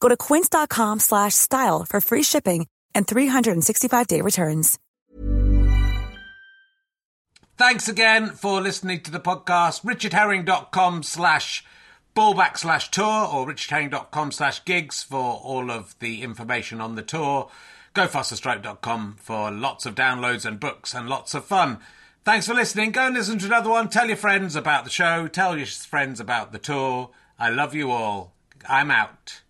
Go 0.00 0.08
to 0.08 0.16
quince.com 0.16 1.00
slash 1.00 1.34
style 1.34 1.84
for 1.84 2.00
free 2.00 2.22
shipping 2.22 2.66
and 2.94 3.06
365-day 3.06 4.20
returns. 4.22 4.78
Thanks 7.56 7.88
again 7.88 8.28
for 8.30 8.60
listening 8.60 9.00
to 9.00 9.10
the 9.10 9.18
podcast. 9.18 9.82
richardherring.com 9.82 11.02
slash 11.02 11.64
ballback 12.18 12.90
tour 12.90 13.28
or 13.28 13.46
richardherring.com 13.46 14.32
slash 14.32 14.64
gigs 14.64 15.04
for 15.04 15.36
all 15.36 15.70
of 15.70 15.96
the 16.00 16.22
information 16.22 16.80
on 16.80 16.96
the 16.96 17.02
tour. 17.02 17.48
Go 17.94 18.08
GoFasterStripe.com 18.08 19.18
for 19.20 19.52
lots 19.52 19.86
of 19.86 19.94
downloads 19.94 20.44
and 20.44 20.58
books 20.58 20.94
and 20.94 21.08
lots 21.08 21.34
of 21.34 21.44
fun. 21.44 21.78
Thanks 22.24 22.48
for 22.48 22.54
listening. 22.54 22.90
Go 22.90 23.06
and 23.06 23.14
listen 23.14 23.38
to 23.38 23.46
another 23.46 23.70
one. 23.70 23.88
Tell 23.88 24.08
your 24.08 24.16
friends 24.16 24.56
about 24.56 24.82
the 24.82 24.90
show. 24.90 25.28
Tell 25.28 25.56
your 25.56 25.66
friends 25.66 26.18
about 26.18 26.50
the 26.50 26.58
tour. 26.58 27.10
I 27.38 27.50
love 27.50 27.72
you 27.72 27.92
all. 27.92 28.32
I'm 28.68 28.90
out. 28.90 29.42